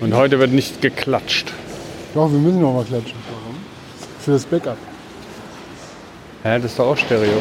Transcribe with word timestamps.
Und 0.00 0.14
heute 0.14 0.38
wird 0.38 0.52
nicht 0.52 0.80
geklatscht. 0.82 1.52
Doch, 2.14 2.30
wir 2.30 2.38
müssen 2.38 2.60
noch 2.60 2.74
mal 2.74 2.84
klatschen. 2.84 3.14
Für 4.20 4.32
das 4.32 4.44
Backup. 4.44 4.76
Hä, 6.42 6.56
das 6.60 6.72
ist 6.72 6.78
doch 6.78 6.88
auch 6.88 6.96
Stereo. 6.96 7.38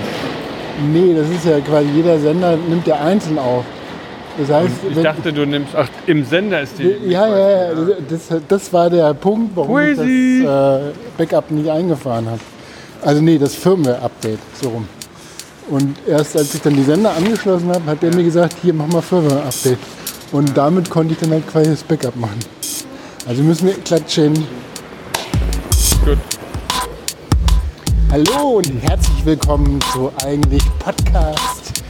Nee, 0.91 1.13
das 1.15 1.29
ist 1.29 1.45
ja 1.45 1.59
quasi 1.59 1.89
jeder 1.95 2.19
Sender 2.19 2.55
nimmt 2.55 2.87
ja 2.87 2.95
einzeln 2.95 3.37
auf. 3.37 3.63
Das 4.37 4.49
heißt, 4.49 4.71
Ich 4.89 4.95
wenn, 4.95 5.03
dachte, 5.03 5.33
du 5.33 5.45
nimmst. 5.45 5.75
Ach, 5.75 5.87
im 6.07 6.23
Sender 6.25 6.61
ist 6.61 6.79
die. 6.79 6.95
ja, 7.09 7.27
ja, 7.27 7.49
ja, 7.49 7.69
das, 8.09 8.21
das 8.47 8.71
war 8.73 8.89
der 8.89 9.13
Punkt, 9.13 9.51
warum 9.55 9.77
ich 9.79 9.97
Crazy. 9.97 10.43
das 10.45 10.81
äh, 10.81 10.93
Backup 11.17 11.51
nicht 11.51 11.69
eingefahren 11.69 12.27
habe. 12.27 12.39
Also 13.01 13.21
nee, 13.21 13.37
das 13.37 13.55
Firmware-Update, 13.55 14.39
so 14.61 14.69
rum. 14.69 14.87
Und 15.69 15.95
erst 16.07 16.37
als 16.37 16.53
ich 16.55 16.61
dann 16.61 16.75
die 16.75 16.83
Sender 16.83 17.11
angeschlossen 17.15 17.69
habe, 17.69 17.85
hat 17.91 18.01
der 18.01 18.13
mir 18.15 18.23
gesagt, 18.23 18.55
hier 18.61 18.73
mach 18.73 18.87
mal 18.87 19.01
Firmware-Update. 19.01 19.77
Und 20.31 20.55
damit 20.55 20.89
konnte 20.89 21.13
ich 21.13 21.19
dann 21.19 21.31
halt 21.31 21.45
quasi 21.45 21.71
das 21.71 21.83
Backup 21.83 22.15
machen. 22.15 22.39
Also 23.27 23.43
müssen 23.43 23.67
wir 23.67 23.73
klatschen. 23.73 24.33
Gut. 26.05 26.17
Hallo 28.09 28.59
und 28.59 28.81
herzlich 28.81 29.25
willkommen 29.25 29.81
zu 29.91 30.09
Eigentlich 30.23 30.63
Podcast. 30.79 31.83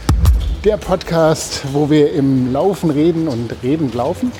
Der 0.63 0.77
Podcast, 0.77 1.61
wo 1.71 1.87
wir 1.87 2.13
im 2.13 2.51
Laufen 2.51 2.89
reden 2.89 3.27
und 3.27 3.53
redend 3.61 3.93
laufen. 3.93 4.31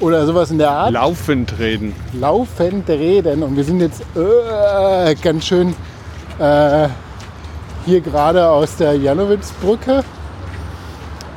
Oder 0.00 0.26
sowas 0.26 0.50
in 0.50 0.58
der 0.58 0.70
Art. 0.70 0.92
Laufend 0.92 1.58
reden. 1.58 1.94
Laufend 2.12 2.86
reden. 2.86 3.42
Und 3.42 3.56
wir 3.56 3.64
sind 3.64 3.80
jetzt 3.80 4.02
äh, 4.14 5.14
ganz 5.14 5.46
schön 5.46 5.74
äh, 6.38 6.88
hier 7.86 8.02
gerade 8.02 8.46
aus 8.46 8.76
der 8.76 8.94
Janowitzbrücke. 8.94 10.04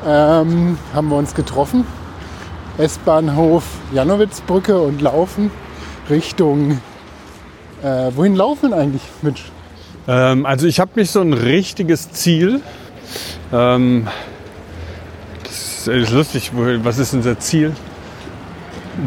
Ähm, 0.06 0.78
haben 0.94 1.10
wir 1.10 1.16
uns 1.18 1.34
getroffen. 1.34 1.86
S-Bahnhof 2.78 3.64
Janowitzbrücke 3.94 4.80
und 4.82 5.02
laufen 5.02 5.52
Richtung. 6.10 6.82
Äh, 7.84 8.12
wohin 8.16 8.36
laufen 8.36 8.72
wir 8.72 8.78
eigentlich, 8.78 9.04
Mitch? 9.22 9.44
Ähm, 10.08 10.46
also, 10.46 10.68
ich 10.68 10.80
habe 10.80 10.92
nicht 10.96 11.12
so 11.12 11.22
ein 11.22 11.34
richtiges 11.34 12.12
Ziel. 12.12 12.62
Ähm, 13.54 14.08
das 15.44 15.88
ist 15.88 16.12
lustig. 16.12 16.52
wo- 16.54 16.84
Was 16.84 16.98
ist 16.98 17.14
unser 17.14 17.38
Ziel? 17.40 17.74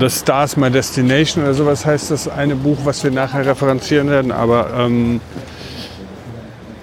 The 0.01 0.11
Stars 0.11 0.57
My 0.57 0.71
Destination 0.71 1.45
oder 1.45 1.55
sowas 1.55 1.85
heißt 1.87 2.11
das 2.11 2.29
eine 2.29 2.57
Buch, 2.57 2.79
was 2.85 3.05
wir 3.05 3.11
nachher 3.11 3.47
referenzieren 3.47 4.09
werden. 4.11 4.33
Aber 4.33 4.71
ähm, 4.75 5.21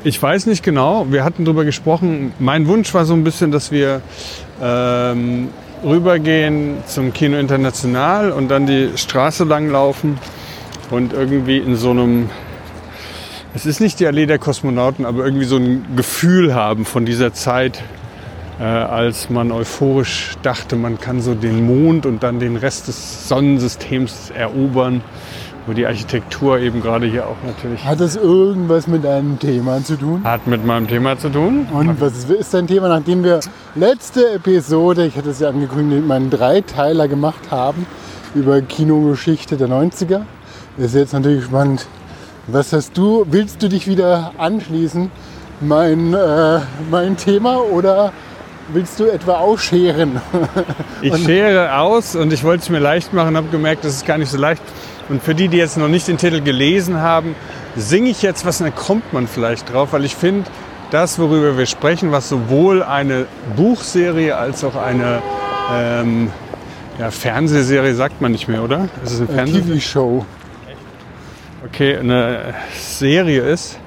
ich 0.04 0.22
weiß 0.22 0.48
nicht 0.48 0.64
genau. 0.64 1.08
Wir 1.10 1.24
hatten 1.24 1.46
darüber 1.46 1.66
gesprochen. 1.66 2.34
Mein 2.40 2.68
Wunsch 2.68 2.94
war 2.94 3.06
so 3.06 3.14
ein 3.14 3.24
bisschen, 3.24 3.52
dass 3.52 3.72
wir 3.72 4.02
ähm, 4.62 5.50
rübergehen 5.84 6.78
zum 6.86 7.14
Kino 7.14 7.38
International 7.38 8.32
und 8.32 8.50
dann 8.50 8.66
die 8.66 8.90
Straße 8.96 9.44
lang 9.46 9.70
laufen 9.70 10.18
und 10.90 11.14
irgendwie 11.14 11.58
in 11.58 11.76
so 11.76 11.92
einem 11.92 12.30
es 13.56 13.68
ist 13.68 13.82
nicht 13.82 14.00
die 14.00 14.08
Allee 14.08 14.26
der 14.26 14.40
Kosmonauten, 14.40 15.06
aber 15.06 15.24
irgendwie 15.24 15.46
so 15.46 15.58
ein 15.58 15.86
Gefühl 15.96 16.56
haben 16.56 16.86
von 16.86 17.06
dieser 17.06 17.34
Zeit, 17.34 17.84
äh, 18.60 18.64
als 18.64 19.30
man 19.30 19.52
euphorisch 19.52 20.32
dachte, 20.42 20.76
man 20.76 21.00
kann 21.00 21.22
so 21.22 21.36
den 21.36 21.64
Mond 21.68 22.08
und 22.08 22.24
dann 22.24 22.40
den 22.40 22.56
Rest 22.56 22.88
des 22.88 23.30
Sonnensystems 23.30 24.32
erobern, 24.36 25.02
wo 25.66 25.74
die 25.74 25.86
Architektur 25.86 26.60
eben 26.60 26.82
gerade 26.82 27.06
hier 27.06 27.26
auch 27.26 27.36
natürlich 27.46 27.84
Hat 27.86 28.00
das 28.00 28.16
irgendwas 28.16 28.88
mit 28.88 29.04
deinem 29.06 29.40
Thema 29.40 29.84
zu 29.84 29.96
tun? 29.98 30.22
hat 30.24 30.46
mit 30.48 30.66
meinem 30.66 30.88
Thema 30.88 31.18
zu 31.18 31.30
tun. 31.30 31.68
Und 31.72 32.02
was 32.02 32.18
ist- 32.18 32.30
ist 32.30 32.54
dein 32.54 32.68
Thema, 32.68 32.90
nachdem 32.90 33.24
wir 33.24 33.40
letzte 33.76 34.34
Episode, 34.34 35.06
ich 35.06 35.16
hatte 35.16 35.30
es 35.30 35.40
ja 35.40 35.50
angekündigt, 35.50 36.06
meinen 36.06 36.30
Dreiteiler 36.30 37.08
gemacht 37.08 37.50
haben 37.52 37.86
über 38.36 38.62
Kinogeschichte 38.62 39.56
der 39.58 39.68
90er? 39.70 40.22
Ist 40.78 40.96
jetzt 40.96 41.14
natürlich 41.14 41.46
spannend. 41.46 41.86
Was 42.48 42.74
hast 42.74 42.98
du, 42.98 43.26
willst 43.30 43.64
du 43.64 43.70
dich 43.70 43.88
wieder 43.88 44.32
anschließen, 44.38 45.10
mein, 45.62 46.14
äh, 46.14 46.60
mein 46.92 47.16
Thema, 47.16 47.58
oder 47.62 48.12
willst 48.74 49.00
du 49.00 49.06
etwa 49.06 49.36
ausscheren? 49.36 50.20
Ich 51.02 51.16
schere 51.24 51.78
aus 51.80 52.16
und 52.16 52.32
ich 52.34 52.44
wollte 52.44 52.64
es 52.64 52.70
mir 52.70 52.80
leicht 52.80 53.14
machen, 53.14 53.38
habe 53.38 53.48
gemerkt, 53.50 53.86
das 53.86 53.94
ist 53.96 54.06
gar 54.06 54.18
nicht 54.18 54.30
so 54.32 54.38
leicht. 54.38 54.62
Und 55.10 55.22
für 55.22 55.36
die, 55.36 55.48
die 55.48 55.58
jetzt 55.58 55.78
noch 55.78 55.88
nicht 55.88 56.08
den 56.08 56.18
Titel 56.18 56.42
gelesen 56.42 57.02
haben, 57.02 57.36
singe 57.76 58.10
ich 58.10 58.22
jetzt 58.22 58.46
was 58.46 58.60
dann 58.60 58.74
kommt 58.74 59.14
man 59.14 59.28
vielleicht 59.28 59.74
drauf, 59.74 59.94
weil 59.94 60.06
ich 60.06 60.16
finde, 60.16 60.50
das, 60.92 61.18
worüber 61.18 61.58
wir 61.58 61.66
sprechen, 61.66 62.12
was 62.12 62.30
sowohl 62.30 62.84
eine 62.84 63.26
Buchserie 63.56 64.38
als 64.38 64.64
auch 64.64 64.76
eine 64.76 65.22
ähm, 65.74 66.32
ja, 67.00 67.10
Fernsehserie 67.10 67.96
sagt 67.96 68.22
man 68.22 68.32
nicht 68.32 68.48
mehr, 68.48 68.64
oder? 68.64 68.90
Ist 69.04 69.14
es 69.14 69.20
eine 69.20 69.28
Fernsehserie? 69.28 69.74
TV-Show. 69.74 70.26
okay, 71.66 71.98
eine 71.98 72.54
Serie 72.76 73.42
ist. 73.42 73.80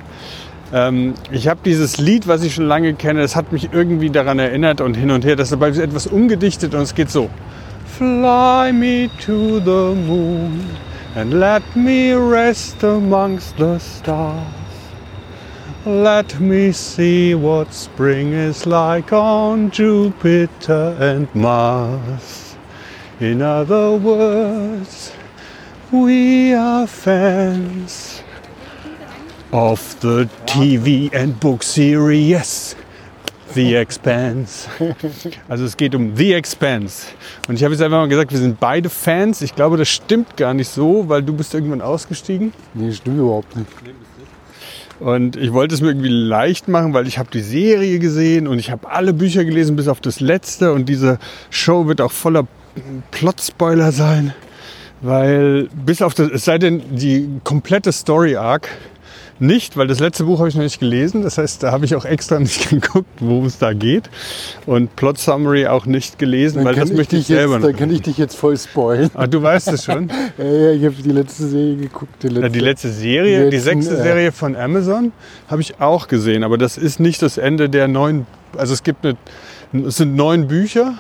Ähm, 0.73 1.15
ich 1.31 1.47
habe 1.47 1.61
dieses 1.65 1.99
Lied, 1.99 2.27
was 2.27 2.43
ich 2.43 2.55
schon 2.55 2.67
lange 2.67 2.95
kenne, 2.95 3.21
das 3.21 3.37
hat 3.37 3.53
mich 3.53 3.69
irgendwie 3.73 4.11
daran 4.11 4.41
erinnert 4.41 4.81
und 4.81 4.95
hin 4.95 5.13
und 5.13 5.25
her. 5.25 5.37
Das 5.37 5.49
ist 5.49 5.53
aber 5.53 5.69
etwas 5.69 6.09
umgedichtet 6.09 6.75
und 6.75 6.83
es 6.83 6.95
geht 6.95 7.11
so. 7.11 7.31
Fly 7.97 8.73
me 8.73 9.09
to 9.25 9.61
the 9.61 9.95
moon 9.95 10.61
and 11.17 11.41
let 11.41 11.65
me 11.75 12.13
rest 12.13 12.83
amongst 12.83 13.57
the 13.57 13.79
stars. 13.79 14.53
Let 15.87 16.39
me 16.39 16.73
see 16.73 17.35
what 17.35 17.73
spring 17.73 18.35
is 18.35 18.67
like 18.67 19.15
on 19.15 19.71
Jupiter 19.71 20.95
and 21.01 21.35
Mars. 21.35 22.57
In 23.19 23.41
other 23.41 23.97
words, 23.97 25.13
we 25.91 26.53
are 26.53 26.87
fans 26.87 28.23
of 29.53 29.99
the 30.01 30.29
TV 30.45 31.11
and 31.15 31.41
book 31.41 31.63
series 31.63 32.75
The 33.57 33.75
Expanse. 33.75 34.69
Also 35.49 35.65
es 35.65 35.79
geht 35.79 35.95
um 35.95 36.15
The 36.15 36.35
Expanse. 36.35 37.07
Und 37.49 37.55
ich 37.55 37.65
habe 37.65 37.73
jetzt 37.73 37.83
einfach 37.83 37.99
mal 37.99 38.09
gesagt, 38.09 38.31
wir 38.31 38.39
sind 38.39 38.61
beide 38.61 38.91
Fans. 38.91 39.41
Ich 39.41 39.55
glaube, 39.55 39.79
das 39.79 39.89
stimmt 39.89 40.37
gar 40.37 40.53
nicht 40.53 40.69
so, 40.69 41.09
weil 41.09 41.23
du 41.23 41.33
bist 41.33 41.55
irgendwann 41.55 41.81
ausgestiegen. 41.81 42.53
Nee, 42.75 42.93
stimmt 42.93 43.19
überhaupt 43.19 43.57
nicht. 43.57 43.67
Und 45.01 45.37
ich 45.37 45.55
wollte 45.55 45.75
es 45.75 45.81
mir 45.81 45.89
irgendwie 45.89 46.09
leicht 46.09 46.69
machen, 46.69 46.93
weil 46.93 47.07
ich 47.07 47.19
habe 47.19 47.31
die 47.31 47.41
Serie 47.41 47.99
gesehen 47.99 48.47
und 48.47 48.59
ich 48.59 48.71
habe 48.71 48.91
alle 48.91 49.15
Bücher 49.15 49.45
gelesen, 49.45 49.75
bis 49.75 49.89
auf 49.89 50.03
das 50.03 50.21
letzte. 50.21 50.75
Und 50.75 50.89
diese 50.89 51.19
Show 51.49 51.87
wird 51.87 52.03
auch 52.03 52.13
voller 52.13 52.47
Plot-Spoiler 53.11 53.91
sein. 53.91 54.35
Weil 55.01 55.69
bis 55.75 56.03
auf 56.03 56.13
das, 56.13 56.31
es 56.31 56.45
sei 56.45 56.59
denn, 56.59 56.83
die 56.91 57.41
komplette 57.43 57.91
Story-Arc 57.91 58.69
nicht, 59.39 59.77
weil 59.77 59.87
das 59.87 60.01
letzte 60.01 60.25
Buch 60.25 60.39
habe 60.39 60.49
ich 60.49 60.55
noch 60.55 60.63
nicht 60.63 60.81
gelesen. 60.81 61.23
Das 61.23 61.39
heißt, 61.39 61.63
da 61.63 61.73
habe 61.73 61.85
ich 61.85 61.95
auch 61.95 62.05
extra 62.05 62.39
nicht 62.41 62.69
geguckt, 62.71 63.09
worum 63.21 63.47
es 63.47 63.59
da 63.59 63.73
geht. 63.73 64.09
Und 64.67 64.95
Plot 64.97 65.19
Summary 65.19 65.67
auch 65.67 65.87
nicht 65.87 66.19
gelesen, 66.19 66.65
weil 66.65 66.75
das 66.75 66.89
kann 66.89 66.97
möchte 66.97 67.17
ich 67.17 67.27
selber 67.27 67.55
jetzt, 67.55 67.63
noch. 67.63 67.69
Dann 67.69 67.77
kann 67.77 67.91
ich 67.91 68.03
dich 68.03 68.19
jetzt 68.19 68.37
voll 68.37 68.57
spoilen. 68.57 69.11
Ah, 69.15 69.27
du 69.27 69.43
weißt 69.43 69.69
es 69.69 69.85
schon. 69.85 70.11
Ja, 70.39 70.45
ja, 70.45 70.71
ich 70.73 70.85
habe 70.85 70.95
die 70.95 71.13
letzte 71.13 71.47
Serie 71.47 71.77
geguckt. 71.77 72.23
Die 72.23 72.29
letzte. 72.29 72.43
Ja, 72.43 72.49
die 72.49 72.61
letzte 72.61 72.91
Serie, 72.91 73.51
die 73.51 73.57
letzten, 73.57 73.83
sechste 73.83 73.95
äh, 73.99 74.03
Serie 74.03 74.33
von 74.33 74.57
Amazon, 74.57 75.13
habe 75.49 75.63
ich 75.63 75.81
auch 75.81 76.09
gesehen. 76.09 76.45
Aber 76.45 76.59
das 76.59 76.77
ist 76.77 77.01
nicht 77.01 77.23
das 77.23 77.39
Ende 77.39 77.69
der 77.71 77.89
neuen. 77.89 78.27
Also 78.57 78.75
es 78.75 78.83
gibt 78.83 79.05
eine, 79.05 79.17
es 79.87 79.97
sind 79.97 80.15
neun 80.15 80.49
Bücher 80.49 80.95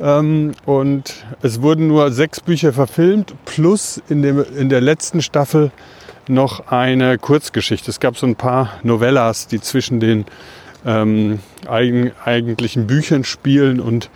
ähm, 0.00 0.52
und 0.64 1.24
es 1.42 1.62
wurden 1.62 1.86
nur 1.86 2.10
sechs 2.12 2.40
Bücher 2.40 2.72
verfilmt 2.72 3.34
plus 3.44 4.02
in, 4.08 4.22
dem, 4.22 4.44
in 4.56 4.68
der 4.68 4.80
letzten 4.80 5.22
Staffel 5.22 5.70
noch 6.28 6.68
eine 6.68 7.18
Kurzgeschichte. 7.18 7.90
Es 7.90 8.00
gab 8.00 8.16
so 8.16 8.26
ein 8.26 8.36
paar 8.36 8.72
Novellas, 8.82 9.46
die 9.46 9.60
zwischen 9.60 10.00
den 10.00 10.24
ähm, 10.86 11.40
eigen, 11.66 12.12
eigentlichen 12.24 12.86
Büchern 12.86 13.24
spielen 13.24 13.80
und 13.80 14.10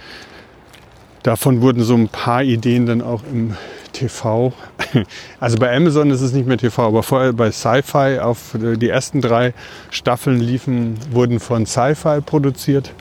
davon 1.22 1.60
wurden 1.60 1.82
so 1.82 1.94
ein 1.94 2.08
paar 2.08 2.42
Ideen 2.42 2.86
dann 2.86 3.02
auch 3.02 3.22
im 3.30 3.56
TV. 3.92 4.52
Also 5.40 5.58
bei 5.58 5.74
Amazon 5.74 6.10
ist 6.10 6.20
es 6.20 6.32
nicht 6.32 6.46
mehr 6.46 6.56
TV, 6.56 6.86
aber 6.86 7.02
vorher 7.02 7.32
bei 7.32 7.50
Sci-Fi 7.50 8.20
auf 8.20 8.54
äh, 8.54 8.76
die 8.76 8.88
ersten 8.88 9.20
drei 9.20 9.52
Staffeln 9.90 10.40
liefen, 10.40 10.98
wurden 11.10 11.40
von 11.40 11.66
Sci-Fi 11.66 12.20
produziert. 12.24 12.92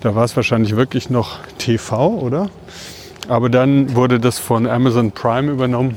Da 0.00 0.14
war 0.14 0.24
es 0.24 0.34
wahrscheinlich 0.34 0.76
wirklich 0.76 1.08
noch 1.08 1.38
TV, 1.58 2.08
oder? 2.08 2.50
Aber 3.28 3.48
dann 3.48 3.94
wurde 3.94 4.18
das 4.18 4.38
von 4.38 4.66
Amazon 4.66 5.12
Prime 5.12 5.50
übernommen 5.50 5.96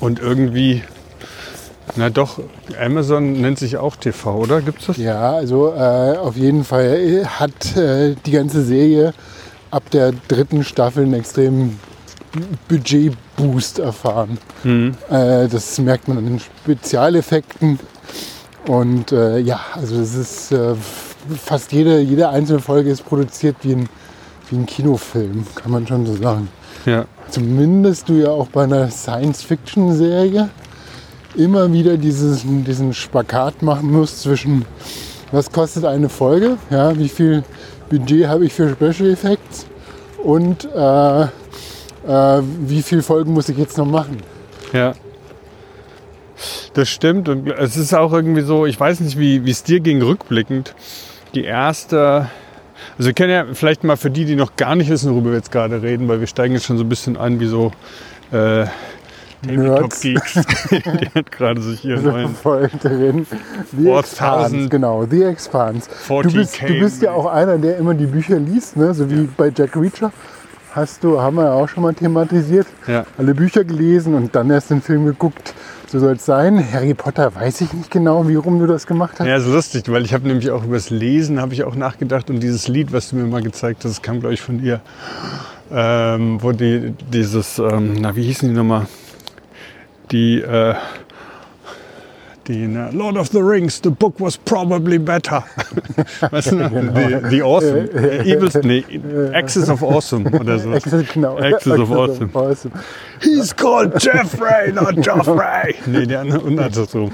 und 0.00 0.20
irgendwie, 0.20 0.82
na 1.96 2.10
doch, 2.10 2.40
Amazon 2.80 3.40
nennt 3.40 3.58
sich 3.58 3.76
auch 3.76 3.96
TV, 3.96 4.36
oder? 4.36 4.60
Gibt 4.60 4.80
es 4.80 4.86
das? 4.86 4.96
Ja, 4.96 5.32
also 5.32 5.72
äh, 5.74 6.16
auf 6.16 6.36
jeden 6.36 6.64
Fall 6.64 7.26
hat 7.26 7.76
äh, 7.76 8.14
die 8.26 8.32
ganze 8.32 8.64
Serie 8.64 9.14
ab 9.70 9.90
der 9.90 10.12
dritten 10.28 10.64
Staffel 10.64 11.04
einen 11.04 11.14
extremen 11.14 11.78
Budgetboost 12.68 13.78
erfahren. 13.78 14.38
Äh, 15.10 15.48
das 15.48 15.78
merkt 15.78 16.08
man 16.08 16.18
an 16.18 16.26
den 16.26 16.40
Spezialeffekten. 16.40 17.78
Und 18.66 19.12
äh, 19.12 19.38
ja, 19.38 19.60
also 19.74 20.00
es 20.00 20.14
ist 20.14 20.52
äh, 20.52 20.74
fast 21.42 21.72
jede, 21.72 22.00
jede 22.00 22.28
einzelne 22.28 22.60
Folge 22.60 22.90
ist 22.90 23.04
produziert 23.04 23.56
wie 23.62 23.72
ein 23.74 23.88
wie 24.50 24.56
ein 24.56 24.66
Kinofilm, 24.66 25.46
kann 25.54 25.70
man 25.70 25.86
schon 25.86 26.06
so 26.06 26.14
sagen. 26.16 26.48
Ja. 26.86 27.04
Zumindest 27.30 28.08
du 28.08 28.14
ja 28.14 28.30
auch 28.30 28.48
bei 28.48 28.64
einer 28.64 28.90
Science-Fiction-Serie 28.90 30.48
immer 31.36 31.72
wieder 31.72 31.96
dieses, 31.96 32.44
diesen 32.46 32.94
Spagat 32.94 33.62
machen 33.62 33.90
musst 33.90 34.22
zwischen, 34.22 34.64
was 35.32 35.50
kostet 35.50 35.84
eine 35.84 36.08
Folge, 36.08 36.56
ja, 36.70 36.96
wie 36.98 37.08
viel 37.08 37.44
Budget 37.90 38.26
habe 38.26 38.46
ich 38.46 38.52
für 38.52 38.70
Special 38.70 39.10
Effects 39.10 39.66
und 40.22 40.64
äh, 40.74 41.22
äh, 41.22 41.28
wie 42.60 42.82
viele 42.82 43.02
Folgen 43.02 43.32
muss 43.32 43.48
ich 43.48 43.58
jetzt 43.58 43.78
noch 43.78 43.86
machen. 43.86 44.18
Ja. 44.72 44.94
Das 46.74 46.88
stimmt 46.88 47.28
und 47.28 47.48
es 47.48 47.76
ist 47.76 47.94
auch 47.94 48.12
irgendwie 48.12 48.42
so, 48.42 48.66
ich 48.66 48.78
weiß 48.78 49.00
nicht, 49.00 49.18
wie 49.18 49.50
es 49.50 49.64
dir 49.64 49.80
ging 49.80 50.00
rückblickend. 50.02 50.74
Die 51.34 51.44
erste, 51.44 52.28
also 52.96 53.08
wir 53.08 53.12
können 53.12 53.30
ja 53.30 53.46
vielleicht 53.52 53.82
mal 53.82 53.96
für 53.96 54.10
die, 54.10 54.24
die 54.24 54.36
noch 54.36 54.54
gar 54.56 54.76
nicht 54.76 54.88
wissen, 54.88 55.12
worüber 55.12 55.30
wir 55.30 55.36
jetzt 55.36 55.50
gerade 55.50 55.82
reden, 55.82 56.06
weil 56.08 56.20
wir 56.20 56.26
steigen 56.28 56.54
jetzt 56.54 56.66
schon 56.66 56.78
so 56.78 56.84
ein 56.84 56.88
bisschen 56.88 57.16
ein 57.16 57.40
wie 57.40 57.46
so 57.46 57.72
äh, 58.30 58.66
Nerds. 59.42 60.00
Tabletop-Geeks. 60.00 60.34
die 60.70 61.08
hat 61.14 61.30
gerade 61.32 61.60
sich 61.60 61.84
ihren 61.84 62.04
neuen 62.04 62.34
voll 62.34 62.70
drin. 62.82 63.26
The 63.72 63.84
4000. 63.84 63.98
Expanse, 63.98 64.68
genau, 64.68 65.06
The 65.08 65.22
Expanse. 65.24 65.88
Du 66.08 66.14
40K. 66.14 66.32
bist, 66.34 66.60
du 66.62 66.78
bist 66.80 67.02
ja 67.02 67.12
auch 67.12 67.26
einer, 67.26 67.58
der 67.58 67.76
immer 67.78 67.94
die 67.94 68.06
Bücher 68.06 68.38
liest, 68.38 68.76
ne? 68.76 68.92
so 68.94 69.08
wie 69.10 69.28
bei 69.36 69.52
Jack 69.56 69.76
Reacher. 69.76 70.12
Hast 70.72 71.02
du, 71.02 71.20
haben 71.20 71.36
wir 71.36 71.44
ja 71.44 71.52
auch 71.52 71.68
schon 71.68 71.82
mal 71.82 71.94
thematisiert, 71.94 72.66
Ja. 72.86 73.04
alle 73.16 73.34
Bücher 73.34 73.64
gelesen 73.64 74.14
und 74.14 74.34
dann 74.36 74.50
erst 74.50 74.70
den 74.70 74.82
Film 74.82 75.06
geguckt. 75.06 75.54
So 75.90 75.98
soll 75.98 76.16
es 76.16 76.26
sein. 76.26 76.62
Harry 76.72 76.92
Potter 76.92 77.34
weiß 77.34 77.62
ich 77.62 77.72
nicht 77.72 77.90
genau, 77.90 78.28
wie 78.28 78.34
rum 78.34 78.58
du 78.58 78.66
das 78.66 78.86
gemacht 78.86 79.14
hast. 79.18 79.26
Ja, 79.26 79.36
ist 79.38 79.46
lustig, 79.46 79.84
weil 79.90 80.04
ich 80.04 80.12
habe 80.12 80.28
nämlich 80.28 80.50
auch 80.50 80.62
über 80.62 80.74
das 80.76 80.90
Lesen 80.90 81.40
habe 81.40 81.54
ich 81.54 81.64
auch 81.64 81.74
nachgedacht 81.74 82.28
und 82.28 82.40
dieses 82.40 82.68
Lied, 82.68 82.92
was 82.92 83.08
du 83.08 83.16
mir 83.16 83.24
mal 83.24 83.40
gezeigt 83.42 83.86
hast, 83.86 84.02
kam 84.02 84.20
glaube 84.20 84.34
ich 84.34 84.42
von 84.42 84.58
dir, 84.60 84.80
ähm, 85.72 86.38
wo 86.42 86.52
die 86.52 86.92
dieses, 87.12 87.58
ähm, 87.58 87.96
na 88.00 88.14
wie 88.16 88.22
hießen 88.24 88.48
die 88.50 88.54
nochmal, 88.54 88.86
die 90.10 90.40
äh, 90.40 90.74
die 92.48 92.66
ne, 92.66 92.90
Lord 92.92 93.16
of 93.16 93.28
the 93.28 93.42
Rings, 93.42 93.80
the 93.82 93.90
book 93.90 94.18
was 94.18 94.36
probably 94.36 94.98
better. 94.98 95.44
weißt 96.30 96.52
du, 96.52 96.56
noch? 96.56 96.70
the, 96.70 97.28
the 97.30 97.42
Awesome, 97.42 97.88
Evils, 98.24 98.54
nee, 98.64 98.84
Axis 99.34 99.68
of 99.68 99.82
Awesome 99.82 100.26
oder 100.30 100.58
so. 100.58 100.72
Access, 100.72 101.12
genau. 101.12 101.36
Of 101.36 101.92
Awesome. 101.92 102.30
awesome. 102.34 102.72
He's 103.20 103.54
called 103.54 104.02
Jeffrey, 104.02 104.72
not 104.72 104.96
Joffrey. 104.96 105.74
Nee, 105.86 106.06
der 106.06 106.20
andere 106.20 106.40
und 106.40 106.58
also 106.58 106.84
so. 106.84 107.10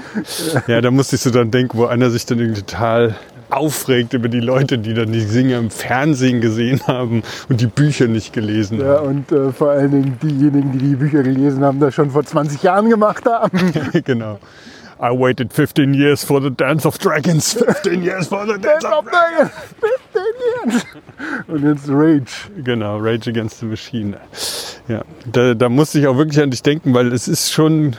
Ja, 0.67 0.81
da 0.81 0.91
musste 0.91 1.15
ich 1.17 1.21
so 1.21 1.29
dann 1.31 1.51
denken, 1.51 1.77
wo 1.77 1.85
einer 1.85 2.09
sich 2.09 2.25
dann 2.25 2.39
irgendwie 2.39 2.61
total 2.61 3.15
aufregt 3.49 4.13
über 4.13 4.27
die 4.29 4.39
Leute, 4.39 4.77
die 4.77 4.93
dann 4.93 5.11
die 5.11 5.21
Singer 5.21 5.57
im 5.59 5.69
Fernsehen 5.69 6.41
gesehen 6.41 6.81
haben 6.87 7.23
und 7.49 7.61
die 7.61 7.67
Bücher 7.67 8.07
nicht 8.07 8.33
gelesen 8.33 8.79
Ja, 8.79 8.97
haben. 8.97 9.07
und 9.07 9.31
äh, 9.31 9.51
vor 9.51 9.69
allen 9.71 9.91
Dingen 9.91 10.19
diejenigen, 10.21 10.71
die 10.73 10.79
die 10.79 10.95
Bücher 10.95 11.23
gelesen 11.23 11.63
haben, 11.63 11.79
das 11.79 11.93
schon 11.93 12.11
vor 12.11 12.23
20 12.23 12.61
Jahren 12.63 12.89
gemacht 12.89 13.25
haben. 13.25 13.73
genau. 14.05 14.39
I 14.97 15.09
waited 15.09 15.51
15 15.51 15.93
years 15.93 16.23
for 16.23 16.41
the 16.41 16.49
Dance 16.49 16.87
of 16.87 16.97
Dragons. 16.97 17.53
15 17.53 18.01
years 18.01 18.27
for 18.27 18.45
the 18.47 18.57
Dance 18.59 18.85
of 18.87 19.03
Dragons. 19.05 19.51
Und 21.47 21.63
jetzt 21.63 21.89
Rage. 21.89 22.49
Genau, 22.63 22.97
Rage 22.99 23.29
Against 23.29 23.59
the 23.59 23.65
Machine. 23.65 24.15
Ja, 24.87 25.01
da, 25.31 25.53
da 25.53 25.67
musste 25.69 25.99
ich 25.99 26.07
auch 26.07 26.17
wirklich 26.17 26.41
an 26.41 26.49
dich 26.49 26.63
denken, 26.63 26.93
weil 26.93 27.11
es 27.11 27.27
ist 27.27 27.51
schon 27.51 27.95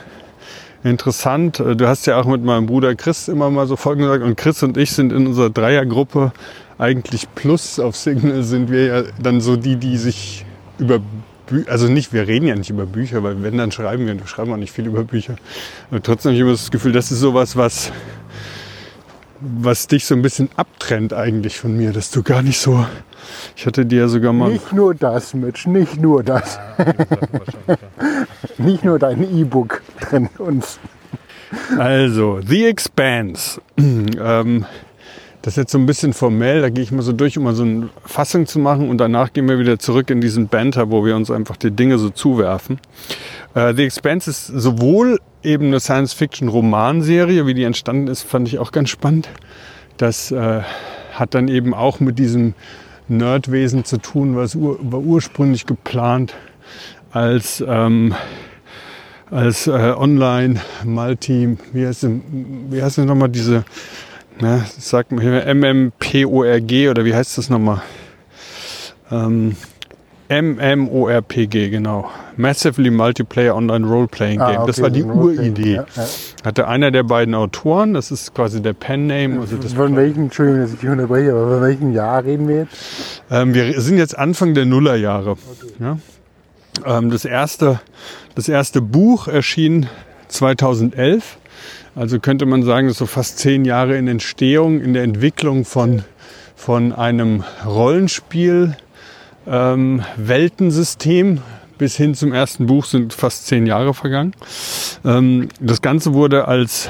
interessant. 0.84 1.58
Du 1.58 1.86
hast 1.86 2.06
ja 2.06 2.20
auch 2.20 2.26
mit 2.26 2.42
meinem 2.44 2.66
Bruder 2.66 2.94
Chris 2.94 3.28
immer 3.28 3.50
mal 3.50 3.66
so 3.66 3.76
Folgen 3.76 4.02
gesagt 4.02 4.22
und 4.22 4.36
Chris 4.36 4.62
und 4.62 4.76
ich 4.76 4.92
sind 4.92 5.12
in 5.12 5.26
unserer 5.26 5.50
Dreiergruppe 5.50 6.32
eigentlich 6.78 7.26
plus 7.34 7.78
auf 7.78 7.96
Signal 7.96 8.42
sind 8.42 8.70
wir 8.70 8.86
ja 8.86 9.02
dann 9.20 9.40
so 9.40 9.56
die, 9.56 9.76
die 9.76 9.96
sich 9.96 10.44
über 10.78 11.00
Bü 11.46 11.64
also 11.68 11.88
nicht, 11.88 12.12
wir 12.12 12.26
reden 12.26 12.48
ja 12.48 12.56
nicht 12.56 12.70
über 12.70 12.86
Bücher, 12.86 13.22
weil 13.22 13.42
wenn, 13.42 13.56
dann 13.56 13.70
schreiben 13.70 14.06
wir, 14.06 14.18
wir 14.18 14.26
schreiben 14.26 14.52
auch 14.52 14.56
nicht 14.56 14.72
viel 14.72 14.86
über 14.86 15.04
Bücher. 15.04 15.36
Aber 15.90 16.02
trotzdem 16.02 16.30
habe 16.30 16.36
ich 16.36 16.40
immer 16.40 16.50
das 16.50 16.70
Gefühl, 16.70 16.92
das 16.92 17.12
ist 17.12 17.20
sowas, 17.20 17.56
was, 17.56 17.92
was 19.40 19.86
dich 19.86 20.04
so 20.04 20.14
ein 20.14 20.22
bisschen 20.22 20.48
abtrennt 20.56 21.12
eigentlich 21.12 21.58
von 21.58 21.76
mir, 21.76 21.92
dass 21.92 22.10
du 22.10 22.22
gar 22.22 22.42
nicht 22.42 22.58
so, 22.58 22.86
ich 23.56 23.66
hatte 23.66 23.86
dir 23.86 24.00
ja 24.00 24.08
sogar 24.08 24.32
mal, 24.32 24.50
Nicht 24.50 24.72
nur 24.72 24.94
das, 24.94 25.34
Mitch, 25.34 25.68
nicht 25.68 26.00
nur 26.00 26.22
das. 26.22 26.58
nicht 28.58 28.84
nur 28.84 28.98
dein 28.98 29.22
E-Book 29.36 29.82
trennt 30.00 30.38
uns. 30.40 30.78
also, 31.78 32.40
The 32.46 32.66
Expanse, 32.66 33.60
ähm, 33.78 34.66
das 35.46 35.52
ist 35.52 35.58
jetzt 35.58 35.72
so 35.72 35.78
ein 35.78 35.86
bisschen 35.86 36.12
formell, 36.12 36.60
da 36.60 36.70
gehe 36.70 36.82
ich 36.82 36.90
mal 36.90 37.02
so 37.02 37.12
durch, 37.12 37.38
um 37.38 37.44
mal 37.44 37.54
so 37.54 37.62
eine 37.62 37.88
Fassung 38.04 38.46
zu 38.46 38.58
machen 38.58 38.90
und 38.90 38.98
danach 38.98 39.32
gehen 39.32 39.48
wir 39.48 39.60
wieder 39.60 39.78
zurück 39.78 40.10
in 40.10 40.20
diesen 40.20 40.48
Banter, 40.48 40.90
wo 40.90 41.04
wir 41.04 41.14
uns 41.14 41.30
einfach 41.30 41.56
die 41.56 41.70
Dinge 41.70 41.98
so 41.98 42.10
zuwerfen. 42.10 42.80
Äh, 43.56 43.74
The 43.74 43.84
Expanse 43.84 44.30
ist 44.30 44.46
sowohl 44.46 45.18
eben 45.42 45.66
eine 45.66 45.80
Science-Fiction-Romanserie, 45.80 47.46
wie 47.46 47.54
die 47.54 47.64
entstanden 47.64 48.06
ist, 48.06 48.22
fand 48.22 48.46
ich 48.46 48.58
auch 48.58 48.70
ganz 48.70 48.90
spannend. 48.90 49.28
Das 49.96 50.30
äh, 50.30 50.60
hat 51.14 51.34
dann 51.34 51.48
eben 51.48 51.72
auch 51.72 51.98
mit 51.98 52.18
diesem 52.18 52.54
Nerdwesen 53.08 53.84
zu 53.84 53.96
tun, 53.96 54.36
was 54.36 54.54
ur 54.54 54.78
war 54.82 55.00
ursprünglich 55.00 55.64
geplant 55.64 56.34
als, 57.12 57.64
ähm, 57.66 58.14
als 59.30 59.66
äh, 59.68 59.70
Online, 59.96 60.60
Multi, 60.84 61.56
wie 61.72 61.86
heißt 61.86 62.02
denn, 62.02 62.66
wie 62.70 62.82
heißt 62.82 62.98
denn 62.98 63.06
nochmal 63.06 63.30
diese, 63.30 63.64
na, 64.38 64.66
sag 64.76 65.12
mal 65.12 65.22
hier, 65.22 65.54
MMPORG 65.54 66.90
oder 66.90 67.04
wie 67.04 67.14
heißt 67.14 67.38
das 67.38 67.48
nochmal? 67.48 67.80
Ähm, 69.10 69.56
MMORPG, 70.28 71.70
genau. 71.70 72.10
Massively 72.36 72.90
Multiplayer 72.90 73.54
Online 73.54 73.86
Role-Playing 73.86 74.38
Game. 74.38 74.58
Ah, 74.58 74.66
das 74.66 74.78
okay, 74.78 74.82
war 74.82 74.90
die 74.90 75.02
Uridee. 75.04 75.74
ja, 75.74 75.86
ja. 75.94 76.04
Hatte 76.44 76.68
einer 76.68 76.90
der 76.90 77.04
beiden 77.04 77.34
Autoren, 77.34 77.94
das 77.94 78.10
ist 78.10 78.34
quasi 78.34 78.60
der 78.60 78.72
Pen-Name. 78.72 79.40
Also 79.40 79.56
das 79.56 79.74
Von 79.74 79.96
welchem, 79.96 80.24
Entschuldigung, 80.24 80.62
dass 80.62 80.72
ich 80.72 80.80
dich 80.80 80.88
unterbreche, 80.90 81.32
aber 81.32 81.48
von 81.48 81.62
welchem 81.62 81.92
Jahr 81.92 82.24
reden 82.24 82.48
wir 82.48 82.56
jetzt? 82.56 83.22
Ähm, 83.30 83.54
wir 83.54 83.80
sind 83.80 83.98
jetzt 83.98 84.18
Anfang 84.18 84.54
der 84.54 84.66
Nullerjahre. 84.66 85.36
Ja? 85.78 85.98
Ähm, 86.84 87.10
das, 87.10 87.24
erste, 87.24 87.80
das 88.34 88.48
erste 88.48 88.80
Buch 88.80 89.28
erschien 89.28 89.86
2011. 90.28 91.38
Also 91.94 92.20
könnte 92.20 92.44
man 92.44 92.62
sagen, 92.62 92.88
das 92.88 92.94
ist 92.94 92.98
so 92.98 93.06
fast 93.06 93.38
zehn 93.38 93.64
Jahre 93.64 93.96
in 93.96 94.06
Entstehung, 94.06 94.80
in 94.80 94.92
der 94.92 95.02
Entwicklung 95.02 95.64
von, 95.64 96.04
von 96.54 96.92
einem 96.92 97.44
Rollenspiel, 97.64 98.76
ähm, 99.46 100.02
Weltensystem 100.16 101.40
bis 101.78 101.96
hin 101.96 102.14
zum 102.14 102.32
ersten 102.32 102.66
Buch 102.66 102.84
sind 102.84 103.12
fast 103.12 103.46
zehn 103.46 103.66
Jahre 103.66 103.94
vergangen. 103.94 104.32
Ähm, 105.04 105.48
das 105.60 105.82
Ganze 105.82 106.14
wurde 106.14 106.48
als 106.48 106.88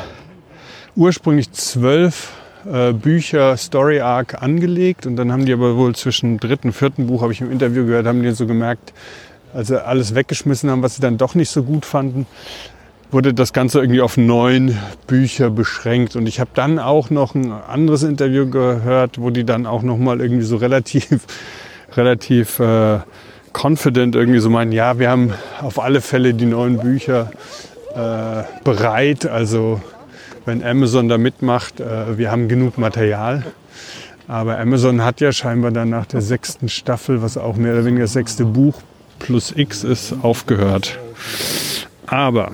ursprünglich 0.94 1.50
zwölf 1.52 2.32
äh, 2.70 2.92
Bücher 2.92 3.56
Story 3.56 4.00
Arc 4.00 4.42
angelegt 4.42 5.06
und 5.06 5.16
dann 5.16 5.32
haben 5.32 5.44
die 5.44 5.52
aber 5.52 5.76
wohl 5.76 5.94
zwischen 5.94 6.38
dritten 6.38 6.72
vierten 6.72 7.06
Buch, 7.06 7.22
habe 7.22 7.32
ich 7.32 7.40
im 7.40 7.50
Interview 7.50 7.84
gehört, 7.86 8.06
haben 8.06 8.22
die 8.22 8.30
so 8.32 8.46
gemerkt, 8.46 8.92
als 9.52 9.68
sie 9.68 9.84
alles 9.84 10.14
weggeschmissen 10.14 10.70
haben, 10.70 10.82
was 10.82 10.96
sie 10.96 11.02
dann 11.02 11.18
doch 11.18 11.34
nicht 11.34 11.50
so 11.50 11.62
gut 11.62 11.84
fanden, 11.86 12.26
wurde 13.10 13.32
das 13.32 13.52
Ganze 13.52 13.80
irgendwie 13.80 14.00
auf 14.00 14.16
neun 14.16 14.76
Bücher 15.06 15.50
beschränkt. 15.50 16.16
Und 16.16 16.26
ich 16.26 16.40
habe 16.40 16.50
dann 16.54 16.78
auch 16.78 17.10
noch 17.10 17.34
ein 17.34 17.52
anderes 17.52 18.02
Interview 18.02 18.50
gehört, 18.50 19.20
wo 19.20 19.30
die 19.30 19.44
dann 19.44 19.66
auch 19.66 19.82
noch 19.82 19.96
mal 19.96 20.20
irgendwie 20.20 20.44
so 20.44 20.56
relativ, 20.56 21.06
relativ 21.94 22.58
äh, 22.60 22.98
confident 23.52 24.14
irgendwie 24.14 24.40
so 24.40 24.50
meinen, 24.50 24.72
ja, 24.72 24.98
wir 24.98 25.10
haben 25.10 25.32
auf 25.60 25.78
alle 25.78 26.00
Fälle 26.00 26.34
die 26.34 26.46
neuen 26.46 26.78
Bücher 26.78 27.30
äh, 27.94 28.42
bereit. 28.64 29.26
Also 29.26 29.80
wenn 30.44 30.62
Amazon 30.62 31.08
da 31.08 31.18
mitmacht, 31.18 31.80
äh, 31.80 32.18
wir 32.18 32.30
haben 32.30 32.48
genug 32.48 32.78
Material. 32.78 33.44
Aber 34.28 34.58
Amazon 34.58 35.04
hat 35.04 35.20
ja 35.20 35.32
scheinbar 35.32 35.70
dann 35.70 35.90
nach 35.90 36.06
der 36.06 36.20
sechsten 36.20 36.68
Staffel, 36.68 37.22
was 37.22 37.36
auch 37.38 37.56
mehr 37.56 37.74
oder 37.74 37.84
weniger 37.84 38.04
das 38.04 38.12
sechste 38.12 38.44
Buch 38.44 38.74
plus 39.18 39.52
X 39.56 39.84
ist, 39.84 40.14
aufgehört. 40.22 40.98
Aber 42.06 42.52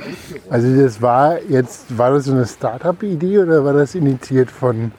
Also 0.49 0.75
das 0.75 1.03
war 1.03 1.43
jetzt, 1.49 1.97
war 1.97 2.13
das 2.13 2.25
so 2.25 2.33
eine 2.33 2.47
Startup-Idee 2.47 3.39
oder 3.39 3.65
war 3.65 3.73
das 3.73 3.95
initiiert 3.95 4.51
von 4.51 4.93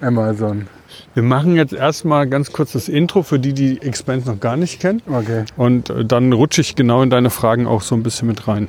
Amazon? 0.00 0.68
Wir 1.14 1.22
machen 1.22 1.56
jetzt 1.56 1.72
erstmal 1.72 2.26
ganz 2.26 2.52
kurz 2.52 2.72
das 2.72 2.88
Intro 2.88 3.22
für 3.22 3.38
die, 3.38 3.52
die 3.52 3.80
Expense 3.80 4.30
noch 4.30 4.40
gar 4.40 4.56
nicht 4.56 4.80
kennen. 4.80 5.02
Okay. 5.06 5.44
Und 5.56 5.90
äh, 5.90 6.04
dann 6.04 6.32
rutsche 6.32 6.60
ich 6.60 6.74
genau 6.74 7.02
in 7.02 7.10
deine 7.10 7.30
Fragen 7.30 7.66
auch 7.66 7.82
so 7.82 7.94
ein 7.94 8.02
bisschen 8.02 8.28
mit 8.28 8.46
rein. 8.48 8.68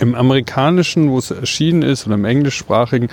Im 0.00 0.14
amerikanischen, 0.14 1.10
wo 1.10 1.18
es 1.18 1.30
erschienen 1.30 1.82
ist, 1.82 2.06
oder 2.06 2.16
im 2.16 2.24
englischsprachigen, 2.24 3.08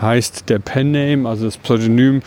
heißt 0.00 0.48
der 0.48 0.58
Pen-Name, 0.58 1.28
also 1.28 1.46
das 1.46 1.56
Pseudonym 1.56 2.22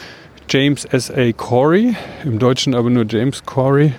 James 0.49 0.85
S.A. 0.85 1.31
Corey, 1.31 1.95
im 2.23 2.39
Deutschen 2.39 2.75
aber 2.75 2.89
nur 2.89 3.05
James 3.07 3.43
Corey. 3.45 3.93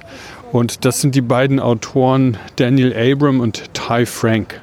Und 0.52 0.84
das 0.84 1.00
sind 1.00 1.14
die 1.14 1.20
beiden 1.20 1.58
Autoren 1.58 2.36
Daniel 2.56 2.94
Abram 2.94 3.40
und 3.40 3.74
Ty 3.74 4.06
Frank. 4.06 4.60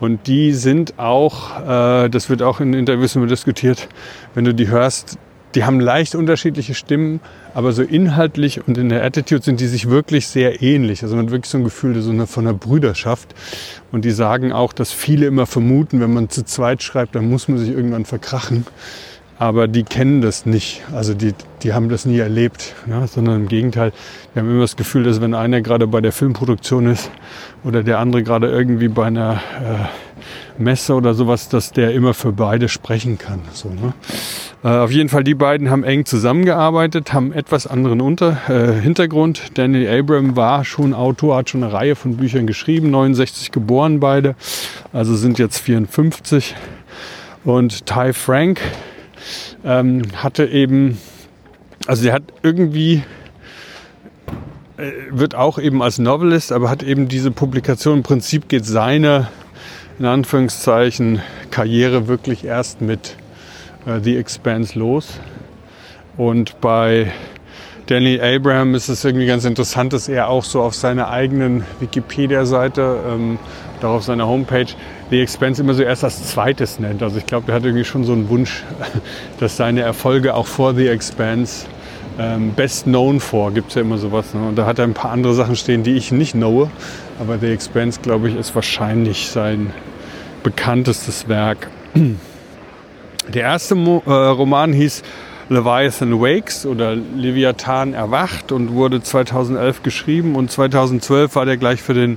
Und 0.00 0.26
die 0.26 0.52
sind 0.52 0.98
auch, 0.98 1.60
äh, 1.60 2.08
das 2.08 2.30
wird 2.30 2.42
auch 2.42 2.60
in 2.60 2.72
Interviews 2.72 3.16
immer 3.16 3.26
diskutiert, 3.26 3.88
wenn 4.34 4.44
du 4.44 4.54
die 4.54 4.68
hörst, 4.68 5.18
die 5.54 5.64
haben 5.64 5.80
leicht 5.80 6.14
unterschiedliche 6.14 6.74
Stimmen, 6.74 7.20
aber 7.54 7.72
so 7.72 7.82
inhaltlich 7.82 8.66
und 8.66 8.76
in 8.76 8.88
der 8.88 9.04
Attitude 9.04 9.42
sind 9.42 9.60
die 9.60 9.66
sich 9.66 9.88
wirklich 9.88 10.26
sehr 10.26 10.62
ähnlich. 10.62 11.02
Also 11.02 11.16
man 11.16 11.26
hat 11.26 11.32
wirklich 11.32 11.50
so 11.50 11.58
ein 11.58 11.64
Gefühl 11.64 12.00
so 12.02 12.10
eine, 12.10 12.26
von 12.26 12.46
einer 12.46 12.56
Brüderschaft. 12.56 13.34
Und 13.90 14.04
die 14.04 14.10
sagen 14.10 14.52
auch, 14.52 14.72
dass 14.72 14.92
viele 14.92 15.26
immer 15.26 15.46
vermuten, 15.46 16.00
wenn 16.00 16.12
man 16.12 16.28
zu 16.28 16.44
zweit 16.44 16.82
schreibt, 16.82 17.14
dann 17.14 17.28
muss 17.28 17.48
man 17.48 17.58
sich 17.58 17.70
irgendwann 17.70 18.04
verkrachen. 18.04 18.66
Aber 19.38 19.68
die 19.68 19.84
kennen 19.84 20.20
das 20.20 20.46
nicht. 20.46 20.82
Also 20.92 21.14
die, 21.14 21.32
die 21.62 21.72
haben 21.72 21.88
das 21.88 22.04
nie 22.04 22.18
erlebt, 22.18 22.74
ja, 22.88 23.06
sondern 23.06 23.42
im 23.42 23.48
Gegenteil, 23.48 23.92
die 24.34 24.40
haben 24.40 24.50
immer 24.50 24.62
das 24.62 24.76
Gefühl, 24.76 25.04
dass 25.04 25.20
wenn 25.20 25.32
einer 25.32 25.60
gerade 25.60 25.86
bei 25.86 26.00
der 26.00 26.10
Filmproduktion 26.10 26.86
ist 26.86 27.08
oder 27.62 27.84
der 27.84 28.00
andere 28.00 28.24
gerade 28.24 28.50
irgendwie 28.50 28.88
bei 28.88 29.06
einer 29.06 29.40
äh, 29.62 30.07
Messe 30.58 30.94
oder 30.94 31.14
sowas, 31.14 31.48
dass 31.48 31.72
der 31.72 31.92
immer 31.92 32.14
für 32.14 32.32
beide 32.32 32.68
sprechen 32.68 33.18
kann. 33.18 33.40
So, 33.52 33.68
ne? 33.68 33.92
Äh, 34.64 34.68
auf 34.68 34.90
jeden 34.90 35.08
Fall, 35.08 35.24
die 35.24 35.34
beiden 35.34 35.70
haben 35.70 35.84
eng 35.84 36.04
zusammengearbeitet, 36.04 37.12
haben 37.12 37.32
etwas 37.32 37.66
anderen 37.66 38.00
Unter 38.00 38.38
äh, 38.48 38.80
Hintergrund. 38.80 39.58
Daniel 39.58 40.00
Abram 40.00 40.36
war 40.36 40.64
schon 40.64 40.94
Autor, 40.94 41.36
hat 41.36 41.50
schon 41.50 41.62
eine 41.62 41.72
Reihe 41.72 41.96
von 41.96 42.16
Büchern 42.16 42.46
geschrieben, 42.46 42.90
69 42.90 43.52
geboren 43.52 44.00
beide, 44.00 44.34
also 44.92 45.14
sind 45.14 45.38
jetzt 45.38 45.58
54. 45.58 46.54
Und 47.44 47.86
Ty 47.86 48.12
Frank 48.12 48.60
ähm, 49.64 50.02
hatte 50.16 50.46
eben, 50.46 50.98
also 51.86 52.02
der 52.02 52.12
hat 52.14 52.24
irgendwie 52.42 53.02
äh, 54.78 54.92
wird 55.10 55.34
auch 55.34 55.58
eben 55.58 55.82
als 55.82 55.98
Novelist, 55.98 56.52
aber 56.52 56.70
hat 56.70 56.84
eben 56.84 57.08
diese 57.08 57.32
Publikation, 57.32 57.98
im 57.98 58.02
Prinzip 58.04 58.48
geht 58.48 58.64
seine, 58.64 59.28
in 59.98 60.04
Anführungszeichen, 60.04 61.22
Karriere 61.50 62.06
wirklich 62.06 62.44
erst 62.44 62.80
mit 62.80 63.16
äh, 63.86 64.00
The 64.00 64.16
Expanse 64.16 64.78
los. 64.78 65.18
Und 66.16 66.60
bei 66.60 67.12
Danny 67.86 68.20
Abraham 68.20 68.74
ist 68.74 68.88
es 68.88 69.04
irgendwie 69.04 69.26
ganz 69.26 69.44
interessant, 69.44 69.92
dass 69.92 70.08
er 70.08 70.28
auch 70.28 70.44
so 70.44 70.62
auf 70.62 70.74
seiner 70.74 71.10
eigenen 71.10 71.64
Wikipedia-Seite, 71.80 72.98
ähm, 73.08 73.38
auch 73.80 73.94
auf 73.94 74.04
seiner 74.04 74.26
Homepage, 74.26 74.66
The 75.10 75.20
Expanse 75.20 75.62
immer 75.62 75.74
so 75.74 75.82
erst 75.82 76.04
als 76.04 76.28
zweites 76.28 76.78
nennt. 76.78 77.02
Also 77.02 77.18
ich 77.18 77.26
glaube, 77.26 77.50
er 77.50 77.54
hat 77.56 77.64
irgendwie 77.64 77.84
schon 77.84 78.04
so 78.04 78.12
einen 78.12 78.28
Wunsch, 78.28 78.62
dass 79.40 79.56
seine 79.56 79.80
Erfolge 79.80 80.34
auch 80.34 80.46
vor 80.46 80.74
The 80.74 80.88
Expanse 80.88 81.66
ähm, 82.18 82.52
best 82.54 82.84
known 82.84 83.20
vor, 83.20 83.52
gibt 83.52 83.68
es 83.68 83.74
ja 83.76 83.82
immer 83.82 83.98
sowas. 83.98 84.34
Ne? 84.34 84.46
Und 84.46 84.56
da 84.56 84.66
hat 84.66 84.78
er 84.78 84.84
ein 84.84 84.94
paar 84.94 85.12
andere 85.12 85.34
Sachen 85.34 85.56
stehen, 85.56 85.82
die 85.82 85.96
ich 85.96 86.12
nicht 86.12 86.32
know. 86.32 86.70
Aber 87.20 87.38
The 87.38 87.46
Expanse, 87.46 88.00
glaube 88.00 88.28
ich, 88.28 88.36
ist 88.36 88.54
wahrscheinlich 88.54 89.28
sein 89.28 89.72
bekanntestes 90.48 91.28
Werk. 91.28 91.68
Der 93.34 93.42
erste 93.42 93.74
äh, 93.74 94.10
Roman 94.10 94.72
hieß 94.72 95.02
Leviathan 95.50 96.20
Wakes 96.22 96.64
oder 96.64 96.94
Leviathan 96.94 97.92
erwacht 97.92 98.50
und 98.50 98.72
wurde 98.72 99.02
2011 99.02 99.82
geschrieben 99.82 100.36
und 100.36 100.50
2012 100.50 101.34
war 101.34 101.44
der 101.44 101.58
gleich 101.58 101.82
für 101.82 101.92
den 101.92 102.16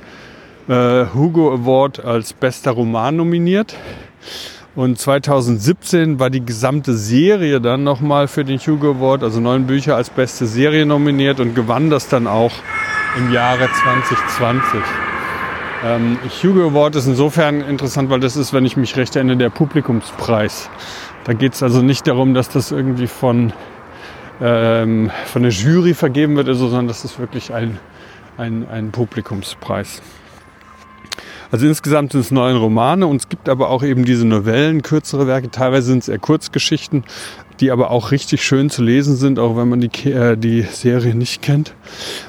äh, 0.70 1.08
Hugo 1.14 1.54
Award 1.54 2.06
als 2.06 2.32
bester 2.32 2.72
Roman 2.72 3.18
nominiert. 3.18 3.76
Und 4.76 4.98
2017 4.98 6.18
war 6.22 6.30
die 6.30 6.46
gesamte 6.46 6.96
Serie 6.96 7.60
dann 7.60 7.84
nochmal 7.84 8.30
für 8.30 8.46
den 8.46 8.60
Hugo 8.60 8.92
Award, 8.92 9.24
also 9.24 9.42
neun 9.42 9.68
Bücher 9.68 9.98
als 9.98 10.10
beste 10.10 10.46
Serie 10.46 10.86
nominiert 10.86 11.42
und 11.42 11.54
gewann 11.54 11.90
das 11.90 12.08
dann 12.08 12.28
auch 12.28 12.54
im 13.18 13.34
Jahre 13.34 13.68
2020. 13.84 15.11
Ähm, 15.84 16.20
Hugo 16.44 16.68
Award 16.68 16.96
ist 16.96 17.08
insofern 17.08 17.62
interessant, 17.62 18.12
weil 18.12 18.20
das 18.20 18.36
ist, 18.36 18.54
wenn 18.54 18.66
ich 18.66 18.78
mich 18.78 18.96
recht 18.98 19.16
erinnere, 19.16 19.38
der 19.38 19.50
Publikumspreis. 19.50 20.70
Da 21.24 21.34
geht 21.34 21.54
es 21.54 21.64
also 21.64 21.82
nicht 21.82 22.06
darum, 22.06 22.36
dass 22.36 22.50
das 22.50 22.72
irgendwie 22.72 23.08
von, 23.08 23.52
ähm, 24.42 25.10
von 25.26 25.42
der 25.42 25.52
Jury 25.52 25.96
vergeben 25.96 26.36
wird, 26.36 26.48
also, 26.48 26.68
sondern 26.68 26.88
das 26.88 27.04
ist 27.04 27.18
wirklich 27.18 27.52
ein, 27.52 27.80
ein, 28.38 28.68
ein 28.70 28.92
Publikumspreis. 28.92 30.04
Also 31.52 31.66
insgesamt 31.66 32.12
sind 32.12 32.22
es 32.22 32.32
neun 32.32 32.56
Romane 32.56 33.08
und 33.08 33.18
es 33.18 33.28
gibt 33.28 33.50
aber 33.50 33.70
auch 33.70 33.82
eben 33.84 34.06
diese 34.06 34.26
Novellen, 34.26 34.84
kürzere 34.84 35.26
Werke. 35.26 35.50
Teilweise 35.50 35.88
sind 35.88 36.04
es 36.04 36.10
eher 36.10 36.20
Kurzgeschichten, 36.20 37.04
die 37.62 37.72
aber 37.72 37.92
auch 37.92 38.12
richtig 38.12 38.44
schön 38.44 38.70
zu 38.70 38.84
lesen 38.84 39.16
sind, 39.16 39.40
auch 39.40 39.56
wenn 39.56 39.70
man 39.70 39.80
die, 39.80 40.12
äh, 40.12 40.36
die 40.36 40.64
Serie 40.64 41.16
nicht 41.16 41.42
kennt. 41.42 41.74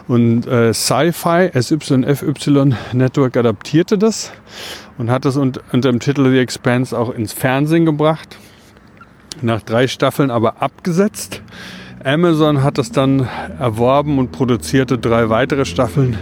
Und 0.07 0.47
äh, 0.47 0.73
Sci-Fi, 0.73 1.51
SYFY 1.61 2.75
Network 2.93 3.37
adaptierte 3.37 3.99
das 3.99 4.33
und 4.99 5.11
hat 5.11 5.25
das 5.25 5.37
unter, 5.37 5.62
unter 5.73 5.91
dem 5.91 5.99
Titel 5.99 6.31
The 6.31 6.39
Expanse 6.39 6.97
auch 6.97 7.11
ins 7.12 7.33
Fernsehen 7.33 7.87
gebracht. 7.87 8.39
Nach 9.41 9.62
drei 9.62 9.89
Staffeln 9.89 10.31
aber 10.31 10.62
abgesetzt. 10.62 11.43
Amazon 12.05 12.62
hat 12.62 12.79
das 12.79 12.93
dann 12.93 13.29
erworben 13.59 14.19
und 14.19 14.31
produzierte 14.31 14.99
drei 14.99 15.29
weitere 15.31 15.65
Staffeln 15.65 16.17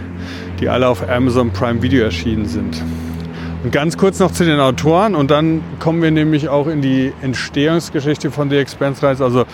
die 0.61 0.69
alle 0.69 0.87
auf 0.87 1.09
Amazon 1.09 1.51
Prime 1.51 1.81
Video 1.81 2.03
erschienen 2.03 2.45
sind. 2.45 2.83
Und 3.63 3.71
ganz 3.71 3.95
kurz 3.95 4.17
noch 4.17 4.31
zu 4.31 4.43
den 4.43 4.59
Autoren 4.59 5.13
und 5.13 5.29
dann 5.29 5.61
kommen 5.79 6.01
wir 6.01 6.09
nämlich 6.09 6.49
auch 6.49 6.65
in 6.65 6.81
die 6.81 7.13
Entstehungsgeschichte 7.21 8.31
von 8.31 8.49
The 8.49 8.57
Expense 8.57 9.05
Reise. 9.05 9.23
Also 9.23 9.45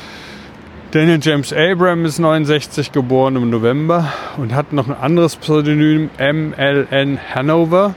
Daniel 0.92 1.20
James 1.22 1.52
Abram 1.52 2.06
ist 2.06 2.18
69 2.18 2.94
geboren 2.94 3.36
im 3.36 3.50
November 3.50 4.14
und 4.38 4.56
hat 4.56 4.72
noch 4.72 4.88
ein 4.88 4.96
anderes 4.96 5.36
Pseudonym, 5.36 6.10
MLN 6.18 7.20
Hanover. 7.36 7.96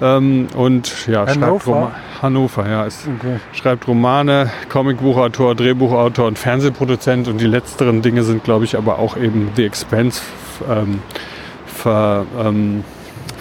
Ähm, 0.00 0.46
und 0.56 1.06
ja, 1.06 1.26
Hannover? 1.26 1.36
schreibt 1.36 1.66
Roma 1.66 1.92
Hannover, 2.22 2.66
ja, 2.66 2.84
ist, 2.86 3.06
okay. 3.06 3.36
schreibt 3.52 3.86
Romane, 3.86 4.50
Comicbuchautor, 4.70 5.54
Drehbuchautor 5.54 6.26
und 6.26 6.38
Fernsehproduzent 6.38 7.28
und 7.28 7.38
die 7.38 7.46
letzteren 7.46 8.00
Dinge 8.00 8.22
sind, 8.22 8.44
glaube 8.44 8.64
ich, 8.64 8.78
aber 8.78 8.98
auch 8.98 9.18
eben 9.18 9.50
The 9.56 9.66
Expense 9.66 10.22
ähm, 10.70 11.00
ver, 11.66 12.24
ähm, 12.42 12.82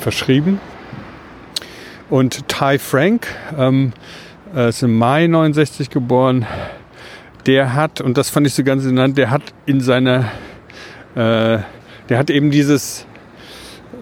verschrieben. 0.01 0.59
Und 2.13 2.47
Ty 2.47 2.77
Frank 2.77 3.25
ähm, 3.57 3.91
äh, 4.55 4.69
ist 4.69 4.83
im 4.83 4.99
Mai 4.99 5.25
69 5.25 5.89
geboren. 5.89 6.45
Der 7.47 7.73
hat, 7.73 8.01
und 8.01 8.19
das 8.19 8.29
fand 8.29 8.45
ich 8.45 8.53
so 8.53 8.63
ganz 8.63 8.85
interessant, 8.85 9.17
der 9.17 9.31
hat 9.31 9.41
in 9.65 9.81
seiner, 9.81 10.25
äh, 11.15 11.57
der 12.09 12.17
hat 12.19 12.29
eben 12.29 12.51
dieses 12.51 13.07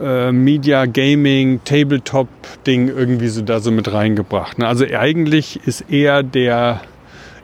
äh, 0.02 0.34
Media 0.34 0.88
Gaming 0.88 1.62
Tabletop 1.64 2.28
Ding 2.68 2.90
irgendwie 2.90 3.30
so 3.30 3.44
da 3.44 3.62
so 3.62 3.72
mit 3.72 3.94
reingebracht. 3.94 4.60
Ne? 4.60 4.68
Also 4.68 4.84
eigentlich 4.94 5.66
ist 5.66 5.86
er 5.90 6.22
der 6.22 6.82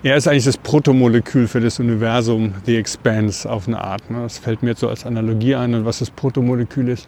er 0.03 0.17
ist 0.17 0.27
eigentlich 0.27 0.43
das 0.43 0.57
Protomolekül 0.57 1.47
für 1.47 1.61
das 1.61 1.79
Universum, 1.79 2.55
The 2.65 2.75
Expanse 2.75 3.49
auf 3.49 3.69
eine 3.69 3.81
Art. 3.81 4.11
Ne? 4.11 4.23
Das 4.23 4.37
fällt 4.37 4.63
mir 4.63 4.71
jetzt 4.71 4.81
so 4.81 4.89
als 4.89 5.05
Analogie 5.05 5.55
ein 5.55 5.73
und 5.73 5.85
was 5.85 5.99
das 5.99 6.11
Protomolekül 6.11 6.89
ist, 6.89 7.07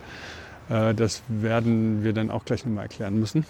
das 0.69 1.23
werden 1.27 2.03
wir 2.03 2.13
dann 2.13 2.29
auch 2.29 2.45
gleich 2.45 2.65
nochmal 2.65 2.83
erklären 2.83 3.19
müssen. 3.19 3.45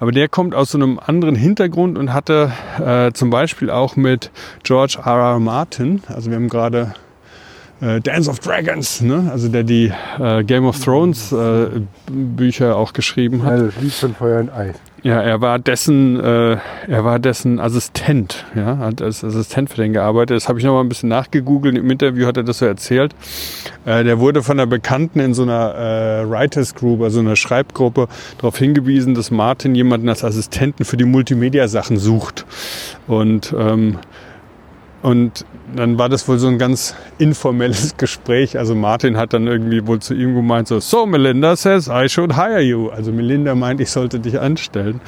Aber 0.00 0.12
der 0.12 0.28
kommt 0.28 0.54
aus 0.54 0.70
so 0.70 0.78
einem 0.78 0.98
anderen 0.98 1.34
Hintergrund 1.34 1.98
und 1.98 2.14
hatte 2.14 2.52
äh, 2.78 3.12
zum 3.12 3.28
Beispiel 3.28 3.68
auch 3.68 3.96
mit 3.96 4.30
George 4.62 4.98
R. 5.04 5.32
R. 5.32 5.40
Martin, 5.40 6.02
also 6.08 6.30
wir 6.30 6.36
haben 6.36 6.48
gerade 6.48 6.94
äh, 7.82 8.00
Dance 8.00 8.30
of 8.30 8.38
Dragons, 8.40 9.02
ne? 9.02 9.28
also 9.30 9.48
der 9.48 9.62
die 9.62 9.92
äh, 10.18 10.42
Game 10.44 10.66
of 10.66 10.82
Thrones 10.82 11.32
äh, 11.32 11.66
Bücher 12.10 12.76
auch 12.76 12.94
geschrieben 12.94 13.42
hat. 13.42 13.52
Also 13.52 13.80
Lied 13.80 13.92
von 13.92 14.14
Feuer 14.14 14.40
und 14.40 14.50
Eis. 14.50 14.76
Ja, 15.02 15.22
er 15.22 15.40
war 15.40 15.58
dessen, 15.58 16.20
äh, 16.20 16.58
er 16.86 17.04
war 17.04 17.18
dessen 17.18 17.58
Assistent, 17.58 18.44
ja, 18.54 18.76
hat 18.78 19.00
als 19.00 19.24
Assistent 19.24 19.70
für 19.70 19.80
den 19.80 19.94
gearbeitet. 19.94 20.36
Das 20.36 20.48
habe 20.48 20.58
ich 20.58 20.64
noch 20.64 20.74
mal 20.74 20.80
ein 20.80 20.90
bisschen 20.90 21.08
nachgegoogelt. 21.08 21.78
Im 21.78 21.90
Interview 21.90 22.26
hat 22.26 22.36
er 22.36 22.42
das 22.42 22.58
so 22.58 22.66
erzählt. 22.66 23.14
Äh, 23.86 24.04
der 24.04 24.18
wurde 24.18 24.42
von 24.42 24.58
einer 24.58 24.66
Bekannten 24.66 25.20
in 25.20 25.32
so 25.32 25.42
einer 25.42 25.74
äh, 25.74 26.30
Writers 26.30 26.74
Group, 26.74 27.00
also 27.00 27.20
einer 27.20 27.36
Schreibgruppe, 27.36 28.08
darauf 28.36 28.58
hingewiesen, 28.58 29.14
dass 29.14 29.30
Martin 29.30 29.74
jemanden 29.74 30.08
als 30.08 30.22
Assistenten 30.22 30.84
für 30.84 30.98
die 30.98 31.06
Multimedia-Sachen 31.06 31.96
sucht. 31.96 32.44
Und 33.06 33.54
ähm, 33.58 33.98
und 35.02 35.46
dann 35.74 35.98
war 35.98 36.08
das 36.08 36.28
wohl 36.28 36.38
so 36.38 36.48
ein 36.48 36.58
ganz 36.58 36.94
informelles 37.18 37.96
Gespräch. 37.96 38.58
Also 38.58 38.74
Martin 38.74 39.16
hat 39.16 39.32
dann 39.32 39.46
irgendwie 39.46 39.86
wohl 39.86 40.00
zu 40.00 40.14
ihm 40.14 40.34
gemeint, 40.34 40.68
so, 40.68 40.80
so 40.80 41.06
Melinda 41.06 41.56
says 41.56 41.88
I 41.88 42.08
should 42.08 42.34
hire 42.36 42.60
you. 42.60 42.88
Also 42.90 43.12
Melinda 43.12 43.54
meint, 43.54 43.80
ich 43.80 43.90
sollte 43.90 44.20
dich 44.20 44.38
anstellen. 44.38 45.00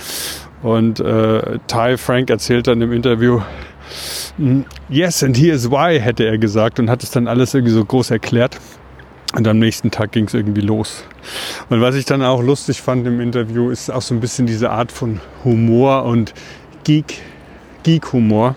Und 0.62 1.00
äh, 1.00 1.58
Ty 1.66 1.98
Frank 1.98 2.30
erzählt 2.30 2.68
dann 2.68 2.80
im 2.80 2.92
Interview, 2.92 3.40
mm, 4.38 4.60
yes, 4.88 5.22
and 5.22 5.36
here's 5.36 5.70
why, 5.70 6.00
hätte 6.00 6.24
er 6.24 6.38
gesagt 6.38 6.78
und 6.78 6.88
hat 6.88 7.02
es 7.02 7.10
dann 7.10 7.26
alles 7.26 7.52
irgendwie 7.52 7.74
so 7.74 7.84
groß 7.84 8.12
erklärt. 8.12 8.58
Und 9.34 9.48
am 9.48 9.58
nächsten 9.58 9.90
Tag 9.90 10.12
ging 10.12 10.26
es 10.26 10.34
irgendwie 10.34 10.60
los. 10.60 11.04
Und 11.70 11.80
was 11.80 11.94
ich 11.96 12.04
dann 12.04 12.22
auch 12.22 12.42
lustig 12.42 12.80
fand 12.80 13.06
im 13.06 13.20
Interview, 13.20 13.70
ist 13.70 13.90
auch 13.90 14.02
so 14.02 14.14
ein 14.14 14.20
bisschen 14.20 14.46
diese 14.46 14.70
Art 14.70 14.92
von 14.92 15.20
Humor 15.42 16.04
und 16.04 16.34
Geek 16.84 17.22
Geek-Humor. 17.82 18.54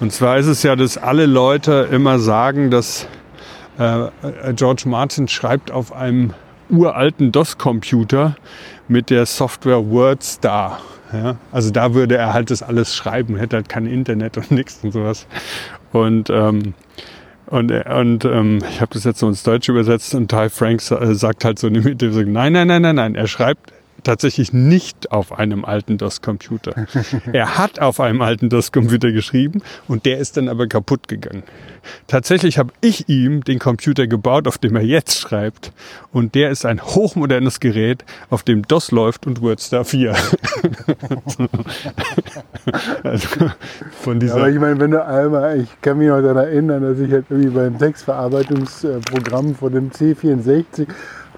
Und 0.00 0.12
zwar 0.12 0.38
ist 0.38 0.46
es 0.46 0.62
ja, 0.62 0.76
dass 0.76 0.98
alle 0.98 1.26
Leute 1.26 1.88
immer 1.90 2.18
sagen, 2.18 2.70
dass 2.70 3.06
äh, 3.78 4.08
George 4.54 4.84
Martin 4.86 5.28
schreibt 5.28 5.70
auf 5.70 5.92
einem 5.92 6.34
uralten 6.70 7.32
DOS-Computer 7.32 8.36
mit 8.88 9.10
der 9.10 9.26
Software 9.26 9.90
WordStar. 9.90 10.80
Ja? 11.12 11.36
Also 11.52 11.70
da 11.70 11.94
würde 11.94 12.16
er 12.16 12.32
halt 12.32 12.50
das 12.50 12.62
alles 12.62 12.94
schreiben, 12.94 13.36
hätte 13.36 13.56
halt 13.56 13.68
kein 13.68 13.86
Internet 13.86 14.36
und 14.36 14.50
nichts 14.52 14.80
und 14.82 14.92
sowas. 14.92 15.26
Und 15.92 16.30
ähm, 16.30 16.74
und, 17.46 17.70
und 17.70 18.24
ähm, 18.24 18.60
ich 18.70 18.80
habe 18.80 18.94
das 18.94 19.04
jetzt 19.04 19.18
so 19.18 19.28
ins 19.28 19.42
Deutsche 19.42 19.72
übersetzt 19.72 20.14
und 20.14 20.30
Ty 20.30 20.48
Franks 20.48 20.90
äh, 20.90 21.14
sagt 21.14 21.44
halt 21.44 21.58
so 21.58 21.66
in 21.66 21.74
dem 21.74 21.86
Interview, 21.86 22.22
nein, 22.26 22.54
nein, 22.54 22.66
nein, 22.66 22.80
nein, 22.80 22.94
nein, 22.96 23.14
er 23.14 23.26
schreibt 23.26 23.74
tatsächlich 24.04 24.52
nicht 24.52 25.10
auf 25.12 25.32
einem 25.32 25.64
alten 25.64 25.98
DOS-Computer. 25.98 26.86
er 27.32 27.58
hat 27.58 27.80
auf 27.80 28.00
einem 28.00 28.22
alten 28.22 28.48
DOS-Computer 28.48 29.12
geschrieben 29.12 29.62
und 29.88 30.06
der 30.06 30.18
ist 30.18 30.36
dann 30.36 30.48
aber 30.48 30.66
kaputt 30.66 31.08
gegangen. 31.08 31.42
Tatsächlich 32.06 32.58
habe 32.58 32.72
ich 32.80 33.08
ihm 33.08 33.42
den 33.42 33.58
Computer 33.58 34.06
gebaut, 34.06 34.46
auf 34.46 34.58
dem 34.58 34.76
er 34.76 34.82
jetzt 34.82 35.18
schreibt. 35.18 35.72
Und 36.12 36.34
der 36.34 36.50
ist 36.50 36.64
ein 36.64 36.80
hochmodernes 36.80 37.58
Gerät, 37.60 38.04
auf 38.30 38.42
dem 38.42 38.62
DOS 38.62 38.90
läuft 38.92 39.26
und 39.26 39.42
WordStar 39.42 39.84
4. 39.84 40.14
also 43.02 43.28
von 44.00 44.20
dieser 44.20 44.36
ja, 44.36 44.42
aber 44.42 44.50
ich 44.50 44.60
meine, 44.60 44.78
wenn 44.78 44.92
du 44.92 45.04
einmal, 45.04 45.60
ich 45.60 45.68
kann 45.80 45.98
mich 45.98 46.08
noch 46.08 46.20
daran 46.20 46.36
erinnern, 46.36 46.82
dass 46.82 46.98
ich 46.98 47.10
halt 47.10 47.26
irgendwie 47.30 47.50
beim 47.50 47.78
Textverarbeitungsprogramm 47.78 49.54
von 49.54 49.72
dem 49.72 49.90
C64 49.90 50.86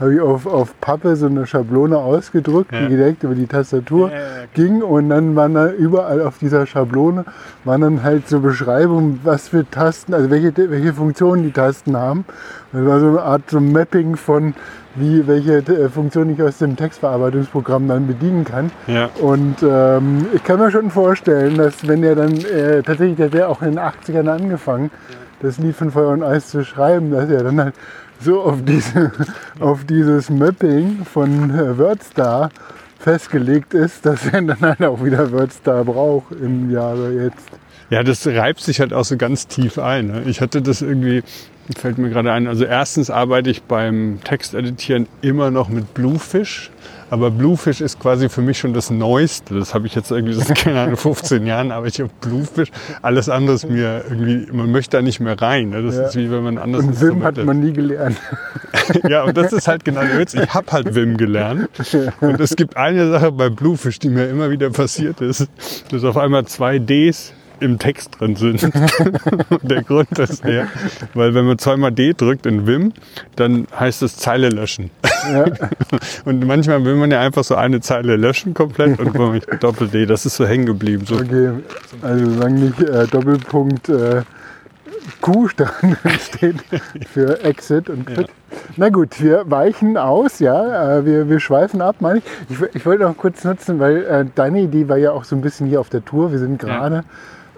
habe 0.00 0.14
ich 0.14 0.20
auf, 0.20 0.46
auf 0.46 0.80
Pappe 0.80 1.16
so 1.16 1.26
eine 1.26 1.46
Schablone 1.46 1.96
ausgedrückt, 1.98 2.72
ja. 2.72 2.80
die 2.80 2.96
direkt 2.96 3.22
über 3.22 3.34
die 3.34 3.46
Tastatur 3.46 4.10
ja, 4.10 4.16
ja, 4.16 4.22
ging 4.52 4.82
und 4.82 5.10
dann 5.10 5.36
waren 5.36 5.54
da 5.54 5.70
überall 5.70 6.22
auf 6.22 6.38
dieser 6.38 6.66
Schablone 6.66 7.24
waren 7.64 7.80
dann 7.80 8.02
halt 8.02 8.28
so 8.28 8.40
Beschreibungen, 8.40 9.20
was 9.22 9.48
für 9.48 9.68
Tasten, 9.68 10.14
also 10.14 10.30
welche, 10.30 10.52
welche 10.70 10.92
Funktionen 10.92 11.44
die 11.44 11.52
Tasten 11.52 11.96
haben. 11.96 12.24
Das 12.72 12.84
war 12.84 13.00
so 13.00 13.08
eine 13.08 13.22
Art 13.22 13.48
so 13.48 13.60
Mapping 13.60 14.16
von 14.16 14.54
wie 14.96 15.26
welche 15.26 15.58
äh, 15.58 15.88
Funktion 15.88 16.30
ich 16.30 16.42
aus 16.42 16.58
dem 16.58 16.76
Textverarbeitungsprogramm 16.76 17.88
dann 17.88 18.06
bedienen 18.06 18.44
kann. 18.44 18.70
Ja. 18.86 19.10
Und 19.20 19.56
ähm, 19.62 20.26
ich 20.32 20.44
kann 20.44 20.60
mir 20.60 20.70
schon 20.70 20.90
vorstellen, 20.90 21.56
dass 21.56 21.86
wenn 21.86 22.02
er 22.04 22.14
dann 22.14 22.32
äh, 22.32 22.82
tatsächlich, 22.82 23.16
der 23.16 23.32
wäre 23.32 23.48
auch 23.48 23.62
in 23.62 23.72
den 23.72 23.80
80ern 23.80 24.28
angefangen, 24.28 24.90
das 25.40 25.58
Lied 25.58 25.76
von 25.76 25.90
Feuer 25.90 26.10
und 26.10 26.22
Eis 26.22 26.48
zu 26.48 26.64
schreiben, 26.64 27.10
dass 27.10 27.28
er 27.28 27.42
dann 27.42 27.60
halt 27.60 27.74
so 28.24 28.42
auf, 28.42 28.64
diese, 28.64 29.12
auf 29.60 29.84
dieses 29.84 30.30
Mapping 30.30 31.04
von 31.04 31.50
äh, 31.50 31.78
WordStar 31.78 32.50
festgelegt 32.98 33.74
ist, 33.74 34.06
dass 34.06 34.26
er 34.26 34.42
dann 34.42 34.60
halt 34.60 34.82
auch 34.82 35.04
wieder 35.04 35.30
WordStar 35.30 35.84
braucht 35.84 36.32
im 36.32 36.70
Jahre 36.70 37.12
jetzt. 37.12 37.46
Ja, 37.90 38.02
das 38.02 38.26
reibt 38.26 38.60
sich 38.60 38.80
halt 38.80 38.94
auch 38.94 39.04
so 39.04 39.16
ganz 39.16 39.46
tief 39.46 39.78
ein. 39.78 40.06
Ne? 40.06 40.22
Ich 40.26 40.40
hatte 40.40 40.62
das 40.62 40.80
irgendwie, 40.80 41.22
fällt 41.76 41.98
mir 41.98 42.08
gerade 42.08 42.32
ein, 42.32 42.46
also 42.46 42.64
erstens 42.64 43.10
arbeite 43.10 43.50
ich 43.50 43.62
beim 43.62 44.20
Texteditieren 44.24 45.06
immer 45.20 45.50
noch 45.50 45.68
mit 45.68 45.92
Bluefish. 45.92 46.70
Aber 47.14 47.30
Bluefish 47.30 47.80
ist 47.80 48.00
quasi 48.00 48.28
für 48.28 48.42
mich 48.42 48.58
schon 48.58 48.74
das 48.74 48.90
Neueste. 48.90 49.54
Das 49.54 49.72
habe 49.72 49.86
ich 49.86 49.94
jetzt 49.94 50.10
irgendwie 50.10 50.34
seit, 50.34 50.52
keine 50.58 50.80
Ahnung, 50.80 50.96
15 50.96 51.46
Jahren, 51.46 51.70
aber 51.70 51.86
ich 51.86 52.00
habe 52.00 52.10
Bluefish. 52.20 52.72
Alles 53.02 53.28
andere 53.28 53.54
ist 53.54 53.70
mir 53.70 54.04
irgendwie, 54.10 54.50
man 54.50 54.72
möchte 54.72 54.96
da 54.96 55.00
nicht 55.00 55.20
mehr 55.20 55.40
rein. 55.40 55.68
Ne? 55.68 55.84
Das 55.84 55.94
ja. 55.94 56.06
ist 56.06 56.16
wie 56.16 56.28
wenn 56.28 56.42
man 56.42 56.58
anders 56.58 56.82
Und 56.82 57.00
Wim 57.00 57.22
hat 57.22 57.36
man 57.36 57.60
nie 57.60 57.72
gelernt. 57.72 58.16
ja, 59.08 59.22
und 59.22 59.36
das 59.36 59.52
ist 59.52 59.68
halt 59.68 59.84
genau 59.84 60.00
der 60.00 60.18
Witz. 60.18 60.34
Ich 60.34 60.52
habe 60.52 60.72
halt 60.72 60.92
Wim 60.96 61.16
gelernt. 61.16 61.68
Und 62.20 62.40
es 62.40 62.56
gibt 62.56 62.76
eine 62.76 63.08
Sache 63.08 63.30
bei 63.30 63.48
Bluefish, 63.48 64.00
die 64.00 64.08
mir 64.08 64.26
immer 64.26 64.50
wieder 64.50 64.70
passiert 64.70 65.20
ist, 65.20 65.48
dass 65.92 66.02
auf 66.02 66.16
einmal 66.16 66.46
zwei 66.46 66.80
Ds 66.80 67.32
im 67.60 67.78
Text 67.78 68.18
drin 68.18 68.36
sind. 68.36 68.62
der 69.62 69.82
Grund 69.82 70.18
ist 70.18 70.44
der, 70.44 70.68
weil 71.14 71.34
wenn 71.34 71.46
man 71.46 71.58
zweimal 71.58 71.92
D 71.92 72.12
drückt 72.12 72.46
in 72.46 72.66
Vim, 72.66 72.92
dann 73.36 73.66
heißt 73.78 74.02
es 74.02 74.16
Zeile 74.16 74.48
löschen. 74.48 74.90
Ja. 75.32 75.46
und 76.24 76.46
manchmal 76.46 76.84
will 76.84 76.96
man 76.96 77.10
ja 77.10 77.20
einfach 77.20 77.44
so 77.44 77.54
eine 77.54 77.80
Zeile 77.80 78.16
löschen 78.16 78.54
komplett 78.54 78.98
und 78.98 79.32
mit 79.32 79.46
Doppel-D, 79.62 80.06
das 80.06 80.26
ist 80.26 80.36
so 80.36 80.46
hängen 80.46 80.66
geblieben. 80.66 81.06
So. 81.06 81.16
Okay, 81.16 81.50
also 82.02 82.30
sagen 82.32 82.54
nicht 82.54 82.80
äh, 82.80 83.06
Doppelpunkt 83.06 83.88
äh, 83.88 84.22
Q 85.20 85.48
steht 86.20 86.56
für 87.12 87.42
Exit 87.44 87.90
und 87.90 88.06
Quit. 88.06 88.28
Ja. 88.28 88.56
Na 88.76 88.88
gut, 88.88 89.22
wir 89.22 89.50
weichen 89.50 89.96
aus, 89.96 90.38
ja, 90.38 90.98
äh, 90.98 91.04
wir, 91.04 91.28
wir 91.28 91.40
schweifen 91.40 91.82
ab, 91.82 91.96
meine 92.00 92.18
ich. 92.18 92.24
ich. 92.48 92.76
Ich 92.76 92.86
wollte 92.86 93.04
noch 93.04 93.16
kurz 93.16 93.44
nutzen, 93.44 93.78
weil 93.78 94.04
äh, 94.04 94.24
deine 94.34 94.60
Idee 94.60 94.88
war 94.88 94.96
ja 94.96 95.12
auch 95.12 95.24
so 95.24 95.36
ein 95.36 95.42
bisschen 95.42 95.66
hier 95.66 95.80
auf 95.80 95.90
der 95.90 96.04
Tour. 96.04 96.32
Wir 96.32 96.38
sind 96.38 96.58
gerade 96.58 96.96
ja 96.96 97.04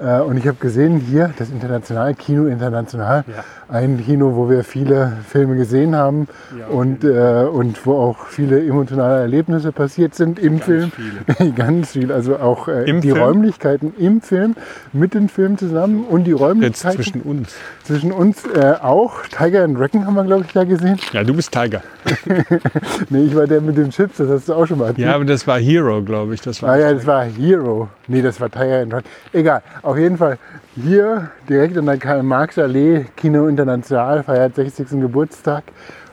äh, 0.01 0.21
und 0.21 0.37
ich 0.37 0.47
habe 0.47 0.59
gesehen, 0.59 1.01
hier 1.01 1.33
das 1.39 1.51
internationale 1.51 2.15
Kino 2.15 2.47
international, 2.47 3.25
ja. 3.27 3.45
ein 3.69 4.05
Kino, 4.05 4.37
wo 4.37 4.51
wir 4.51 4.63
viele 4.63 5.13
Filme 5.27 5.57
gesehen 5.57 5.97
haben 5.97 6.29
ja, 6.59 6.67
und, 6.67 7.03
äh, 7.05 7.47
und 7.51 7.87
wo 7.87 7.95
auch 7.95 8.27
viele 8.27 8.65
emotionale 8.65 9.21
Erlebnisse 9.21 9.73
passiert 9.73 10.15
sind 10.15 10.39
im 10.39 10.59
Ganz 10.59 10.65
Film. 10.65 10.93
Viele. 10.93 11.53
Ganz 11.55 11.93
viel. 11.93 12.13
Also 12.13 12.37
auch 12.37 12.69
äh, 12.69 12.85
die 12.85 13.11
Film? 13.11 13.17
Räumlichkeiten 13.17 13.95
im 13.99 14.21
Film, 14.21 14.55
mit 14.93 15.15
dem 15.15 15.29
Film 15.29 15.57
zusammen 15.57 16.05
und 16.05 16.25
die 16.25 16.33
Räumlichkeiten. 16.33 16.99
Jetzt 16.99 17.13
zwischen 17.13 17.23
uns. 17.23 17.55
Zwischen 17.85 18.13
uns 18.13 18.45
äh, 18.47 18.75
auch. 18.83 19.23
Tiger 19.27 19.65
and 19.65 19.79
Dragon 19.79 20.07
haben 20.07 20.15
wir, 20.15 20.25
glaube 20.25 20.45
ich, 20.47 20.53
da 20.53 20.65
gesehen. 20.65 20.99
Ja, 21.13 21.25
du 21.25 21.35
bist 21.35 21.53
Tiger. 21.53 21.83
nee, 23.11 23.25
ich 23.25 23.35
war 23.35 23.47
der 23.47 23.61
mit 23.61 23.77
den 23.77 23.91
Chips, 23.91 24.19
das 24.19 24.29
hast 24.29 24.49
du 24.49 24.55
auch 24.55 24.67
schon 24.67 24.79
mal 24.79 24.89
erzählt. 24.89 25.07
Ja, 25.07 25.15
aber 25.15 25.25
das 25.25 25.47
war 25.47 25.59
Hero, 25.59 26.03
glaube 26.03 26.35
ich. 26.35 26.41
Das 26.43 26.63
war 26.63 26.71
ah 26.71 26.77
ja, 26.77 26.93
das 26.93 27.07
war 27.07 27.25
Hero. 27.25 27.89
Nee, 28.09 28.23
das 28.23 28.41
war 28.41 28.51
Tiger 28.51 28.83
and 28.83 28.93
Dragon. 28.93 29.11
Egal. 29.33 29.63
Auf 29.87 29.97
jeden 29.97 30.19
Fall 30.19 30.39
hier 30.75 31.31
direkt 31.49 31.79
an 31.79 31.87
der 31.87 31.97
Karl-Marx-Allee, 31.97 33.05
Kino 33.17 33.47
International, 33.47 34.25
feiert 34.25 34.57
60. 34.57 35.01
Geburtstag. 35.01 35.63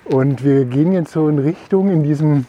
Und 0.06 0.44
wir 0.44 0.66
gehen 0.66 0.92
jetzt 0.92 1.14
so 1.14 1.28
in 1.28 1.40
Richtung 1.40 1.90
in 1.90 2.04
diesem, 2.04 2.46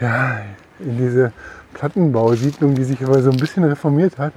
ja, 0.00 0.40
in 0.80 0.98
diese 0.98 1.32
Plattenbausiedlung, 1.74 2.74
die 2.74 2.82
sich 2.82 3.00
aber 3.04 3.22
so 3.22 3.30
ein 3.30 3.36
bisschen 3.36 3.62
reformiert 3.62 4.18
hat, 4.18 4.32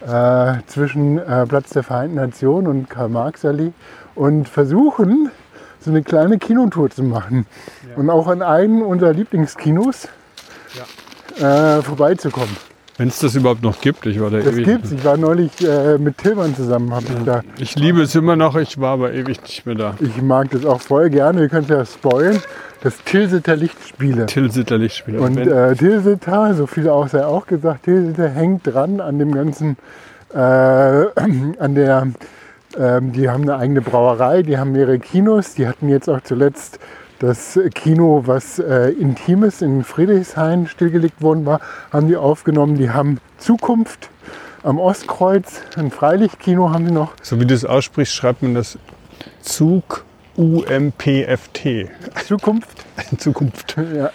äh, 0.00 0.62
zwischen 0.66 1.18
äh, 1.18 1.44
Platz 1.44 1.68
der 1.68 1.82
Vereinten 1.82 2.16
Nationen 2.16 2.66
und 2.66 2.88
Karl-Marx-Allee 2.88 3.72
und 4.14 4.48
versuchen, 4.48 5.30
so 5.78 5.90
eine 5.90 6.02
kleine 6.02 6.38
Kinotour 6.38 6.88
zu 6.88 7.02
machen. 7.02 7.44
Ja. 7.86 7.96
Und 7.96 8.08
auch 8.08 8.28
an 8.28 8.40
einem 8.40 8.80
unserer 8.80 9.12
Lieblingskinos 9.12 10.08
ja. 11.38 11.76
äh, 11.76 11.82
vorbeizukommen. 11.82 12.69
Wenn 13.00 13.08
es 13.08 13.18
das 13.18 13.34
überhaupt 13.34 13.62
noch 13.62 13.80
gibt. 13.80 14.04
Ich 14.04 14.20
war 14.20 14.28
da 14.28 14.40
das 14.40 14.54
ewig. 14.54 14.78
Ich 14.92 15.04
war 15.06 15.16
neulich 15.16 15.52
äh, 15.66 15.96
mit 15.96 16.18
Tillmann 16.18 16.54
zusammen. 16.54 16.94
Hab 16.94 17.02
ich, 17.04 17.24
da. 17.24 17.40
ich 17.58 17.74
liebe 17.74 18.02
es 18.02 18.14
immer 18.14 18.36
noch, 18.36 18.56
ich 18.56 18.78
war 18.78 18.92
aber 18.92 19.14
ewig 19.14 19.40
nicht 19.40 19.64
mehr 19.64 19.74
da. 19.74 19.94
Ich 20.00 20.20
mag 20.20 20.50
das 20.50 20.66
auch 20.66 20.82
voll 20.82 21.08
gerne. 21.08 21.40
Wir 21.40 21.48
können 21.48 21.62
es 21.62 21.70
ja 21.70 21.86
spoilen. 21.86 22.42
Das 22.82 23.02
Tilsiter 23.02 23.56
Lichtspiele. 23.56 24.26
Tilsiter 24.26 24.76
Lichtspiele. 24.76 25.18
Und 25.18 25.38
äh, 25.38 25.74
Tilsiter, 25.76 26.52
so 26.52 26.66
viel 26.66 26.90
auch 26.90 27.08
sei 27.08 27.24
auch 27.24 27.46
gesagt, 27.46 27.84
Tilsiter 27.84 28.28
hängt 28.28 28.66
dran 28.66 29.00
an 29.00 29.18
dem 29.18 29.32
ganzen, 29.32 29.78
äh, 30.34 30.36
an 30.36 31.74
der, 31.74 32.06
ähm, 32.78 33.12
die 33.12 33.30
haben 33.30 33.44
eine 33.44 33.56
eigene 33.56 33.80
Brauerei, 33.80 34.42
die 34.42 34.58
haben 34.58 34.72
mehrere 34.72 34.98
Kinos, 34.98 35.54
die 35.54 35.66
hatten 35.66 35.88
jetzt 35.88 36.10
auch 36.10 36.20
zuletzt 36.20 36.78
das 37.20 37.60
Kino, 37.74 38.22
was 38.24 38.58
äh, 38.58 38.90
Intimes 38.92 39.60
in 39.60 39.84
Friedrichshain 39.84 40.66
stillgelegt 40.66 41.20
worden 41.20 41.44
war, 41.44 41.60
haben 41.92 42.08
die 42.08 42.16
aufgenommen. 42.16 42.76
Die 42.76 42.90
haben 42.90 43.18
Zukunft 43.36 44.08
am 44.62 44.78
Ostkreuz, 44.78 45.60
ein 45.76 45.90
Freilichtkino 45.90 46.70
haben 46.70 46.86
sie 46.86 46.92
noch. 46.92 47.12
So 47.22 47.38
wie 47.38 47.46
du 47.46 47.54
es 47.54 47.64
aussprichst, 47.64 48.14
schreibt 48.14 48.42
man 48.42 48.54
das 48.54 48.78
Zug 49.42 50.04
UMPFT. 50.36 51.90
Zukunft? 52.26 52.86
Zukunft. 53.18 53.76
Ja. 53.94 54.10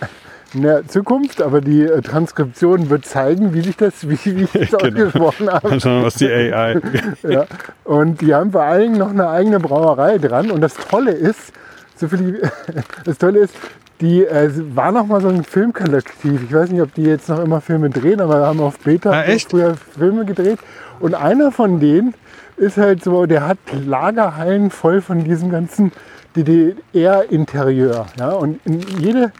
Der 0.54 0.88
Zukunft, 0.88 1.42
aber 1.42 1.62
die 1.62 1.84
äh, 1.84 2.02
Transkription 2.02 2.90
wird 2.90 3.06
zeigen, 3.06 3.54
wie 3.54 3.62
sich 3.62 3.76
das, 3.76 4.10
wie, 4.10 4.18
wie 4.26 4.44
ich 4.44 4.52
das 4.52 4.82
genau. 4.82 5.06
ausgesprochen 5.06 5.50
habe. 5.52 5.70
Mal 5.70 5.80
schauen, 5.80 6.04
was 6.04 6.16
die 6.16 6.28
AI. 6.28 6.82
ja. 7.24 7.46
Und 7.84 8.22
die 8.22 8.34
haben 8.34 8.52
vor 8.52 8.64
allen 8.64 8.82
Dingen 8.82 8.98
noch 8.98 9.10
eine 9.10 9.28
eigene 9.30 9.60
Brauerei 9.60 10.18
dran. 10.18 10.50
Und 10.50 10.62
das 10.62 10.76
Tolle 10.76 11.12
ist, 11.12 11.52
so 11.96 12.08
viel, 12.08 12.42
das 13.06 13.18
Tolle 13.18 13.40
ist, 13.40 13.56
die 14.02 14.26
äh, 14.26 14.52
war 14.76 14.92
noch 14.92 15.08
mal 15.08 15.22
so 15.22 15.30
ein 15.30 15.44
Filmkollektiv. 15.44 16.44
Ich 16.44 16.54
weiß 16.54 16.70
nicht, 16.70 16.82
ob 16.82 16.94
die 16.94 17.04
jetzt 17.04 17.30
noch 17.30 17.40
immer 17.40 17.62
Filme 17.62 17.90
drehen, 17.90 18.20
aber 18.20 18.46
haben 18.46 18.60
auf 18.60 18.80
Beta 18.80 19.12
ah, 19.12 19.24
früher 19.50 19.76
Filme 19.76 20.26
gedreht. 20.26 20.60
Und 21.00 21.16
einer 21.16 21.52
von 21.52 21.80
denen 21.80 22.14
ist 22.58 22.78
halt 22.78 23.04
so, 23.04 23.26
der 23.26 23.48
hat 23.48 23.58
Lagerhallen 23.86 24.70
voll 24.70 25.02
von 25.02 25.24
diesem 25.24 25.50
ganzen 25.50 25.92
DDR-Interieur. 26.36 28.08
Ja? 28.20 28.32
Und 28.32 28.60
in 28.66 28.82
jede 29.00 29.32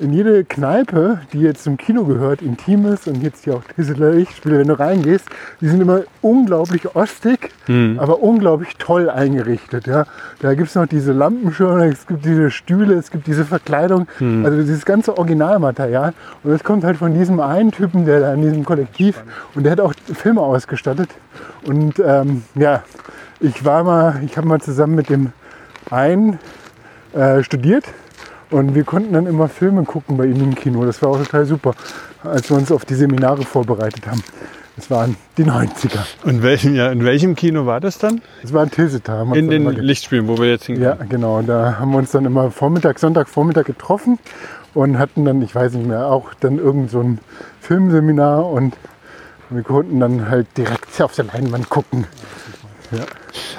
in 0.00 0.12
jede 0.12 0.44
Kneipe, 0.44 1.20
die 1.32 1.40
jetzt 1.40 1.64
zum 1.64 1.76
Kino 1.76 2.04
gehört, 2.04 2.42
Intimes 2.42 3.06
und 3.06 3.22
jetzt 3.22 3.44
hier 3.44 3.54
auch 3.54 3.62
diese 3.76 3.92
Lichtspiele, 3.92 4.58
wenn 4.58 4.68
du 4.68 4.78
reingehst, 4.78 5.26
die 5.60 5.68
sind 5.68 5.80
immer 5.80 6.02
unglaublich 6.20 6.94
ostig, 6.94 7.50
mhm. 7.66 7.98
aber 7.98 8.22
unglaublich 8.22 8.76
toll 8.78 9.08
eingerichtet. 9.08 9.86
Ja. 9.86 10.06
Da 10.40 10.54
gibt 10.54 10.68
es 10.68 10.74
noch 10.74 10.86
diese 10.86 11.12
Lampenschirme, 11.12 11.86
es 11.86 12.06
gibt 12.06 12.24
diese 12.24 12.50
Stühle, 12.50 12.94
es 12.94 13.10
gibt 13.10 13.26
diese 13.26 13.44
Verkleidung, 13.44 14.06
mhm. 14.18 14.44
also 14.44 14.58
dieses 14.58 14.84
ganze 14.84 15.16
Originalmaterial. 15.16 16.12
Und 16.42 16.50
das 16.50 16.64
kommt 16.64 16.84
halt 16.84 16.96
von 16.96 17.14
diesem 17.14 17.40
einen 17.40 17.70
Typen, 17.70 18.04
der 18.04 18.20
da 18.20 18.34
in 18.34 18.42
diesem 18.42 18.64
Kollektiv, 18.64 19.22
und 19.54 19.64
der 19.64 19.72
hat 19.72 19.80
auch 19.80 19.94
Filme 20.12 20.40
ausgestattet. 20.40 21.10
Und 21.64 22.02
ähm, 22.04 22.42
ja, 22.54 22.82
ich 23.40 23.64
war 23.64 23.84
mal, 23.84 24.20
ich 24.24 24.36
habe 24.36 24.46
mal 24.46 24.60
zusammen 24.60 24.94
mit 24.94 25.08
dem 25.08 25.32
einen 25.90 26.38
äh, 27.12 27.42
studiert 27.42 27.84
Und 28.54 28.76
wir 28.76 28.84
konnten 28.84 29.12
dann 29.12 29.26
immer 29.26 29.48
Filme 29.48 29.82
gucken 29.82 30.16
bei 30.16 30.26
ihm 30.26 30.40
im 30.40 30.54
Kino. 30.54 30.84
Das 30.84 31.02
war 31.02 31.08
auch 31.08 31.18
total 31.18 31.44
super, 31.44 31.74
als 32.22 32.50
wir 32.50 32.56
uns 32.56 32.70
auf 32.70 32.84
die 32.84 32.94
Seminare 32.94 33.42
vorbereitet 33.42 34.06
haben. 34.06 34.22
Das 34.76 34.88
waren 34.92 35.16
die 35.36 35.42
90er. 35.42 35.98
Und 36.22 36.44
welchem, 36.44 36.76
ja, 36.76 36.92
in 36.92 37.04
welchem 37.04 37.34
Kino 37.34 37.66
war 37.66 37.80
das 37.80 37.98
dann? 37.98 38.20
Das 38.42 38.52
war 38.52 38.62
in 38.62 38.70
wir 38.70 39.34
In 39.34 39.50
den 39.50 39.66
Lichtspielen, 39.70 40.28
wo 40.28 40.38
wir 40.38 40.50
jetzt 40.50 40.66
hingehen. 40.66 40.84
Ja, 40.84 40.94
genau. 40.94 41.42
Da 41.42 41.80
haben 41.80 41.90
wir 41.90 41.98
uns 41.98 42.12
dann 42.12 42.26
immer 42.26 42.52
Vormittag, 42.52 43.00
Sonntag, 43.00 43.28
Vormittag 43.28 43.66
getroffen 43.66 44.20
und 44.72 45.00
hatten 45.00 45.24
dann, 45.24 45.42
ich 45.42 45.52
weiß 45.52 45.72
nicht 45.72 45.88
mehr, 45.88 46.06
auch 46.06 46.32
dann 46.38 46.60
irgend 46.60 46.92
so 46.92 47.00
ein 47.00 47.18
Filmseminar 47.60 48.48
und 48.48 48.76
wir 49.50 49.64
konnten 49.64 49.98
dann 49.98 50.28
halt 50.28 50.46
direkt 50.56 51.02
auf 51.02 51.16
der 51.16 51.24
Leinwand 51.24 51.70
gucken. 51.70 52.06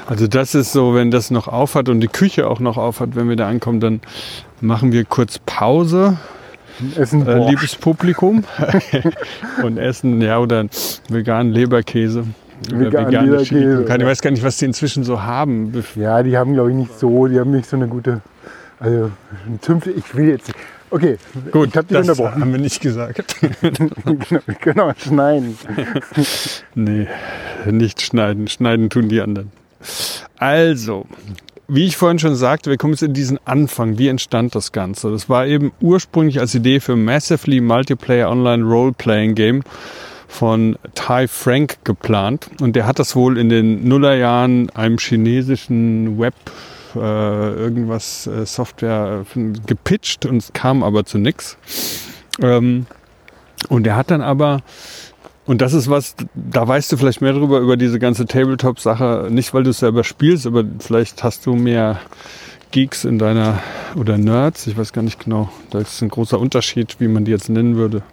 Also 0.08 0.28
das 0.28 0.56
ist 0.56 0.72
so, 0.72 0.94
wenn 0.94 1.12
das 1.12 1.32
noch 1.32 1.48
aufhat 1.48 1.90
und 1.90 2.00
die 2.00 2.08
Küche 2.08 2.48
auch 2.48 2.60
noch 2.60 2.78
aufhat, 2.78 3.16
wenn 3.16 3.28
wir 3.30 3.36
da 3.36 3.48
ankommen, 3.48 3.80
dann 3.80 4.02
machen 4.62 4.92
wir 4.92 5.06
kurz 5.06 5.40
Pause, 5.46 6.18
Essen, 6.96 7.26
äh, 7.26 7.50
liebes 7.50 7.76
Publikum, 7.76 8.44
und 9.64 9.78
essen 9.78 10.22
ja 10.22 10.40
oder 10.40 10.66
veganen 11.10 11.54
Leberkäse. 11.54 12.26
Vegane 12.70 13.22
Leberkäse. 13.22 13.84
Ich 13.84 13.90
ja. 13.90 14.06
weiß 14.06 14.22
gar 14.22 14.32
nicht, 14.32 14.44
was 14.44 14.58
die 14.58 14.66
inzwischen 14.66 15.04
so 15.04 15.24
haben. 15.24 15.74
Ja, 15.96 16.24
die 16.24 16.38
haben 16.38 16.54
glaube 16.54 16.72
ich 16.72 16.78
nicht 16.78 16.98
so, 16.98 17.28
die 17.28 17.40
haben 17.40 17.52
nicht 17.52 17.70
so 17.70 17.76
eine 17.76 17.88
gute, 17.88 18.22
also 18.80 19.12
ein 19.48 19.60
Zümpfe, 19.62 19.92
ich 19.92 20.16
will 20.16 20.30
jetzt 20.30 20.48
nicht. 20.48 20.60
Okay, 20.92 21.18
Gut, 21.52 21.70
ich 21.70 21.78
habe 21.78 21.88
dich 21.88 21.98
das 21.98 22.10
unterbrochen. 22.10 22.42
haben 22.42 22.52
wir 22.52 22.60
nicht 22.60 22.82
gesagt. 22.82 23.36
wir 23.42 24.56
können 24.56 24.80
auch 24.80 24.94
schneiden. 24.98 25.58
Nee, 26.76 27.08
nicht 27.70 28.02
schneiden. 28.02 28.48
Schneiden 28.48 28.90
tun 28.90 29.10
die 29.10 29.22
anderen. 29.22 29.52
Also, 30.38 31.06
wie 31.68 31.86
ich 31.86 31.98
vorhin 31.98 32.20
schon 32.20 32.36
sagte, 32.36 32.70
wir 32.70 32.78
kommen 32.78 32.94
jetzt 32.94 33.02
in 33.04 33.14
diesen 33.14 33.40
Anfang. 33.46 33.98
Wie 33.98 34.08
entstand 34.08 34.54
das 34.56 34.72
Ganze? 34.72 35.12
Das 35.12 35.30
war 35.30 35.48
eben 35.48 35.72
ursprünglich 35.82 36.40
als 36.40 36.54
Idee 36.54 36.80
für 36.80 36.96
Massively 36.96 37.62
Multiplayer 37.62 38.30
Online 38.30 38.64
Role-Playing 38.64 39.36
Game 39.36 39.64
von 40.28 40.78
Ty 40.96 41.28
Frank 41.28 41.78
geplant. 41.84 42.48
Und 42.62 42.76
der 42.76 42.86
hat 42.86 43.00
das 43.00 43.16
wohl 43.16 43.38
in 43.38 43.50
den 43.50 43.88
Nullerjahren 43.88 44.70
einem 44.72 44.98
chinesischen 44.98 46.20
Web 46.20 46.36
äh, 46.96 47.54
irgendwas 47.54 48.28
äh, 48.28 48.46
Software 48.46 49.26
äh, 49.36 49.54
gepitcht 49.66 50.26
und 50.26 50.38
es 50.38 50.54
kam 50.54 50.84
aber 50.84 51.06
zu 51.06 51.18
nichts. 51.18 51.58
Ähm, 52.42 52.86
und 53.70 53.88
er 53.88 53.96
hat 53.96 54.12
dann 54.12 54.22
aber 54.22 54.62
und 55.46 55.62
das 55.62 55.74
ist 55.74 55.90
was, 55.90 56.16
da 56.34 56.68
weißt 56.68 56.92
du 56.92 56.98
vielleicht 56.98 57.22
mehr 57.22 57.34
drüber, 57.34 57.60
über 57.60 57.78
diese 57.78 58.00
ganze 58.00 58.26
Tabletop-Sache. 58.26 59.28
Nicht, 59.30 59.54
weil 59.54 59.64
du 59.64 59.70
es 59.70 59.80
selber 59.80 60.04
spielst, 60.04 60.48
aber 60.48 60.64
vielleicht 60.80 61.24
hast 61.24 61.46
du 61.46 61.56
mehr 61.56 62.00
Geeks 62.72 63.06
in 63.06 63.20
deiner, 63.20 63.62
oder 63.96 64.18
Nerds, 64.18 64.68
ich 64.68 64.78
weiß 64.78 64.94
gar 64.94 65.02
nicht 65.02 65.24
genau. 65.24 65.50
Da 65.70 65.80
ist 65.80 66.02
ein 66.02 66.10
großer 66.10 66.40
Unterschied, 66.40 66.98
wie 67.00 67.08
man 67.08 67.26
die 67.26 67.32
jetzt 67.32 67.50
nennen 67.50 67.76
würde. 67.76 68.04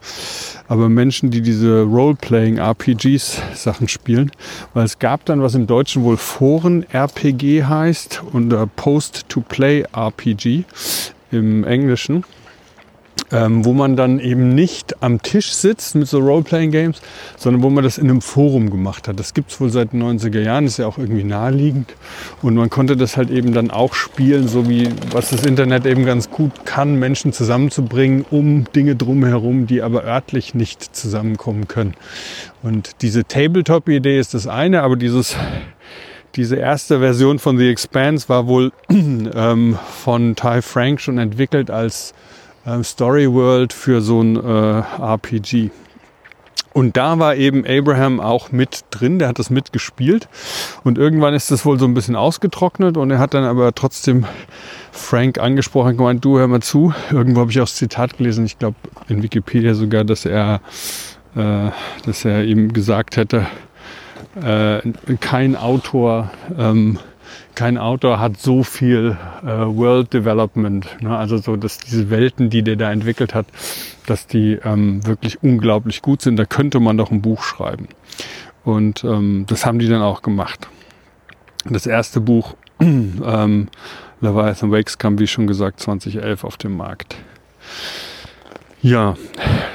Aber 0.69 0.89
Menschen, 0.89 1.31
die 1.31 1.43
diese 1.43 1.83
Role-Playing-RPGs-Sachen 1.83 3.89
spielen. 3.89 4.31
Weil 4.75 4.85
es 4.85 4.99
gab 4.99 5.25
dann, 5.25 5.43
was 5.43 5.55
im 5.55 5.67
Deutschen 5.67 6.05
wohl 6.05 6.17
Foren-RPG 6.17 7.65
heißt 7.65 8.23
und 8.33 8.53
äh, 8.53 8.67
Post-to-Play-RPG 8.67 10.65
im 11.31 11.65
Englischen 11.65 12.25
ähm, 13.33 13.65
wo 13.65 13.73
man 13.73 13.97
dann 13.97 14.21
eben 14.21 14.55
nicht 14.55 15.03
am 15.03 15.23
Tisch 15.23 15.53
sitzt 15.53 15.95
mit 15.95 16.07
so 16.07 16.19
Role-Playing-Games, 16.19 17.01
sondern 17.37 17.63
wo 17.63 17.71
man 17.71 17.83
das 17.83 17.99
in 17.99 18.11
einem 18.11 18.21
Forum 18.21 18.71
gemacht 18.71 19.09
hat. 19.09 19.19
Das 19.19 19.35
gibt 19.35 19.51
es 19.51 19.61
wohl 19.61 19.71
seit 19.71 19.93
den 19.93 20.03
90er 20.03 20.41
Jahren, 20.41 20.67
ist 20.67 20.79
ja 20.79 20.87
auch 20.87 20.99
irgendwie 20.99 21.25
naheliegend. 21.25 21.95
Und 22.43 22.55
man 22.55 22.71
konnte 22.71 22.97
das 22.97 23.17
halt 23.17 23.31
eben 23.31 23.53
dann 23.53 23.71
auch 23.71 23.95
spielen, 23.95 24.49
so 24.49 24.69
wie 24.69 24.89
was 25.11 25.31
das 25.31 25.45
Internet 25.45 25.87
eben 25.87 26.05
ganz 26.05 26.31
gut 26.31 26.67
kann, 26.67 26.99
Menschen 26.99 27.33
zusammenzubringen, 27.33 28.25
um 28.31 28.65
Dinge 28.75 28.97
drumherum, 28.97 29.67
die 29.67 29.83
aber 29.83 30.05
örtlich 30.05 30.55
nicht 30.55 30.95
zusammenkommen 30.95 31.69
können. 31.69 31.95
Und 32.63 33.03
diese 33.03 33.25
Tabletop-Idee 33.25 34.19
ist 34.19 34.35
das 34.35 34.47
eine, 34.47 34.83
aber 34.83 34.97
dieses 34.97 35.37
diese 36.35 36.57
erste 36.57 37.01
Version 37.01 37.39
von 37.39 37.59
The 37.59 37.69
Expanse 37.69 38.29
war 38.31 38.47
wohl 38.47 38.73
ähm, 38.91 39.79
von 40.03 40.35
Ty 40.35 40.63
Frank 40.63 41.01
schon 41.01 41.19
entwickelt 41.19 41.71
als 41.71 42.15
ähm, 42.67 42.85
Story 42.85 43.33
World 43.33 43.73
für 43.73 44.01
so 44.01 44.21
ein 44.23 44.37
äh, 44.37 44.83
RPG. 45.01 45.71
Und 46.73 46.97
da 46.97 47.19
war 47.19 47.37
eben 47.37 47.67
Abraham 47.67 48.19
auch 48.19 48.51
mit 48.51 48.85
drin, 48.91 49.19
der 49.19 49.29
hat 49.29 49.39
das 49.39 49.51
mitgespielt. 49.51 50.29
Und 50.85 50.97
irgendwann 50.97 51.35
ist 51.35 51.51
das 51.51 51.67
wohl 51.67 51.79
so 51.79 51.85
ein 51.85 51.93
bisschen 51.93 52.17
ausgetrocknet 52.17 52.97
und 52.97 53.11
er 53.11 53.19
hat 53.19 53.35
dann 53.35 53.45
aber 53.45 53.75
trotzdem 53.75 54.25
Frank 54.91 55.39
angesprochen 55.39 55.91
und 55.91 55.97
gemeint, 55.99 56.25
du 56.25 56.39
hör 56.39 56.49
mal 56.49 56.63
zu. 56.63 56.95
Irgendwo 57.11 57.41
habe 57.41 57.51
ich 57.51 57.61
auch 57.61 57.65
das 57.65 57.77
Zitat 57.77 58.17
gelesen, 58.17 58.47
ich 58.47 58.59
glaube 58.59 58.77
in 59.09 59.23
Wikipedia 59.23 59.75
sogar, 59.75 60.05
dass 60.05 60.25
er, 60.25 60.61
äh, 61.37 61.71
dass 62.07 62.25
er 62.25 62.45
ihm 62.45 62.73
gesagt 62.73 63.17
hätte, 63.17 63.47
äh, 64.43 64.81
kein 65.21 65.57
Autor 65.57 66.31
ähm, 66.59 66.99
kein 67.55 67.79
Autor 67.79 68.19
hat 68.19 68.39
so 68.39 68.63
viel 68.63 69.17
äh, 69.43 69.47
World 69.47 70.13
Development, 70.13 70.87
ne? 71.03 71.17
also 71.17 71.39
so, 71.39 71.57
dass 71.57 71.79
diese 71.79 72.11
Welten, 72.11 72.51
die 72.51 72.63
der 72.63 72.77
da 72.77 72.91
entwickelt 72.91 73.35
hat, 73.35 73.47
dass 74.07 74.27
die 74.27 74.59
ähm, 74.65 75.07
wirklich 75.07 75.43
unglaublich 75.43 76.03
gut 76.03 76.23
sind. 76.23 76.37
Da 76.37 76.45
könnte 76.45 76.81
man 76.81 76.97
doch 76.97 77.11
ein 77.11 77.23
Buch 77.23 77.43
schreiben. 77.43 77.89
Und 78.65 79.05
ähm, 79.05 79.45
das 79.49 79.67
haben 79.67 79.79
die 79.79 79.89
dann 79.89 80.03
auch 80.03 80.23
gemacht. 80.23 80.69
Das 81.65 81.87
erste 81.87 82.21
Buch, 82.21 82.55
ähm, 82.81 83.69
Leviathan 84.21 84.71
Wakes, 84.71 84.99
kam, 84.99 85.19
wie 85.19 85.27
schon 85.27 85.47
gesagt, 85.47 85.81
2011 85.81 86.45
auf 86.45 86.57
den 86.57 86.77
Markt. 86.77 87.17
Ja, 88.85 89.15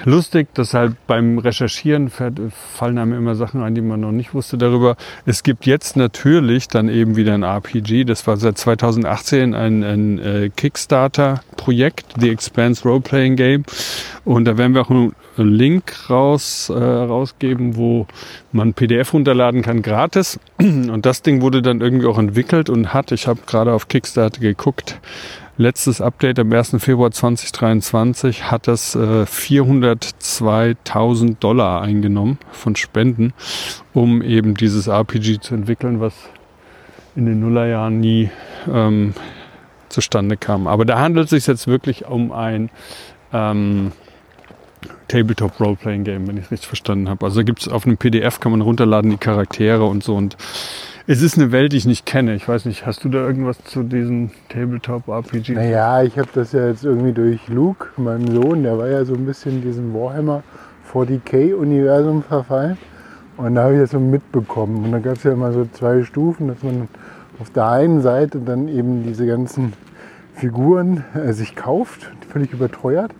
lustig, 0.04 0.54
dass 0.54 0.74
halt 0.74 0.96
beim 1.08 1.38
Recherchieren 1.38 2.10
fallen 2.10 2.98
einem 2.98 3.14
immer 3.14 3.36
Sachen 3.36 3.64
ein, 3.64 3.74
die 3.74 3.80
man 3.80 4.02
noch 4.02 4.12
nicht 4.12 4.34
wusste 4.34 4.58
darüber. 4.58 4.98
Es 5.26 5.44
gibt 5.44 5.66
jetzt 5.66 5.96
natürlich 5.96 6.68
dann 6.68 6.90
eben 6.90 7.16
wieder 7.16 7.34
ein 7.34 7.44
RPG. 7.44 8.04
Das 8.04 8.28
war 8.28 8.36
seit 8.36 8.58
2018 8.58 9.56
ein, 9.56 9.84
ein 9.86 10.20
äh, 10.20 10.50
Kickstarter-Projekt, 10.54 12.16
The 12.20 12.30
Expanse 12.30 12.84
Role-Playing 12.84 13.38
Game. 13.38 13.64
Und 14.26 14.44
da 14.44 14.58
werden 14.58 14.74
wir 14.74 14.82
auch 14.82 14.90
einen 14.90 15.14
Link 15.38 16.10
raus, 16.10 16.70
äh, 16.70 16.74
rausgeben, 16.74 17.78
wo 17.78 18.08
man 18.52 18.74
PDF 18.74 19.14
runterladen 19.14 19.62
kann, 19.62 19.84
gratis. 19.84 20.38
Und 20.60 21.06
das 21.06 21.22
Ding 21.22 21.42
wurde 21.42 21.62
dann 21.62 21.80
irgendwie 21.80 22.08
auch 22.08 22.20
entwickelt 22.20 22.70
und 22.70 22.94
hat, 22.94 23.14
ich 23.14 23.26
habe 23.26 23.40
gerade 23.48 23.72
auf 23.72 23.88
Kickstarter 23.88 24.42
geguckt, 24.42 25.00
letztes 25.58 26.00
Update 26.02 26.40
am 26.40 26.54
1. 26.54 26.76
Februar 26.78 27.12
2023 27.12 28.50
hat 28.52 28.68
das 28.68 28.96
äh, 28.96 29.24
402.000 29.24 31.40
Dollar 31.40 31.82
eingenommen 31.82 32.38
von 32.52 32.76
Spenden, 32.76 33.34
um 33.94 34.22
eben 34.22 34.54
dieses 34.54 34.86
RPG 34.88 35.40
zu 35.40 35.56
entwickeln, 35.56 36.00
was 36.00 36.14
in 37.16 37.26
den 37.26 37.40
Nullerjahren 37.40 38.00
nie 38.00 38.30
ähm, 38.72 39.16
zustande 39.90 40.38
kam. 40.38 40.68
Aber 40.68 40.86
da 40.86 41.00
handelt 41.00 41.26
es 41.26 41.32
sich 41.32 41.48
jetzt 41.48 41.66
wirklich 41.68 42.06
um 42.06 42.32
ein 42.32 42.70
ähm, 43.34 43.92
Tabletop 45.08 45.60
Roleplaying 45.60 46.04
Game, 46.04 46.28
wenn 46.28 46.38
ich 46.38 46.46
es 46.46 46.52
richtig 46.52 46.68
verstanden 46.68 47.10
habe. 47.10 47.26
Also 47.26 47.44
gibt 47.44 47.62
es 47.62 47.68
auf 47.68 47.86
einem 47.86 47.98
PDF, 47.98 48.40
kann 48.40 48.52
man 48.52 48.62
runterladen 48.62 49.12
die 49.12 49.18
Charaktere 49.18 49.86
und 49.86 50.04
so 50.04 50.16
und 50.16 50.38
es 51.10 51.22
ist 51.22 51.38
eine 51.38 51.54
Welt, 51.54 51.72
die 51.72 51.78
ich 51.78 51.86
nicht 51.86 52.06
kenne. 52.06 52.36
Ich 52.36 52.50
weiß 52.50 52.66
nicht, 52.66 52.86
hast 52.86 53.06
du 53.06 53.10
da 53.10 53.20
irgendwas 53.20 53.64
zu 53.64 53.84
diesem 53.84 54.32
Tabletop-RPG? 54.50 55.54
Naja, 55.54 56.04
ich 56.04 56.20
habe 56.20 56.28
das 56.34 56.52
ja 56.52 56.68
jetzt 56.68 56.84
irgendwie 56.84 57.14
durch 57.14 57.48
Luke, 57.48 57.88
meinem 57.96 58.28
Sohn, 58.28 58.64
der 58.64 58.78
war 58.78 58.90
ja 58.90 59.06
so 59.06 59.14
ein 59.14 59.26
bisschen 59.26 59.62
diesem 59.62 59.94
Warhammer 59.94 60.44
40k-Universum 60.92 62.24
verfallen. 62.24 62.78
Und 63.38 63.56
da 63.56 63.64
habe 63.64 63.76
ich 63.76 63.80
das 63.80 63.92
so 63.92 64.02
mitbekommen. 64.02 64.84
Und 64.84 64.92
da 64.92 65.00
gab 65.00 65.16
es 65.16 65.24
ja 65.24 65.32
immer 65.32 65.54
so 65.54 65.66
zwei 65.72 66.04
Stufen, 66.04 66.50
dass 66.50 66.62
man 66.62 66.90
auf 67.40 67.52
der 67.52 67.68
einen 67.68 68.02
Seite 68.02 68.40
dann 68.40 68.68
eben 68.68 69.04
diese 69.04 69.26
ganzen 69.26 69.74
Figuren 70.34 71.06
äh, 71.16 71.32
sich 71.32 71.56
kauft, 71.56 72.12
völlig 72.30 72.52
überteuert. 72.52 73.12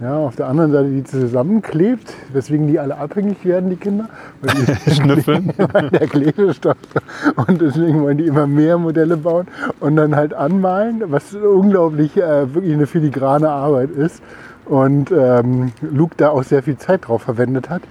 Ja, 0.00 0.16
auf 0.16 0.34
der 0.34 0.46
anderen 0.46 0.72
Seite 0.72 0.88
die 0.88 1.04
zusammenklebt, 1.04 2.14
weswegen 2.32 2.66
die 2.66 2.78
alle 2.78 2.96
abhängig 2.96 3.44
werden, 3.44 3.68
die 3.68 3.76
Kinder. 3.76 4.08
Weil 4.40 4.54
die 4.54 4.90
Schnüffeln. 4.94 5.52
weil 5.58 5.90
der 5.90 6.06
Klebstoff. 6.08 6.76
Und 7.36 7.60
deswegen 7.60 8.02
wollen 8.02 8.16
die 8.16 8.26
immer 8.26 8.46
mehr 8.46 8.78
Modelle 8.78 9.18
bauen 9.18 9.46
und 9.78 9.96
dann 9.96 10.16
halt 10.16 10.32
anmalen, 10.32 11.02
was 11.08 11.34
unglaublich 11.34 12.16
äh, 12.16 12.54
wirklich 12.54 12.72
eine 12.72 12.86
filigrane 12.86 13.50
Arbeit 13.50 13.90
ist. 13.90 14.22
Und 14.64 15.10
ähm, 15.10 15.72
Luke 15.82 16.14
da 16.16 16.30
auch 16.30 16.44
sehr 16.44 16.62
viel 16.62 16.78
Zeit 16.78 17.08
drauf 17.08 17.22
verwendet 17.22 17.68
hat. 17.68 17.82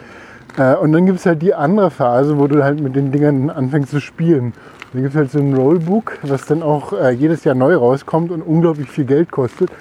Äh, 0.58 0.76
und 0.78 0.93
dann 0.93 1.06
gibt 1.06 1.19
es 1.19 1.28
halt 1.28 1.43
die 1.43 1.54
andere 1.54 1.91
Phase, 1.91 2.39
wo 2.39 2.48
du 2.48 2.63
halt 2.63 2.82
mit 2.82 2.95
den 2.95 3.12
Dingern 3.12 3.52
anfängst 3.52 3.91
zu 3.91 4.00
spielen. 4.00 4.54
Da 4.91 4.99
gibt 4.99 5.12
es 5.12 5.15
halt 5.15 5.32
so 5.32 5.39
ein 5.39 5.54
Rollbook, 5.54 6.17
was 6.23 6.45
dann 6.45 6.63
auch 6.63 6.93
äh, 6.93 7.12
jedes 7.12 7.43
Jahr 7.43 7.54
neu 7.54 7.75
rauskommt 7.75 8.32
und 8.32 8.41
unglaublich 8.41 8.89
viel 8.89 9.06
Geld 9.06 9.32
kostet. 9.32 9.69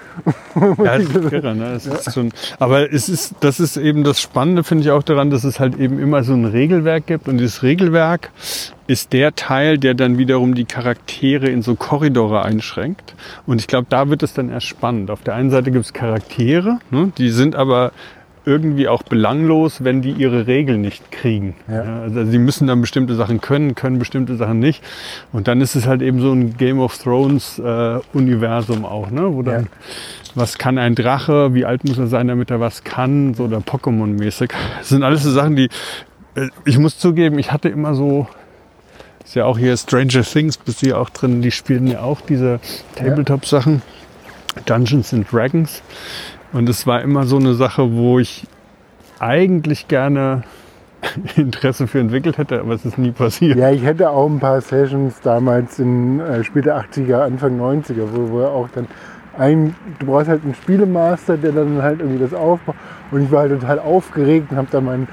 Ja, 0.55 0.97
das 0.97 1.07
ist 1.07 1.31
irre, 1.31 1.55
ne? 1.55 1.71
Das 1.73 1.85
ist 1.85 2.13
schon, 2.13 2.31
aber 2.59 2.91
es 2.91 3.07
ist, 3.07 3.35
das 3.39 3.59
ist 3.59 3.77
eben 3.77 4.03
das 4.03 4.19
Spannende, 4.19 4.63
finde 4.63 4.83
ich 4.83 4.91
auch 4.91 5.03
daran, 5.03 5.29
dass 5.29 5.43
es 5.43 5.59
halt 5.59 5.79
eben 5.79 5.99
immer 5.99 6.23
so 6.23 6.33
ein 6.33 6.45
Regelwerk 6.45 7.07
gibt. 7.07 7.27
Und 7.27 7.37
dieses 7.37 7.63
Regelwerk 7.63 8.31
ist 8.87 9.13
der 9.13 9.35
Teil, 9.35 9.77
der 9.77 9.93
dann 9.93 10.17
wiederum 10.17 10.55
die 10.55 10.65
Charaktere 10.65 11.47
in 11.47 11.61
so 11.61 11.75
Korridore 11.75 12.43
einschränkt. 12.43 13.13
Und 13.45 13.61
ich 13.61 13.67
glaube, 13.67 13.87
da 13.89 14.09
wird 14.09 14.23
es 14.23 14.33
dann 14.33 14.49
erst 14.49 14.67
spannend. 14.67 15.11
Auf 15.11 15.21
der 15.21 15.35
einen 15.35 15.51
Seite 15.51 15.71
gibt 15.71 15.85
es 15.85 15.93
Charaktere, 15.93 16.79
ne? 16.91 17.11
die 17.17 17.29
sind 17.29 17.55
aber 17.55 17.91
irgendwie 18.45 18.87
auch 18.87 19.03
belanglos, 19.03 19.83
wenn 19.83 20.01
die 20.01 20.11
ihre 20.11 20.47
Regeln 20.47 20.81
nicht 20.81 21.11
kriegen. 21.11 21.55
Ja. 21.67 22.01
Also 22.01 22.25
sie 22.25 22.37
müssen 22.37 22.67
dann 22.67 22.81
bestimmte 22.81 23.15
Sachen 23.15 23.41
können, 23.41 23.75
können 23.75 23.99
bestimmte 23.99 24.35
Sachen 24.35 24.59
nicht. 24.59 24.83
Und 25.31 25.47
dann 25.47 25.61
ist 25.61 25.75
es 25.75 25.85
halt 25.85 26.01
eben 26.01 26.19
so 26.21 26.31
ein 26.31 26.57
Game 26.57 26.79
of 26.79 26.97
Thrones 26.97 27.59
äh, 27.59 27.99
Universum 28.13 28.85
auch, 28.85 29.11
ne? 29.11 29.33
Wo 29.33 29.41
dann, 29.41 29.63
Ja. 29.63 29.69
was 30.35 30.57
kann 30.57 30.77
ein 30.77 30.95
Drache, 30.95 31.53
wie 31.53 31.65
alt 31.65 31.83
muss 31.87 31.97
er 31.97 32.07
sein, 32.07 32.27
damit 32.27 32.49
er 32.49 32.59
was 32.59 32.83
kann, 32.83 33.33
so 33.33 33.43
oder 33.45 33.57
Pokémon-mäßig. 33.59 34.51
Das 34.79 34.89
sind 34.89 35.03
alles 35.03 35.23
so 35.23 35.31
Sachen, 35.31 35.55
die, 35.55 35.69
äh, 36.35 36.47
ich 36.65 36.77
muss 36.77 36.97
zugeben, 36.97 37.37
ich 37.39 37.51
hatte 37.51 37.69
immer 37.69 37.93
so, 37.93 38.27
ist 39.25 39.35
ja 39.35 39.45
auch 39.45 39.59
hier 39.59 39.75
Stranger 39.77 40.23
Things, 40.23 40.57
bist 40.57 40.81
du 40.81 40.89
ja 40.89 40.97
auch 40.97 41.09
drin, 41.09 41.41
die 41.41 41.51
spielen 41.51 41.85
ja 41.87 42.01
auch 42.01 42.21
diese 42.21 42.59
Tabletop-Sachen. 42.95 43.81
Dungeons 44.65 45.13
and 45.13 45.31
Dragons. 45.31 45.83
Und 46.51 46.67
es 46.67 46.87
war 46.87 47.01
immer 47.01 47.25
so 47.25 47.37
eine 47.37 47.53
Sache, 47.53 47.93
wo 47.93 48.19
ich 48.19 48.47
eigentlich 49.19 49.87
gerne 49.87 50.43
Interesse 51.35 51.87
für 51.87 51.99
entwickelt 51.99 52.37
hätte, 52.37 52.59
aber 52.59 52.73
es 52.73 52.85
ist 52.85 52.97
nie 52.97 53.11
passiert. 53.11 53.57
Ja, 53.57 53.71
ich 53.71 53.83
hätte 53.83 54.09
auch 54.09 54.27
ein 54.27 54.39
paar 54.39 54.61
Sessions 54.61 55.21
damals 55.21 55.79
in 55.79 56.19
äh, 56.19 56.43
später 56.43 56.77
80er, 56.77 57.21
Anfang 57.21 57.59
90er, 57.59 58.07
wo, 58.11 58.39
er 58.39 58.51
auch 58.51 58.69
dann 58.73 58.87
ein, 59.37 59.75
du 59.99 60.07
brauchst 60.07 60.27
halt 60.27 60.43
einen 60.43 60.55
Spielemaster, 60.55 61.37
der 61.37 61.51
dann 61.53 61.81
halt 61.81 61.99
irgendwie 61.99 62.19
das 62.19 62.33
aufbaut. 62.33 62.75
Und 63.11 63.23
ich 63.23 63.31
war 63.31 63.41
halt 63.41 63.59
total 63.59 63.79
aufgeregt 63.79 64.51
und 64.51 64.57
habe 64.57 64.67
dann 64.71 64.85
meinen 64.85 65.07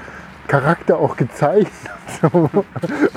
Charakter 0.47 0.97
auch 0.97 1.15
gezeigt. 1.15 1.71
So. 2.21 2.49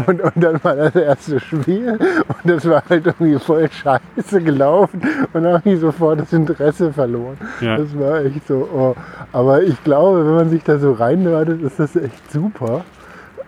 Und, 0.07 0.21
und 0.21 0.33
dann 0.35 0.63
war 0.65 0.75
das 0.75 0.97
erste 0.97 1.39
Spiel 1.39 1.93
und 1.93 2.37
das 2.45 2.69
war 2.69 2.83
halt 2.91 3.07
irgendwie 3.07 3.39
voll 3.39 3.71
scheiße 3.71 4.43
gelaufen 4.43 5.01
und 5.33 5.47
ich 5.65 5.79
sofort 5.79 6.21
das 6.21 6.33
Interesse 6.33 6.93
verloren. 6.93 7.39
Ja. 7.61 7.77
Das 7.79 7.99
war 7.99 8.25
echt 8.25 8.49
so. 8.49 8.69
Oh. 8.75 8.95
Aber 9.33 9.63
ich 9.63 9.83
glaube, 9.85 10.27
wenn 10.27 10.35
man 10.35 10.51
sich 10.51 10.65
da 10.65 10.79
so 10.79 10.93
reinnördet, 10.93 11.63
ist 11.63 11.79
das 11.79 11.95
echt 11.95 12.33
super. 12.33 12.85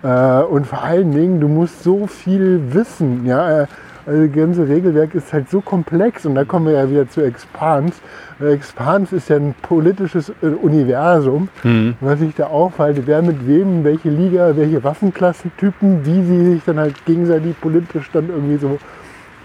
Äh, 0.03 0.43
und 0.45 0.67
vor 0.67 0.83
allen 0.83 1.11
Dingen, 1.11 1.41
du 1.41 1.49
musst 1.49 1.83
so 1.83 2.07
viel 2.07 2.73
wissen. 2.73 3.27
Ja? 3.27 3.67
Also 4.05 4.27
das 4.27 4.35
ganze 4.35 4.69
Regelwerk 4.69 5.15
ist 5.15 5.33
halt 5.33 5.49
so 5.49 5.61
komplex 5.61 6.27
und 6.27 6.35
da 6.35 6.45
kommen 6.45 6.67
wir 6.67 6.73
ja 6.73 6.91
wieder 6.91 7.09
zu 7.09 7.21
Expans. 7.23 8.01
Expans 8.41 9.13
ist 9.13 9.29
ja 9.29 9.37
ein 9.37 9.55
politisches 9.63 10.33
äh, 10.43 10.47
Universum. 10.47 11.49
Mhm. 11.63 11.95
Was 12.01 12.19
sich 12.19 12.35
da 12.35 12.47
aufhalte, 12.47 13.07
wer 13.07 13.23
mit 13.23 13.47
wem, 13.47 13.85
welche 13.85 14.11
Liga, 14.11 14.57
welche 14.57 14.83
Waffenklassentypen, 14.83 16.05
wie 16.05 16.23
sie 16.25 16.53
sich 16.55 16.65
dann 16.65 16.79
halt 16.79 17.05
gegenseitig 17.07 17.61
politisch 17.61 18.11
dann 18.13 18.29
irgendwie 18.29 18.57
so 18.57 18.79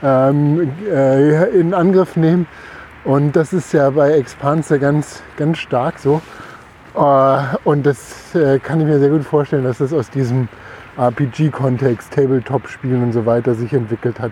ähm, 0.02 0.72
äh, 0.92 1.50
in 1.50 1.74
Angriff 1.74 2.16
nehmen. 2.16 2.48
Und 3.04 3.36
das 3.36 3.54
ist 3.54 3.74
ja 3.74 3.90
bei 3.92 4.12
Expans 4.12 4.70
ja 4.70 4.78
ganz, 4.78 5.22
ganz 5.38 5.60
stark 5.60 6.00
so. 6.00 6.22
Äh, 6.96 7.40
und 7.64 7.86
das 7.86 8.34
äh, 8.36 8.60
kann 8.60 8.82
ich 8.82 8.88
mir 8.88 9.00
sehr 9.00 9.10
gut 9.10 9.24
vorstellen, 9.24 9.64
dass 9.64 9.78
das 9.78 9.94
aus 9.94 10.10
diesem 10.10 10.48
RPG-Kontext, 10.98 12.14
Tabletop-Spielen 12.14 13.04
und 13.04 13.14
so 13.14 13.26
weiter 13.26 13.56
sich 13.56 13.74
entwickelt 13.74 14.20
hat. 14.20 14.32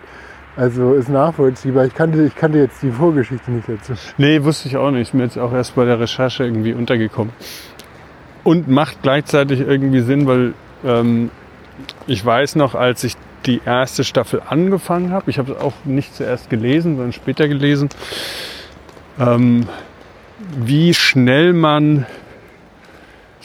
Also 0.57 0.93
ist 0.93 1.09
nachvollziehbar. 1.09 1.85
Ich 1.85 1.93
kannte, 1.93 2.23
ich 2.23 2.35
kannte 2.35 2.59
jetzt 2.59 2.81
die 2.81 2.91
Vorgeschichte 2.91 3.51
nicht 3.51 3.67
dazu. 3.67 3.93
Nee, 4.17 4.43
wusste 4.43 4.69
ich 4.69 4.77
auch 4.77 4.89
nicht. 4.91 5.09
Ist 5.09 5.13
mir 5.13 5.23
jetzt 5.23 5.37
auch 5.37 5.51
erst 5.51 5.75
bei 5.75 5.85
der 5.85 5.99
Recherche 5.99 6.45
irgendwie 6.45 6.73
untergekommen. 6.73 7.33
Und 8.43 8.67
macht 8.67 9.01
gleichzeitig 9.01 9.59
irgendwie 9.59 9.99
Sinn, 9.99 10.27
weil 10.27 10.53
ähm, 10.85 11.29
ich 12.07 12.25
weiß 12.25 12.55
noch, 12.55 12.75
als 12.75 13.03
ich 13.03 13.17
die 13.45 13.61
erste 13.65 14.03
Staffel 14.03 14.41
angefangen 14.47 15.11
habe, 15.11 15.29
ich 15.29 15.39
habe 15.39 15.53
es 15.53 15.59
auch 15.59 15.73
nicht 15.83 16.15
zuerst 16.15 16.49
gelesen, 16.49 16.95
sondern 16.95 17.13
später 17.13 17.47
gelesen, 17.47 17.89
ähm, 19.19 19.67
wie 20.57 20.93
schnell 20.93 21.53
man 21.53 22.05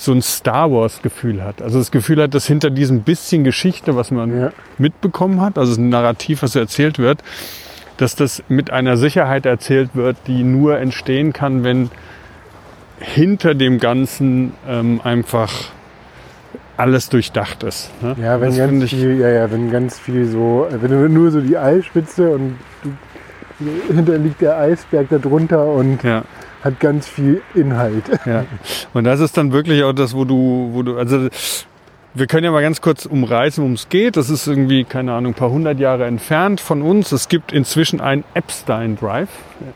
so 0.01 0.13
ein 0.13 0.23
Star 0.23 0.71
Wars-Gefühl 0.73 1.45
hat. 1.45 1.61
Also 1.61 1.79
das 1.79 1.91
Gefühl 1.91 2.23
hat, 2.23 2.33
dass 2.35 2.47
hinter 2.47 2.71
diesem 2.71 3.03
bisschen 3.03 3.45
Geschichte, 3.45 3.97
was 3.97 4.11
man 4.11 4.35
Ja. 4.41 4.53
mitbekommen 4.79 5.43
hat, 5.43 5.59
also 5.59 5.79
ein 5.79 5.91
Narrativ, 5.91 6.43
was 6.43 6.57
erzählt 6.57 6.99
wird, 6.99 7.23
dass 7.99 8.17
das 8.17 8.43
mit 8.49 8.71
einer 8.71 8.97
Sicherheit 8.97 9.45
erzählt 9.45 9.91
wird, 9.93 10.17
die 10.27 10.43
nur 10.43 10.79
entstehen 10.79 11.35
kann, 11.35 11.65
wenn 11.65 11.91
hinter 12.99 13.55
dem 13.55 13.79
Ganzen 13.79 14.55
ähm, 14.67 15.03
einfach 15.05 15.53
alles 16.79 17.11
durchdacht 17.11 17.63
ist. 17.63 17.91
Ne? 18.03 18.17
Ja, 18.23 18.41
wenn 18.41 18.49
das 18.49 18.57
ganz 18.59 18.85
ich, 18.85 18.91
viel, 18.93 19.19
ja, 19.19 19.29
ja, 19.29 19.51
wenn 19.53 19.71
ganz 19.71 19.99
viel 19.99 20.27
so, 20.27 20.67
wenn 20.71 20.91
du 20.91 21.09
nur 21.11 21.31
so 21.31 21.43
die 21.43 21.59
Eisspitze 21.59 22.31
und 22.31 22.57
du, 22.83 23.95
hinter 23.95 24.17
liegt 24.17 24.41
der 24.41 24.57
Eisberg 24.57 25.09
darunter 25.11 25.63
und 25.67 26.03
ja, 26.03 26.23
hat 26.63 26.81
ganz 26.81 27.09
viel 27.09 27.43
Inhalt. 27.55 28.05
ja. 28.27 28.45
Und 28.95 29.05
das 29.05 29.21
ist 29.21 29.37
dann 29.37 29.53
wirklich 29.53 29.83
auch 29.85 29.93
das, 29.93 30.15
wo 30.15 30.25
du, 30.25 30.71
wo 30.73 30.83
du, 30.83 30.99
also 30.99 31.29
wir 32.13 32.27
können 32.27 32.45
ja 32.45 32.51
mal 32.51 32.63
ganz 32.63 32.81
kurz 32.81 33.07
umreißen, 33.07 33.63
worum 33.63 33.75
es 33.75 33.89
geht. 33.89 34.17
Das 34.17 34.31
ist 34.31 34.47
irgendwie, 34.47 34.85
keine 34.85 35.13
Ahnung, 35.13 35.33
ein 35.33 35.37
paar 35.37 35.51
hundert 35.51 35.79
Jahre 35.79 36.07
entfernt 36.07 36.61
von 36.61 36.83
uns. 36.83 37.13
Es 37.13 37.29
gibt 37.29 37.53
inzwischen 37.53 38.01
einen 38.01 38.25
Epstein 38.35 38.97
Drive. 38.97 39.29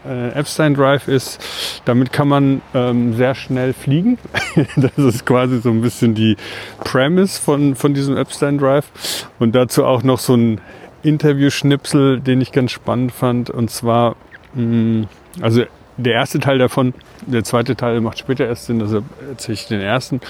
Äh, 0.04 0.30
Epstein 0.30 0.74
Drive 0.74 1.06
ist, 1.06 1.40
damit 1.84 2.12
kann 2.12 2.26
man 2.28 2.60
ähm, 2.74 3.14
sehr 3.14 3.36
schnell 3.36 3.72
fliegen. 3.72 4.18
das 4.76 4.98
ist 4.98 5.26
quasi 5.26 5.60
so 5.60 5.70
ein 5.70 5.80
bisschen 5.80 6.14
die 6.14 6.36
Premise 6.82 7.40
von, 7.40 7.76
von 7.76 7.94
diesem 7.94 8.16
Epstein 8.16 8.58
Drive. 8.58 8.90
Und 9.38 9.54
dazu 9.54 9.84
auch 9.84 10.02
noch 10.02 10.18
so 10.18 10.34
ein 10.34 10.60
Interview-Schnipsel, 11.04 12.20
den 12.20 12.40
ich 12.40 12.50
ganz 12.50 12.72
spannend 12.72 13.12
fand. 13.12 13.50
Und 13.50 13.70
zwar, 13.70 14.16
mh, 14.54 15.06
also 15.40 15.62
der 15.96 16.14
erste 16.14 16.38
Teil 16.40 16.58
davon, 16.58 16.94
der 17.26 17.44
zweite 17.44 17.76
Teil 17.76 18.00
macht 18.00 18.18
später 18.18 18.46
erst 18.46 18.66
Sinn, 18.66 18.80
also 18.80 19.02
erzähle 19.28 19.54
ich 19.54 19.66
den 19.66 19.80
ersten, 19.80 20.20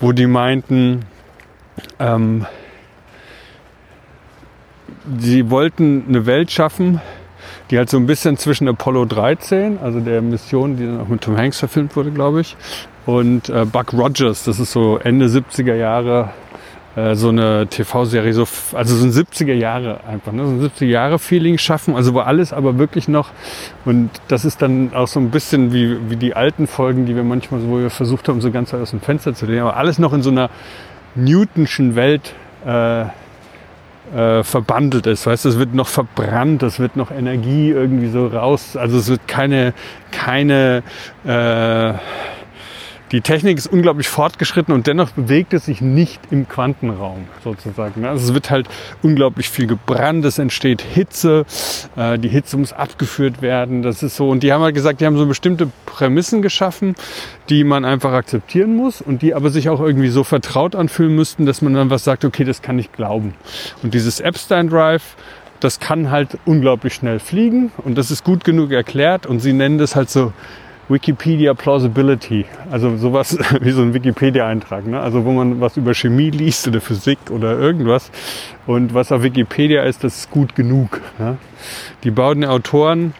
wo 0.00 0.12
die 0.12 0.26
meinten, 0.26 1.00
ähm, 1.98 2.46
sie 5.18 5.50
wollten 5.50 6.04
eine 6.08 6.26
Welt 6.26 6.50
schaffen, 6.50 7.00
die 7.70 7.78
halt 7.78 7.90
so 7.90 7.96
ein 7.96 8.06
bisschen 8.06 8.36
zwischen 8.36 8.68
Apollo 8.68 9.06
13, 9.06 9.78
also 9.82 10.00
der 10.00 10.22
Mission, 10.22 10.76
die 10.76 10.86
dann 10.86 11.00
auch 11.00 11.08
mit 11.08 11.22
Tom 11.22 11.36
Hanks 11.36 11.58
verfilmt 11.58 11.96
wurde, 11.96 12.10
glaube 12.10 12.40
ich, 12.40 12.56
und 13.06 13.48
äh, 13.48 13.64
Buck 13.64 13.92
Rogers, 13.92 14.44
das 14.44 14.58
ist 14.58 14.72
so 14.72 14.98
Ende 14.98 15.26
70er 15.26 15.74
Jahre, 15.74 16.30
äh, 16.96 17.14
so 17.14 17.28
eine 17.28 17.66
TV-Serie, 17.66 18.32
so, 18.32 18.46
also 18.72 18.96
so 18.96 19.04
ein 19.04 19.12
70er 19.12 19.54
Jahre 19.54 20.00
einfach, 20.06 20.32
ne? 20.32 20.44
so 20.44 20.52
ein 20.52 20.60
70er 20.60 20.86
Jahre 20.86 21.18
Feeling 21.18 21.58
schaffen, 21.58 21.96
also 21.96 22.14
wo 22.14 22.20
alles 22.20 22.52
aber 22.52 22.78
wirklich 22.78 23.08
noch, 23.08 23.30
und 23.84 24.10
das 24.28 24.44
ist 24.44 24.62
dann 24.62 24.92
auch 24.94 25.08
so 25.08 25.20
ein 25.20 25.30
bisschen 25.30 25.72
wie, 25.72 26.10
wie 26.10 26.16
die 26.16 26.34
alten 26.34 26.66
Folgen, 26.66 27.06
die 27.06 27.16
wir 27.16 27.24
manchmal 27.24 27.60
wo 27.66 27.78
wir 27.78 27.90
versucht 27.90 28.28
haben, 28.28 28.40
so 28.40 28.50
ganz 28.50 28.72
aus 28.74 28.90
dem 28.90 29.00
Fenster 29.00 29.34
zu 29.34 29.46
lehnen, 29.46 29.62
aber 29.62 29.76
alles 29.76 29.98
noch 29.98 30.12
in 30.12 30.22
so 30.22 30.30
einer 30.30 30.50
Newtonschen 31.14 31.96
Welt 31.96 32.34
äh, 32.66 33.06
äh, 34.14 34.42
verbandelt 34.44 35.06
ist. 35.06 35.26
Weißt 35.26 35.44
du, 35.44 35.48
es 35.48 35.58
wird 35.58 35.74
noch 35.74 35.88
verbrannt, 35.88 36.62
es 36.62 36.78
wird 36.78 36.96
noch 36.96 37.10
Energie 37.10 37.70
irgendwie 37.70 38.08
so 38.08 38.26
raus. 38.26 38.76
Also 38.76 38.98
es 38.98 39.08
wird 39.08 39.26
keine, 39.26 39.72
keine, 40.10 40.82
äh, 41.24 41.94
die 43.14 43.20
Technik 43.20 43.58
ist 43.58 43.68
unglaublich 43.68 44.08
fortgeschritten 44.08 44.74
und 44.74 44.88
dennoch 44.88 45.10
bewegt 45.10 45.54
es 45.54 45.66
sich 45.66 45.80
nicht 45.80 46.20
im 46.32 46.48
Quantenraum 46.48 47.26
sozusagen. 47.44 48.00
ne? 48.00 48.08
Also 48.08 48.26
es 48.26 48.34
wird 48.34 48.50
halt 48.50 48.68
unglaublich 49.02 49.48
viel 49.48 49.68
gebrannt, 49.68 50.24
es 50.24 50.40
entsteht 50.40 50.82
Hitze, 50.82 51.46
äh, 51.94 52.18
die 52.18 52.28
Hitze 52.28 52.56
muss 52.56 52.72
abgeführt 52.72 53.40
werden. 53.40 53.82
Das 53.82 54.02
ist 54.02 54.16
so 54.16 54.28
und 54.30 54.42
die 54.42 54.52
haben 54.52 54.62
halt 54.62 54.74
gesagt, 54.74 55.00
die 55.00 55.06
haben 55.06 55.16
so 55.16 55.26
bestimmte 55.26 55.70
Prämissen 55.86 56.42
geschaffen, 56.42 56.96
die 57.50 57.62
man 57.62 57.84
einfach 57.84 58.12
akzeptieren 58.12 58.74
muss 58.74 59.00
und 59.00 59.22
die 59.22 59.32
aber 59.32 59.50
sich 59.50 59.68
auch 59.68 59.78
irgendwie 59.78 60.08
so 60.08 60.24
vertraut 60.24 60.74
anfühlen 60.74 61.14
müssten, 61.14 61.46
dass 61.46 61.62
man 61.62 61.72
dann 61.72 61.90
was 61.90 62.02
sagt, 62.02 62.24
okay, 62.24 62.42
das 62.42 62.62
kann 62.62 62.80
ich 62.80 62.90
glauben. 62.90 63.34
Und 63.84 63.94
dieses 63.94 64.18
Epstein 64.18 64.68
Drive, 64.68 65.14
das 65.60 65.78
kann 65.78 66.10
halt 66.10 66.36
unglaublich 66.46 66.94
schnell 66.94 67.20
fliegen 67.20 67.70
und 67.76 67.96
das 67.96 68.10
ist 68.10 68.24
gut 68.24 68.42
genug 68.42 68.72
erklärt 68.72 69.24
und 69.24 69.38
sie 69.38 69.52
nennen 69.52 69.78
das 69.78 69.94
halt 69.94 70.10
so 70.10 70.32
Wikipedia 70.88 71.54
Plausibility, 71.54 72.44
also 72.70 72.96
sowas 72.96 73.38
wie 73.60 73.70
so 73.70 73.82
ein 73.82 73.94
Wikipedia-Eintrag, 73.94 74.86
ne? 74.86 75.00
also 75.00 75.24
wo 75.24 75.32
man 75.32 75.60
was 75.60 75.76
über 75.76 75.94
Chemie 75.94 76.30
liest 76.30 76.68
oder 76.68 76.80
Physik 76.80 77.18
oder 77.30 77.58
irgendwas 77.58 78.10
und 78.66 78.92
was 78.92 79.10
auf 79.10 79.22
Wikipedia 79.22 79.82
ist, 79.84 80.04
das 80.04 80.18
ist 80.18 80.30
gut 80.30 80.54
genug. 80.54 81.00
Ne? 81.18 81.38
Die 82.02 82.10
beiden 82.10 82.44
Autoren 82.44 83.14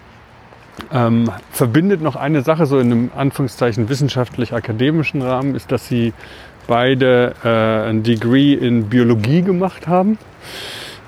ähm, 0.92 1.31
verbindet 1.50 2.03
noch 2.03 2.16
eine 2.16 2.42
Sache 2.42 2.66
so 2.66 2.79
in 2.79 2.92
einem 2.92 3.11
Anführungszeichen 3.16 3.88
wissenschaftlich-akademischen 3.88 5.22
Rahmen, 5.22 5.55
ist, 5.55 5.72
dass 5.72 5.88
sie 5.88 6.12
beide 6.66 7.35
äh, 7.44 7.88
ein 7.88 8.03
Degree 8.03 8.55
in 8.55 8.88
Biologie 8.88 9.42
gemacht 9.42 9.87
haben 9.87 10.18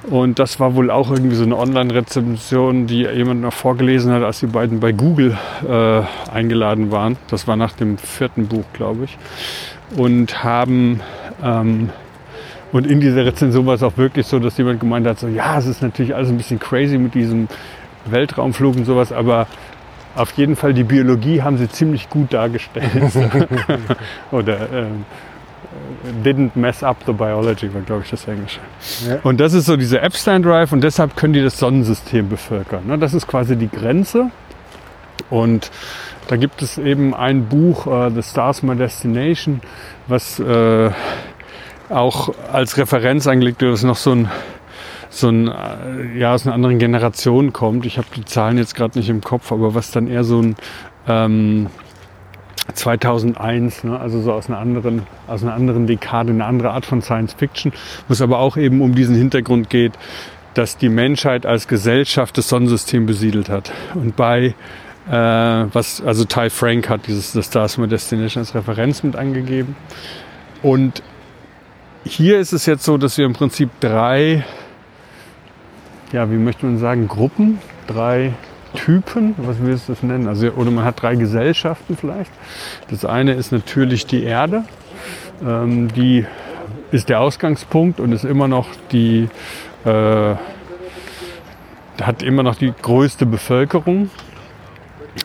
Und 0.08 0.38
das 0.38 0.60
war 0.60 0.76
wohl 0.76 0.90
auch 0.90 1.10
irgendwie 1.10 1.34
so 1.34 1.42
eine 1.42 1.56
Online-Rezension, 1.56 2.86
die 2.86 3.02
jemand 3.02 3.40
noch 3.40 3.52
vorgelesen 3.52 4.12
hat, 4.12 4.22
als 4.22 4.40
die 4.40 4.46
beiden 4.46 4.78
bei 4.78 4.92
Google 4.92 5.36
äh, 5.68 6.02
eingeladen 6.30 6.92
waren. 6.92 7.16
Das 7.28 7.48
war 7.48 7.56
nach 7.56 7.72
dem 7.72 7.98
vierten 7.98 8.46
Buch, 8.46 8.64
glaube 8.72 9.04
ich. 9.04 9.18
Und 9.96 10.44
haben 10.44 11.00
ähm, 11.42 11.90
und 12.72 12.86
in 12.86 13.00
dieser 13.00 13.24
Rezension 13.24 13.66
war 13.66 13.74
es 13.74 13.82
auch 13.82 13.96
wirklich 13.96 14.26
so, 14.26 14.38
dass 14.38 14.58
jemand 14.58 14.80
gemeint 14.80 15.06
hat, 15.06 15.18
so 15.18 15.28
ja, 15.28 15.58
es 15.58 15.66
ist 15.66 15.82
natürlich 15.82 16.14
alles 16.14 16.28
ein 16.30 16.36
bisschen 16.36 16.58
crazy 16.58 16.98
mit 16.98 17.14
diesem 17.14 17.48
Weltraumflug 18.04 18.76
und 18.76 18.84
sowas, 18.84 19.12
aber 19.12 19.46
auf 20.14 20.32
jeden 20.32 20.56
Fall 20.56 20.74
die 20.74 20.84
Biologie 20.84 21.42
haben 21.42 21.58
sie 21.58 21.68
ziemlich 21.68 22.08
gut 22.10 22.32
dargestellt. 22.32 22.90
Oder 24.30 24.70
ähm, 24.72 25.04
didn't 26.24 26.52
mess 26.54 26.82
up 26.82 26.98
the 27.06 27.12
biology, 27.12 27.72
war 27.72 27.82
glaube 27.82 28.02
ich 28.04 28.10
das 28.10 28.26
Englische. 28.26 28.60
Ja. 29.08 29.18
Und 29.22 29.40
das 29.40 29.52
ist 29.52 29.66
so 29.66 29.76
dieser 29.76 30.02
Epstein 30.02 30.42
Drive 30.42 30.72
und 30.72 30.82
deshalb 30.82 31.16
können 31.16 31.32
die 31.32 31.42
das 31.42 31.58
Sonnensystem 31.58 32.28
bevölkern. 32.28 32.86
Ne? 32.86 32.98
Das 32.98 33.14
ist 33.14 33.26
quasi 33.26 33.56
die 33.56 33.68
Grenze. 33.68 34.30
Und 35.30 35.70
da 36.28 36.36
gibt 36.36 36.62
es 36.62 36.78
eben 36.78 37.14
ein 37.14 37.46
Buch, 37.46 37.86
uh, 37.86 38.10
The 38.10 38.22
Stars 38.22 38.62
My 38.62 38.76
Destination, 38.76 39.60
was 40.06 40.38
äh, 40.38 40.90
auch 41.88 42.34
als 42.52 42.76
Referenz 42.76 43.26
angelegt 43.26 43.60
wird, 43.60 43.72
das 43.72 43.82
noch 43.82 43.96
so 43.96 44.12
ein 44.12 44.30
so 45.08 45.28
ein, 45.28 45.48
äh, 45.48 46.18
ja, 46.18 46.34
aus 46.34 46.46
einer 46.46 46.54
anderen 46.54 46.78
Generation 46.78 47.52
kommt. 47.52 47.86
Ich 47.86 47.96
habe 47.96 48.08
die 48.14 48.24
Zahlen 48.24 48.58
jetzt 48.58 48.74
gerade 48.74 48.98
nicht 48.98 49.08
im 49.08 49.22
Kopf, 49.22 49.50
aber 49.50 49.74
was 49.74 49.90
dann 49.90 50.08
eher 50.08 50.24
so 50.24 50.40
ein 50.40 50.56
ähm, 51.08 51.68
2001, 52.72 53.85
ne, 53.85 53.98
also 53.98 54.20
so 54.20 54.33
aus 54.33 54.48
einer 54.48 54.59
anderen, 54.59 55.02
aus 55.26 55.42
einer 55.42 55.55
anderen 55.55 55.87
Dekade, 55.87 56.31
eine 56.31 56.44
andere 56.44 56.70
Art 56.70 56.87
von 56.87 57.02
Science 57.02 57.35
Fiction, 57.35 57.72
wo 58.09 58.12
es 58.12 58.20
aber 58.20 58.38
auch 58.38 58.57
eben 58.57 58.81
um 58.81 58.94
diesen 58.94 59.14
Hintergrund 59.14 59.70
geht, 59.70 59.92
dass 60.55 60.76
die 60.76 60.88
Menschheit 60.88 61.46
als 61.46 61.68
Gesellschaft 61.68 62.38
das 62.38 62.48
Sonnensystem 62.48 63.07
besiedelt 63.07 63.48
hat. 63.48 63.72
Und 63.94 64.16
bei 64.16 64.55
äh, 65.09 65.12
was, 65.12 66.02
also 66.02 66.24
Ty 66.24 66.50
Frank 66.50 66.88
hat 66.88 67.07
dieses 67.07 67.33
The 67.33 67.42
Stars 67.42 67.79
My 67.79 67.87
Destination 67.87 68.40
als 68.40 68.55
Referenz 68.55 69.02
mit 69.02 69.14
angegeben. 69.16 69.76
Und 70.62 71.02
hier 72.05 72.40
ist 72.40 72.52
es 72.52 72.66
jetzt 72.66 72.85
so, 72.85 72.98
dass 72.98 73.18
wir 73.18 73.26
im 73.26 73.33
Prinzip 73.33 73.70
drei, 73.81 74.44
ja, 76.12 76.31
wie 76.31 76.37
möchte 76.37 76.66
man 76.66 76.79
sagen, 76.79 77.07
Gruppen, 77.07 77.59
drei 77.87 78.33
Typen, 78.76 79.34
was 79.38 79.56
willst 79.60 79.88
du 79.88 79.94
das 79.94 80.02
nennen? 80.02 80.28
Also, 80.28 80.50
oder 80.52 80.70
man 80.70 80.84
hat 80.84 81.02
drei 81.02 81.16
Gesellschaften 81.16 81.96
vielleicht. 81.96 82.30
Das 82.88 83.04
eine 83.04 83.34
ist 83.34 83.50
natürlich 83.50 84.06
die 84.06 84.22
Erde. 84.22 84.62
Ähm, 85.44 85.88
die 85.92 86.24
ist 86.92 87.08
der 87.08 87.20
Ausgangspunkt 87.20 87.98
und 88.00 88.12
ist 88.12 88.24
immer 88.24 88.48
noch 88.48 88.68
die, 88.92 89.28
äh, 89.84 90.34
hat 92.00 92.22
immer 92.22 92.42
noch 92.42 92.54
die 92.54 92.72
größte 92.80 93.26
Bevölkerung. 93.26 94.10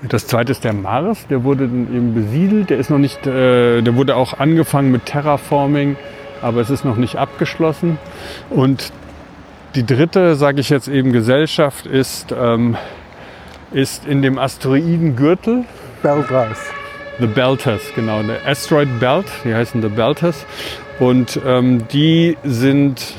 Das 0.07 0.25
zweite 0.25 0.51
ist 0.51 0.63
der 0.63 0.73
Mars, 0.73 1.27
der 1.27 1.43
wurde 1.43 1.67
dann 1.67 1.93
eben 1.93 2.13
besiedelt, 2.13 2.69
der 2.69 2.77
ist 2.77 2.89
noch 2.89 2.97
nicht, 2.97 3.27
äh, 3.27 3.81
der 3.81 3.95
wurde 3.95 4.15
auch 4.15 4.39
angefangen 4.39 4.91
mit 4.91 5.05
Terraforming, 5.05 5.97
aber 6.41 6.61
es 6.61 6.69
ist 6.69 6.85
noch 6.85 6.95
nicht 6.95 7.17
abgeschlossen. 7.17 7.99
Und 8.49 8.91
die 9.75 9.85
dritte, 9.85 10.35
sage 10.35 10.61
ich 10.61 10.69
jetzt 10.69 10.87
eben, 10.87 11.11
Gesellschaft 11.11 11.85
ist 11.85 12.33
ähm, 12.37 12.77
ist 13.73 14.05
in 14.05 14.21
dem 14.21 14.37
Asteroidengürtel. 14.37 15.65
Belters. 16.01 16.59
The 17.19 17.27
Belters, 17.27 17.81
genau. 17.95 18.23
Der 18.23 18.45
Asteroid 18.47 18.99
Belt, 18.99 19.25
die 19.43 19.53
heißen 19.53 19.81
The 19.81 19.89
Belters. 19.89 20.45
Und 20.99 21.39
ähm, 21.45 21.87
die 21.91 22.37
sind, 22.43 23.15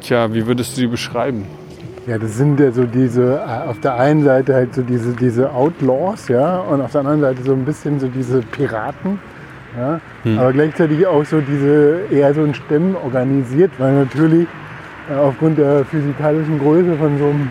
tja, 0.00 0.32
wie 0.32 0.46
würdest 0.46 0.76
du 0.76 0.82
die 0.82 0.86
beschreiben? 0.86 1.44
Ja, 2.06 2.18
das 2.18 2.36
sind 2.36 2.60
ja 2.60 2.70
so 2.70 2.84
diese, 2.84 3.40
äh, 3.46 3.68
auf 3.68 3.80
der 3.80 3.94
einen 3.96 4.22
Seite 4.22 4.54
halt 4.54 4.74
so 4.74 4.82
diese, 4.82 5.12
diese 5.12 5.52
Outlaws, 5.52 6.28
ja, 6.28 6.60
und 6.60 6.80
auf 6.80 6.92
der 6.92 7.00
anderen 7.00 7.20
Seite 7.20 7.42
so 7.42 7.52
ein 7.52 7.64
bisschen 7.64 7.98
so 7.98 8.06
diese 8.06 8.42
Piraten, 8.42 9.18
ja, 9.76 10.00
hm. 10.22 10.38
aber 10.38 10.52
gleichzeitig 10.52 11.04
auch 11.06 11.24
so 11.24 11.40
diese, 11.40 12.02
eher 12.10 12.32
so 12.32 12.42
ein 12.42 12.54
Stämmen 12.54 12.94
organisiert, 12.94 13.72
weil 13.78 13.92
natürlich 13.94 14.46
äh, 15.10 15.16
aufgrund 15.16 15.58
der 15.58 15.84
physikalischen 15.84 16.60
Größe 16.60 16.96
von 16.96 17.18
so 17.18 17.24
einem 17.24 17.50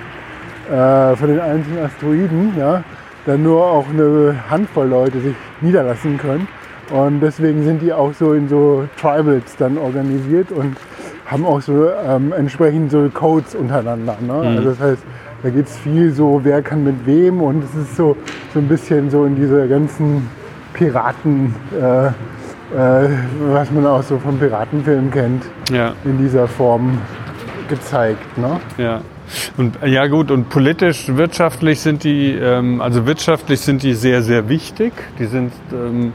äh, 0.71 1.15
von 1.15 1.29
den 1.29 1.39
einzelnen 1.39 1.85
Asteroiden, 1.85 2.53
ja, 2.57 2.83
dann 3.25 3.43
nur 3.43 3.63
auch 3.65 3.85
eine 3.89 4.35
Handvoll 4.49 4.87
Leute 4.87 5.19
sich 5.19 5.35
niederlassen 5.61 6.17
können. 6.17 6.47
Und 6.91 7.19
deswegen 7.19 7.63
sind 7.63 7.81
die 7.81 7.91
auch 7.91 8.13
so 8.13 8.33
in 8.33 8.47
so 8.47 8.87
Tribals 8.99 9.55
dann 9.57 9.77
organisiert 9.77 10.51
und 10.51 10.77
haben 11.25 11.45
auch 11.45 11.61
so 11.61 11.89
ähm, 12.07 12.31
entsprechend 12.33 12.91
so 12.91 13.09
Codes 13.11 13.55
untereinander. 13.55 14.17
Ne? 14.21 14.33
Mhm. 14.33 14.57
Also 14.57 14.69
das 14.69 14.79
heißt, 14.79 15.03
da 15.41 15.49
geht 15.49 15.65
es 15.65 15.77
viel 15.77 16.11
so, 16.11 16.41
wer 16.43 16.61
kann 16.61 16.83
mit 16.83 17.05
wem 17.05 17.41
und 17.41 17.63
es 17.63 17.73
ist 17.75 17.95
so, 17.95 18.15
so 18.53 18.59
ein 18.59 18.67
bisschen 18.67 19.09
so 19.09 19.25
in 19.25 19.35
dieser 19.35 19.67
ganzen 19.67 20.29
Piraten, 20.73 21.55
äh, 21.73 22.07
äh, 22.07 23.09
was 23.51 23.71
man 23.71 23.85
auch 23.87 24.03
so 24.03 24.19
vom 24.19 24.37
Piratenfilm 24.37 25.09
kennt, 25.09 25.45
ja. 25.71 25.93
in 26.03 26.19
dieser 26.19 26.47
Form 26.47 26.99
gezeigt. 27.67 28.37
Ne? 28.37 28.59
Ja. 28.77 29.01
Und 29.57 29.77
ja 29.85 30.07
gut, 30.07 30.31
und 30.31 30.49
politisch, 30.49 31.05
wirtschaftlich 31.07 31.79
sind 31.79 32.03
die, 32.03 32.31
ähm, 32.31 32.81
also 32.81 33.05
wirtschaftlich 33.05 33.61
sind 33.61 33.83
die 33.83 33.93
sehr, 33.93 34.21
sehr 34.21 34.49
wichtig. 34.49 34.93
Die 35.19 35.25
sind, 35.25 35.51
ähm, 35.71 36.13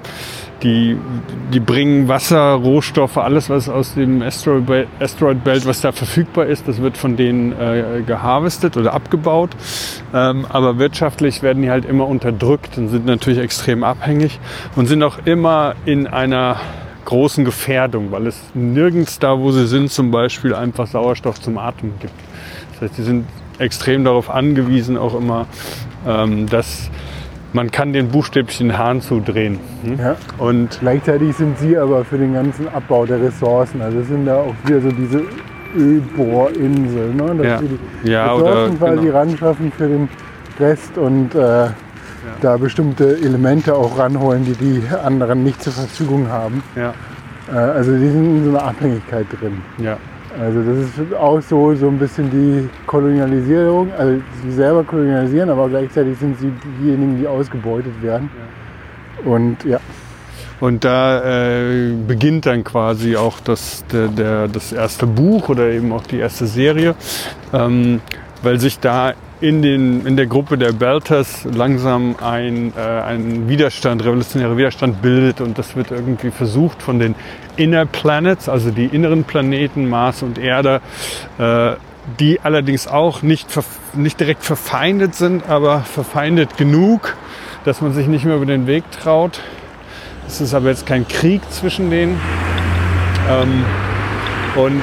die, 0.63 0.97
die 1.53 1.61
bringen 1.61 2.09
Wasser, 2.09 2.53
Rohstoffe, 2.53 3.17
alles 3.17 3.49
was 3.49 3.69
aus 3.69 3.95
dem 3.95 4.23
Asteroid, 4.23 5.45
Belt, 5.45 5.67
was 5.67 5.81
da 5.81 5.93
verfügbar 5.93 6.47
ist, 6.47 6.69
das 6.69 6.83
wird 6.83 6.99
von 6.99 7.17
denen 7.17 7.53
äh, 7.53 8.03
geharvestet 8.07 8.77
oder 8.77 8.93
abgebaut. 8.93 9.51
Ähm, 10.13 10.47
aber 10.49 10.79
wirtschaftlich 10.79 11.43
werden 11.43 11.63
die 11.63 11.71
halt 11.71 11.87
immer 11.87 12.07
unterdrückt 12.07 12.77
und 12.77 12.89
sind 12.89 13.07
natürlich 13.07 13.39
extrem 13.39 13.85
abhängig 13.85 14.39
und 14.77 14.87
sind 14.87 15.03
auch 15.03 15.19
immer 15.25 15.75
in 15.87 16.07
einer 16.07 16.61
großen 17.07 17.45
Gefährdung, 17.45 18.13
weil 18.13 18.27
es 18.27 18.41
nirgends 18.55 19.19
da, 19.19 19.39
wo 19.39 19.51
sie 19.53 19.67
sind, 19.67 19.91
zum 19.91 20.11
Beispiel 20.11 20.55
einfach 20.55 20.87
Sauerstoff 20.87 21.41
zum 21.41 21.59
Atmen 21.59 21.95
gibt. 22.01 22.15
Das 22.81 22.91
heißt, 22.91 22.99
die 22.99 23.03
sind 23.03 23.27
extrem 23.59 24.05
darauf 24.05 24.31
angewiesen, 24.31 24.97
auch 24.97 25.15
immer, 25.15 25.47
ähm, 26.07 26.49
dass 26.49 26.91
man 27.53 27.71
kann 27.71 27.93
den 27.93 28.09
buchstäblichen 28.09 28.79
Hahn 28.79 29.03
zudrehen. 29.03 29.59
Hm? 29.85 29.99
Ja. 29.99 30.17
Und 30.39 30.79
gleichzeitig 30.81 31.37
sind 31.37 31.59
sie 31.59 31.77
aber 31.77 32.05
für 32.05 32.17
den 32.17 32.33
ganzen 32.35 32.69
Abbau 32.69 33.05
der 33.07 33.21
Ressourcen, 33.21 33.83
also 33.83 34.03
sind 34.03 34.27
da 34.27 34.37
auch 34.37 34.55
wieder 34.65 34.81
so 34.81 34.91
diese 34.91 35.23
Ölbohrinseln, 35.77 37.17
ne? 37.17 37.35
dass 37.37 37.47
ja. 37.47 37.61
wir 37.61 37.69
die 37.69 38.11
ja, 38.11 38.33
Ressourcen 38.33 38.77
oder, 38.77 38.87
quasi 38.87 39.07
genau. 39.07 39.19
ranschaffen 39.19 39.73
für 39.73 39.89
den 39.89 40.09
Rest 40.59 40.97
und 40.97 41.35
äh, 41.35 41.39
ja. 41.39 41.73
da 42.41 42.57
bestimmte 42.57 43.17
Elemente 43.17 43.75
auch 43.75 43.99
ranholen, 43.99 44.45
die 44.45 44.55
die 44.55 44.83
anderen 45.05 45.43
nicht 45.43 45.63
zur 45.63 45.73
Verfügung 45.73 46.29
haben. 46.29 46.63
Ja. 46.77 46.95
Äh, 47.53 47.57
also 47.57 47.93
die 47.93 48.09
sind 48.09 48.39
in 48.39 48.45
so 48.45 48.51
einer 48.51 48.63
Abhängigkeit 48.63 49.27
drin. 49.39 49.63
Ja. 49.79 49.97
Also 50.39 50.63
das 50.63 50.79
ist 50.79 51.15
auch 51.15 51.41
so, 51.41 51.75
so 51.75 51.89
ein 51.89 51.99
bisschen 51.99 52.31
die 52.31 52.69
Kolonialisierung, 52.87 53.93
also 53.99 54.21
sie 54.43 54.53
selber 54.53 54.85
kolonialisieren, 54.85 55.51
aber 55.51 55.69
gleichzeitig 55.69 56.19
sind 56.19 56.39
sie 56.39 56.53
diejenigen, 56.79 57.19
die 57.19 57.27
ausgebeutet 57.27 58.01
werden. 58.01 58.31
Ja. 59.25 59.33
Und 59.33 59.65
ja. 59.65 59.81
Und 60.61 60.85
da 60.85 61.23
äh, 61.25 61.95
beginnt 62.07 62.47
dann 62.47 62.63
quasi 62.65 63.17
auch 63.17 63.41
das, 63.41 63.85
der, 63.91 64.09
der, 64.09 64.47
das 64.47 64.73
erste 64.73 65.07
Buch 65.07 65.49
oder 65.49 65.71
eben 65.71 65.91
auch 65.93 66.07
die 66.07 66.19
erste 66.19 66.47
Serie, 66.47 66.95
ähm, 67.53 68.01
weil 68.43 68.61
sich 68.61 68.79
da 68.79 69.15
in, 69.41 69.63
den, 69.63 70.07
in 70.07 70.17
der 70.17 70.27
Gruppe 70.27 70.59
der 70.59 70.73
Belters 70.73 71.45
langsam 71.45 72.17
ein, 72.21 72.73
äh, 72.77 72.81
ein 72.81 73.49
Widerstand, 73.49 74.05
revolutionärer 74.05 74.57
Widerstand 74.57 75.01
bildet 75.01 75.41
und 75.41 75.59
das 75.59 75.77
wird 75.77 75.91
irgendwie 75.91 76.31
versucht 76.31 76.83
von 76.83 76.99
den 76.99 77.15
Inner 77.57 77.87
Planets, 77.87 78.49
also 78.49 78.71
die 78.71 78.87
inneren 78.87 79.25
Planeten, 79.25 79.89
Mars 79.89 80.23
und 80.23 80.39
Erde, 80.39 80.81
äh, 81.39 81.73
die 82.19 82.41
allerdings 82.41 82.87
auch 82.87 83.23
nicht, 83.23 83.49
nicht 83.95 84.21
direkt 84.21 84.43
verfeindet 84.43 85.15
sind, 85.15 85.49
aber 85.49 85.81
verfeindet 85.81 86.57
genug, 86.57 87.17
dass 87.65 87.81
man 87.81 87.93
sich 87.93 88.07
nicht 88.07 88.25
mehr 88.25 88.37
über 88.37 88.47
den 88.47 88.67
Weg 88.67 88.85
traut. 88.91 89.41
Es 90.27 90.41
ist 90.41 90.55
aber 90.55 90.69
jetzt 90.69 90.87
kein 90.87 91.09
Krieg 91.09 91.43
zwischen 91.51 91.91
denen. 91.91 92.21
Ähm, 93.29 93.65
und 94.57 94.83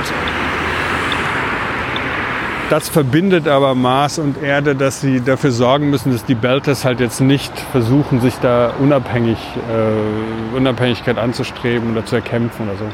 das 2.69 2.89
verbindet 2.89 3.47
aber 3.47 3.75
Mars 3.75 4.19
und 4.19 4.41
Erde, 4.43 4.75
dass 4.75 4.99
sie 4.99 5.21
dafür 5.21 5.51
sorgen 5.51 5.89
müssen, 5.89 6.11
dass 6.11 6.25
die 6.25 6.35
Belters 6.35 6.83
halt 6.83 6.99
jetzt 6.99 7.21
nicht 7.21 7.57
versuchen, 7.71 8.19
sich 8.19 8.35
da 8.41 8.73
unabhängig, 8.79 9.37
äh, 9.69 10.55
Unabhängigkeit 10.55 11.17
anzustreben 11.17 11.91
oder 11.91 12.05
zu 12.05 12.15
erkämpfen 12.15 12.67
oder 12.67 12.77
so. 12.77 12.85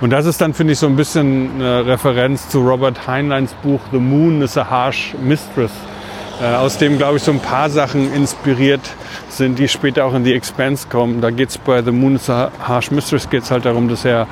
Und 0.00 0.10
das 0.10 0.26
ist 0.26 0.40
dann, 0.40 0.52
finde 0.52 0.74
ich, 0.74 0.78
so 0.78 0.86
ein 0.86 0.96
bisschen 0.96 1.52
eine 1.54 1.86
Referenz 1.86 2.48
zu 2.48 2.60
Robert 2.60 3.06
Heinleins 3.06 3.54
Buch 3.62 3.80
The 3.92 3.98
Moon 3.98 4.42
is 4.42 4.58
a 4.58 4.68
Harsh 4.68 5.14
Mistress, 5.22 5.72
äh, 6.42 6.54
aus 6.54 6.76
dem, 6.76 6.98
glaube 6.98 7.16
ich, 7.16 7.22
so 7.22 7.32
ein 7.32 7.40
paar 7.40 7.70
Sachen 7.70 8.12
inspiriert 8.12 8.82
sind, 9.30 9.58
die 9.58 9.68
später 9.68 10.04
auch 10.04 10.14
in 10.14 10.24
The 10.24 10.34
Expanse 10.34 10.86
kommen. 10.88 11.22
Da 11.22 11.30
geht 11.30 11.48
es 11.48 11.58
bei 11.58 11.82
The 11.82 11.92
Moon 11.92 12.16
is 12.16 12.28
a 12.28 12.50
Harsh 12.62 12.90
Mistress 12.90 13.30
geht's 13.30 13.50
halt 13.50 13.64
darum, 13.64 13.88
dass 13.88 14.04
er 14.04 14.26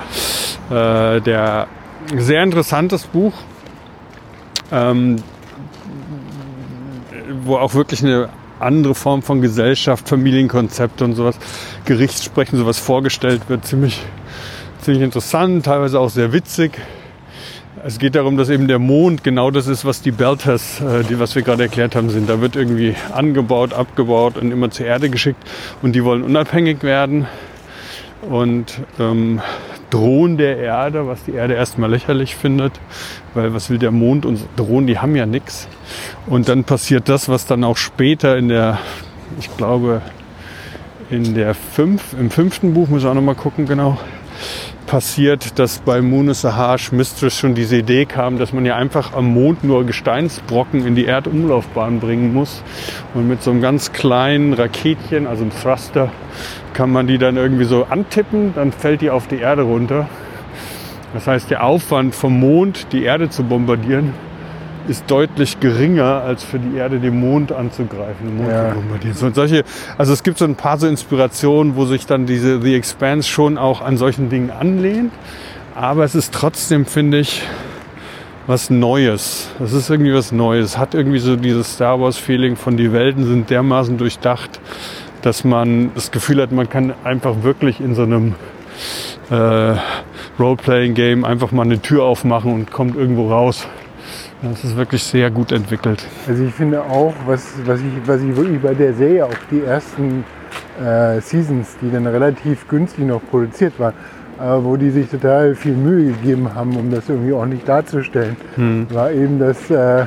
äh, 0.70 1.20
der 1.20 1.66
sehr 2.16 2.42
interessantes 2.42 3.06
Buch 3.06 3.32
ähm, 4.72 5.16
wo 7.44 7.56
auch 7.56 7.74
wirklich 7.74 8.02
eine 8.02 8.30
andere 8.58 8.94
Form 8.94 9.22
von 9.22 9.40
Gesellschaft, 9.40 10.08
Familienkonzept 10.08 11.02
und 11.02 11.14
sowas, 11.14 11.36
Gerichtssprechen, 11.84 12.58
sowas 12.58 12.78
vorgestellt 12.78 13.42
wird. 13.48 13.66
Ziemlich, 13.66 14.00
ziemlich 14.80 15.02
interessant, 15.02 15.66
teilweise 15.66 16.00
auch 16.00 16.10
sehr 16.10 16.32
witzig. 16.32 16.78
Es 17.84 17.98
geht 17.98 18.14
darum, 18.14 18.36
dass 18.36 18.48
eben 18.48 18.68
der 18.68 18.78
Mond 18.78 19.24
genau 19.24 19.50
das 19.50 19.66
ist, 19.66 19.84
was 19.84 20.02
die 20.02 20.12
Belters, 20.12 20.80
äh, 20.80 21.02
die 21.02 21.18
was 21.18 21.34
wir 21.34 21.42
gerade 21.42 21.64
erklärt 21.64 21.96
haben, 21.96 22.10
sind. 22.10 22.28
Da 22.28 22.40
wird 22.40 22.54
irgendwie 22.54 22.94
angebaut, 23.12 23.72
abgebaut 23.72 24.36
und 24.36 24.52
immer 24.52 24.70
zur 24.70 24.86
Erde 24.86 25.10
geschickt 25.10 25.42
und 25.82 25.92
die 25.92 26.04
wollen 26.04 26.22
unabhängig 26.22 26.84
werden 26.84 27.26
und 28.22 28.80
ähm, 29.00 29.40
drohen 29.92 30.38
der 30.38 30.56
Erde, 30.56 31.06
was 31.06 31.24
die 31.24 31.32
Erde 31.32 31.54
erstmal 31.54 31.90
lächerlich 31.90 32.34
findet, 32.34 32.72
weil 33.34 33.52
was 33.52 33.68
will 33.68 33.78
der 33.78 33.90
Mond 33.90 34.24
und 34.24 34.40
drohen, 34.56 34.86
die 34.86 34.98
haben 34.98 35.14
ja 35.14 35.26
nichts. 35.26 35.68
Und 36.26 36.48
dann 36.48 36.64
passiert 36.64 37.08
das, 37.08 37.28
was 37.28 37.46
dann 37.46 37.62
auch 37.62 37.76
später 37.76 38.36
in 38.36 38.48
der, 38.48 38.78
ich 39.38 39.54
glaube, 39.56 40.00
in 41.10 41.34
der 41.34 41.54
fünf, 41.54 42.14
im 42.18 42.30
fünften 42.30 42.72
Buch, 42.72 42.88
muss 42.88 43.02
ich 43.02 43.08
auch 43.08 43.14
nochmal 43.14 43.34
gucken, 43.34 43.66
genau, 43.66 43.98
passiert, 44.86 45.58
dass 45.58 45.78
bei 45.78 46.02
Moon 46.02 46.28
Harsh 46.28 46.92
Mistress 46.92 47.36
schon 47.36 47.54
diese 47.54 47.76
Idee 47.78 48.04
kam, 48.04 48.38
dass 48.38 48.52
man 48.52 48.64
ja 48.64 48.76
einfach 48.76 49.14
am 49.14 49.32
Mond 49.32 49.64
nur 49.64 49.84
Gesteinsbrocken 49.84 50.86
in 50.86 50.94
die 50.94 51.06
Erdumlaufbahn 51.06 52.00
bringen 52.00 52.34
muss. 52.34 52.62
Und 53.14 53.28
mit 53.28 53.42
so 53.42 53.50
einem 53.50 53.60
ganz 53.60 53.92
kleinen 53.92 54.52
Raketchen, 54.52 55.26
also 55.26 55.42
einem 55.42 55.52
Thruster, 55.52 56.10
kann 56.74 56.90
man 56.90 57.06
die 57.06 57.18
dann 57.18 57.36
irgendwie 57.36 57.64
so 57.64 57.86
antippen, 57.88 58.52
dann 58.54 58.72
fällt 58.72 59.00
die 59.00 59.10
auf 59.10 59.26
die 59.26 59.38
Erde 59.38 59.62
runter. 59.62 60.08
Das 61.14 61.26
heißt, 61.26 61.50
der 61.50 61.64
Aufwand 61.64 62.14
vom 62.14 62.38
Mond, 62.38 62.86
die 62.92 63.02
Erde 63.02 63.28
zu 63.28 63.44
bombardieren, 63.44 64.14
ist 64.88 65.04
deutlich 65.10 65.60
geringer, 65.60 66.22
als 66.22 66.44
für 66.44 66.58
die 66.58 66.76
Erde 66.76 66.98
den 66.98 67.18
Mond 67.20 67.52
anzugreifen, 67.52 68.26
den 68.26 68.36
Mond 68.36 68.50
Ja. 68.50 69.26
und 69.26 69.34
solche, 69.34 69.64
also 69.98 70.12
es 70.12 70.22
gibt 70.22 70.38
so 70.38 70.44
ein 70.44 70.54
paar 70.56 70.78
so 70.78 70.86
Inspirationen, 70.86 71.76
wo 71.76 71.84
sich 71.84 72.06
dann 72.06 72.26
diese 72.26 72.60
The 72.60 72.74
Expanse 72.74 73.28
schon 73.28 73.58
auch 73.58 73.80
an 73.80 73.96
solchen 73.96 74.28
Dingen 74.28 74.50
anlehnt. 74.50 75.12
Aber 75.74 76.04
es 76.04 76.14
ist 76.14 76.34
trotzdem, 76.34 76.84
finde 76.84 77.18
ich, 77.20 77.42
was 78.46 78.70
Neues. 78.70 79.48
Es 79.62 79.72
ist 79.72 79.88
irgendwie 79.88 80.12
was 80.12 80.32
Neues. 80.32 80.76
Hat 80.76 80.94
irgendwie 80.94 81.18
so 81.18 81.36
dieses 81.36 81.74
Star 81.74 82.00
Wars-Feeling 82.00 82.56
von 82.56 82.76
die 82.76 82.92
Welten 82.92 83.24
sind 83.24 83.50
dermaßen 83.50 83.96
durchdacht, 83.98 84.60
dass 85.22 85.44
man 85.44 85.92
das 85.94 86.10
Gefühl 86.10 86.42
hat, 86.42 86.52
man 86.52 86.68
kann 86.68 86.92
einfach 87.04 87.42
wirklich 87.42 87.80
in 87.80 87.94
so 87.94 88.02
einem 88.02 88.34
äh, 89.30 89.74
Role-Playing-Game 90.38 91.24
einfach 91.24 91.52
mal 91.52 91.62
eine 91.62 91.80
Tür 91.80 92.02
aufmachen 92.04 92.52
und 92.52 92.70
kommt 92.72 92.96
irgendwo 92.96 93.30
raus. 93.30 93.66
Das 94.42 94.64
ist 94.64 94.76
wirklich 94.76 95.04
sehr 95.04 95.30
gut 95.30 95.52
entwickelt. 95.52 96.04
Also 96.26 96.42
ich 96.42 96.52
finde 96.52 96.82
auch, 96.82 97.14
was, 97.26 97.52
was, 97.64 97.78
ich, 97.78 98.08
was 98.08 98.20
ich 98.20 98.34
wirklich 98.36 98.60
bei 98.60 98.74
der 98.74 98.92
Serie, 98.92 99.24
auch 99.24 99.34
die 99.52 99.62
ersten 99.62 100.24
äh, 100.84 101.20
Seasons, 101.20 101.76
die 101.80 101.92
dann 101.92 102.08
relativ 102.08 102.66
günstig 102.66 103.06
noch 103.06 103.22
produziert 103.30 103.78
waren, 103.78 103.94
aber 104.38 104.64
wo 104.64 104.76
die 104.76 104.90
sich 104.90 105.08
total 105.08 105.54
viel 105.54 105.74
Mühe 105.74 106.06
gegeben 106.12 106.52
haben, 106.52 106.76
um 106.76 106.90
das 106.90 107.08
irgendwie 107.08 107.32
ordentlich 107.32 107.62
darzustellen, 107.62 108.36
war 108.90 109.12
eben 109.12 109.38
das, 109.38 109.70
äh, 109.70 110.06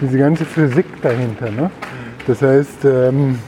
diese 0.00 0.18
ganze 0.18 0.44
Physik 0.44 0.86
dahinter. 1.00 1.50
Ne? 1.52 1.70
Das 2.26 2.42
heißt, 2.42 2.84
ähm, 2.86 3.38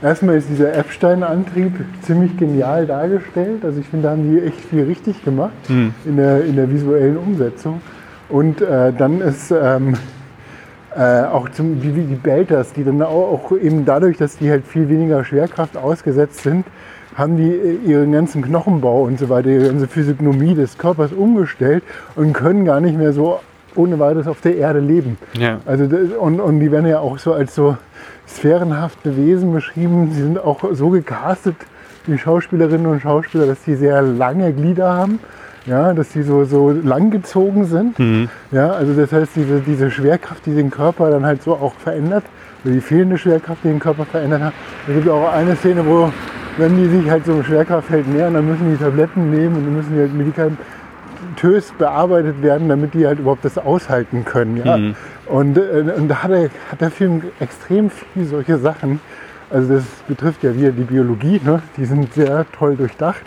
erstmal 0.00 0.36
ist 0.36 0.48
dieser 0.50 0.72
Epstein-Antrieb 0.72 1.72
ziemlich 2.02 2.36
genial 2.36 2.86
dargestellt. 2.86 3.64
Also 3.64 3.80
ich 3.80 3.86
finde, 3.86 4.04
da 4.04 4.12
haben 4.12 4.30
die 4.30 4.40
echt 4.40 4.60
viel 4.70 4.84
richtig 4.84 5.24
gemacht 5.24 5.52
in, 5.68 6.16
der, 6.16 6.44
in 6.44 6.54
der 6.54 6.70
visuellen 6.70 7.16
Umsetzung. 7.16 7.80
Und 8.28 8.60
äh, 8.60 8.92
dann 8.92 9.20
ist 9.20 9.50
ähm, 9.50 9.94
äh, 10.96 11.22
auch 11.22 11.48
zum, 11.50 11.82
wie, 11.82 11.94
wie 11.94 12.02
die 12.02 12.14
Belters, 12.14 12.72
die 12.72 12.84
dann 12.84 13.02
auch, 13.02 13.50
auch 13.50 13.52
eben 13.52 13.84
dadurch, 13.84 14.16
dass 14.16 14.38
die 14.38 14.50
halt 14.50 14.66
viel 14.66 14.88
weniger 14.88 15.24
Schwerkraft 15.24 15.76
ausgesetzt 15.76 16.42
sind, 16.42 16.66
haben 17.14 17.36
die 17.36 17.50
äh, 17.50 17.78
ihren 17.84 18.12
ganzen 18.12 18.42
Knochenbau 18.42 19.02
und 19.02 19.18
so 19.18 19.28
weiter, 19.28 19.48
ihre 19.48 19.68
ganze 19.68 19.86
Physiognomie 19.86 20.54
des 20.54 20.78
Körpers 20.78 21.12
umgestellt 21.12 21.84
und 22.16 22.32
können 22.32 22.64
gar 22.64 22.80
nicht 22.80 22.96
mehr 22.96 23.12
so 23.12 23.40
ohne 23.76 23.98
weiteres 23.98 24.26
auf 24.26 24.40
der 24.40 24.56
Erde 24.56 24.78
leben. 24.78 25.18
Ja. 25.34 25.60
Also 25.66 25.86
das, 25.86 26.10
und, 26.18 26.40
und 26.40 26.60
die 26.60 26.70
werden 26.70 26.86
ja 26.86 27.00
auch 27.00 27.18
so 27.18 27.32
als 27.32 27.54
so 27.54 27.76
sphärenhafte 28.26 29.16
Wesen 29.16 29.52
beschrieben. 29.52 30.10
Sie 30.12 30.22
sind 30.22 30.38
auch 30.38 30.64
so 30.72 30.90
gecastet, 30.90 31.56
die 32.06 32.18
Schauspielerinnen 32.18 32.86
und 32.86 33.00
Schauspieler, 33.00 33.46
dass 33.46 33.62
die 33.64 33.74
sehr 33.74 34.02
lange 34.02 34.52
Glieder 34.52 34.92
haben. 34.92 35.18
Ja, 35.66 35.94
dass 35.94 36.10
die 36.10 36.22
so, 36.22 36.44
so 36.44 36.70
langgezogen 36.70 37.64
sind. 37.64 37.96
Ja, 38.52 38.72
also 38.72 38.92
das 38.92 39.12
heißt, 39.12 39.32
diese, 39.34 39.60
diese 39.60 39.90
Schwerkraft, 39.90 40.44
die 40.44 40.54
den 40.54 40.70
Körper 40.70 41.10
dann 41.10 41.24
halt 41.24 41.42
so 41.42 41.54
auch 41.54 41.74
verändert, 41.74 42.24
oder 42.64 42.74
die 42.74 42.80
fehlende 42.80 43.16
Schwerkraft, 43.18 43.64
die 43.64 43.68
den 43.68 43.78
Körper 43.78 44.04
verändert 44.04 44.42
hat. 44.42 44.52
Da 44.86 44.92
gibt 44.92 45.06
es 45.06 45.12
auch 45.12 45.32
eine 45.32 45.56
Szene, 45.56 45.84
wo, 45.86 46.12
wenn 46.58 46.76
die 46.76 46.86
sich 46.88 47.10
halt 47.10 47.24
so 47.26 47.32
im 47.32 47.44
Schwerkraftfeld 47.44 48.06
nähern, 48.08 48.34
dann 48.34 48.46
müssen 48.46 48.70
die 48.70 48.76
Tabletten 48.76 49.30
nehmen 49.30 49.56
und 49.56 49.64
dann 49.64 49.76
müssen 49.76 49.94
die 49.94 50.00
halt 50.00 50.14
medikamentös 50.14 51.72
bearbeitet 51.78 52.42
werden, 52.42 52.68
damit 52.68 52.94
die 52.94 53.06
halt 53.06 53.18
überhaupt 53.18 53.44
das 53.44 53.58
aushalten 53.58 54.24
können. 54.24 54.62
Ja? 54.64 54.78
Und, 55.26 55.56
äh, 55.56 55.94
und 55.96 56.08
da 56.08 56.22
hat 56.22 56.30
der, 56.30 56.50
hat 56.70 56.80
der 56.80 56.90
Film 56.90 57.22
extrem 57.40 57.90
viel 57.90 58.24
solche 58.26 58.58
Sachen. 58.58 59.00
Also 59.50 59.74
das 59.74 59.84
betrifft 60.08 60.42
ja 60.42 60.54
wieder 60.54 60.70
die 60.70 60.84
Biologie, 60.84 61.40
ne? 61.44 61.62
die 61.76 61.84
sind 61.84 62.12
sehr 62.14 62.46
toll 62.52 62.76
durchdacht. 62.76 63.22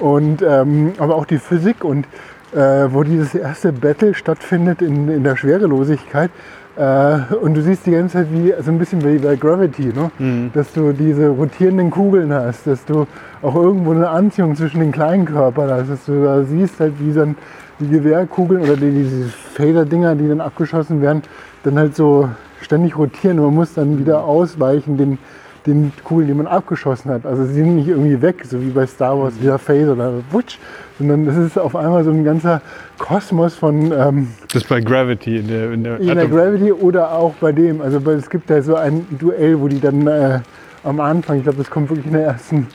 Und, 0.00 0.42
ähm, 0.42 0.92
aber 0.98 1.14
auch 1.14 1.26
die 1.26 1.38
Physik 1.38 1.84
und 1.84 2.06
äh, 2.52 2.88
wo 2.90 3.02
dieses 3.02 3.34
erste 3.34 3.72
Battle 3.72 4.14
stattfindet 4.14 4.82
in, 4.82 5.08
in 5.08 5.24
der 5.24 5.36
Schwerelosigkeit. 5.36 6.30
Äh, 6.76 7.34
und 7.40 7.54
du 7.54 7.62
siehst 7.62 7.86
die 7.86 7.90
ganze 7.90 8.18
Zeit 8.18 8.28
wie 8.32 8.52
so 8.62 8.70
ein 8.70 8.78
bisschen 8.78 9.04
wie 9.04 9.18
bei 9.18 9.36
Gravity, 9.36 9.92
ne? 9.94 10.10
dass 10.54 10.72
du 10.72 10.92
diese 10.92 11.28
rotierenden 11.28 11.90
Kugeln 11.90 12.32
hast, 12.32 12.66
dass 12.66 12.84
du 12.84 13.06
auch 13.42 13.54
irgendwo 13.54 13.92
eine 13.92 14.08
Anziehung 14.08 14.56
zwischen 14.56 14.80
den 14.80 14.92
kleinen 14.92 15.26
Körpern 15.26 15.70
hast, 15.70 15.90
dass 15.90 16.04
du 16.06 16.24
da 16.24 16.42
siehst 16.44 16.80
halt 16.80 16.94
wie 16.98 17.12
dann 17.12 17.36
die 17.78 17.88
Gewehrkugeln 17.88 18.62
oder 18.62 18.76
die, 18.76 18.90
diese 18.90 19.28
Phaser-Dinger, 19.54 20.14
die 20.14 20.28
dann 20.28 20.40
abgeschossen 20.40 21.02
werden, 21.02 21.22
dann 21.62 21.78
halt 21.78 21.94
so 21.94 22.28
ständig 22.60 22.96
rotieren 22.96 23.38
und 23.38 23.46
man 23.46 23.54
muss 23.54 23.74
dann 23.74 23.98
wieder 23.98 24.24
ausweichen 24.24 24.96
den, 24.96 25.18
den 25.66 25.92
Kugeln, 26.04 26.28
die 26.28 26.34
man 26.34 26.46
abgeschossen 26.46 27.10
hat. 27.10 27.24
Also 27.26 27.44
sie 27.44 27.54
sind 27.54 27.76
nicht 27.76 27.88
irgendwie 27.88 28.20
weg, 28.20 28.44
so 28.44 28.60
wie 28.60 28.70
bei 28.70 28.86
Star 28.86 29.18
Wars, 29.18 29.34
wieder 29.40 29.58
Phaser 29.58 29.92
oder 29.92 30.12
Wutsch, 30.30 30.58
sondern 30.98 31.24
das 31.26 31.36
ist 31.36 31.58
auf 31.58 31.76
einmal 31.76 32.02
so 32.04 32.10
ein 32.10 32.24
ganzer 32.24 32.60
Kosmos 32.98 33.54
von 33.54 33.92
ähm, 33.92 34.28
Das 34.52 34.62
ist 34.62 34.68
bei 34.68 34.80
Gravity 34.80 35.38
in 35.38 35.48
der, 35.48 35.72
in 35.72 35.84
der, 35.84 36.00
in 36.00 36.06
der 36.06 36.26
Gravity 36.28 36.72
oder 36.72 37.12
auch 37.12 37.34
bei 37.40 37.52
dem. 37.52 37.80
Also 37.80 38.00
bei- 38.00 38.12
es 38.12 38.28
gibt 38.28 38.50
da 38.50 38.60
so 38.62 38.74
ein 38.76 39.06
Duell, 39.18 39.60
wo 39.60 39.68
die 39.68 39.80
dann 39.80 40.06
äh, 40.06 40.40
am 40.84 41.00
Anfang, 41.00 41.36
ich 41.38 41.42
glaube, 41.44 41.58
das 41.58 41.70
kommt 41.70 41.90
wirklich 41.90 42.06
in 42.06 42.12
der 42.12 42.24
ersten, 42.24 42.66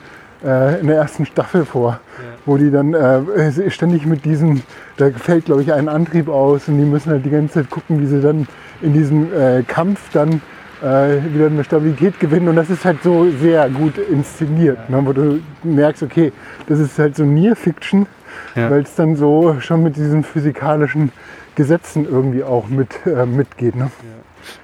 äh, 0.44 0.80
in 0.80 0.86
der 0.86 0.96
ersten 0.96 1.26
Staffel 1.26 1.64
vor, 1.64 2.00
wo 2.46 2.56
die 2.56 2.70
dann 2.70 2.94
äh, 2.94 3.70
ständig 3.70 4.06
mit 4.06 4.24
diesem, 4.24 4.62
da 4.96 5.10
fällt 5.10 5.44
glaube 5.46 5.62
ich 5.62 5.72
ein 5.72 5.88
Antrieb 5.88 6.28
aus 6.28 6.68
und 6.68 6.78
die 6.78 6.84
müssen 6.84 7.10
halt 7.10 7.24
die 7.26 7.30
ganze 7.30 7.54
Zeit 7.54 7.70
gucken, 7.70 8.00
wie 8.00 8.06
sie 8.06 8.20
dann 8.22 8.46
in 8.80 8.92
diesem 8.94 9.28
äh, 9.32 9.62
Kampf 9.62 10.10
dann 10.12 10.40
äh, 10.82 11.34
wieder 11.34 11.46
eine 11.46 11.64
Stabilität 11.64 12.18
gewinnen 12.20 12.48
und 12.48 12.56
das 12.56 12.70
ist 12.70 12.84
halt 12.84 13.02
so 13.02 13.30
sehr 13.40 13.68
gut 13.70 13.98
inszeniert, 13.98 14.88
ne, 14.90 15.00
wo 15.04 15.12
du 15.12 15.40
merkst, 15.62 16.02
okay, 16.02 16.32
das 16.66 16.78
ist 16.78 16.98
halt 16.98 17.16
so 17.16 17.24
Near 17.24 17.56
Fiction, 17.56 18.06
Ja. 18.54 18.70
weil 18.70 18.82
es 18.82 18.94
dann 18.94 19.16
so 19.16 19.56
schon 19.60 19.82
mit 19.82 19.96
diesen 19.96 20.22
physikalischen 20.24 21.12
Gesetzen 21.54 22.06
irgendwie 22.08 22.44
auch 22.44 22.68
mit, 22.68 22.88
äh, 23.06 23.26
mitgeht. 23.26 23.74
Ne? 23.74 23.90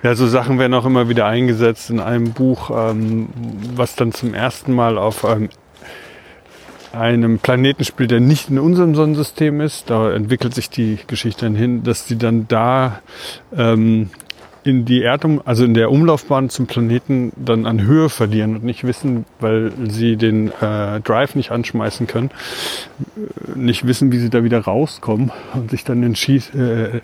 Ja, 0.02 0.14
so 0.14 0.26
Sachen 0.26 0.58
werden 0.58 0.72
auch 0.74 0.86
immer 0.86 1.08
wieder 1.08 1.26
eingesetzt 1.26 1.90
in 1.90 2.00
einem 2.00 2.32
Buch, 2.32 2.70
ähm, 2.70 3.28
was 3.74 3.96
dann 3.96 4.12
zum 4.12 4.32
ersten 4.32 4.72
Mal 4.72 4.96
auf 4.96 5.24
ähm, 5.24 5.48
einem 6.92 7.38
Planeten 7.40 7.84
spielt, 7.84 8.12
der 8.12 8.20
nicht 8.20 8.50
in 8.50 8.58
unserem 8.58 8.94
Sonnensystem 8.94 9.60
ist. 9.60 9.90
Da 9.90 10.12
entwickelt 10.12 10.54
sich 10.54 10.70
die 10.70 10.98
Geschichte 11.06 11.46
dann 11.46 11.56
hin, 11.56 11.82
dass 11.82 12.06
die 12.06 12.16
dann 12.16 12.46
da 12.48 13.00
ähm, 13.56 14.10
in 14.64 14.84
die 14.84 15.02
Erdum, 15.02 15.42
also 15.44 15.64
in 15.64 15.74
der 15.74 15.90
Umlaufbahn 15.90 16.48
zum 16.48 16.66
Planeten 16.66 17.32
dann 17.36 17.66
an 17.66 17.82
Höhe 17.82 18.08
verlieren 18.08 18.56
und 18.56 18.64
nicht 18.64 18.84
wissen, 18.84 19.26
weil 19.38 19.72
sie 19.88 20.16
den 20.16 20.48
äh, 20.60 21.00
Drive 21.00 21.34
nicht 21.34 21.50
anschmeißen 21.50 22.06
können, 22.06 22.30
äh, 23.16 23.58
nicht 23.58 23.86
wissen, 23.86 24.10
wie 24.10 24.18
sie 24.18 24.30
da 24.30 24.42
wieder 24.42 24.60
rauskommen 24.60 25.30
und 25.52 25.70
sich 25.70 25.84
dann 25.84 26.02
äh, 26.02 27.00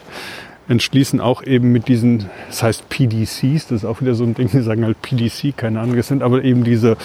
entschließen 0.68 1.20
auch 1.20 1.42
eben 1.42 1.72
mit 1.72 1.88
diesen, 1.88 2.30
das 2.48 2.62
heißt 2.62 2.88
PDCs, 2.88 3.66
das 3.66 3.72
ist 3.72 3.84
auch 3.84 4.00
wieder 4.00 4.14
so 4.14 4.24
ein 4.24 4.34
Ding, 4.34 4.48
die 4.50 4.62
sagen 4.62 4.84
halt 4.84 5.02
PDC, 5.02 5.56
keine 5.56 5.80
Ahnung, 5.80 5.98
es 5.98 6.08
sind 6.08 6.22
aber 6.22 6.42
eben 6.44 6.64
diese 6.64 6.96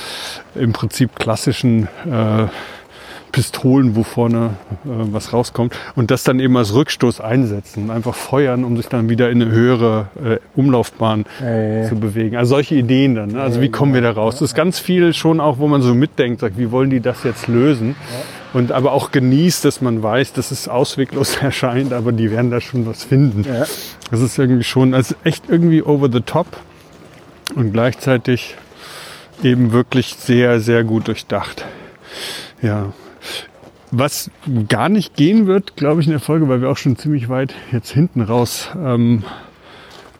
im 0.53 0.71
Prinzip 0.71 1.15
klassischen 1.15 1.87
äh, 2.05 2.47
Pistolen, 3.35 3.97
wo 3.97 4.03
vorne 4.03 4.51
äh, 4.85 4.87
was 5.11 5.33
rauskommt 5.33 5.75
und 5.97 6.09
das 6.09 6.23
dann 6.23 6.39
eben 6.39 6.55
als 6.55 6.73
Rückstoß 6.73 7.19
einsetzen, 7.19 7.91
einfach 7.91 8.15
feuern, 8.15 8.63
um 8.63 8.77
sich 8.77 8.87
dann 8.87 9.09
wieder 9.09 9.29
in 9.29 9.41
eine 9.41 9.51
höhere 9.51 10.07
äh, 10.23 10.37
Umlaufbahn 10.55 11.25
Äh, 11.41 11.85
zu 11.89 11.97
bewegen. 11.97 12.37
Also 12.37 12.51
solche 12.55 12.75
Ideen 12.75 13.13
dann. 13.13 13.31
Ne? 13.31 13.41
Also 13.41 13.59
wie 13.59 13.67
kommen 13.67 13.93
wir 13.93 13.99
da 13.99 14.11
raus? 14.11 14.35
Das 14.35 14.43
ist 14.51 14.55
ganz 14.55 14.79
viel 14.79 15.13
schon 15.13 15.41
auch, 15.41 15.57
wo 15.57 15.67
man 15.67 15.81
so 15.81 15.93
mitdenkt, 15.93 16.39
sagt, 16.39 16.57
wie 16.57 16.71
wollen 16.71 16.89
die 16.89 17.01
das 17.01 17.25
jetzt 17.25 17.49
lösen? 17.49 17.97
und 18.53 18.71
aber 18.71 18.93
auch 18.93 19.11
genießt, 19.11 19.65
dass 19.65 19.81
man 19.81 20.01
weiß, 20.01 20.31
dass 20.31 20.51
es 20.51 20.69
ausweglos 20.69 21.35
erscheint, 21.41 21.91
aber 21.91 22.13
die 22.13 22.31
werden 22.31 22.51
da 22.51 22.61
schon 22.61 22.85
was 22.85 23.03
finden. 23.03 23.43
Ja. 23.43 23.65
Das 24.11 24.21
ist 24.21 24.39
irgendwie 24.39 24.63
schon, 24.63 24.93
also 24.93 25.13
echt 25.25 25.49
irgendwie 25.49 25.83
over 25.83 26.09
the 26.09 26.21
top 26.21 26.47
und 27.55 27.73
gleichzeitig 27.73 28.55
eben 29.43 29.73
wirklich 29.73 30.15
sehr, 30.17 30.61
sehr 30.61 30.85
gut 30.85 31.09
durchdacht. 31.09 31.65
Ja. 32.61 32.93
Was 33.91 34.29
gar 34.67 34.89
nicht 34.89 35.15
gehen 35.15 35.47
wird, 35.47 35.75
glaube 35.77 36.01
ich, 36.01 36.07
in 36.07 36.11
der 36.11 36.19
Folge, 36.19 36.49
weil 36.49 36.61
wir 36.61 36.69
auch 36.69 36.77
schon 36.77 36.97
ziemlich 36.97 37.29
weit 37.29 37.53
jetzt 37.71 37.91
hinten 37.91 38.21
raus 38.21 38.69
ähm, 38.75 39.23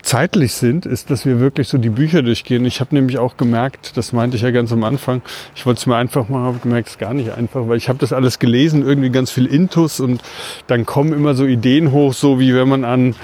zeitlich 0.06 0.54
sind, 0.54 0.86
ist, 0.86 1.10
dass 1.10 1.26
wir 1.26 1.40
wirklich 1.40 1.68
so 1.68 1.80
die 1.80 1.90
Bücher 1.90 2.22
durchgehen. 2.22 2.64
Ich 2.66 2.80
habe 2.80 2.94
nämlich 2.94 3.18
auch 3.18 3.38
gemerkt, 3.38 3.98
das 3.98 4.14
meinte 4.14 4.38
ich 4.38 4.44
ja 4.44 4.52
ganz 4.52 4.72
am 4.72 4.84
Anfang, 4.84 5.24
ich 5.56 5.66
wollte 5.66 5.80
es 5.80 5.88
mir 5.88 5.96
einfach 5.96 6.30
machen, 6.30 6.44
habe 6.44 6.60
gemerkt, 6.60 6.88
es 6.88 6.94
ist 6.94 7.00
gar 7.00 7.16
nicht 7.16 7.32
einfach, 7.32 7.68
weil 7.68 7.78
ich 7.78 7.90
habe 7.90 7.98
das 7.98 8.14
alles 8.14 8.38
gelesen, 8.38 8.86
irgendwie 8.86 9.10
ganz 9.10 9.32
viel 9.32 9.48
Intus 9.48 10.00
und 10.00 10.22
dann 10.68 10.86
kommen 10.86 11.12
immer 11.12 11.34
so 11.34 11.46
Ideen 11.46 11.92
hoch, 11.92 12.14
so 12.14 12.40
wie 12.40 12.54
wenn 12.54 12.70
man 12.70 12.86
an 12.86 13.16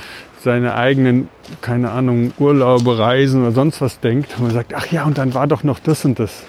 seine 0.44 0.74
eigenen, 0.74 1.30
keine 1.62 1.92
Ahnung, 1.92 2.34
Urlaube, 2.40 2.98
Reisen 2.98 3.44
oder 3.44 3.52
sonst 3.52 3.80
was 3.80 4.00
denkt. 4.00 4.34
Und 4.38 4.46
man 4.46 4.52
sagt, 4.52 4.74
ach 4.74 4.88
ja, 4.88 5.04
und 5.06 5.20
dann 5.20 5.36
war 5.36 5.46
doch 5.46 5.64
noch 5.64 5.78
das 5.78 6.04
und 6.04 6.18
das. 6.18 6.44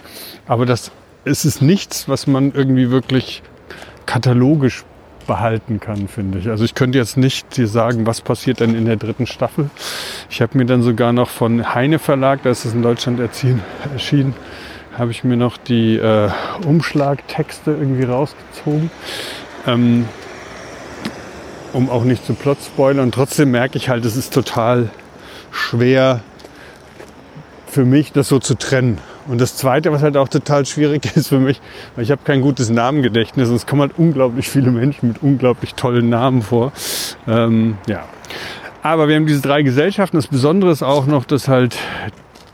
Aber 0.46 0.64
das 0.64 0.90
es 1.24 1.44
ist 1.44 1.62
nichts, 1.62 2.08
was 2.08 2.26
man 2.26 2.52
irgendwie 2.52 2.90
wirklich 2.90 3.42
katalogisch 4.06 4.84
behalten 5.26 5.78
kann, 5.78 6.08
finde 6.08 6.38
ich. 6.38 6.48
Also 6.48 6.64
ich 6.64 6.74
könnte 6.74 6.98
jetzt 6.98 7.16
nicht 7.16 7.56
dir 7.56 7.68
sagen, 7.68 8.06
was 8.06 8.20
passiert 8.20 8.60
denn 8.60 8.74
in 8.74 8.86
der 8.86 8.96
dritten 8.96 9.26
Staffel. 9.26 9.70
Ich 10.28 10.42
habe 10.42 10.58
mir 10.58 10.66
dann 10.66 10.82
sogar 10.82 11.12
noch 11.12 11.30
von 11.30 11.74
Heine 11.74 11.98
Verlag, 11.98 12.42
da 12.42 12.50
ist 12.50 12.64
es 12.64 12.74
in 12.74 12.82
Deutschland 12.82 13.20
erziehen, 13.20 13.62
erschienen, 13.92 14.34
habe 14.98 15.12
ich 15.12 15.22
mir 15.22 15.36
noch 15.36 15.56
die 15.56 15.96
äh, 15.96 16.30
Umschlagtexte 16.66 17.70
irgendwie 17.70 18.04
rausgezogen. 18.04 18.90
Ähm, 19.66 20.06
um 21.72 21.88
auch 21.88 22.04
nicht 22.04 22.26
zu 22.26 22.34
plot 22.34 22.58
spoilern. 22.64 23.04
Und 23.04 23.14
trotzdem 23.14 23.50
merke 23.50 23.78
ich 23.78 23.88
halt, 23.88 24.04
es 24.04 24.16
ist 24.16 24.34
total 24.34 24.90
schwer 25.50 26.20
für 27.66 27.84
mich, 27.84 28.12
das 28.12 28.28
so 28.28 28.38
zu 28.38 28.54
trennen. 28.56 28.98
Und 29.28 29.40
das 29.40 29.56
Zweite, 29.56 29.92
was 29.92 30.02
halt 30.02 30.16
auch 30.16 30.28
total 30.28 30.66
schwierig 30.66 31.16
ist 31.16 31.28
für 31.28 31.38
mich, 31.38 31.60
weil 31.94 32.04
ich 32.04 32.10
habe 32.10 32.22
kein 32.24 32.40
gutes 32.40 32.70
Namengedächtnis 32.70 33.48
und 33.48 33.56
es 33.56 33.66
kommen 33.66 33.82
halt 33.82 33.92
unglaublich 33.96 34.48
viele 34.48 34.70
Menschen 34.70 35.08
mit 35.08 35.22
unglaublich 35.22 35.74
tollen 35.74 36.08
Namen 36.08 36.42
vor. 36.42 36.72
Ähm, 37.26 37.78
ja. 37.86 38.04
Aber 38.82 39.06
wir 39.06 39.14
haben 39.14 39.26
diese 39.26 39.42
drei 39.42 39.62
Gesellschaften. 39.62 40.16
Das 40.16 40.26
Besondere 40.26 40.72
ist 40.72 40.82
auch 40.82 41.06
noch, 41.06 41.24
dass 41.24 41.46
halt 41.46 41.76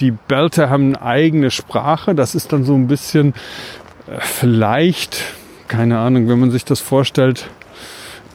die 0.01 0.11
Belter 0.11 0.69
haben 0.69 0.95
eine 0.95 1.03
eigene 1.03 1.51
Sprache. 1.51 2.15
Das 2.15 2.35
ist 2.35 2.53
dann 2.53 2.65
so 2.65 2.75
ein 2.75 2.87
bisschen 2.87 3.33
äh, 4.07 4.21
vielleicht, 4.21 5.23
keine 5.69 5.99
Ahnung, 5.99 6.29
wenn 6.29 6.39
man 6.39 6.51
sich 6.51 6.65
das 6.65 6.81
vorstellt. 6.81 7.49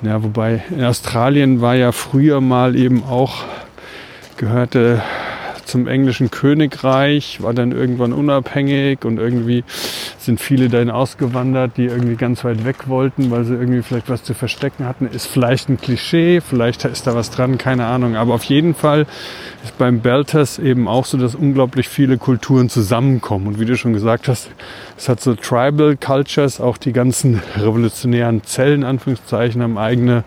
Ja, 0.01 0.23
wobei 0.23 0.63
in 0.71 0.83
Australien 0.83 1.61
war 1.61 1.75
ja 1.75 1.91
früher 1.91 2.41
mal 2.41 2.75
eben 2.75 3.03
auch 3.03 3.43
gehörte 4.35 5.01
zum 5.65 5.87
englischen 5.87 6.31
Königreich, 6.31 7.41
war 7.41 7.53
dann 7.53 7.71
irgendwann 7.71 8.13
unabhängig 8.13 9.05
und 9.05 9.17
irgendwie 9.17 9.63
sind 10.17 10.39
viele 10.39 10.69
dahin 10.69 10.89
ausgewandert, 10.89 11.77
die 11.77 11.85
irgendwie 11.85 12.15
ganz 12.15 12.43
weit 12.43 12.65
weg 12.65 12.87
wollten, 12.87 13.31
weil 13.31 13.43
sie 13.43 13.53
irgendwie 13.53 13.81
vielleicht 13.81 14.09
was 14.09 14.23
zu 14.23 14.33
verstecken 14.33 14.85
hatten. 14.85 15.07
Ist 15.07 15.27
vielleicht 15.27 15.69
ein 15.69 15.79
Klischee, 15.79 16.41
vielleicht 16.41 16.85
ist 16.85 17.07
da 17.07 17.15
was 17.15 17.29
dran, 17.29 17.57
keine 17.57 17.85
Ahnung. 17.85 18.15
Aber 18.15 18.33
auf 18.33 18.43
jeden 18.45 18.73
Fall 18.73 19.05
ist 19.63 19.77
beim 19.77 19.99
Belters 19.99 20.59
eben 20.59 20.87
auch 20.87 21.05
so, 21.05 21.17
dass 21.17 21.35
unglaublich 21.35 21.87
viele 21.87 22.17
Kulturen 22.17 22.69
zusammenkommen. 22.69 23.47
Und 23.47 23.59
wie 23.59 23.65
du 23.65 23.75
schon 23.75 23.93
gesagt 23.93 24.27
hast, 24.27 24.49
es 24.97 25.09
hat 25.09 25.21
so 25.21 25.35
Tribal 25.35 25.97
Cultures, 25.97 26.61
auch 26.61 26.77
die 26.77 26.93
ganzen 26.93 27.41
revolutionären 27.57 28.43
Zellen, 28.43 28.83
Anführungszeichen, 28.83 29.61
haben 29.61 29.77
eigene 29.77 30.23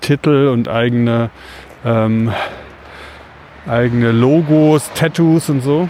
Titel 0.00 0.48
und 0.48 0.68
eigene 0.68 1.30
ähm, 1.84 2.30
eigene 3.66 4.12
Logos, 4.12 4.90
Tattoos 4.94 5.48
und 5.48 5.62
so. 5.62 5.88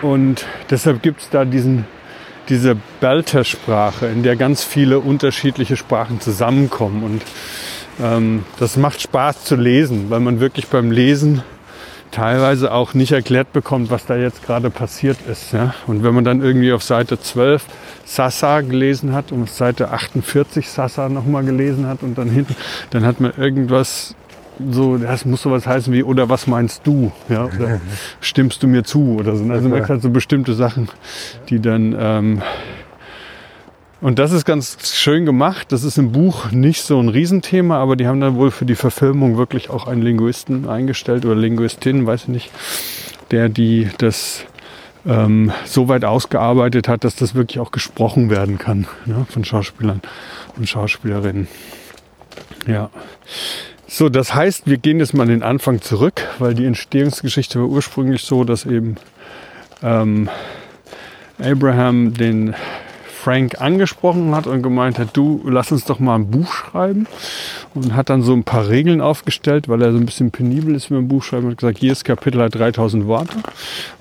Und 0.00 0.46
deshalb 0.70 1.02
gibt 1.02 1.20
es 1.22 1.30
da 1.30 1.44
diesen, 1.44 1.86
diese 2.48 2.76
Belter-Sprache, 3.00 4.06
in 4.06 4.22
der 4.22 4.36
ganz 4.36 4.64
viele 4.64 4.98
unterschiedliche 4.98 5.76
Sprachen 5.76 6.20
zusammenkommen. 6.20 7.04
Und 7.04 7.22
ähm, 8.02 8.44
das 8.58 8.76
macht 8.76 9.00
Spaß 9.00 9.44
zu 9.44 9.56
lesen, 9.56 10.10
weil 10.10 10.20
man 10.20 10.40
wirklich 10.40 10.68
beim 10.68 10.90
Lesen 10.90 11.42
teilweise 12.10 12.72
auch 12.72 12.94
nicht 12.94 13.12
erklärt 13.12 13.52
bekommt, 13.52 13.90
was 13.90 14.06
da 14.06 14.16
jetzt 14.16 14.44
gerade 14.44 14.70
passiert 14.70 15.18
ist. 15.30 15.52
Ja? 15.52 15.74
Und 15.86 16.02
wenn 16.04 16.14
man 16.14 16.24
dann 16.24 16.42
irgendwie 16.42 16.72
auf 16.72 16.82
Seite 16.82 17.18
12 17.18 17.64
Sasa 18.04 18.60
gelesen 18.60 19.14
hat 19.14 19.32
und 19.32 19.44
auf 19.44 19.50
Seite 19.50 19.90
48 19.90 20.68
Sasa 20.68 21.08
nochmal 21.08 21.44
gelesen 21.44 21.86
hat 21.86 22.02
und 22.02 22.18
dann 22.18 22.28
hinten, 22.28 22.54
dann 22.90 23.06
hat 23.06 23.20
man 23.20 23.32
irgendwas 23.36 24.14
so, 24.70 24.98
das 24.98 25.24
muss 25.24 25.42
sowas 25.42 25.66
heißen 25.66 25.92
wie, 25.92 26.02
oder 26.02 26.28
was 26.28 26.46
meinst 26.46 26.86
du? 26.86 27.12
Ja, 27.28 27.46
oder 27.46 27.80
stimmst 28.20 28.62
du 28.62 28.68
mir 28.68 28.84
zu? 28.84 29.16
Oder 29.18 29.36
so. 29.36 29.44
Also 29.50 29.68
man 29.68 29.86
hat 29.86 30.02
so 30.02 30.10
bestimmte 30.10 30.54
Sachen, 30.54 30.88
die 31.48 31.60
dann. 31.60 31.96
Ähm, 31.98 32.42
und 34.00 34.18
das 34.18 34.32
ist 34.32 34.44
ganz 34.44 34.92
schön 34.94 35.24
gemacht. 35.24 35.70
Das 35.70 35.84
ist 35.84 35.96
im 35.96 36.10
Buch 36.10 36.50
nicht 36.50 36.82
so 36.82 36.98
ein 36.98 37.08
Riesenthema, 37.08 37.78
aber 37.78 37.94
die 37.94 38.08
haben 38.08 38.20
dann 38.20 38.34
wohl 38.34 38.50
für 38.50 38.64
die 38.64 38.74
Verfilmung 38.74 39.36
wirklich 39.36 39.70
auch 39.70 39.86
einen 39.86 40.02
Linguisten 40.02 40.68
eingestellt 40.68 41.24
oder 41.24 41.36
Linguistin, 41.36 42.04
weiß 42.04 42.22
ich 42.22 42.28
nicht, 42.28 42.50
der 43.30 43.48
die 43.48 43.88
das 43.98 44.44
ähm, 45.06 45.52
so 45.64 45.88
weit 45.88 46.04
ausgearbeitet 46.04 46.88
hat, 46.88 47.04
dass 47.04 47.14
das 47.14 47.36
wirklich 47.36 47.60
auch 47.60 47.70
gesprochen 47.70 48.28
werden 48.28 48.58
kann 48.58 48.88
ne, 49.04 49.24
von 49.28 49.44
Schauspielern 49.44 50.00
und 50.56 50.68
Schauspielerinnen. 50.68 51.46
Ja. 52.66 52.90
So, 53.94 54.08
das 54.08 54.34
heißt, 54.34 54.62
wir 54.64 54.78
gehen 54.78 55.00
jetzt 55.00 55.12
mal 55.12 55.26
den 55.26 55.42
Anfang 55.42 55.82
zurück, 55.82 56.26
weil 56.38 56.54
die 56.54 56.64
Entstehungsgeschichte 56.64 57.60
war 57.60 57.68
ursprünglich 57.68 58.22
so, 58.22 58.42
dass 58.42 58.64
eben 58.64 58.96
ähm, 59.82 60.30
Abraham 61.38 62.14
den 62.14 62.54
Frank 63.22 63.60
angesprochen 63.60 64.34
hat 64.34 64.48
und 64.48 64.62
gemeint 64.62 64.98
hat, 64.98 65.16
du 65.16 65.40
lass 65.44 65.70
uns 65.70 65.84
doch 65.84 66.00
mal 66.00 66.16
ein 66.16 66.26
Buch 66.26 66.52
schreiben 66.52 67.06
und 67.72 67.94
hat 67.94 68.10
dann 68.10 68.22
so 68.22 68.32
ein 68.32 68.42
paar 68.42 68.68
Regeln 68.68 69.00
aufgestellt, 69.00 69.68
weil 69.68 69.80
er 69.80 69.92
so 69.92 69.98
ein 69.98 70.06
bisschen 70.06 70.32
penibel 70.32 70.74
ist 70.74 70.90
mit 70.90 70.98
dem 70.98 71.06
Buch 71.06 71.22
schreiben. 71.22 71.48
Hat 71.48 71.58
gesagt, 71.58 71.78
jedes 71.78 72.02
Kapitel 72.02 72.42
hat 72.42 72.56
3000 72.56 73.06
Worte 73.06 73.36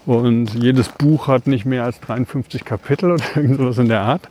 und 0.07 0.55
jedes 0.55 0.89
Buch 0.89 1.27
hat 1.27 1.45
nicht 1.45 1.65
mehr 1.65 1.83
als 1.83 1.99
53 1.99 2.65
Kapitel 2.65 3.11
oder 3.11 3.23
irgendwas 3.35 3.77
in 3.77 3.89
der 3.89 4.01
Art. 4.01 4.27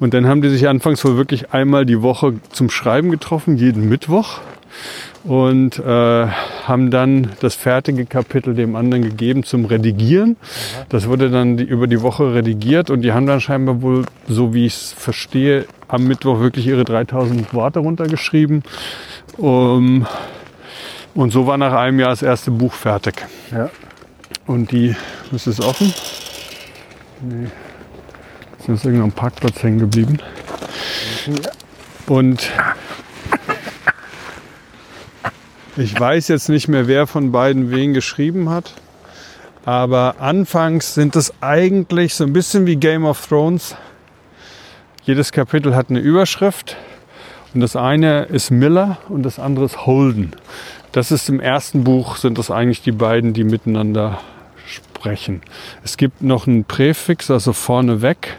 Und 0.00 0.14
dann 0.14 0.26
haben 0.26 0.42
die 0.42 0.48
sich 0.48 0.66
anfangs 0.66 1.04
wohl 1.04 1.16
wirklich 1.16 1.52
einmal 1.52 1.86
die 1.86 2.02
Woche 2.02 2.34
zum 2.50 2.70
Schreiben 2.70 3.12
getroffen, 3.12 3.56
jeden 3.56 3.88
Mittwoch 3.88 4.40
und 5.24 5.78
äh, 5.78 6.26
haben 6.26 6.90
dann 6.90 7.30
das 7.40 7.54
fertige 7.54 8.04
Kapitel 8.04 8.54
dem 8.54 8.76
anderen 8.76 9.02
gegeben 9.02 9.42
zum 9.42 9.64
Redigieren. 9.64 10.36
Das 10.90 11.08
wurde 11.08 11.30
dann 11.30 11.56
die, 11.56 11.64
über 11.64 11.86
die 11.86 12.02
Woche 12.02 12.34
redigiert 12.34 12.90
und 12.90 13.00
die 13.02 13.12
haben 13.12 13.26
dann 13.26 13.40
scheinbar 13.40 13.80
wohl, 13.80 14.04
so 14.28 14.52
wie 14.52 14.66
ich 14.66 14.74
es 14.74 14.92
verstehe, 14.92 15.66
am 15.88 16.06
Mittwoch 16.06 16.40
wirklich 16.40 16.66
ihre 16.66 16.84
3000 16.84 17.54
Worte 17.54 17.78
runtergeschrieben. 17.78 18.62
Um, 19.38 20.06
und 21.14 21.30
so 21.30 21.46
war 21.46 21.56
nach 21.56 21.72
einem 21.72 22.00
Jahr 22.00 22.10
das 22.10 22.22
erste 22.22 22.50
Buch 22.50 22.74
fertig. 22.74 23.14
Ja. 23.50 23.70
Und 24.46 24.72
die, 24.72 24.94
ist 25.32 25.46
es 25.46 25.60
offen? 25.60 25.92
Nee. 27.22 27.48
Ist 28.66 28.84
irgendwo 28.84 29.04
am 29.04 29.12
Parkplatz 29.12 29.62
hängen 29.62 29.78
geblieben. 29.78 30.18
Ja. 31.26 31.50
Und 32.06 32.50
ich 35.76 35.98
weiß 35.98 36.28
jetzt 36.28 36.48
nicht 36.48 36.68
mehr, 36.68 36.86
wer 36.86 37.06
von 37.06 37.32
beiden 37.32 37.70
wen 37.70 37.94
geschrieben 37.94 38.48
hat. 38.48 38.74
Aber 39.64 40.16
anfangs 40.20 40.94
sind 40.94 41.16
es 41.16 41.32
eigentlich 41.40 42.14
so 42.14 42.24
ein 42.24 42.32
bisschen 42.32 42.66
wie 42.66 42.76
Game 42.76 43.04
of 43.04 43.26
Thrones. 43.26 43.74
Jedes 45.04 45.32
Kapitel 45.32 45.74
hat 45.74 45.90
eine 45.90 46.00
Überschrift. 46.00 46.76
Und 47.54 47.60
das 47.60 47.76
eine 47.76 48.24
ist 48.24 48.50
Miller 48.50 48.98
und 49.08 49.22
das 49.22 49.38
andere 49.38 49.64
ist 49.64 49.86
Holden. 49.86 50.32
Das 50.92 51.10
ist 51.10 51.28
im 51.28 51.40
ersten 51.40 51.84
Buch, 51.84 52.16
sind 52.16 52.38
das 52.38 52.50
eigentlich 52.50 52.82
die 52.82 52.92
beiden, 52.92 53.32
die 53.32 53.44
miteinander 53.44 54.20
sprechen. 54.66 55.40
Es 55.82 55.96
gibt 55.96 56.22
noch 56.22 56.46
einen 56.46 56.64
Präfix, 56.64 57.30
also 57.30 57.52
vorneweg. 57.52 58.38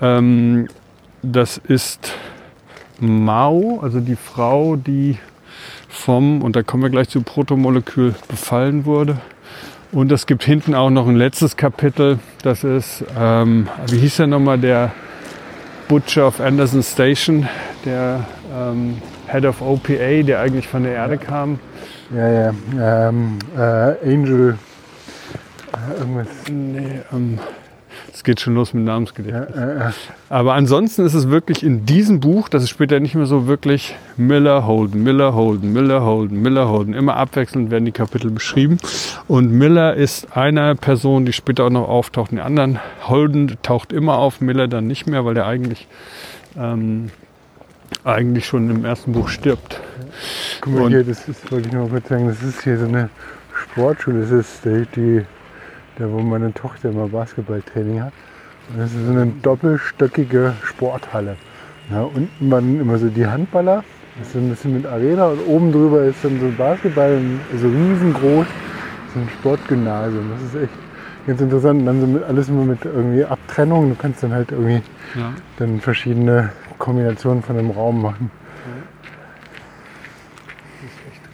Ähm, 0.00 0.68
das 1.22 1.58
ist 1.58 2.12
Mao, 2.98 3.80
also 3.82 4.00
die 4.00 4.16
Frau, 4.16 4.76
die 4.76 5.18
vom, 5.92 6.42
und 6.42 6.56
da 6.56 6.62
kommen 6.62 6.82
wir 6.82 6.90
gleich 6.90 7.08
zu 7.08 7.22
Protomolekül, 7.22 8.14
befallen 8.28 8.84
wurde. 8.84 9.18
Und 9.92 10.10
es 10.10 10.26
gibt 10.26 10.42
hinten 10.42 10.74
auch 10.74 10.90
noch 10.90 11.06
ein 11.06 11.16
letztes 11.16 11.56
Kapitel, 11.56 12.18
das 12.42 12.64
ist, 12.64 13.04
ähm, 13.18 13.68
wie 13.88 13.98
hieß 13.98 14.16
der 14.16 14.26
nochmal, 14.26 14.58
der 14.58 14.92
Butcher 15.88 16.26
of 16.26 16.40
Anderson 16.40 16.82
Station, 16.82 17.46
der 17.84 18.24
ähm, 18.56 19.02
Head 19.30 19.44
of 19.44 19.60
OPA, 19.60 20.22
der 20.22 20.40
eigentlich 20.40 20.66
von 20.66 20.84
der 20.84 20.94
Erde 20.94 21.18
kam. 21.18 21.58
Ja, 22.14 22.28
ja. 22.28 23.08
Ähm, 23.08 23.38
äh, 23.56 23.60
Angel. 24.10 24.58
Äh, 25.72 25.98
irgendwas. 25.98 26.28
Nee, 26.50 27.00
ähm, 27.12 27.38
Es 28.14 28.24
geht 28.24 28.40
schon 28.40 28.54
los 28.54 28.74
mit 28.74 28.84
Namensgedächtnis. 28.84 29.56
Ja, 29.56 29.62
äh, 29.62 29.88
äh. 29.88 29.92
Aber 30.28 30.52
ansonsten 30.52 31.06
ist 31.06 31.14
es 31.14 31.30
wirklich 31.30 31.62
in 31.62 31.86
diesem 31.86 32.20
Buch, 32.20 32.50
das 32.50 32.62
ist 32.62 32.68
später 32.68 33.00
nicht 33.00 33.14
mehr 33.14 33.24
so 33.24 33.46
wirklich 33.46 33.94
Miller, 34.18 34.66
Holden, 34.66 35.02
Miller, 35.02 35.32
Holden, 35.34 35.72
Miller, 35.72 36.02
Holden, 36.02 36.42
Miller, 36.42 36.68
Holden. 36.68 36.92
Immer 36.92 37.16
abwechselnd 37.16 37.70
werden 37.70 37.86
die 37.86 37.92
Kapitel 37.92 38.30
beschrieben. 38.30 38.76
Und 39.28 39.50
Miller 39.50 39.94
ist 39.94 40.36
eine 40.36 40.74
Person, 40.74 41.24
die 41.24 41.32
später 41.32 41.64
auch 41.64 41.70
noch 41.70 41.88
auftaucht. 41.88 42.32
In 42.32 42.36
den 42.36 42.44
anderen 42.44 42.80
Holden 43.08 43.56
taucht 43.62 43.94
immer 43.94 44.18
auf, 44.18 44.42
Miller 44.42 44.68
dann 44.68 44.86
nicht 44.86 45.06
mehr, 45.06 45.24
weil 45.24 45.36
er 45.38 45.46
eigentlich, 45.46 45.88
ähm, 46.58 47.10
eigentlich 48.04 48.44
schon 48.46 48.68
im 48.68 48.84
ersten 48.84 49.12
Buch 49.12 49.28
stirbt. 49.28 49.80
Guck 50.60 50.74
mal 50.74 50.82
Und- 50.82 50.90
hier, 50.90 51.04
das 51.04 51.28
ist, 51.28 51.50
wollte 51.50 51.68
ich 51.68 51.74
noch 51.74 51.90
mal 51.90 52.02
sagen, 52.06 52.28
das 52.28 52.42
ist 52.42 52.62
hier 52.62 52.78
so 52.78 52.84
eine 52.84 53.08
Sportschule. 53.54 54.20
Das 54.20 54.30
ist 54.30 54.64
die, 54.66 54.86
die 54.94 55.22
da 56.02 56.12
wo 56.12 56.18
meine 56.20 56.52
Tochter 56.52 56.88
immer 56.90 57.06
Basketballtraining 57.08 58.02
hat. 58.02 58.12
Und 58.70 58.80
das 58.80 58.92
ist 58.92 59.06
so 59.06 59.12
eine 59.12 59.26
doppelstöckige 59.42 60.54
Sporthalle. 60.64 61.36
Ja, 61.90 62.02
unten 62.02 62.50
waren 62.50 62.80
immer 62.80 62.98
so 62.98 63.08
die 63.08 63.26
Handballer, 63.26 63.84
das 64.18 64.26
ist 64.26 64.32
so 64.32 64.38
ein 64.40 64.48
bisschen 64.48 64.74
mit 64.74 64.86
Arena 64.86 65.26
und 65.28 65.40
oben 65.46 65.72
drüber 65.72 66.02
ist 66.04 66.24
dann 66.24 66.38
so 66.40 66.50
Basketball, 66.56 67.20
so 67.56 67.68
riesengroß, 67.68 68.46
so 69.14 69.20
ein 69.20 69.28
Sportgymnasium. 69.38 70.24
Das 70.34 70.42
ist 70.42 70.62
echt 70.62 70.72
ganz 71.26 71.40
interessant. 71.40 71.80
Und 71.80 71.86
dann 71.86 72.00
so 72.00 72.06
mit, 72.06 72.22
alles 72.24 72.48
immer 72.48 72.64
mit 72.64 72.84
irgendwie 72.84 73.24
Abtrennung. 73.24 73.90
Du 73.90 73.94
kannst 73.94 74.22
dann 74.22 74.32
halt 74.32 74.50
irgendwie 74.50 74.82
Ja. 75.16 75.30
dann 75.58 75.80
verschiedene 75.80 76.50
Kombinationen 76.78 77.42
von 77.42 77.58
einem 77.58 77.70
Raum 77.70 78.02
machen. 78.02 78.30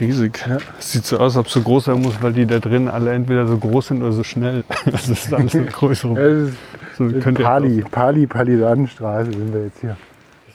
Riesig. 0.00 0.44
Es 0.78 0.92
sieht 0.92 1.04
so 1.04 1.16
aus, 1.16 1.34
als 1.34 1.36
ob 1.38 1.46
es 1.46 1.52
so 1.52 1.60
groß 1.62 1.86
sein 1.86 2.00
muss, 2.00 2.22
weil 2.22 2.32
die 2.32 2.46
da 2.46 2.58
drin 2.58 2.88
alle 2.88 3.12
entweder 3.12 3.46
so 3.46 3.56
groß 3.58 3.88
sind 3.88 4.02
oder 4.02 4.12
so 4.12 4.22
schnell. 4.22 4.64
Das 4.90 5.08
ist 5.08 5.32
alles 5.34 5.54
eine 5.54 5.66
größere. 5.66 6.14
Ja, 6.18 6.28
das 6.28 6.48
ist 6.50 7.34
So 7.34 7.42
Pali, 7.44 7.84
Pali, 7.90 8.26
Palisanstraße 8.26 9.32
sind 9.32 9.52
wir 9.52 9.64
jetzt 9.64 9.80
hier. 9.80 9.96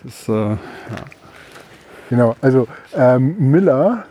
Das 0.04 0.14
ist, 0.14 0.30
äh, 0.30 0.56
Genau, 2.10 2.36
also 2.41 2.68
ähm, 2.96 3.36
Miller, 3.39 4.06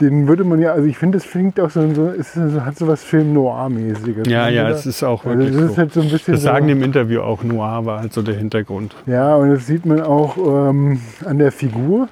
den 0.00 0.26
würde 0.26 0.42
man 0.44 0.60
ja, 0.60 0.72
also 0.72 0.86
ich 0.86 0.98
finde, 0.98 1.18
das 1.18 1.26
klingt 1.28 1.60
auch 1.60 1.70
so, 1.70 1.80
es 2.18 2.32
so- 2.34 2.64
hat 2.64 2.76
so 2.76 2.86
was 2.88 3.02
Film 3.04 3.32
Noir-mäßiges. 3.34 4.26
ja, 4.26 4.48
ja, 4.48 4.64
Miller- 4.64 4.74
es 4.76 4.86
ist 4.86 5.02
auch 5.02 5.24
also 5.24 5.38
wirklich 5.38 5.54
das 5.56 5.64
ist 5.66 5.70
so. 5.72 5.78
halt 5.78 5.92
so 5.92 6.00
ein 6.00 6.08
bisschen 6.10 6.34
Das 6.34 6.42
sagen 6.42 6.66
so, 6.66 6.72
im 6.72 6.82
Interview 6.82 7.20
auch. 7.20 7.42
Noir 7.44 7.84
war 7.86 8.00
halt 8.00 8.12
so 8.12 8.22
der 8.22 8.34
Hintergrund. 8.34 8.94
Ja, 9.06 9.36
und 9.36 9.50
das 9.50 9.66
sieht 9.66 9.86
man 9.86 10.00
auch 10.02 10.36
ähm, 10.36 11.00
an 11.24 11.38
der 11.38 11.52
Figur. 11.52 12.08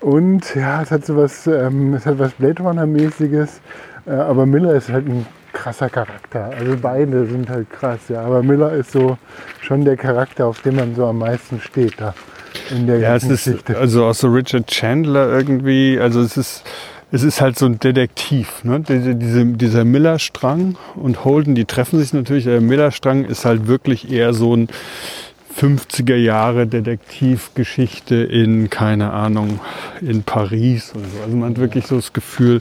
Und 0.00 0.54
ja, 0.54 0.82
es 0.82 0.90
hat 0.90 1.04
so 1.04 1.16
was, 1.16 1.46
ähm, 1.46 1.94
es 1.94 2.06
hat 2.06 2.18
was 2.18 2.32
Blade 2.34 2.62
Runner-mäßiges, 2.62 3.60
äh, 4.06 4.10
aber 4.12 4.46
Miller 4.46 4.74
ist 4.74 4.90
halt 4.90 5.06
ein 5.08 5.26
krasser 5.52 5.88
Charakter. 5.90 6.50
Also 6.58 6.76
beide 6.80 7.26
sind 7.26 7.48
halt 7.50 7.70
krass, 7.70 8.00
ja. 8.08 8.22
Aber 8.22 8.42
Miller 8.42 8.72
ist 8.72 8.92
so 8.92 9.18
schon 9.60 9.84
der 9.84 9.96
Charakter, 9.96 10.46
auf 10.46 10.60
den 10.62 10.76
man 10.76 10.94
so 10.94 11.06
am 11.06 11.18
meisten 11.18 11.60
steht 11.60 12.00
da 12.00 12.14
in 12.70 12.86
der 12.86 12.98
Ja, 12.98 13.16
es 13.16 13.22
ganzen 13.22 13.34
ist 13.34 13.44
Geschichte. 13.44 13.76
also 13.78 14.04
auch 14.04 14.14
so 14.14 14.28
Richard 14.28 14.68
Chandler 14.68 15.30
irgendwie. 15.30 15.98
Also 16.00 16.20
es 16.20 16.36
ist, 16.36 16.64
es 17.10 17.22
ist 17.24 17.40
halt 17.40 17.58
so 17.58 17.66
ein 17.66 17.80
Detektiv. 17.80 18.62
Ne? 18.62 18.80
Diese, 18.80 19.16
diese, 19.16 19.44
dieser 19.46 19.84
Miller-Strang 19.84 20.76
und 20.94 21.24
Holden, 21.24 21.54
die 21.54 21.64
treffen 21.64 21.98
sich 21.98 22.12
natürlich. 22.12 22.44
Der 22.44 22.60
Miller-Strang 22.60 23.24
ist 23.24 23.44
halt 23.44 23.66
wirklich 23.66 24.12
eher 24.12 24.34
so 24.34 24.54
ein 24.54 24.68
50er 25.58 26.16
Jahre 26.16 26.66
Detektivgeschichte 26.66 28.14
in, 28.16 28.70
keine 28.70 29.12
Ahnung, 29.12 29.60
in 30.00 30.22
Paris 30.22 30.92
oder 30.94 31.08
so. 31.08 31.22
Also 31.24 31.36
man 31.36 31.50
hat 31.50 31.58
wirklich 31.58 31.86
so 31.86 31.96
das 31.96 32.12
Gefühl, 32.12 32.60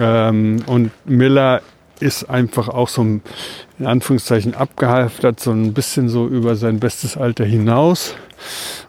ähm, 0.00 0.62
und 0.66 0.90
Miller 1.04 1.60
ist 2.00 2.24
einfach 2.28 2.68
auch 2.68 2.88
so 2.88 3.02
ein, 3.02 3.22
in 3.78 3.86
Anführungszeichen 3.86 4.54
abgehalftert, 4.54 5.40
so 5.40 5.52
ein 5.52 5.74
bisschen 5.74 6.08
so 6.08 6.26
über 6.26 6.56
sein 6.56 6.80
bestes 6.80 7.16
Alter 7.16 7.44
hinaus 7.44 8.14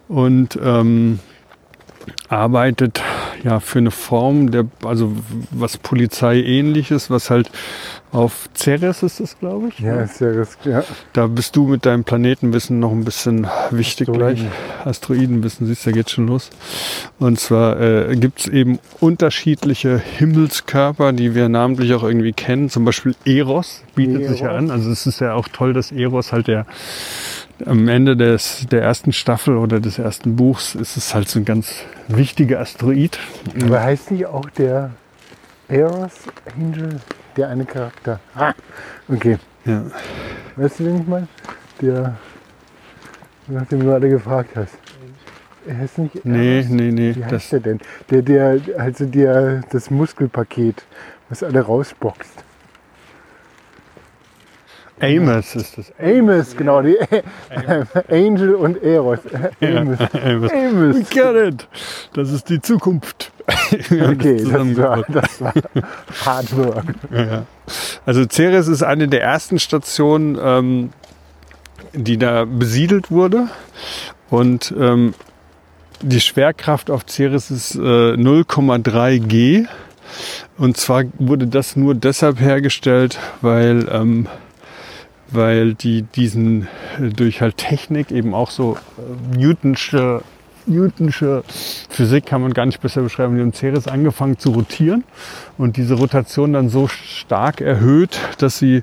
und 0.08 0.58
ähm, 0.62 1.20
arbeitet 2.30 3.02
ja 3.44 3.60
für 3.60 3.80
eine 3.80 3.92
Form 3.92 4.52
der, 4.52 4.66
also 4.84 5.12
was 5.52 5.78
Polizei 5.78 6.42
ähnliches, 6.42 7.10
was 7.10 7.30
halt 7.30 7.50
auf 8.12 8.50
Ceres 8.56 9.04
ist 9.04 9.20
das, 9.20 9.38
glaube 9.40 9.68
ich. 9.68 9.80
ja, 9.80 9.96
ne? 9.96 10.04
ist 10.04 10.22
ja. 10.64 10.84
Da 11.12 11.28
bist 11.28 11.56
du 11.58 11.68
mit 11.68 11.86
deinem 11.86 12.06
Planetenwissen 12.06 12.80
noch 12.80 12.92
ein 12.92 13.04
bisschen 13.04 13.46
wichtig 13.72 14.08
Asteroiden. 14.08 14.36
gleich. 14.36 14.88
Asteroidenwissen, 14.88 15.68
siehst 15.68 15.86
du, 15.86 15.90
da 15.90 15.98
geht 15.98 16.10
schon 16.10 16.28
los. 16.28 16.50
Und 17.20 17.40
zwar 17.40 17.80
äh, 17.82 18.16
gibt 18.16 18.40
es 18.40 18.48
eben 18.48 18.80
unterschiedliche 19.02 20.00
Himmelskörper, 20.00 21.12
die 21.12 21.36
wir 21.36 21.50
namentlich 21.50 21.94
auch 21.94 22.04
irgendwie 22.04 22.32
kennen. 22.32 22.70
Zum 22.70 22.86
Beispiel 22.86 23.16
Eros 23.26 23.84
bietet 23.96 24.30
sich 24.30 24.40
ja 24.40 24.48
Eros. 24.52 24.60
an. 24.60 24.72
Also 24.72 24.92
es 24.92 25.06
ist 25.06 25.20
ja 25.20 25.34
auch 25.34 25.50
toll, 25.50 25.74
dass 25.74 25.92
Eros 25.92 26.32
halt 26.32 26.48
der 26.48 26.66
am 27.66 27.88
Ende 27.88 28.18
des, 28.18 28.66
der 28.70 28.82
ersten 28.82 29.14
Staffel 29.14 29.58
oder 29.58 29.80
des 29.80 29.98
ersten 30.00 30.36
Buchs 30.36 30.76
ist 30.76 30.98
es 30.98 31.14
halt 31.14 31.30
so 31.30 31.40
ein 31.40 31.46
ganz 31.46 31.84
wichtiger 32.08 32.60
Asteroid. 32.60 33.18
Aber 33.64 33.82
heißt 33.82 34.12
nicht 34.12 34.26
auch 34.26 34.50
der 34.50 34.92
Eros 35.68 36.12
Angel 36.58 37.00
der 37.38 37.50
eine 37.50 37.66
Charakter? 37.66 38.20
Ah, 38.36 38.54
okay. 39.08 39.38
Ja. 39.66 39.84
Weißt 40.56 40.80
du, 40.80 40.86
wen 40.86 41.02
ich 41.02 41.08
meine? 41.08 41.28
Der, 41.82 42.16
nachdem 43.48 43.80
du 43.80 43.86
gerade 43.86 44.10
gefragt 44.10 44.52
hast. 44.56 44.78
Er 45.68 45.78
heißt 45.78 45.98
nicht 45.98 46.16
Eros? 46.16 46.26
Nee, 46.26 46.66
nee, 46.70 46.92
nee. 46.92 47.16
Wie 47.16 47.24
heißt 47.24 47.34
Das, 47.34 47.50
der 47.50 47.60
denn? 47.62 47.80
Der, 48.10 48.22
der, 48.22 48.60
also 48.78 49.06
der, 49.06 49.62
das 49.72 49.90
Muskelpaket, 49.90 50.84
was 51.30 51.42
alle 51.42 51.62
rausboxt. 51.62 52.44
Amos 55.06 55.56
ist 55.56 55.78
das. 55.78 55.94
Amos, 56.00 56.56
genau, 56.56 56.82
die 56.82 56.98
Angel 58.10 58.56
und 58.56 58.82
Eros. 58.82 59.20
Amos. 59.62 60.00
Amos. 60.00 60.52
Amos. 60.52 60.96
We 60.96 61.04
get 61.10 61.36
it. 61.36 61.68
Das 62.14 62.32
ist 62.32 62.50
die 62.50 62.62
Zukunft. 62.62 63.32
Okay, 63.48 64.38
das 64.44 64.52
das 64.52 64.78
war, 64.78 65.04
das 65.08 65.42
war 65.42 65.54
Hard 66.26 66.58
Work. 66.58 66.86
Ja. 67.12 67.46
Also 68.06 68.26
Ceres 68.30 68.68
ist 68.68 68.84
eine 68.84 69.08
der 69.08 69.22
ersten 69.22 69.60
Stationen, 69.60 70.38
ähm, 70.42 70.90
die 71.94 72.18
da 72.18 72.46
besiedelt 72.46 73.12
wurde. 73.12 73.48
Und 74.30 74.74
ähm, 74.78 75.14
die 76.02 76.22
Schwerkraft 76.22 76.90
auf 76.92 77.06
Ceres 77.08 77.52
ist 77.52 77.76
äh, 77.76 77.80
0,3 77.80 79.20
G. 79.20 79.66
Und 80.58 80.78
zwar 80.78 81.04
wurde 81.18 81.48
das 81.48 81.76
nur 81.76 81.96
deshalb 81.96 82.40
hergestellt, 82.40 83.18
weil, 83.42 83.88
ähm, 83.92 84.28
weil 85.36 85.74
die 85.74 86.04
diesen 86.04 86.68
äh, 87.00 87.10
durch 87.10 87.42
halt 87.42 87.58
Technik 87.58 88.12
eben 88.12 88.34
auch 88.34 88.52
so 88.52 88.78
äh, 88.98 89.38
Newtonsche 89.38 90.22
Newtonsche 90.68 91.44
Physik 91.90 92.26
kann 92.26 92.42
man 92.42 92.54
gar 92.54 92.66
nicht 92.66 92.82
besser 92.82 93.02
beschreiben. 93.02 93.36
Die 93.36 93.42
haben 93.42 93.54
Ceres 93.54 93.88
angefangen 93.88 94.38
zu 94.40 94.52
rotieren 94.52 95.04
und 95.58 95.78
diese 95.78 95.96
Rotation 95.96 96.54
dann 96.54 96.70
so 96.70 96.88
stark 96.88 97.62
erhöht, 97.62 98.20
dass 98.40 98.58
sie 98.58 98.78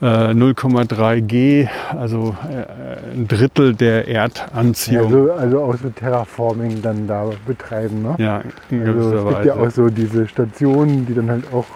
äh, 0.00 0.04
0,3 0.04 1.20
G, 1.20 1.68
also 1.90 2.34
äh, 2.48 3.14
ein 3.14 3.28
Drittel 3.28 3.74
der 3.74 4.08
Erdanziehung, 4.08 5.06
Also, 5.06 5.32
also 5.32 5.62
auch 5.62 5.76
so 5.76 5.90
Terraforming 5.90 6.82
dann 6.82 7.06
da 7.06 7.30
betreiben. 7.46 8.02
Ne? 8.02 8.14
ja, 8.18 8.42
in 8.70 8.86
Also 8.86 9.28
es 9.28 9.34
gibt 9.34 9.44
ja 9.44 9.54
auch 9.54 9.70
so 9.70 9.88
diese 9.88 10.26
Stationen, 10.26 11.06
die 11.06 11.14
dann 11.14 11.30
halt 11.30 11.52
auch 11.52 11.66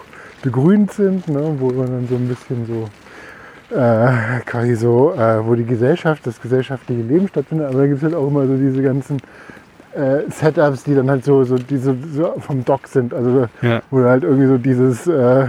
begrünt 0.41 0.91
sind, 0.91 1.27
ne? 1.27 1.55
wo 1.59 1.71
man 1.71 1.87
dann 1.87 2.07
so 2.07 2.15
ein 2.15 2.27
bisschen 2.27 2.65
so 2.65 2.89
äh, 3.75 4.39
quasi 4.45 4.75
so, 4.75 5.13
äh, 5.13 5.45
wo 5.45 5.55
die 5.55 5.65
Gesellschaft, 5.65 6.25
das 6.25 6.41
gesellschaftliche 6.41 7.01
Leben 7.01 7.27
stattfindet, 7.27 7.67
aber 7.67 7.79
da 7.79 7.85
gibt 7.87 7.97
es 7.97 8.03
halt 8.03 8.15
auch 8.15 8.27
immer 8.27 8.45
so 8.47 8.55
diese 8.55 8.81
ganzen 8.81 9.17
äh, 9.95 10.29
Setups, 10.29 10.83
die 10.83 10.95
dann 10.95 11.09
halt 11.09 11.23
so, 11.23 11.43
so 11.43 11.55
diese 11.57 11.95
so 12.13 12.33
vom 12.39 12.65
Dock 12.65 12.87
sind. 12.87 13.13
Also 13.13 13.47
Ja. 13.61 13.81
wo 13.91 14.03
halt 14.03 14.23
irgendwie 14.23 14.47
so 14.47 14.57
dieses, 14.57 15.07
äh, 15.07 15.45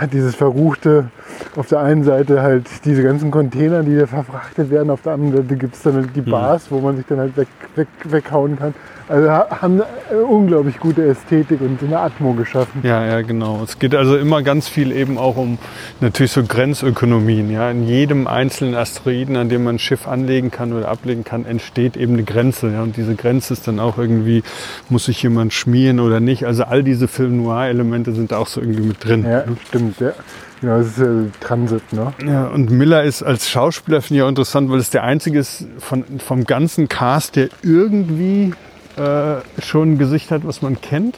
ja, 0.00 0.06
dieses 0.12 0.34
verruchte, 0.34 1.10
auf 1.56 1.68
der 1.68 1.80
einen 1.80 2.04
Seite 2.04 2.42
halt 2.42 2.66
diese 2.84 3.02
ganzen 3.02 3.30
Container, 3.30 3.82
die 3.82 3.96
da 3.96 4.06
verfrachtet 4.06 4.70
werden, 4.70 4.90
auf 4.90 5.02
der 5.02 5.12
anderen 5.14 5.36
Seite 5.42 5.56
gibt 5.56 5.74
es 5.74 5.82
dann 5.82 5.94
halt 5.94 6.14
die 6.14 6.20
Bars, 6.20 6.70
wo 6.70 6.80
man 6.80 6.96
sich 6.96 7.06
dann 7.06 7.18
halt 7.18 7.36
weg, 7.36 7.48
weg, 7.76 7.88
weghauen 8.04 8.58
kann. 8.58 8.74
Also 9.10 9.28
ha- 9.28 9.48
haben 9.60 9.82
eine 10.08 10.22
unglaublich 10.22 10.78
gute 10.78 11.02
Ästhetik 11.04 11.60
und 11.60 11.80
so 11.80 11.86
eine 11.86 11.98
Atmo 11.98 12.32
geschaffen. 12.34 12.80
Ja, 12.84 13.04
ja, 13.04 13.22
genau. 13.22 13.60
Es 13.64 13.80
geht 13.80 13.94
also 13.94 14.16
immer 14.16 14.42
ganz 14.42 14.68
viel 14.68 14.92
eben 14.92 15.18
auch 15.18 15.36
um 15.36 15.58
natürlich 16.00 16.30
so 16.30 16.44
Grenzökonomien. 16.44 17.50
Ja, 17.50 17.70
in 17.72 17.86
jedem 17.88 18.28
einzelnen 18.28 18.76
Asteroiden, 18.76 19.36
an 19.36 19.48
dem 19.48 19.64
man 19.64 19.74
ein 19.74 19.78
Schiff 19.80 20.06
anlegen 20.06 20.52
kann 20.52 20.72
oder 20.72 20.88
ablegen 20.88 21.24
kann, 21.24 21.44
entsteht 21.44 21.96
eben 21.96 22.12
eine 22.12 22.22
Grenze. 22.22 22.70
Ja, 22.72 22.82
und 22.82 22.96
diese 22.96 23.16
Grenze 23.16 23.52
ist 23.54 23.66
dann 23.66 23.80
auch 23.80 23.98
irgendwie, 23.98 24.44
muss 24.88 25.06
sich 25.06 25.20
jemand 25.22 25.52
schmieren 25.52 25.98
oder 25.98 26.20
nicht. 26.20 26.46
Also 26.46 26.62
all 26.62 26.84
diese 26.84 27.08
Film 27.08 27.38
Noir-Elemente 27.42 28.12
sind 28.12 28.30
da 28.30 28.38
auch 28.38 28.46
so 28.46 28.60
irgendwie 28.60 28.82
mit 28.86 29.04
drin. 29.04 29.24
Ja, 29.28 29.42
stimmt, 29.66 29.98
ja. 29.98 30.12
Genau, 30.60 30.76
das 30.78 30.86
ist 30.88 30.98
ja 30.98 31.06
Transit, 31.40 31.92
ne? 31.92 32.12
Ja, 32.24 32.46
und 32.46 32.70
Miller 32.70 33.02
ist 33.02 33.22
als 33.22 33.48
Schauspieler, 33.48 34.02
finde 34.02 34.18
ich 34.18 34.22
auch 34.24 34.28
interessant, 34.28 34.70
weil 34.70 34.78
es 34.78 34.90
der 34.90 35.02
einzige 35.02 35.38
ist 35.40 35.66
von, 35.78 36.04
vom 36.24 36.44
ganzen 36.44 36.86
Cast, 36.86 37.36
der 37.36 37.48
irgendwie 37.62 38.52
äh, 38.96 39.62
schon 39.62 39.92
ein 39.92 39.98
Gesicht 39.98 40.30
hat, 40.30 40.46
was 40.46 40.62
man 40.62 40.80
kennt. 40.80 41.16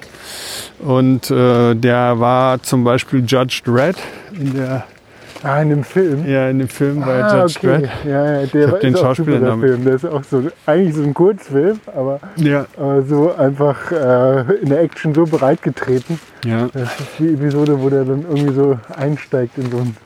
Und 0.79 1.31
äh, 1.31 1.75
der 1.75 2.21
war 2.21 2.63
zum 2.63 2.85
Beispiel 2.85 3.25
Judge 3.27 3.63
Dredd 3.65 3.97
in 4.33 4.55
der 4.55 4.85
Ah, 5.45 5.61
in 5.61 5.71
dem 5.71 5.83
Film? 5.83 6.25
Ja, 6.25 6.49
in 6.49 6.61
dem 6.61 6.69
Film 6.69 7.01
bei 7.01 7.23
ah, 7.25 7.43
Judge 7.43 7.59
okay. 7.59 7.67
Dredd. 7.67 7.91
Ja, 8.05 8.41
ja, 8.41 8.47
der 8.47 8.67
hab 8.67 8.73
war, 8.75 8.79
den 8.79 8.95
ist 8.95 9.03
auch 9.03 9.15
super, 9.17 9.39
der. 9.41 9.59
Film. 9.59 9.85
Der 9.85 9.95
ist 9.95 10.07
auch 10.07 10.23
so, 10.23 10.43
eigentlich 10.67 10.95
so 10.95 11.03
ein 11.03 11.15
Kurzfilm, 11.15 11.81
aber, 11.87 12.21
Ja, 12.37 12.67
aber 12.77 13.03
so 13.03 13.35
einfach 13.35 13.91
äh, 13.91 14.55
in 14.63 14.69
der 14.69 14.83
Action 14.83 15.13
so 15.15 15.25
breitgetreten. 15.25 16.21
ja. 16.45 16.69
Das 16.73 17.01
ist 17.01 17.09
die 17.19 17.35
Episode, 17.35 17.81
wo 17.81 17.91
der 17.91 18.05
dann 18.05 18.25
irgendwie 18.29 18.55
so 18.55 18.79
einsteigt 18.97 19.59
in 19.59 19.71
so 19.71 19.79
ein. 19.79 19.97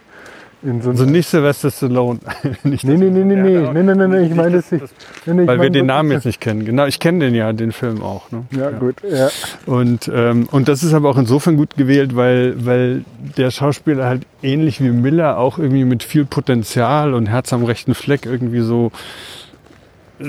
In 0.62 0.80
so 0.80 0.90
Also 0.90 1.04
nicht 1.04 1.28
Sylvester 1.28 1.70
Stallone. 1.70 2.18
nicht 2.64 2.84
nee, 2.84 2.96
nee, 2.96 3.10
nee, 3.10 3.24
nee, 3.24 3.34
Ja, 3.34 3.42
nee, 3.42 3.56
aber 3.58 3.72
nee, 3.74 3.82
nee, 3.82 3.94
nee, 3.94 4.06
nee, 4.08 4.26
ich 4.26 4.34
meine 4.34 4.56
das 4.56 4.72
nicht. 4.72 4.84
Nee, 5.26 5.34
nee, 5.34 5.46
Weil 5.46 5.60
wir 5.60 5.70
den 5.70 5.86
Namen 5.86 6.10
jetzt 6.10 6.24
nicht 6.24 6.40
kennen. 6.40 6.64
Genau, 6.64 6.86
ich 6.86 6.98
kenne 6.98 7.26
den 7.26 7.34
ja, 7.34 7.52
den 7.52 7.72
Film 7.72 8.02
auch. 8.02 8.30
Ne? 8.30 8.44
Ja, 8.52 8.70
gut, 8.70 8.96
ja. 9.08 9.28
Und, 9.66 10.10
ähm, 10.12 10.48
und 10.50 10.68
das 10.68 10.82
ist 10.82 10.94
aber 10.94 11.10
auch 11.10 11.18
insofern 11.18 11.56
gut 11.56 11.76
gewählt, 11.76 12.16
weil, 12.16 12.54
weil 12.64 13.04
der 13.36 13.50
Schauspieler 13.50 14.06
halt 14.06 14.22
ähnlich 14.42 14.80
wie 14.80 14.90
Miller 14.90 15.38
auch 15.38 15.58
irgendwie 15.58 15.84
mit 15.84 16.02
viel 16.02 16.24
Potenzial 16.24 17.12
und 17.12 17.26
Herz 17.26 17.52
am 17.52 17.64
rechten 17.64 17.94
Fleck 17.94 18.24
irgendwie 18.24 18.60
so, 18.60 18.92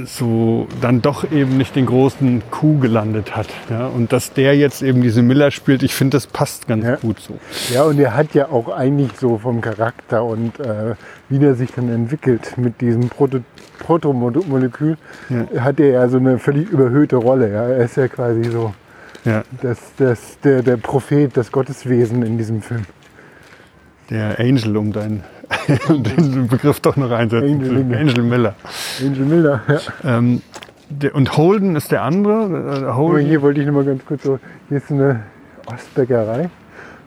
so 0.06 0.68
dann 0.82 1.02
doch 1.02 1.32
eben 1.32 1.58
nicht 1.58 1.76
den 1.76 1.86
großen 1.86 2.42
Coup 2.52 2.82
gelandet 2.82 3.36
hat. 3.38 3.48
Ja? 3.70 3.88
Und 3.88 4.12
dass 4.12 4.34
der 4.34 4.56
jetzt 4.58 4.82
eben 4.82 5.02
diese 5.02 5.22
Miller 5.22 5.50
spielt, 5.52 5.82
ich 5.82 5.94
finde, 5.96 6.18
das 6.18 6.28
passt 6.28 6.68
ganz 6.68 6.84
Ja. 6.86 6.96
gut 6.98 7.20
so. 7.20 7.38
Ja, 7.74 7.84
und 7.84 7.98
er 8.00 8.16
hat 8.16 8.34
ja 8.34 8.50
auch 8.50 8.68
eigentlich 8.70 9.12
so 9.18 9.38
vom 9.38 9.62
Charakter 9.62 10.24
und 10.26 10.60
äh, 10.60 10.96
wie 11.30 11.40
der 11.40 11.56
sich 11.56 11.72
dann 11.74 11.90
entwickelt 11.90 12.58
mit 12.58 12.82
diesem 12.82 13.08
Proto 13.10 13.40
Protomolekül, 13.80 14.98
Ja. 15.30 15.62
hat 15.64 15.80
er 15.80 15.88
ja 15.88 16.10
so 16.10 16.18
eine 16.18 16.40
völlig 16.40 16.68
überhöhte 16.70 17.16
Rolle. 17.16 17.52
Ja. 17.54 17.68
Er 17.68 17.86
ist 17.86 17.96
ja 17.96 18.08
quasi 18.08 18.44
so 18.46 18.74
Ja, 19.24 19.44
das, 19.62 19.78
das, 19.98 20.40
der, 20.44 20.64
der 20.64 20.78
Prophet, 20.78 21.36
das 21.38 21.52
Gotteswesen 21.52 22.24
in 22.24 22.38
diesem 22.38 22.62
Film. 22.62 22.84
der 24.10 24.40
Angel, 24.40 24.76
um 24.78 24.92
deinen 24.92 25.24
den 25.90 26.48
Begriff 26.48 26.80
doch 26.80 26.96
noch 26.98 27.12
einsetzen 27.12 27.62
Angel. 27.62 27.84
Miller. 27.84 28.00
Angel 28.00 28.24
Miller. 28.24 28.56
Angel 29.02 29.26
Miller, 29.26 29.62
ja. 29.68 30.18
Ähm, 30.18 30.42
der, 30.90 31.16
und 31.16 31.36
Holden 31.38 31.76
ist 31.76 31.92
der 31.92 32.04
andere. 32.04 32.86
Äh, 32.90 32.94
Holden, 32.94 33.28
hier 33.28 33.42
wollte 33.42 33.60
ich 33.62 33.68
noch 33.68 33.74
mal 33.74 33.86
ganz 33.86 34.06
kurz 34.06 34.24
so, 34.24 34.40
hier 34.70 34.78
ist 34.78 34.92
eine 34.92 35.22
Ostbäckerei. 35.66 36.50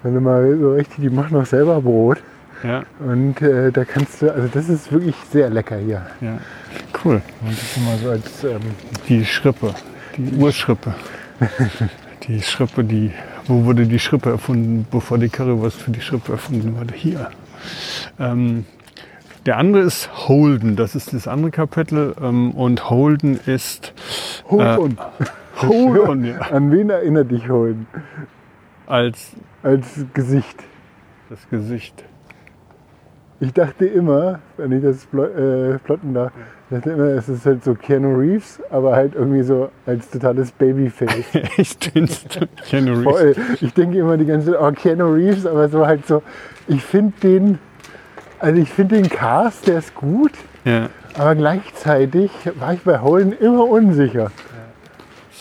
Wenn 0.03 0.15
du 0.15 0.21
mal 0.21 0.57
so 0.59 0.73
richtig, 0.73 0.97
die 0.99 1.11
machen 1.11 1.37
auch 1.37 1.47
selber 1.47 1.81
Brot. 1.81 2.19
ja, 2.63 2.83
Und 3.01 3.41
äh, 3.43 3.71
da 3.71 3.85
kannst 3.85 4.23
du, 4.23 4.33
also 4.33 4.49
das 4.53 4.69
ist 4.69 4.91
wirklich 4.93 5.15
sehr 5.31 5.51
lecker 5.51 5.77
hier. 5.77 6.03
ja. 6.21 6.39
Cool. 7.05 7.23
Und 7.41 7.51
das 7.53 7.77
mal 7.85 7.97
so 8.03 8.11
als, 8.11 8.45
ähm, 8.45 8.61
Die 9.09 9.25
Schrippe, 9.25 9.75
die 10.17 10.37
Urschrippe. 10.37 10.95
Die 12.25 12.43
Schrippe, 12.43 12.85
die, 12.85 13.13
wo 13.47 13.65
wurde 13.65 13.87
die 13.87 13.99
Schrippe 13.99 14.29
erfunden, 14.31 14.87
bevor 14.91 15.17
die 15.17 15.31
Currywurst 15.31 15.81
für 15.81 15.91
die 15.91 16.03
Schrippe 16.03 16.33
erfunden 16.33 16.77
wurde? 16.77 16.93
Hier. 16.95 17.31
Ähm, 18.19 18.65
der 19.47 19.57
andere 19.57 19.83
ist 19.83 20.29
Holden, 20.29 20.77
das 20.77 20.95
ist 20.95 21.13
das 21.15 21.27
andere 21.27 21.51
Kapitel. 21.51 22.15
Ähm, 22.23 22.53
und 22.53 22.91
Holden 22.91 23.39
ist 23.47 23.95
Holden. 24.49 24.99
Holden, 25.57 26.25
ja, 26.25 26.39
An 26.39 26.71
wen 26.73 26.89
erinnert 26.91 27.31
dich 27.31 27.49
Holden? 27.49 27.87
als 28.87 29.37
Als 29.63 30.05
Gesicht. 30.15 30.63
das 31.29 31.49
Gesicht. 31.51 32.05
Ich 33.43 33.55
dachte 33.55 33.87
immer, 33.87 34.41
wenn 34.59 34.73
ich 34.73 34.83
das 34.83 35.05
äh, 35.15 35.79
plotten 35.79 36.13
darf, 36.13 36.33
ich 36.69 36.77
dachte 36.77 36.91
immer, 36.91 37.05
es 37.05 37.29
ist 37.29 37.47
halt 37.47 37.65
so 37.65 37.75
Keanu 37.75 38.15
Reeves, 38.15 38.61
aber 38.71 38.95
halt 38.95 39.15
irgendwie 39.15 39.43
so 39.43 39.71
als 39.87 40.11
totales 40.11 40.53
Babyface. 40.53 41.35
Echt? 41.57 41.91
Keanu 42.69 42.93
Reeves? 42.93 43.05
Voll. 43.05 43.37
Ich 43.63 43.73
denke 43.73 43.99
immer 43.99 44.19
die 44.19 44.27
ganze 44.27 44.53
Zeit, 44.53 44.61
oh, 44.61 44.71
Keanu 44.73 45.13
Reeves, 45.15 45.47
aber 45.47 45.69
so 45.71 45.87
halt 45.87 46.07
so, 46.07 46.23
ich 46.69 46.83
finde 46.83 47.13
den, 47.23 47.59
also 48.39 48.61
ich 48.61 48.69
finde 48.71 48.97
den 48.97 49.09
Cast, 49.09 49.67
der 49.67 49.79
ist 49.79 49.95
gut, 49.95 50.33
Ja. 50.65 50.89
aber 51.15 51.35
gleichzeitig 51.35 52.31
war 52.59 52.75
ich 52.75 52.81
bei 52.81 53.01
Holden 53.01 53.33
immer 53.33 53.65
unsicher. 53.65 54.31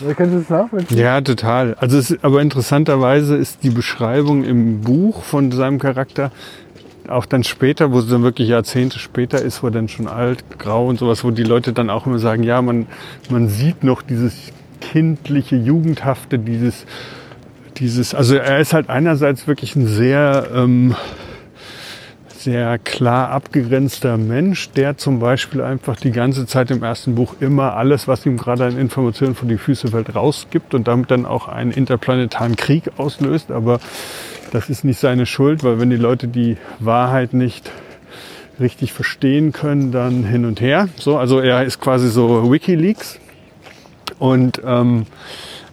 Ja. 0.01 0.13
Kannst 0.13 0.33
du 0.33 0.39
das 0.39 0.49
nachvollziehen? 0.49 0.97
Ja, 0.97 1.19
total. 1.19 1.75
Also 1.79 1.97
es, 1.97 2.17
aber 2.23 2.41
interessanterweise 2.41 3.35
ist 3.35 3.63
die 3.63 3.69
Beschreibung 3.69 4.43
im 4.45 4.81
Buch 4.81 5.23
von 5.23 5.51
seinem 5.51 5.77
Charakter 5.77 6.31
auch 7.09 7.25
dann 7.25 7.43
später, 7.43 7.91
wo 7.91 7.99
es 7.99 8.07
dann 8.07 8.21
wirklich 8.23 8.47
Jahrzehnte 8.49 8.99
später 8.99 9.41
ist, 9.41 9.63
wo 9.63 9.67
er 9.67 9.71
dann 9.71 9.87
schon 9.89 10.07
alt, 10.07 10.43
grau 10.59 10.87
und 10.87 10.99
sowas, 10.99 11.23
wo 11.23 11.31
die 11.31 11.43
Leute 11.43 11.73
dann 11.73 11.89
auch 11.89 12.05
immer 12.05 12.19
sagen, 12.19 12.43
ja, 12.43 12.61
man, 12.61 12.85
man 13.29 13.49
sieht 13.49 13.83
noch 13.83 14.01
dieses 14.01 14.33
kindliche, 14.79 15.55
jugendhafte, 15.55 16.39
dieses, 16.39 16.85
dieses, 17.79 18.13
also 18.13 18.35
er 18.35 18.59
ist 18.59 18.73
halt 18.73 18.89
einerseits 18.89 19.47
wirklich 19.47 19.75
ein 19.75 19.87
sehr, 19.87 20.47
ähm, 20.53 20.95
sehr 22.37 22.77
klar 22.77 23.29
abgegrenzter 23.29 24.17
Mensch, 24.17 24.69
der 24.71 24.97
zum 24.97 25.19
Beispiel 25.19 25.61
einfach 25.61 25.97
die 25.97 26.11
ganze 26.11 26.45
Zeit 26.45 26.71
im 26.71 26.83
ersten 26.83 27.15
Buch 27.15 27.35
immer 27.39 27.75
alles, 27.75 28.07
was 28.07 28.25
ihm 28.25 28.37
gerade 28.37 28.65
an 28.65 28.77
Informationen 28.77 29.35
von 29.35 29.49
die 29.49 29.57
Füße 29.57 29.89
fällt, 29.89 30.15
rausgibt 30.15 30.73
und 30.73 30.87
damit 30.87 31.11
dann 31.11 31.25
auch 31.25 31.47
einen 31.47 31.71
interplanetaren 31.71 32.55
Krieg 32.55 32.91
auslöst. 32.97 33.51
Aber 33.51 33.79
das 34.51 34.69
ist 34.69 34.83
nicht 34.83 34.99
seine 34.99 35.25
Schuld, 35.25 35.63
weil 35.63 35.79
wenn 35.79 35.89
die 35.89 35.97
Leute 35.97 36.27
die 36.27 36.57
Wahrheit 36.79 37.33
nicht 37.33 37.71
richtig 38.59 38.93
verstehen 38.93 39.51
können, 39.51 39.91
dann 39.91 40.23
hin 40.23 40.45
und 40.45 40.61
her. 40.61 40.89
So, 40.97 41.17
also 41.17 41.39
er 41.39 41.63
ist 41.63 41.79
quasi 41.79 42.09
so 42.09 42.51
WikiLeaks. 42.51 43.19
Und, 44.17 44.61
ähm, 44.65 45.05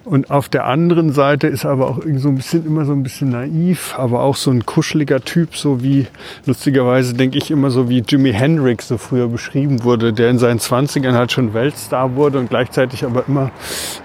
und 0.07 0.31
auf 0.31 0.49
der 0.49 0.67
anderen 0.67 1.13
Seite 1.13 1.49
ist 1.49 1.65
er 1.65 1.73
aber 1.73 1.91
auch 1.91 1.99
irgendwie 1.99 2.21
so 2.21 2.29
ein 2.29 2.37
bisschen, 2.37 2.65
immer 2.65 2.85
so 2.85 2.93
ein 2.93 3.03
bisschen 3.03 3.31
naiv, 3.31 3.95
aber 3.99 4.23
auch 4.23 4.37
so 4.37 4.53
ein 4.53 4.65
kuscheliger 4.65 5.21
Typ, 5.21 5.57
so 5.57 5.83
wie, 5.83 6.07
lustigerweise 6.47 7.15
denke 7.15 7.39
ich 7.39 7.51
immer 7.51 7.71
so 7.71 7.89
wie 7.89 8.05
Jimi 8.07 8.33
Hendrix 8.33 8.87
so 8.87 8.99
früher 8.99 9.27
beschrieben 9.27 9.83
wurde, 9.83 10.13
der 10.13 10.31
in 10.31 10.39
seinen 10.39 10.61
20ern 10.61 11.15
halt 11.15 11.33
schon 11.33 11.55
Weltstar 11.55 12.15
wurde 12.15 12.39
und 12.39 12.51
gleichzeitig 12.51 13.05
aber 13.05 13.25
immer 13.27 13.51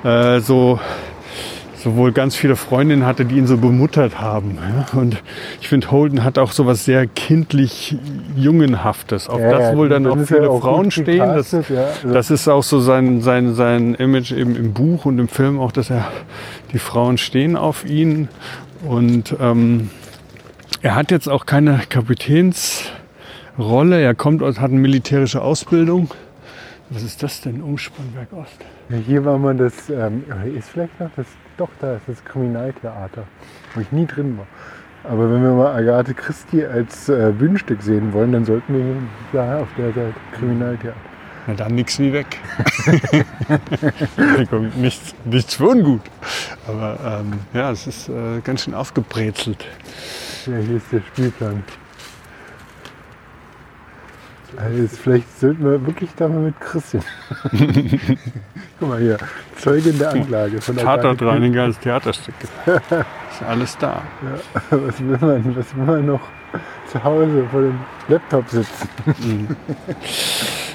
äh, 0.03 0.39
so 0.39 0.79
sowohl 1.81 2.11
ganz 2.11 2.35
viele 2.35 2.55
Freundinnen 2.55 3.05
hatte, 3.05 3.25
die 3.25 3.37
ihn 3.37 3.47
so 3.47 3.57
bemuttert 3.57 4.19
haben. 4.19 4.57
Ja? 4.57 4.99
Und 4.99 5.21
ich 5.59 5.67
finde, 5.67 5.91
Holden 5.91 6.23
hat 6.23 6.37
auch 6.37 6.51
so 6.51 6.67
was 6.67 6.85
sehr 6.85 7.07
kindlich 7.07 7.97
Jungenhaftes, 8.35 9.27
auf 9.27 9.39
Ja, 9.39 9.51
das 9.51 9.75
wohl 9.75 9.89
dann 9.89 10.05
auch 10.05 10.17
viele 10.19 10.49
auch 10.49 10.61
Frauen 10.61 10.91
stehen. 10.91 11.19
Das. 11.19 11.53
Also 11.53 11.83
das 12.03 12.29
ist 12.29 12.47
auch 12.47 12.63
so 12.63 12.79
sein, 12.79 13.21
sein, 13.21 13.55
sein 13.55 13.95
Image 13.95 14.31
eben 14.31 14.55
im 14.55 14.73
Buch 14.73 15.05
und 15.05 15.19
im 15.19 15.27
Film 15.27 15.59
auch, 15.59 15.71
dass 15.71 15.89
er 15.89 16.07
die 16.71 16.79
Frauen 16.79 17.17
stehen 17.17 17.55
auf 17.55 17.85
ihn. 17.85 18.29
Und 18.87 19.35
ähm, 19.39 19.89
er 20.81 20.95
hat 20.95 21.11
jetzt 21.11 21.27
auch 21.27 21.45
keine 21.45 21.81
Kapitänsrolle. 21.89 24.01
Er 24.01 24.15
kommt 24.15 24.43
aus, 24.43 24.59
hat 24.59 24.71
eine 24.71 24.79
militärische 24.79 25.41
Ausbildung. 25.41 26.09
Was 26.89 27.03
ist 27.03 27.23
das 27.23 27.41
denn? 27.41 27.61
Umspannwerk 27.61 28.33
Ost. 28.33 28.57
Ja, 28.89 28.97
hier 28.97 29.23
war 29.23 29.37
mal 29.37 29.55
das, 29.55 29.89
ähm, 29.89 30.23
ist 30.57 30.69
vielleicht 30.69 30.99
noch 30.99 31.09
das, 31.15 31.27
doch, 31.61 31.69
da 31.79 31.95
ist 31.95 32.07
das 32.07 32.25
Kriminaltheater, 32.25 33.23
wo 33.75 33.81
ich 33.81 33.91
nie 33.91 34.07
drin 34.07 34.37
war. 34.37 34.47
Aber 35.03 35.31
wenn 35.31 35.43
wir 35.43 35.51
mal 35.51 35.75
Agathe 35.75 36.13
Christie 36.13 36.65
als 36.65 37.07
äh, 37.07 37.31
Bühnenstück 37.37 37.81
sehen 37.81 38.13
wollen, 38.13 38.31
dann 38.31 38.45
sollten 38.45 38.73
wir 38.73 38.95
da 39.31 39.59
auf 39.61 39.67
der 39.77 39.87
Seite 39.87 40.13
Kriminaltheater. 40.37 40.95
Na 41.47 41.53
dann 41.55 41.73
nix 41.73 41.97
wie 41.97 42.13
weg. 42.13 42.37
Nichts, 44.75 45.15
nichts 45.25 45.55
für 45.55 45.69
ungut. 45.69 46.01
Aber 46.67 46.99
ähm, 47.03 47.39
ja, 47.51 47.71
es 47.71 47.87
ist 47.87 48.09
äh, 48.09 48.41
ganz 48.43 48.63
schön 48.63 48.75
aufgebrezelt. 48.75 49.65
Ja, 50.45 50.57
hier 50.57 50.77
ist 50.77 50.91
der 50.91 51.01
Spielplan. 51.01 51.63
Also 54.57 54.87
vielleicht 54.87 55.39
sollten 55.39 55.63
wir 55.63 55.85
wirklich 55.85 56.09
da 56.15 56.27
mal 56.27 56.39
mit 56.39 56.59
Christian. 56.59 57.03
Guck 58.79 58.89
mal 58.89 58.99
hier, 58.99 59.17
Zeugin 59.57 59.97
der 59.97 60.11
Anklage 60.11 60.61
von 60.61 60.77
Agathe 60.77 61.01
Tatortreiniger 61.01 61.63
als 61.63 61.79
Theaterstück. 61.79 62.35
Ist 62.65 63.43
alles 63.47 63.77
da. 63.77 64.01
Christie. 64.69 64.85
Was 64.87 64.99
will 64.99 65.17
man, 65.21 65.55
was 65.55 65.75
will 65.75 65.85
man 65.85 66.05
noch 66.05 66.21
zu 66.87 67.03
Hause 67.03 67.45
vor 67.49 67.61
dem 67.61 67.79
Laptop 68.07 68.49
sitzen? 68.49 68.89
Mhm. 69.05 69.47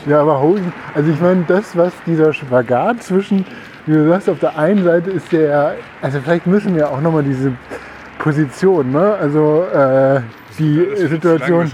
Ja, 0.06 0.20
aber 0.20 0.40
Hogan, 0.40 0.72
also 0.94 1.10
ich 1.10 1.20
meine, 1.20 1.44
das, 1.48 1.76
was 1.76 1.92
dieser 2.06 2.32
Spagat 2.32 3.02
zwischen, 3.02 3.44
wie 3.86 3.94
du 3.94 4.08
sagst, 4.08 4.30
auf 4.30 4.38
der 4.38 4.56
einen 4.56 4.84
Seite 4.84 5.10
ist 5.10 5.32
der, 5.32 5.74
also 6.00 6.20
vielleicht 6.20 6.46
müssen 6.46 6.76
wir 6.76 6.88
auch 6.88 7.00
nochmal 7.00 7.24
diese 7.24 7.52
Position, 8.20 8.92
ne? 8.92 9.16
Also 9.20 9.64
äh, 9.64 10.20
die 10.58 10.84
Situation, 11.08 11.70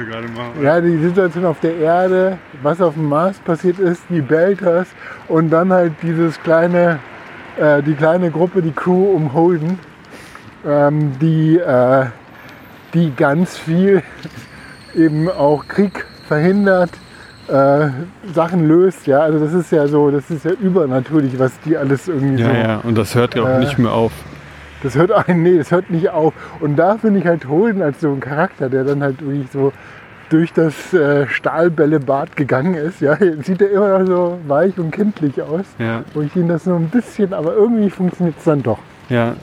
ja, 0.62 0.80
die 0.80 0.98
Situation 0.98 1.44
auf 1.44 1.60
der 1.60 1.76
Erde, 1.76 2.38
was 2.62 2.80
auf 2.80 2.94
dem 2.94 3.08
Mars 3.08 3.38
passiert 3.40 3.78
ist, 3.78 4.02
die 4.08 4.20
Belters 4.20 4.88
und 5.28 5.50
dann 5.50 5.72
halt 5.72 5.92
dieses 6.02 6.40
kleine, 6.42 6.98
äh, 7.58 7.82
die 7.82 7.94
kleine 7.94 8.30
Gruppe, 8.30 8.62
die 8.62 8.72
Crew 8.72 9.12
um 9.14 9.32
Holden, 9.32 9.78
ähm, 10.66 11.12
die, 11.20 11.58
äh, 11.58 12.06
die 12.94 13.12
ganz 13.16 13.56
viel 13.56 14.02
eben 14.94 15.28
auch 15.28 15.66
Krieg 15.68 16.04
verhindert, 16.28 16.90
äh, 17.48 17.88
Sachen 18.32 18.68
löst. 18.68 19.06
Ja, 19.06 19.20
also 19.20 19.38
das 19.38 19.52
ist 19.52 19.72
ja 19.72 19.86
so, 19.88 20.10
das 20.10 20.30
ist 20.30 20.44
ja 20.44 20.52
übernatürlich, 20.52 21.38
was 21.38 21.52
die 21.60 21.76
alles 21.76 22.08
irgendwie 22.08 22.42
so. 22.42 22.48
Ja, 22.48 22.56
ja, 22.56 22.80
und 22.82 22.96
das 22.96 23.14
hört 23.14 23.34
ja 23.34 23.42
auch 23.42 23.48
Äh, 23.48 23.58
nicht 23.60 23.78
mehr 23.78 23.92
auf. 23.92 24.12
Das 24.82 24.94
hört 24.96 25.12
ein, 25.12 25.42
nee, 25.42 25.58
das 25.58 25.70
hört 25.70 25.90
nicht 25.90 26.10
auf. 26.10 26.34
Und 26.60 26.76
da 26.76 26.98
finde 26.98 27.20
ich 27.20 27.26
halt 27.26 27.48
Holden 27.48 27.82
als 27.82 28.00
so 28.00 28.10
ein 28.10 28.20
Charakter, 28.20 28.68
der 28.68 28.84
dann 28.84 29.02
halt 29.02 29.20
wirklich 29.20 29.50
so 29.52 29.72
durch 30.28 30.52
das 30.52 30.94
äh, 30.94 31.26
Stahlbällebad 31.28 32.36
gegangen 32.36 32.74
ist, 32.74 33.00
ja, 33.00 33.16
sieht 33.42 33.60
er 33.60 33.70
immer 33.70 33.98
noch 33.98 34.06
so 34.06 34.38
weich 34.46 34.78
und 34.78 34.90
kindlich 34.90 35.42
aus. 35.42 35.66
Ja. 35.78 36.04
Wo 36.14 36.22
ich 36.22 36.34
ihn 36.34 36.48
das 36.48 36.64
so 36.64 36.74
ein 36.74 36.88
bisschen, 36.88 37.34
aber 37.34 37.54
irgendwie 37.54 37.90
funktioniert 37.90 38.36
es 38.38 38.44
dann 38.44 38.62
doch. 38.62 38.78
Ja, 39.10 39.34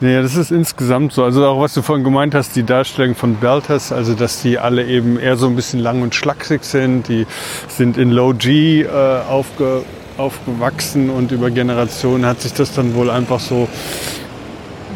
nee, 0.00 0.20
das 0.22 0.36
ist 0.36 0.52
insgesamt 0.52 1.12
so. 1.12 1.24
Also 1.24 1.44
auch 1.44 1.60
was 1.60 1.74
du 1.74 1.82
vorhin 1.82 2.04
gemeint 2.04 2.36
hast, 2.36 2.54
die 2.54 2.62
Darstellung 2.62 3.16
von 3.16 3.34
Belters, 3.34 3.90
also 3.90 4.14
dass 4.14 4.42
die 4.42 4.58
alle 4.58 4.84
eben 4.84 5.18
eher 5.18 5.36
so 5.36 5.48
ein 5.48 5.56
bisschen 5.56 5.80
lang 5.80 6.02
und 6.02 6.14
schlaksig 6.14 6.62
sind. 6.62 7.08
Die 7.08 7.26
sind 7.66 7.98
in 7.98 8.12
Low 8.12 8.32
G 8.32 8.82
äh, 8.82 8.86
aufge, 9.28 9.82
aufgewachsen 10.18 11.10
und 11.10 11.32
über 11.32 11.50
Generationen 11.50 12.26
hat 12.26 12.42
sich 12.42 12.52
das 12.52 12.72
dann 12.74 12.94
wohl 12.94 13.10
einfach 13.10 13.40
so. 13.40 13.66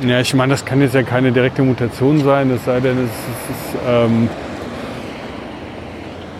Ja, 0.04 0.20
ich 0.20 0.34
meine, 0.34 0.52
das 0.52 0.64
kann 0.64 0.80
jetzt 0.80 0.94
ja 0.94 1.02
keine 1.02 1.30
direkte 1.30 1.62
Mutation 1.62 2.24
sein, 2.24 2.50
es 2.50 2.64
sei 2.64 2.80
denn, 2.80 2.98
es, 2.98 3.04
ist, 3.04 3.76
ähm, 3.86 4.28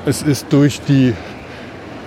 es 0.05 0.23
ist 0.23 0.53
durch 0.53 0.81
die 0.81 1.15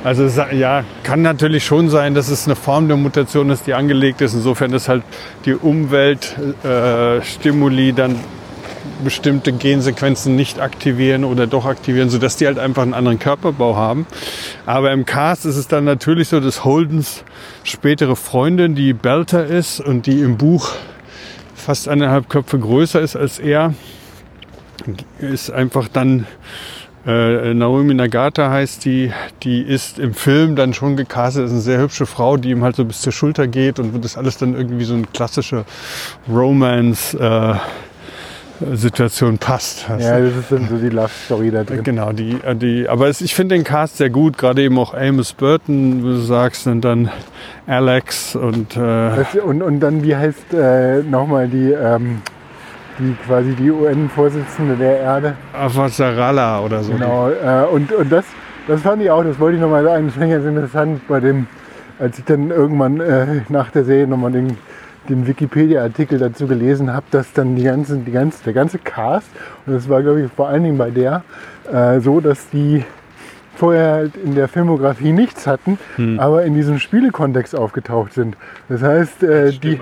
also 0.03 0.27
ja, 0.51 0.83
kann 1.01 1.21
natürlich 1.23 1.65
schon 1.65 1.89
sein, 1.89 2.13
dass 2.13 2.29
es 2.29 2.45
eine 2.45 2.55
Form 2.55 2.87
der 2.87 2.95
Mutation 2.95 3.49
ist, 3.49 3.65
die 3.65 3.73
angelegt 3.73 4.21
ist. 4.21 4.35
Insofern 4.35 4.71
ist 4.73 4.87
halt 4.87 5.01
die 5.45 5.55
Umweltstimuli 5.55 7.89
äh, 7.89 7.93
dann 7.93 8.15
bestimmte 9.03 9.51
Gensequenzen 9.51 10.35
nicht 10.35 10.59
aktivieren 10.59 11.23
oder 11.23 11.47
doch 11.47 11.65
aktivieren, 11.65 12.11
sodass 12.11 12.37
die 12.37 12.45
halt 12.45 12.59
einfach 12.59 12.83
einen 12.83 12.93
anderen 12.93 13.17
Körperbau 13.17 13.75
haben. 13.75 14.05
Aber 14.67 14.91
im 14.91 15.07
Cast 15.07 15.47
ist 15.47 15.55
es 15.55 15.67
dann 15.67 15.85
natürlich 15.85 16.27
so, 16.27 16.39
dass 16.39 16.63
Holdens 16.63 17.23
spätere 17.63 18.15
Freundin, 18.15 18.75
die 18.75 18.93
Belter 18.93 19.47
ist 19.47 19.79
und 19.79 20.05
die 20.05 20.21
im 20.21 20.37
Buch 20.37 20.75
fast 21.65 21.87
eineinhalb 21.87 22.29
Köpfe 22.29 22.59
größer 22.59 23.01
ist 23.01 23.15
als 23.15 23.39
er, 23.39 23.73
ist 25.19 25.49
einfach 25.49 25.87
dann 25.87 26.27
äh, 27.07 27.55
Naomi 27.55 27.95
Nagata 27.95 28.51
heißt 28.51 28.85
die, 28.85 29.11
die 29.41 29.61
ist 29.61 29.97
im 29.97 30.13
Film 30.13 30.55
dann 30.55 30.75
schon 30.75 30.95
gecastet, 30.95 31.45
ist 31.45 31.51
eine 31.51 31.61
sehr 31.61 31.79
hübsche 31.79 32.05
Frau, 32.05 32.37
die 32.37 32.51
ihm 32.51 32.63
halt 32.63 32.75
so 32.75 32.85
bis 32.85 33.01
zur 33.01 33.13
Schulter 33.13 33.47
geht 33.47 33.79
und 33.79 34.03
das 34.05 34.15
alles 34.15 34.37
dann 34.37 34.53
irgendwie 34.55 34.85
so 34.85 34.93
eine 34.93 35.07
klassische 35.11 35.65
Romance-Situation 38.61 39.37
passt. 39.37 39.87
Ja, 39.89 40.19
das 40.19 40.35
ist 40.35 40.51
dann 40.51 40.67
so 40.67 40.77
die 40.77 40.89
Love 40.89 41.09
Story 41.25 41.51
da 41.51 41.63
drin. 41.63 41.83
Genau, 41.83 42.11
die, 42.11 42.37
die, 42.55 42.87
aber 42.87 43.07
es, 43.07 43.21
ich 43.21 43.35
finde 43.35 43.55
den 43.55 43.63
Cast 43.63 43.97
sehr 43.97 44.09
gut, 44.09 44.37
gerade 44.37 44.61
eben 44.61 44.77
auch 44.77 44.93
Amos 44.93 45.33
Burton, 45.33 45.99
wie 45.99 46.07
du 46.07 46.17
sagst, 46.17 46.67
und 46.67 46.81
dann 46.81 47.09
Alex 47.67 48.35
und 48.35 48.75
äh, 48.75 48.79
Das, 48.79 49.35
und, 49.43 49.61
und 49.61 49.79
dann, 49.79 50.03
wie 50.03 50.15
heißt 50.15 50.53
äh, 50.53 51.01
nochmal 51.03 51.47
die, 51.47 51.71
ähm, 51.71 52.21
die 52.99 53.15
quasi 53.25 53.53
die 53.55 53.71
UN-Vorsitzende 53.71 54.75
der 54.75 54.99
Erde? 54.99 55.35
Avasarala 55.53 56.61
oder 56.61 56.83
so. 56.83 56.93
Genau. 56.93 57.29
Äh, 57.29 57.65
und 57.71 57.91
und 57.91 58.11
das, 58.11 58.25
das 58.67 58.81
fand 58.81 59.01
ich 59.01 59.09
auch, 59.11 59.23
das 59.23 59.39
wollte 59.39 59.55
ich 59.55 59.61
nochmal 59.61 59.83
sagen, 59.83 60.05
das 60.05 60.13
fand 60.15 60.25
ich 60.25 60.31
ganz 60.31 60.45
interessant 60.45 61.07
bei 61.07 61.19
dem, 61.19 61.47
als 61.99 62.17
ich 62.19 62.25
dann 62.25 62.51
irgendwann 62.51 62.99
äh, 62.99 63.41
nach 63.49 63.71
der 63.71 63.83
Serie 63.83 64.07
nochmal 64.07 64.31
den, 64.31 64.57
den 65.09 65.27
Wikipedia-Artikel 65.27 66.19
dazu 66.19 66.47
gelesen 66.47 66.93
habe, 66.93 67.05
dass 67.11 67.33
dann 67.33 67.55
die 67.55 67.63
ganzen, 67.63 68.05
die 68.05 68.11
ganze, 68.11 68.43
der 68.43 68.53
ganze 68.53 68.77
Cast, 68.79 69.29
und 69.65 69.73
das 69.73 69.89
war 69.89 70.01
glaube 70.01 70.21
ich 70.23 70.31
vor 70.31 70.47
allen 70.47 70.63
Dingen 70.63 70.77
bei 70.77 70.91
der, 70.91 71.23
äh, 71.71 71.99
so, 71.99 72.19
dass 72.19 72.49
die 72.49 72.83
vorher 73.55 73.93
halt 73.93 74.17
in 74.17 74.35
der 74.35 74.47
Filmografie 74.47 75.11
nichts 75.13 75.47
hatten, 75.47 75.79
aber 76.19 76.43
in 76.43 76.55
diesem 76.55 76.77
Spielekontext 76.79 77.55
aufgetaucht 77.55 78.13
sind. 78.13 78.35
Das 78.69 78.81
heißt, 78.83 79.23
äh, 79.23 79.51
die. 79.51 79.79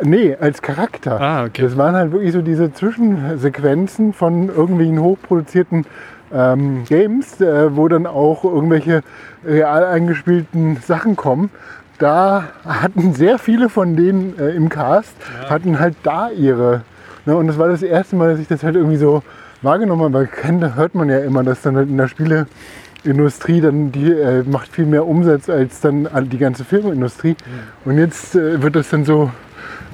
Nee, 0.00 0.36
als 0.38 0.62
Charakter. 0.62 1.20
Ah, 1.20 1.44
okay. 1.44 1.62
Das 1.62 1.76
waren 1.76 1.96
halt 1.96 2.12
wirklich 2.12 2.32
so 2.32 2.40
diese 2.40 2.72
Zwischensequenzen 2.72 4.12
von 4.12 4.48
irgendwelchen 4.48 5.00
hochproduzierten 5.00 5.86
ähm, 6.32 6.84
Games, 6.84 7.40
äh, 7.40 7.74
wo 7.74 7.88
dann 7.88 8.06
auch 8.06 8.44
irgendwelche 8.44 9.02
real 9.44 9.84
eingespielten 9.84 10.76
Sachen 10.76 11.16
kommen. 11.16 11.50
Da 11.98 12.44
hatten 12.64 13.14
sehr 13.14 13.38
viele 13.38 13.68
von 13.68 13.96
denen 13.96 14.38
äh, 14.38 14.50
im 14.50 14.68
Cast, 14.68 15.14
hatten 15.48 15.78
halt 15.80 15.96
da 16.02 16.30
ihre. 16.30 16.82
Ne, 17.26 17.36
und 17.36 17.48
das 17.48 17.58
war 17.58 17.68
das 17.68 17.82
erste 17.82 18.14
Mal, 18.16 18.30
dass 18.30 18.38
ich 18.40 18.48
das 18.48 18.62
halt 18.62 18.76
irgendwie 18.76 18.96
so 18.96 19.22
wahrgenommen 19.62 20.02
habe. 20.02 20.14
Weil 20.14 20.26
kennt, 20.28 20.76
hört 20.76 20.94
man 20.94 21.08
ja 21.08 21.18
immer, 21.18 21.42
dass 21.42 21.62
dann 21.62 21.76
halt 21.76 21.88
in 21.88 21.96
der 21.96 22.08
Spieleindustrie 22.08 23.60
dann 23.60 23.90
die 23.90 24.12
äh, 24.12 24.44
macht 24.44 24.68
viel 24.70 24.86
mehr 24.86 25.06
Umsatz 25.06 25.48
als 25.48 25.80
dann 25.80 26.08
die 26.30 26.38
ganze 26.38 26.64
Filmindustrie. 26.64 27.36
Und 27.84 27.98
jetzt 27.98 28.36
äh, 28.36 28.62
wird 28.62 28.76
das 28.76 28.90
dann 28.90 29.04
so 29.04 29.30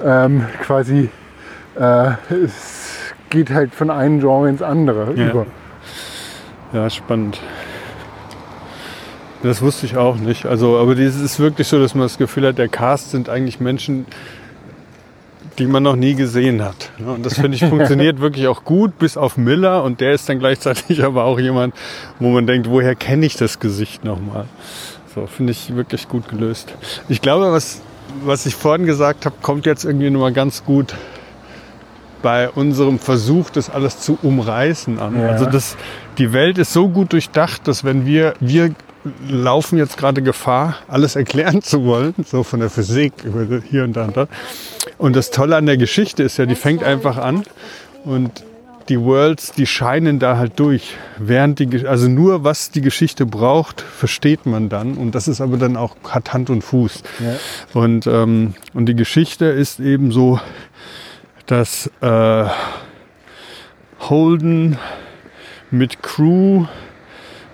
ähm, 0.03 0.45
quasi 0.61 1.09
äh, 1.79 2.11
es 2.29 3.13
geht 3.29 3.49
halt 3.51 3.73
von 3.73 3.89
einem 3.89 4.19
Genre 4.19 4.47
ins 4.49 4.61
andere 4.61 5.13
Ja. 5.15 5.29
über. 5.29 5.45
Ja, 6.73 6.89
spannend. 6.89 7.41
Das 9.45 9.61
wusste 9.61 9.85
ich 9.85 9.95
auch 9.95 10.15
nicht. 10.15 10.47
Also, 10.47 10.79
aber 10.79 10.97
es 10.97 11.21
ist 11.21 11.39
wirklich 11.39 11.67
so, 11.67 11.79
dass 11.79 11.93
man 11.93 12.03
das 12.03 12.17
Gefühl 12.17 12.47
hat, 12.47 12.57
der 12.57 12.67
Cast 12.67 13.11
sind 13.11 13.29
eigentlich 13.29 13.59
Menschen, 13.59 14.07
die 15.59 15.67
man 15.67 15.83
noch 15.83 15.95
nie 15.95 16.15
gesehen 16.15 16.63
hat. 16.63 16.89
Und 16.97 17.23
das 17.23 17.35
finde 17.35 17.55
ich 17.55 17.63
funktioniert 17.69 18.19
wirklich 18.19 18.47
auch 18.47 18.63
gut, 18.63 18.97
bis 18.97 19.17
auf 19.17 19.37
Miller. 19.37 19.83
Und 19.83 20.01
der 20.01 20.13
ist 20.13 20.27
dann 20.27 20.39
gleichzeitig 20.39 21.03
aber 21.03 21.25
auch 21.25 21.39
jemand, 21.39 21.75
wo 22.19 22.29
man 22.29 22.47
denkt, 22.47 22.71
woher 22.71 22.95
kenne 22.95 23.27
ich 23.27 23.37
das 23.37 23.59
Gesicht 23.59 24.03
nochmal? 24.03 24.45
So, 25.13 25.27
finde 25.27 25.51
ich 25.51 25.75
wirklich 25.75 26.09
gut 26.09 26.27
gelöst. 26.27 26.73
Ich 27.07 27.21
glaube, 27.21 27.51
was, 27.51 27.81
was 28.23 28.47
ich 28.47 28.55
vorhin 28.55 28.87
gesagt 28.87 29.27
habe, 29.27 29.35
kommt 29.43 29.67
jetzt 29.67 29.85
irgendwie 29.85 30.09
nochmal 30.09 30.33
ganz 30.33 30.65
gut 30.65 30.95
bei 32.23 32.49
unserem 32.49 32.97
Versuch, 32.97 33.51
das 33.51 33.69
alles 33.69 33.99
zu 33.99 34.17
umreißen 34.23 34.97
an. 34.97 35.21
Ja. 35.21 35.27
Also 35.27 35.45
das, 35.45 35.77
die 36.17 36.33
Welt 36.33 36.57
ist 36.57 36.73
so 36.73 36.89
gut 36.89 37.13
durchdacht, 37.13 37.67
dass 37.67 37.83
wenn 37.83 38.07
wir, 38.07 38.33
wir 38.39 38.73
laufen 39.29 39.77
jetzt 39.77 39.97
gerade 39.97 40.21
Gefahr, 40.21 40.77
alles 40.87 41.15
erklären 41.15 41.61
zu 41.61 41.85
wollen, 41.85 42.13
so 42.25 42.43
von 42.43 42.59
der 42.59 42.69
Physik 42.69 43.13
über 43.23 43.61
hier 43.61 43.83
und 43.83 43.93
da 43.93 44.05
und 44.05 44.17
da. 44.17 44.27
Und 44.97 45.15
das 45.15 45.31
Tolle 45.31 45.55
an 45.55 45.65
der 45.65 45.77
Geschichte 45.77 46.23
ist 46.23 46.37
ja, 46.37 46.45
die 46.45 46.55
fängt 46.55 46.83
einfach 46.83 47.17
an 47.17 47.43
und 48.03 48.43
die 48.89 48.99
Worlds, 48.99 49.51
die 49.53 49.65
scheinen 49.65 50.19
da 50.19 50.37
halt 50.37 50.59
durch. 50.59 50.95
Während 51.17 51.59
die, 51.59 51.87
also 51.87 52.07
nur 52.07 52.43
was 52.43 52.69
die 52.69 52.81
Geschichte 52.81 53.25
braucht, 53.25 53.81
versteht 53.81 54.45
man 54.45 54.69
dann. 54.69 54.95
Und 54.95 55.15
das 55.15 55.27
ist 55.27 55.41
aber 55.41 55.57
dann 55.57 55.75
auch, 55.75 55.95
hat 56.07 56.33
Hand 56.33 56.49
und 56.49 56.63
Fuß. 56.63 57.01
Ja. 57.19 57.79
Und, 57.79 58.05
ähm, 58.05 58.53
und 58.73 58.85
die 58.85 58.95
Geschichte 58.95 59.45
ist 59.45 59.79
eben 59.79 60.11
so, 60.11 60.39
dass 61.47 61.89
äh, 62.01 62.45
Holden 64.01 64.77
mit 65.71 66.03
Crew 66.03 66.65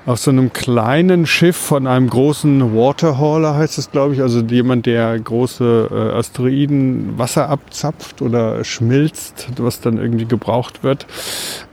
auf 0.05 0.19
so 0.19 0.31
einem 0.31 0.51
kleinen 0.51 1.25
Schiff 1.27 1.55
von 1.55 1.85
einem 1.85 2.09
großen 2.09 2.75
Waterhauler 2.75 3.55
heißt 3.55 3.77
es, 3.77 3.91
glaube 3.91 4.15
ich, 4.15 4.21
also 4.21 4.41
jemand, 4.41 4.85
der 4.85 5.19
große 5.19 5.89
äh, 5.91 6.17
Asteroiden 6.17 7.17
Wasser 7.19 7.49
abzapft 7.49 8.21
oder 8.21 8.63
schmilzt, 8.63 9.47
was 9.57 9.79
dann 9.79 9.97
irgendwie 9.97 10.25
gebraucht 10.25 10.83
wird. 10.83 11.05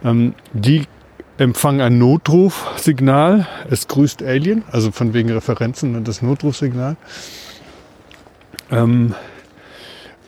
Ähm, 0.04 0.34
die 0.52 0.84
empfangen 1.38 1.80
ein 1.80 1.98
Notrufsignal. 1.98 3.46
Es 3.70 3.88
grüßt 3.88 4.22
Alien, 4.22 4.64
also 4.70 4.90
von 4.90 5.14
wegen 5.14 5.30
Referenzen 5.30 5.96
und 5.96 6.06
das 6.06 6.20
Notrufsignal. 6.20 6.96
Ähm, 8.70 9.14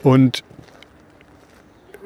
und 0.02 0.42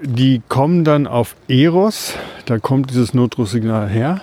die 0.02 0.42
kommen 0.48 0.84
dann 0.84 1.06
auf 1.06 1.36
Eros, 1.48 2.14
da 2.46 2.58
kommt 2.58 2.90
dieses 2.90 3.14
Notrufsignal 3.14 3.88
her. 3.88 4.22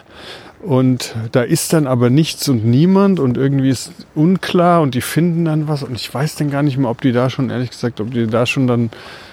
Und 0.61 1.15
da 1.31 1.41
ist 1.41 1.73
dann 1.73 1.87
aber 1.87 2.11
nichts 2.11 2.47
und 2.47 2.65
niemand 2.65 3.19
und 3.19 3.35
irgendwie 3.35 3.69
ist 3.69 3.91
unklar 4.13 4.81
und 4.81 4.93
die 4.93 5.01
finden 5.01 5.45
dann 5.45 5.67
was 5.67 5.81
und 5.81 5.95
ich 5.95 6.13
weiß 6.13 6.35
dann 6.35 6.51
gar 6.51 6.61
nicht 6.61 6.77
mehr, 6.77 6.89
ob 6.89 7.01
die 7.01 7.11
da 7.11 7.31
schon, 7.31 7.49
ehrlich 7.49 7.71
gesagt, 7.71 7.99
ob 7.99 8.11
die 8.11 8.27
da 8.27 8.45
schon 8.45 8.67
dann 8.67 8.91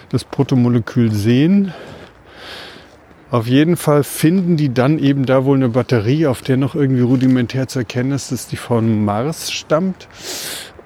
das 0.09 0.25
Protomolekül 0.25 1.13
sehen. 1.13 1.75
Auf 3.31 3.47
jeden 3.47 3.77
Fall 3.77 4.05
finden 4.05 4.57
die 4.57 4.73
dann 4.73 4.99
eben 4.99 5.27
da 5.27 5.45
wohl 5.45 5.59
eine 5.59 5.69
Batterie, 5.69 6.27
auf 6.27 6.41
der 6.41 6.57
noch 6.57 6.75
irgendwie 6.75 7.03
rudimentär 7.03 7.69
zu 7.69 7.81
erkennen 7.81 8.13
ist, 8.13 8.33
dass 8.33 8.49
die 8.49 8.57
von 8.57 9.05
Mars 9.05 9.53
stammt. 9.53 10.09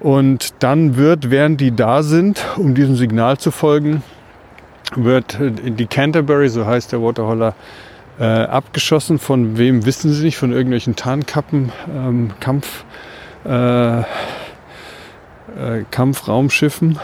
Und 0.01 0.55
dann 0.59 0.97
wird, 0.97 1.31
während 1.31 1.61
die 1.61 1.73
da 1.73 2.03
sind, 2.03 2.45
um 2.57 2.75
diesem 2.75 2.97
Signal 2.97 3.37
zu 3.37 3.51
folgen, 3.51 4.03
wird 4.97 5.39
äh, 5.39 5.51
die 5.51 5.85
Canterbury, 5.85 6.49
so 6.49 6.65
heißt 6.65 6.91
der 6.91 7.01
Waterholler, 7.01 7.55
äh, 8.19 8.23
abgeschossen. 8.23 9.19
Von 9.19 9.57
wem 9.57 9.85
wissen 9.85 10.11
Sie 10.13 10.23
nicht? 10.25 10.37
Von 10.37 10.51
irgendwelchen 10.51 10.95
Tarnkappen, 10.95 11.71
ähm, 11.93 12.31
Kampf, 12.39 12.83
äh, 13.45 13.99
äh, 13.99 14.03
Kampfraumschiffen. 15.91 16.99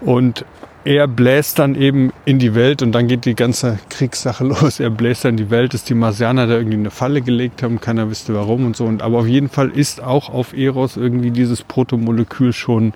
Und 0.00 0.44
er 0.84 1.08
bläst 1.08 1.58
dann 1.58 1.74
eben 1.74 2.12
in 2.24 2.38
die 2.38 2.54
Welt 2.54 2.80
und 2.80 2.92
dann 2.92 3.08
geht 3.08 3.24
die 3.24 3.34
ganze 3.34 3.78
Kriegssache 3.90 4.44
los. 4.46 4.78
Er 4.80 4.90
bläst 4.90 5.24
dann 5.24 5.32
in 5.32 5.36
die 5.38 5.50
Welt, 5.50 5.74
dass 5.74 5.82
die 5.84 5.94
Marsianer 5.94 6.46
da 6.46 6.54
irgendwie 6.54 6.76
eine 6.76 6.90
Falle 6.90 7.22
gelegt 7.22 7.62
haben. 7.62 7.80
Keiner 7.80 8.08
wüsste 8.08 8.34
warum 8.34 8.66
und 8.66 8.76
so. 8.76 8.84
Und, 8.84 9.02
aber 9.02 9.18
auf 9.18 9.26
jeden 9.26 9.48
Fall 9.48 9.70
ist 9.70 10.02
auch 10.02 10.28
auf 10.28 10.56
Eros 10.56 10.96
irgendwie 10.96 11.30
dieses 11.32 11.62
Protomolekül 11.62 12.52
schon 12.52 12.92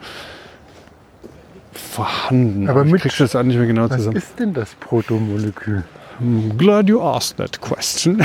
vorhanden. 1.73 2.69
Aber 2.69 2.85
ich 2.85 2.93
mit- 2.93 3.03
krieg 3.03 3.17
das 3.19 3.35
auch 3.37 3.43
nicht 3.43 3.57
mehr 3.57 3.67
genau 3.67 3.89
Was 3.89 3.97
zusammen. 3.99 4.17
ist 4.17 4.39
denn 4.39 4.55
das 4.55 4.75
Protomolekül? 4.77 5.85
I'm 6.21 6.57
glad 6.57 6.89
you 6.89 7.01
asked 7.01 7.39
that 7.39 7.61
question. 7.61 8.23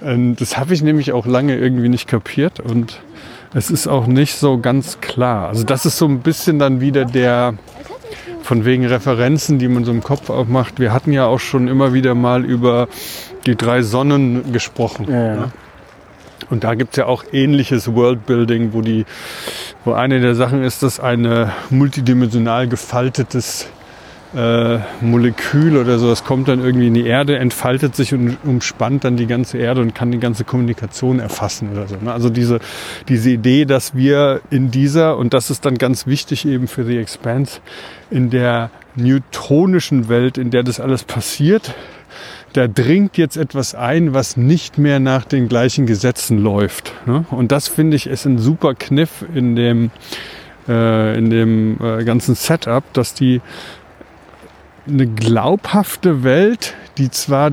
und 0.00 0.36
das 0.40 0.58
habe 0.58 0.74
ich 0.74 0.82
nämlich 0.82 1.12
auch 1.12 1.26
lange 1.26 1.56
irgendwie 1.56 1.88
nicht 1.88 2.06
kapiert 2.06 2.60
und 2.60 3.00
es 3.54 3.70
ist 3.70 3.86
auch 3.86 4.06
nicht 4.06 4.36
so 4.36 4.58
ganz 4.58 5.00
klar. 5.00 5.48
Also 5.48 5.64
das 5.64 5.86
ist 5.86 5.98
so 5.98 6.06
ein 6.06 6.20
bisschen 6.20 6.58
dann 6.58 6.80
wieder 6.80 7.04
der 7.04 7.54
von 8.42 8.64
wegen 8.64 8.86
Referenzen, 8.86 9.58
die 9.58 9.68
man 9.68 9.84
so 9.84 9.92
im 9.92 10.02
Kopf 10.02 10.30
auch 10.30 10.46
macht. 10.46 10.80
Wir 10.80 10.92
hatten 10.92 11.12
ja 11.12 11.26
auch 11.26 11.38
schon 11.38 11.68
immer 11.68 11.92
wieder 11.92 12.14
mal 12.14 12.44
über 12.44 12.88
die 13.46 13.56
drei 13.56 13.82
Sonnen 13.82 14.52
gesprochen. 14.52 15.06
Ja. 15.08 15.34
Ne? 15.34 15.52
Und 16.50 16.64
da 16.64 16.74
gibt 16.74 16.94
es 16.94 16.96
ja 16.96 17.06
auch 17.06 17.24
ähnliches 17.32 17.94
Worldbuilding, 17.94 18.72
wo, 18.72 18.80
die, 18.80 19.04
wo 19.84 19.92
eine 19.92 20.20
der 20.20 20.34
Sachen 20.34 20.64
ist, 20.64 20.82
dass 20.82 20.98
ein 20.98 21.50
multidimensional 21.70 22.66
gefaltetes 22.66 23.68
äh, 24.34 24.78
Molekül 25.00 25.76
oder 25.76 25.98
so, 25.98 26.08
das 26.08 26.24
kommt 26.24 26.48
dann 26.48 26.62
irgendwie 26.62 26.86
in 26.86 26.94
die 26.94 27.06
Erde, 27.06 27.38
entfaltet 27.38 27.96
sich 27.96 28.14
und 28.14 28.36
umspannt 28.44 29.04
dann 29.04 29.16
die 29.16 29.26
ganze 29.26 29.58
Erde 29.58 29.80
und 29.80 29.94
kann 29.94 30.12
die 30.12 30.20
ganze 30.20 30.44
Kommunikation 30.44 31.18
erfassen 31.18 31.70
oder 31.72 31.88
so. 31.88 31.96
Ne? 31.96 32.12
Also 32.12 32.30
diese, 32.30 32.60
diese 33.08 33.30
Idee, 33.30 33.64
dass 33.64 33.94
wir 33.94 34.40
in 34.50 34.70
dieser, 34.70 35.16
und 35.16 35.34
das 35.34 35.50
ist 35.50 35.64
dann 35.66 35.76
ganz 35.78 36.06
wichtig 36.06 36.46
eben 36.46 36.68
für 36.68 36.84
The 36.84 36.98
Expanse, 36.98 37.60
in 38.10 38.30
der 38.30 38.70
newtonischen 38.94 40.08
Welt, 40.08 40.38
in 40.38 40.50
der 40.50 40.62
das 40.62 40.80
alles 40.80 41.04
passiert, 41.04 41.74
da 42.52 42.66
dringt 42.66 43.16
jetzt 43.16 43.36
etwas 43.36 43.74
ein, 43.74 44.12
was 44.14 44.36
nicht 44.36 44.78
mehr 44.78 44.98
nach 44.98 45.24
den 45.24 45.48
gleichen 45.48 45.86
Gesetzen 45.86 46.38
läuft. 46.38 46.92
Ne? 47.06 47.24
Und 47.30 47.52
das 47.52 47.68
finde 47.68 47.96
ich 47.96 48.06
ist 48.06 48.26
ein 48.26 48.38
super 48.38 48.74
Kniff 48.74 49.24
in 49.34 49.54
dem, 49.54 49.90
äh, 50.68 51.16
in 51.16 51.30
dem 51.30 51.78
äh, 51.80 52.04
ganzen 52.04 52.34
Setup, 52.34 52.82
dass 52.92 53.14
die 53.14 53.40
eine 54.90 55.06
glaubhafte 55.06 56.22
Welt, 56.22 56.74
die 56.98 57.10
zwar, 57.10 57.52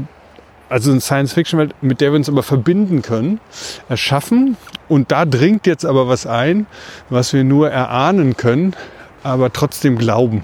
also 0.70 0.92
eine 0.92 1.02
Science-Fiction-Welt, 1.02 1.76
mit 1.82 2.02
der 2.02 2.12
wir 2.12 2.18
uns 2.18 2.30
aber 2.30 2.44
verbinden 2.44 3.02
können, 3.02 3.40
erschaffen. 3.90 4.58
Und 4.88 5.12
da 5.12 5.26
dringt 5.26 5.68
jetzt 5.68 5.86
aber 5.86 6.08
was 6.08 6.26
ein, 6.28 6.66
was 7.10 7.34
wir 7.34 7.44
nur 7.44 7.70
erahnen 7.70 8.38
können, 8.38 8.76
aber 9.24 9.52
trotzdem 9.52 9.98
glauben. 9.98 10.44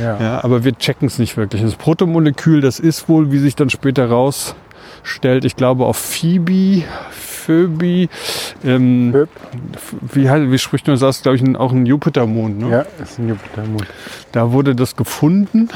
Ja. 0.00 0.20
Ja, 0.20 0.44
aber 0.44 0.64
wir 0.64 0.76
checken 0.76 1.08
es 1.08 1.18
nicht 1.18 1.36
wirklich. 1.36 1.62
Das 1.62 1.76
Protomolekül, 1.76 2.60
das 2.60 2.80
ist 2.80 3.08
wohl, 3.08 3.30
wie 3.32 3.38
sich 3.38 3.54
dann 3.54 3.70
später 3.70 4.08
rausstellt, 4.08 5.44
ich 5.44 5.56
glaube 5.56 5.84
auf 5.84 5.96
Phoebe, 5.96 6.84
Phoebe, 7.10 8.08
ähm, 8.64 9.26
wie, 10.12 10.28
wie 10.28 10.58
spricht 10.58 10.86
man 10.86 10.98
das? 10.98 11.22
Glaube 11.22 11.36
ich, 11.36 11.56
auch 11.56 11.72
ein 11.72 11.86
Jupitermond. 11.86 12.58
Ne? 12.58 12.70
Ja, 12.70 12.86
ist 13.02 13.18
ein 13.18 13.28
Jupitermond. 13.28 13.86
Da 14.32 14.52
wurde 14.52 14.74
das 14.74 14.96
gefunden 14.96 15.68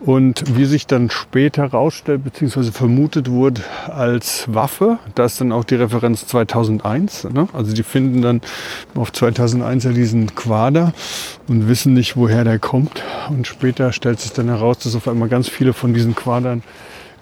und 0.00 0.56
wie 0.56 0.64
sich 0.64 0.86
dann 0.86 1.10
später 1.10 1.62
herausstellt, 1.62 2.24
beziehungsweise 2.24 2.72
vermutet 2.72 3.30
wurde 3.30 3.62
als 3.86 4.44
Waffe, 4.52 4.98
da 5.14 5.24
ist 5.24 5.40
dann 5.40 5.52
auch 5.52 5.64
die 5.64 5.74
Referenz 5.74 6.26
2001. 6.26 7.24
Ne? 7.24 7.48
Also 7.52 7.72
die 7.72 7.82
finden 7.82 8.22
dann 8.22 8.40
auf 8.94 9.12
2001 9.12 9.84
ja 9.84 9.92
diesen 9.92 10.34
Quader 10.34 10.92
und 11.48 11.68
wissen 11.68 11.94
nicht, 11.94 12.16
woher 12.16 12.44
der 12.44 12.58
kommt. 12.58 13.02
Und 13.28 13.46
später 13.46 13.92
stellt 13.92 14.20
sich 14.20 14.32
dann 14.32 14.48
heraus, 14.48 14.78
dass 14.78 14.94
auf 14.94 15.08
einmal 15.08 15.28
ganz 15.28 15.48
viele 15.48 15.72
von 15.72 15.94
diesen 15.94 16.14
Quadern 16.14 16.62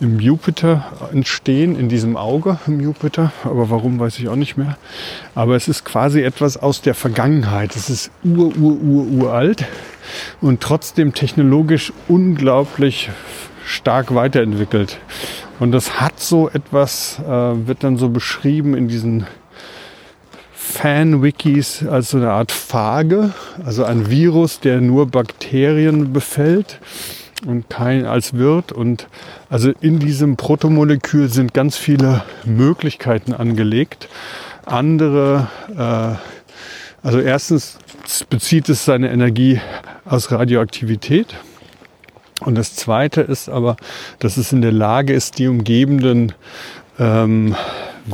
im 0.00 0.20
Jupiter 0.20 0.84
entstehen, 1.12 1.78
in 1.78 1.88
diesem 1.88 2.16
Auge 2.16 2.58
im 2.66 2.80
Jupiter. 2.80 3.32
Aber 3.44 3.70
warum, 3.70 3.98
weiß 3.98 4.18
ich 4.18 4.28
auch 4.28 4.36
nicht 4.36 4.56
mehr. 4.56 4.76
Aber 5.34 5.56
es 5.56 5.68
ist 5.68 5.84
quasi 5.84 6.20
etwas 6.20 6.56
aus 6.56 6.82
der 6.82 6.94
Vergangenheit. 6.94 7.74
Es 7.76 7.88
ist 7.88 8.10
ur, 8.22 8.54
ur, 8.56 8.80
ur, 8.80 9.06
uralt 9.06 9.64
und 10.40 10.60
trotzdem 10.60 11.14
technologisch 11.14 11.92
unglaublich 12.08 13.10
stark 13.64 14.14
weiterentwickelt. 14.14 14.98
Und 15.58 15.72
das 15.72 16.00
hat 16.00 16.20
so 16.20 16.48
etwas, 16.48 17.18
äh, 17.20 17.28
wird 17.66 17.82
dann 17.82 17.96
so 17.96 18.08
beschrieben 18.10 18.74
in 18.74 18.88
diesen 18.88 19.26
Fan-Wikis 20.52 21.86
als 21.86 22.10
so 22.10 22.18
eine 22.18 22.32
Art 22.32 22.52
Phage, 22.52 23.30
also 23.64 23.84
ein 23.84 24.10
Virus, 24.10 24.60
der 24.60 24.80
nur 24.80 25.06
Bakterien 25.06 26.12
befällt 26.12 26.80
und 27.46 27.70
kein 27.70 28.04
als 28.04 28.34
Wirt. 28.34 28.72
Und 28.72 29.08
also 29.48 29.72
in 29.80 29.98
diesem 29.98 30.36
Protomolekül 30.36 31.28
sind 31.28 31.54
ganz 31.54 31.76
viele 31.76 32.24
Möglichkeiten 32.44 33.32
angelegt. 33.32 34.08
Andere, 34.66 35.48
äh, 35.76 36.35
also 37.06 37.20
erstens 37.20 37.78
bezieht 38.28 38.68
es 38.68 38.84
seine 38.84 39.12
Energie 39.12 39.60
aus 40.04 40.32
Radioaktivität. 40.32 41.36
Und 42.40 42.56
das 42.56 42.74
Zweite 42.74 43.20
ist 43.20 43.48
aber, 43.48 43.76
dass 44.18 44.36
es 44.36 44.52
in 44.52 44.60
der 44.60 44.72
Lage 44.72 45.12
ist, 45.12 45.38
die 45.38 45.46
umgebenden, 45.46 46.32
ähm, 46.98 47.54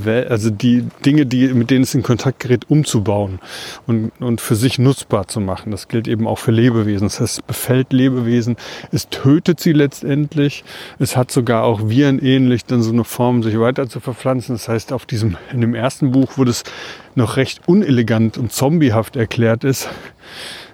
also 0.07 0.51
die 0.51 0.87
Dinge, 1.05 1.27
die, 1.27 1.49
mit 1.49 1.71
denen 1.71 1.83
es 1.83 1.95
in 1.95 2.03
Kontakt 2.03 2.41
gerät, 2.41 2.71
umzubauen 2.71 3.41
und, 3.87 4.11
und 4.21 4.41
für 4.41 4.57
sich 4.57 4.79
nutzbar 4.79 5.29
zu 5.29 5.41
machen. 5.41 5.71
Das 5.71 5.89
gilt 5.89 6.09
eben 6.09 6.27
auch 6.27 6.39
für 6.39 6.51
Lebewesen. 6.51 7.07
Das 7.09 7.21
heißt, 7.21 7.39
es 7.39 7.43
befällt 7.43 7.93
Lebewesen, 7.93 8.57
es 8.91 9.09
tötet 9.09 9.61
sie 9.61 9.73
letztendlich. 9.73 10.65
Es 10.99 11.17
hat 11.17 11.31
sogar 11.31 11.65
auch 11.65 11.89
virenähnlich 11.89 12.65
dann 12.65 12.83
so 12.83 12.93
eine 12.93 13.05
Form, 13.05 13.43
sich 13.43 13.59
weiter 13.59 13.89
zu 13.89 14.01
verpflanzen. 14.01 14.55
Das 14.55 14.69
heißt, 14.69 14.93
auf 14.93 15.07
diesem, 15.07 15.37
in 15.53 15.61
dem 15.61 15.75
ersten 15.75 16.13
Buch, 16.13 16.33
wo 16.37 16.45
das 16.45 16.65
noch 17.15 17.37
recht 17.37 17.61
unelegant 17.67 18.39
und 18.39 18.53
zombiehaft 18.53 19.17
erklärt 19.17 19.65
ist, 19.65 19.89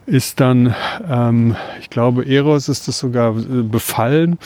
ist 0.08 0.40
dann, 0.40 0.74
ähm, 1.08 1.54
ich 1.80 1.90
glaube, 1.90 2.26
Eros 2.26 2.68
ist 2.68 2.88
das 2.88 2.98
sogar 2.98 3.36
äh, 3.36 3.62
befallen 3.62 4.38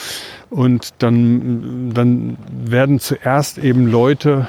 und 0.51 0.91
dann, 0.99 1.93
dann 1.95 2.37
werden 2.51 2.99
zuerst 2.99 3.59
eben 3.59 3.87
Leute 3.87 4.49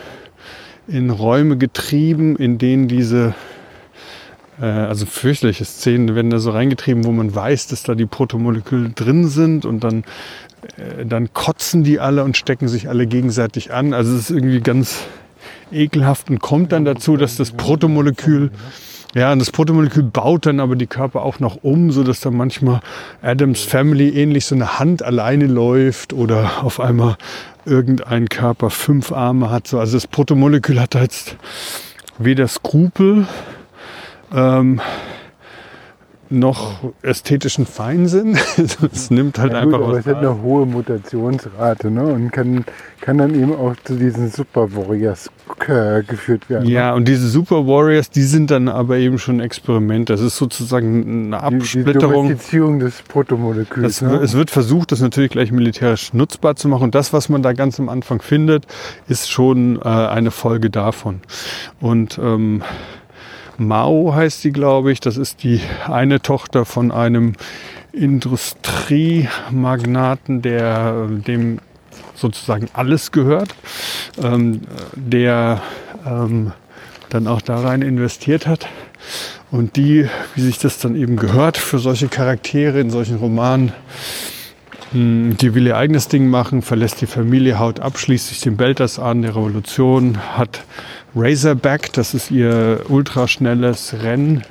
in 0.88 1.12
Räume 1.12 1.58
getrieben, 1.58 2.36
in 2.36 2.58
denen 2.58 2.88
diese, 2.88 3.36
äh, 4.60 4.66
also 4.66 5.06
fürchterliche 5.06 5.66
Szenen 5.66 6.16
werden 6.16 6.32
da 6.32 6.40
so 6.40 6.50
reingetrieben, 6.50 7.06
wo 7.06 7.12
man 7.12 7.34
weiß, 7.34 7.68
dass 7.68 7.84
da 7.84 7.94
die 7.94 8.08
Protomoleküle 8.08 8.90
drin 8.90 9.28
sind 9.28 9.66
und 9.66 9.84
dann, 9.84 10.04
äh, 10.78 11.06
dann 11.06 11.32
kotzen 11.32 11.84
die 11.84 12.00
alle 12.00 12.24
und 12.24 12.38
stecken 12.38 12.68
sich 12.68 12.90
alle 12.90 13.06
gegenseitig 13.06 13.72
an. 13.72 13.94
Also 13.94 14.16
es 14.16 14.30
ist 14.30 14.30
irgendwie 14.32 14.62
ganz 14.62 15.06
ekelhaft 15.72 16.32
und 16.32 16.40
kommt 16.40 16.72
dann 16.72 16.86
dazu, 16.86 17.18
dass 17.18 17.36
das 17.36 17.52
Protomolekül 17.52 18.50
ja, 19.16 19.32
und 19.32 19.40
das 19.40 19.52
Protomolekül 19.52 20.04
baut 20.04 20.46
dann 20.46 20.60
aber 20.60 20.76
die 20.76 20.88
Körper 20.88 21.22
auch 21.22 21.40
noch 21.40 21.58
um, 21.62 21.92
so 21.92 22.04
dass 22.04 22.20
dann 22.20 22.36
manchmal 22.36 22.80
Adams 23.22 23.64
Family 23.64 24.10
ähnlich 24.10 24.46
so 24.46 24.56
eine 24.56 24.80
Hand 24.80 25.04
alleine 25.04 25.46
läuft 25.46 26.14
oder 26.14 26.64
auf 26.64 26.80
einmal 26.80 27.18
irgendein 27.66 28.28
Körper 28.28 28.70
fünf 28.70 29.12
Arme 29.12 29.52
hat. 29.52 29.68
So. 29.68 29.80
Also 29.80 29.98
das 29.98 30.08
Protomolekül 30.08 30.80
hat 30.80 30.96
da 30.96 31.02
jetzt 31.02 31.38
weder 32.18 32.48
Skrupel 32.48 33.28
ähm, 34.34 34.82
noch 36.34 36.94
ästhetischen 37.02 37.66
Feinsinn. 37.66 38.38
es 38.92 39.12
nimmt 39.12 39.40
halt 39.40 39.54
Ja, 39.54 39.60
einfach 39.60 39.78
gut, 39.78 39.88
aber 39.88 39.94
was 39.94 40.00
es 40.02 40.08
hat 40.08 40.18
eine 40.18 40.42
hohe 40.42 40.66
Mutationsrate 40.66 41.92
ne? 41.92 42.04
und 42.04 42.32
kann, 42.32 42.66
kann 43.02 43.18
dann 43.18 43.34
eben 43.36 43.56
auch 43.56 43.76
zu 43.84 43.96
diesen 43.96 44.30
Super 44.30 44.76
Warriors 44.76 45.30
äh, 45.68 46.04
geführt 46.04 46.50
werden. 46.50 46.68
Ja, 46.68 46.94
und 46.94 47.08
diese 47.08 47.28
Super 47.30 47.68
Warriors, 47.68 48.10
die 48.10 48.24
sind 48.24 48.52
dann 48.52 48.68
aber 48.68 48.98
eben 48.98 49.18
schon 49.20 49.40
Experiment. 49.40 50.10
Das 50.10 50.22
ist 50.22 50.38
sozusagen 50.38 51.34
eine 51.34 51.50
Die, 51.50 51.50
die 51.50 51.56
Absplitterung. 51.62 52.14
Domestizierung 52.14 52.80
des 52.80 53.02
Protomoleküls. 53.04 54.00
Das, 54.00 54.02
ne? 54.02 54.18
Es 54.18 54.34
wird 54.34 54.52
versucht, 54.52 54.92
das 54.92 55.02
natürlich 55.02 55.32
gleich 55.32 55.52
militärisch 55.52 56.14
nutzbar 56.14 56.56
zu 56.56 56.68
machen. 56.68 56.84
Und 56.84 56.96
das, 56.96 57.14
was 57.14 57.30
man 57.30 57.44
da 57.44 57.54
ganz 57.54 57.80
am 57.80 57.90
Anfang 57.90 58.22
findet, 58.22 58.66
ist 59.08 59.30
schon 59.30 59.78
äh, 59.78 59.88
eine 59.88 60.32
Folge 60.32 60.70
davon. 60.70 61.22
Und 61.80 62.20
ähm, 62.22 62.62
Mao 63.58 64.14
heißt 64.14 64.42
sie, 64.42 64.52
glaube 64.52 64.92
ich. 64.92 65.00
Das 65.00 65.16
ist 65.18 65.44
die 65.44 65.62
eine 65.88 66.22
Tochter 66.22 66.66
von 66.66 66.92
einem 66.92 67.34
Industriemagnaten, 67.92 70.42
der 70.42 71.08
äh, 71.10 71.22
dem 71.22 71.60
sozusagen 72.16 72.68
alles 72.74 73.12
gehört, 73.12 73.56
ähm, 74.22 74.62
der 74.96 75.62
ähm, 76.06 76.52
dann 77.10 77.28
auch 77.28 77.42
da 77.42 77.60
rein 77.60 77.82
investiert 77.82 78.48
hat. 78.48 78.68
Und 79.52 79.76
die, 79.76 80.08
wie 80.36 80.42
sich 80.42 80.58
das 80.58 80.80
dann 80.80 80.96
eben 80.96 81.16
gehört 81.16 81.58
für 81.58 81.78
solche 81.78 82.08
Charaktere 82.08 82.80
in 82.80 82.90
solchen 82.90 83.18
Romanen, 83.18 83.72
mh, 84.94 85.36
die 85.36 85.54
will 85.54 85.68
ihr 85.68 85.78
eigenes 85.78 86.08
Ding 86.08 86.28
machen, 86.28 86.64
verlässt 86.64 87.02
die 87.02 87.06
Familie, 87.06 87.60
haut 87.60 87.80
ab, 87.80 88.00
schließt 88.00 88.30
sich 88.30 88.42
den 88.42 88.58
Belters 88.58 88.98
an, 88.98 89.22
der 89.22 89.36
Revolution, 89.36 90.18
hat 90.36 90.64
Razorback, 91.16 91.94
das 91.94 92.14
ist 92.14 92.32
ihr 92.32 92.86
ultraschnelles 92.90 93.96
Renn, 94.02 94.44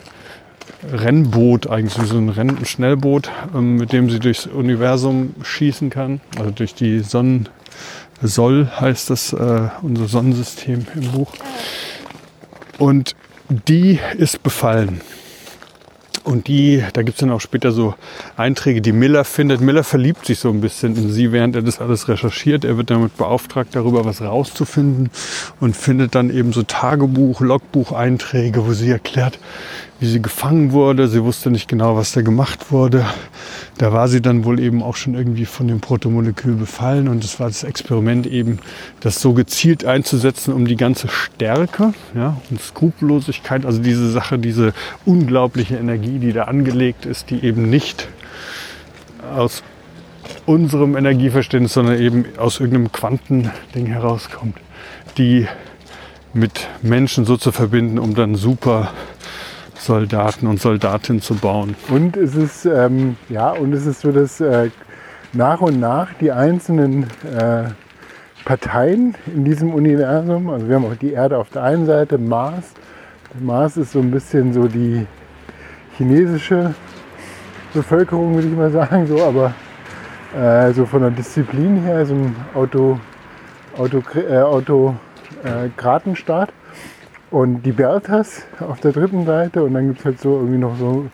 Rennboot, 0.93 1.69
eigentlich 1.69 1.95
so 2.09 2.17
ein 2.17 2.29
Renn 2.29 2.65
Schnellboot, 2.65 3.31
ähm, 3.55 3.77
mit 3.77 3.93
dem 3.93 4.11
sie 4.11 4.21
durchs 4.21 4.47
Universum 4.47 5.35
schießen 5.43 5.91
kann, 5.91 6.21
also 6.39 6.51
durch 6.51 6.75
die 6.75 7.01
Sonnen, 7.01 7.49
Soll 8.21 8.71
heißt 8.79 9.11
das, 9.11 9.33
äh, 9.33 9.69
unser 9.83 10.07
Sonnensystem 10.07 10.87
im 10.95 11.11
Buch. 11.11 11.33
Und 12.79 13.17
die 13.49 13.99
ist 14.17 14.45
befallen. 14.45 15.01
Und 16.25 16.47
die, 16.47 16.85
da 16.93 17.03
gibt 17.03 17.17
es 17.17 17.21
dann 17.21 17.31
auch 17.31 17.41
später 17.41 17.73
so 17.73 17.95
Einträge, 18.37 18.81
die 18.81 18.93
Miller 18.93 19.25
findet. 19.25 19.61
Miller 19.61 19.83
verliebt 19.83 20.27
sich 20.27 20.39
so 20.39 20.51
ein 20.51 20.61
bisschen 20.61 20.97
in 20.97 21.11
sie, 21.11 21.33
während 21.33 21.57
er 21.57 21.63
das 21.63 21.81
alles 21.81 22.09
recherchiert. 22.09 22.65
Er 22.65 22.77
wird 22.77 22.91
damit 22.91 23.17
beauftragt, 23.17 23.75
darüber 23.75 24.05
was 24.05 24.23
rauszufinden 24.23 25.11
und 25.61 25.77
findet 25.77 26.15
dann 26.15 26.31
eben 26.31 26.53
so 26.53 26.63
Tagebuch, 26.63 27.41
Logbucheinträge, 27.41 28.65
wo 28.65 28.73
sie 28.73 28.91
erklärt, 28.91 29.39
wie 30.03 30.07
sie 30.07 30.21
gefangen 30.21 30.73
wurde. 30.73 31.07
Sie 31.07 31.23
wusste 31.23 31.49
nicht 31.53 31.69
genau, 31.69 31.97
was 31.97 32.11
da 32.11 32.23
gemacht 32.23 32.73
wurde. 32.73 33.07
Da 33.79 33.93
war 33.93 34.09
sie 34.09 34.21
dann 34.21 34.45
wohl 34.45 34.59
eben 34.59 34.83
auch 34.83 34.97
schon 34.97 35.15
irgendwie 35.15 35.47
von 35.47 35.69
dem 35.69 35.79
Protomolekül 35.81 36.55
befallen 36.55 37.07
und 37.07 37.23
es 37.23 37.39
war 37.39 37.47
das 37.47 37.63
Experiment 37.63 38.27
eben, 38.27 38.59
das 38.99 39.21
so 39.21 39.33
gezielt 39.33 39.85
einzusetzen, 39.85 40.53
um 40.53 40.67
die 40.67 40.75
ganze 40.75 41.07
Stärke 41.07 41.95
ja, 42.17 42.37
und 42.51 42.61
Skrupellosigkeit, 42.61 43.65
also 43.65 43.81
diese 43.81 44.11
Sache, 44.11 44.41
diese 44.41 44.75
unglaubliche 45.07 45.77
Energie, 45.77 46.19
die 46.19 46.33
da 46.33 46.45
angelegt 46.45 47.07
ist, 47.07 47.31
die 47.31 47.45
eben 47.45 47.71
nicht 47.71 48.09
aus 49.37 49.63
unserem 50.47 50.97
Energieverständnis, 50.97 51.75
sondern 51.75 52.01
eben 52.01 52.25
aus 52.39 52.59
irgendeinem 52.59 52.91
Quantending 52.91 53.87
herauskommt, 53.87 54.57
die 55.17 55.47
mit 56.35 56.67
Menschen 56.83 57.25
so 57.25 57.37
zu 57.37 57.53
verbinden, 57.53 58.01
um 58.01 58.17
dann 58.17 58.35
super 58.35 58.91
Soldaten 59.85 60.47
und 60.47 60.61
Soldatinnen 60.61 61.21
zu 61.21 61.35
bauen. 61.35 61.75
Und 61.89 62.17
es 62.17 62.35
ist, 62.35 62.67
ähm, 62.67 63.17
ja, 63.29 63.51
und 63.51 63.73
es 63.73 63.87
ist 63.87 64.01
so, 64.01 64.13
dass 64.13 64.41
äh, 64.41 64.71
nach 65.33 65.61
und 65.61 65.81
nach 65.81 66.13
die 66.15 66.31
einzelnen 66.31 67.05
äh, 67.25 67.65
Parteien 68.45 69.15
in 69.35 69.45
diesem 69.45 69.75
Universum, 69.75 70.51
also 70.51 70.69
wir 70.69 70.77
haben 70.77 70.85
auch 70.85 70.97
die 70.97 71.13
Erde 71.13 71.39
auf 71.39 71.51
der 71.51 71.63
einen 71.63 71.87
Seite, 71.87 72.19
Mars. 72.19 72.73
Mars 73.41 73.77
ist 73.77 73.93
so 73.93 74.01
ein 74.01 74.11
bisschen 74.11 74.53
so 74.53 74.69
die 74.69 75.07
chinesische 75.97 76.75
Bevölkerung, 77.73 78.35
würde 78.35 78.49
ich 78.49 78.55
mal 78.55 78.71
sagen, 78.71 79.07
so, 79.07 79.23
aber 79.23 79.55
äh, 80.37 80.73
so 80.73 80.85
von 80.87 81.03
der 81.03 81.11
Disziplin 81.11 81.83
her, 81.83 82.07
so 82.07 82.15
ein 82.15 82.35
Auto, 82.55 82.99
Auto, 83.77 84.03
äh, 84.19 84.39
Autokratenstaat. 84.39 86.53
Und 87.33 87.63
die 87.63 87.73
Berthas 87.73 88.43
auf 88.61 88.81
der 88.81 88.93
dritten 88.93 89.25
Seite 89.25 89.65
und 89.65 89.73
dann 89.73 89.89
gibt 89.89 90.01
es 90.01 90.05
halt 90.05 90.21
so 90.21 90.37
irgendwie 90.37 90.59
noch 90.59 90.77
so 90.77 91.07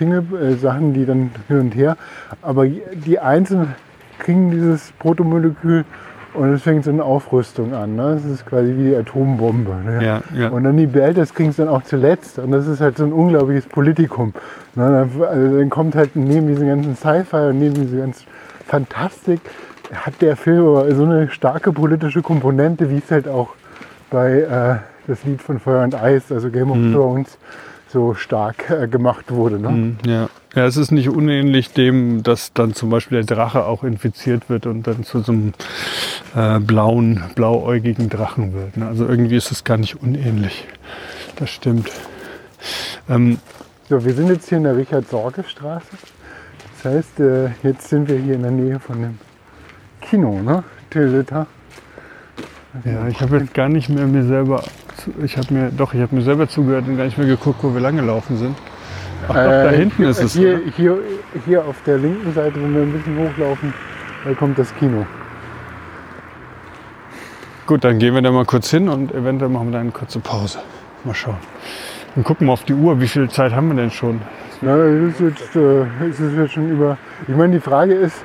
Dinge, 0.00 0.24
äh, 0.40 0.54
Sachen, 0.56 0.92
die 0.92 1.06
dann 1.06 1.30
hin 1.46 1.60
und 1.60 1.76
her. 1.76 1.96
Aber 2.42 2.66
die 2.66 3.20
Einzelnen 3.20 3.76
kriegen 4.18 4.50
dieses 4.50 4.90
Protomolekül 4.98 5.84
und 6.34 6.52
es 6.52 6.62
fängt 6.62 6.82
so 6.82 6.90
eine 6.90 7.04
Aufrüstung 7.04 7.72
an. 7.72 7.94
Ne? 7.94 8.18
Das 8.20 8.24
ist 8.24 8.46
quasi 8.46 8.74
wie 8.76 8.90
die 8.90 8.96
Atombombe. 8.96 9.76
Ne? 9.84 10.04
Ja, 10.04 10.22
ja. 10.36 10.48
Und 10.48 10.64
dann 10.64 10.76
die 10.76 10.88
Belters 10.88 11.32
kriegen 11.32 11.50
es 11.50 11.56
dann 11.56 11.68
auch 11.68 11.84
zuletzt. 11.84 12.40
Und 12.40 12.50
das 12.50 12.66
ist 12.66 12.80
halt 12.80 12.96
so 12.96 13.04
ein 13.04 13.12
unglaubliches 13.12 13.66
Politikum. 13.66 14.34
Ne? 14.74 15.08
Dann, 15.14 15.22
also 15.24 15.58
dann 15.58 15.70
kommt 15.70 15.94
halt 15.94 16.16
neben 16.16 16.48
diesem 16.48 16.66
ganzen 16.66 16.96
Sci-Fi 16.96 17.50
und 17.50 17.60
neben 17.60 17.74
dieser 17.74 17.98
ganzen 17.98 18.26
Fantastik 18.66 19.40
hat 19.92 20.20
der 20.20 20.36
Film 20.36 20.66
aber 20.66 20.92
so 20.96 21.04
eine 21.04 21.30
starke 21.30 21.70
politische 21.70 22.22
Komponente, 22.22 22.90
wie 22.90 22.98
es 22.98 23.08
halt 23.12 23.28
auch 23.28 23.50
bei 24.10 24.40
äh, 24.40 24.93
das 25.06 25.24
Lied 25.24 25.42
von 25.42 25.58
Feuer 25.60 25.84
und 25.84 25.94
Eis, 25.94 26.30
also 26.32 26.50
Game 26.50 26.70
of 26.70 26.76
Mhm. 26.76 26.92
Thrones, 26.94 27.38
so 27.88 28.14
stark 28.14 28.70
äh, 28.70 28.88
gemacht 28.88 29.30
wurde. 29.30 29.58
Ne? 29.60 29.68
Mhm, 29.70 29.98
Ja. 30.04 30.28
ja, 30.54 30.66
es 30.66 30.76
ist 30.76 30.90
nicht 30.90 31.08
unähnlich 31.08 31.72
dem, 31.72 32.22
dass 32.22 32.52
dann 32.52 32.74
zum 32.74 32.90
Beispiel 32.90 33.22
der 33.22 33.36
Drache 33.36 33.66
auch 33.66 33.84
infiziert 33.84 34.48
wird 34.50 34.66
und 34.66 34.86
dann 34.86 35.04
zu 35.04 35.20
so 35.20 35.32
einem 35.32 35.52
äh, 36.34 36.58
blauen, 36.58 37.22
blauäugigen 37.34 38.08
Drachen 38.08 38.52
wird. 38.54 38.76
Ne? 38.76 38.86
Also 38.86 39.06
irgendwie 39.06 39.36
ist 39.36 39.52
es 39.52 39.62
gar 39.64 39.76
nicht 39.76 40.02
unähnlich. 40.02 40.66
Das 41.36 41.50
stimmt. 41.50 41.88
Ähm, 43.08 43.38
So, 43.88 44.04
wir 44.04 44.14
sind 44.14 44.28
jetzt 44.28 44.48
hier 44.48 44.58
in 44.58 44.64
der 44.64 44.76
Richard-Sorge-Straße. 44.76 45.86
Das 46.82 46.92
heißt, 46.92 47.20
äh, 47.20 47.50
jetzt 47.62 47.88
sind 47.88 48.08
wir 48.08 48.18
hier 48.18 48.34
in 48.34 48.42
der 48.42 48.50
Nähe 48.50 48.80
von 48.80 49.00
dem 49.00 49.18
Kino, 50.00 50.40
ne? 50.42 50.64
Tilsiter. 50.90 51.46
ja, 52.84 53.06
ich 53.08 53.20
habe 53.20 53.38
jetzt 53.38 53.54
gar 53.54 53.68
nicht 53.68 53.88
mehr 53.88 54.06
mir 54.06 54.24
selber, 54.24 54.62
ich 55.22 55.36
habe 55.36 55.52
mir, 55.52 55.70
doch, 55.70 55.94
ich 55.94 56.00
habe 56.00 56.14
mir 56.14 56.22
selber 56.22 56.48
zugehört 56.48 56.86
und 56.86 56.96
gar 56.96 57.04
nicht 57.04 57.18
mehr 57.18 57.26
geguckt, 57.26 57.58
wo 57.62 57.72
wir 57.74 57.80
lang 57.80 57.96
gelaufen 57.96 58.36
sind. 58.36 58.56
Ach 59.24 59.34
doch, 59.34 59.34
da 59.34 59.70
Äh, 59.72 59.76
hinten 59.76 60.04
ist 60.04 60.22
es. 60.22 60.34
Hier, 60.34 60.60
hier, 60.76 60.98
hier 61.46 61.64
auf 61.64 61.76
der 61.86 61.98
linken 61.98 62.32
Seite, 62.34 62.56
wenn 62.62 62.74
wir 62.74 62.82
ein 62.82 62.92
bisschen 62.92 63.16
hochlaufen, 63.18 63.72
da 64.24 64.34
kommt 64.34 64.58
das 64.58 64.74
Kino. 64.76 65.06
Gut, 67.66 67.82
dann 67.82 67.98
gehen 67.98 68.14
wir 68.14 68.20
da 68.20 68.30
mal 68.30 68.44
kurz 68.44 68.70
hin 68.70 68.88
und 68.88 69.12
eventuell 69.14 69.50
machen 69.50 69.68
wir 69.68 69.72
da 69.72 69.80
eine 69.80 69.90
kurze 69.90 70.20
Pause. 70.20 70.58
Mal 71.04 71.14
schauen. 71.14 71.38
Und 72.14 72.24
gucken 72.24 72.46
mal 72.46 72.52
auf 72.52 72.64
die 72.64 72.74
Uhr, 72.74 73.00
wie 73.00 73.08
viel 73.08 73.28
Zeit 73.30 73.52
haben 73.52 73.68
wir 73.68 73.74
denn 73.76 73.90
schon? 73.90 74.20
Na, 74.60 74.76
es 74.76 75.14
ist 75.14 75.20
jetzt, 75.20 75.56
äh, 75.56 75.84
es 76.08 76.20
ist 76.20 76.36
jetzt 76.36 76.52
schon 76.52 76.70
über. 76.70 76.98
Ich 77.26 77.34
meine, 77.34 77.54
die 77.54 77.60
Frage 77.60 77.94
ist, 77.94 78.22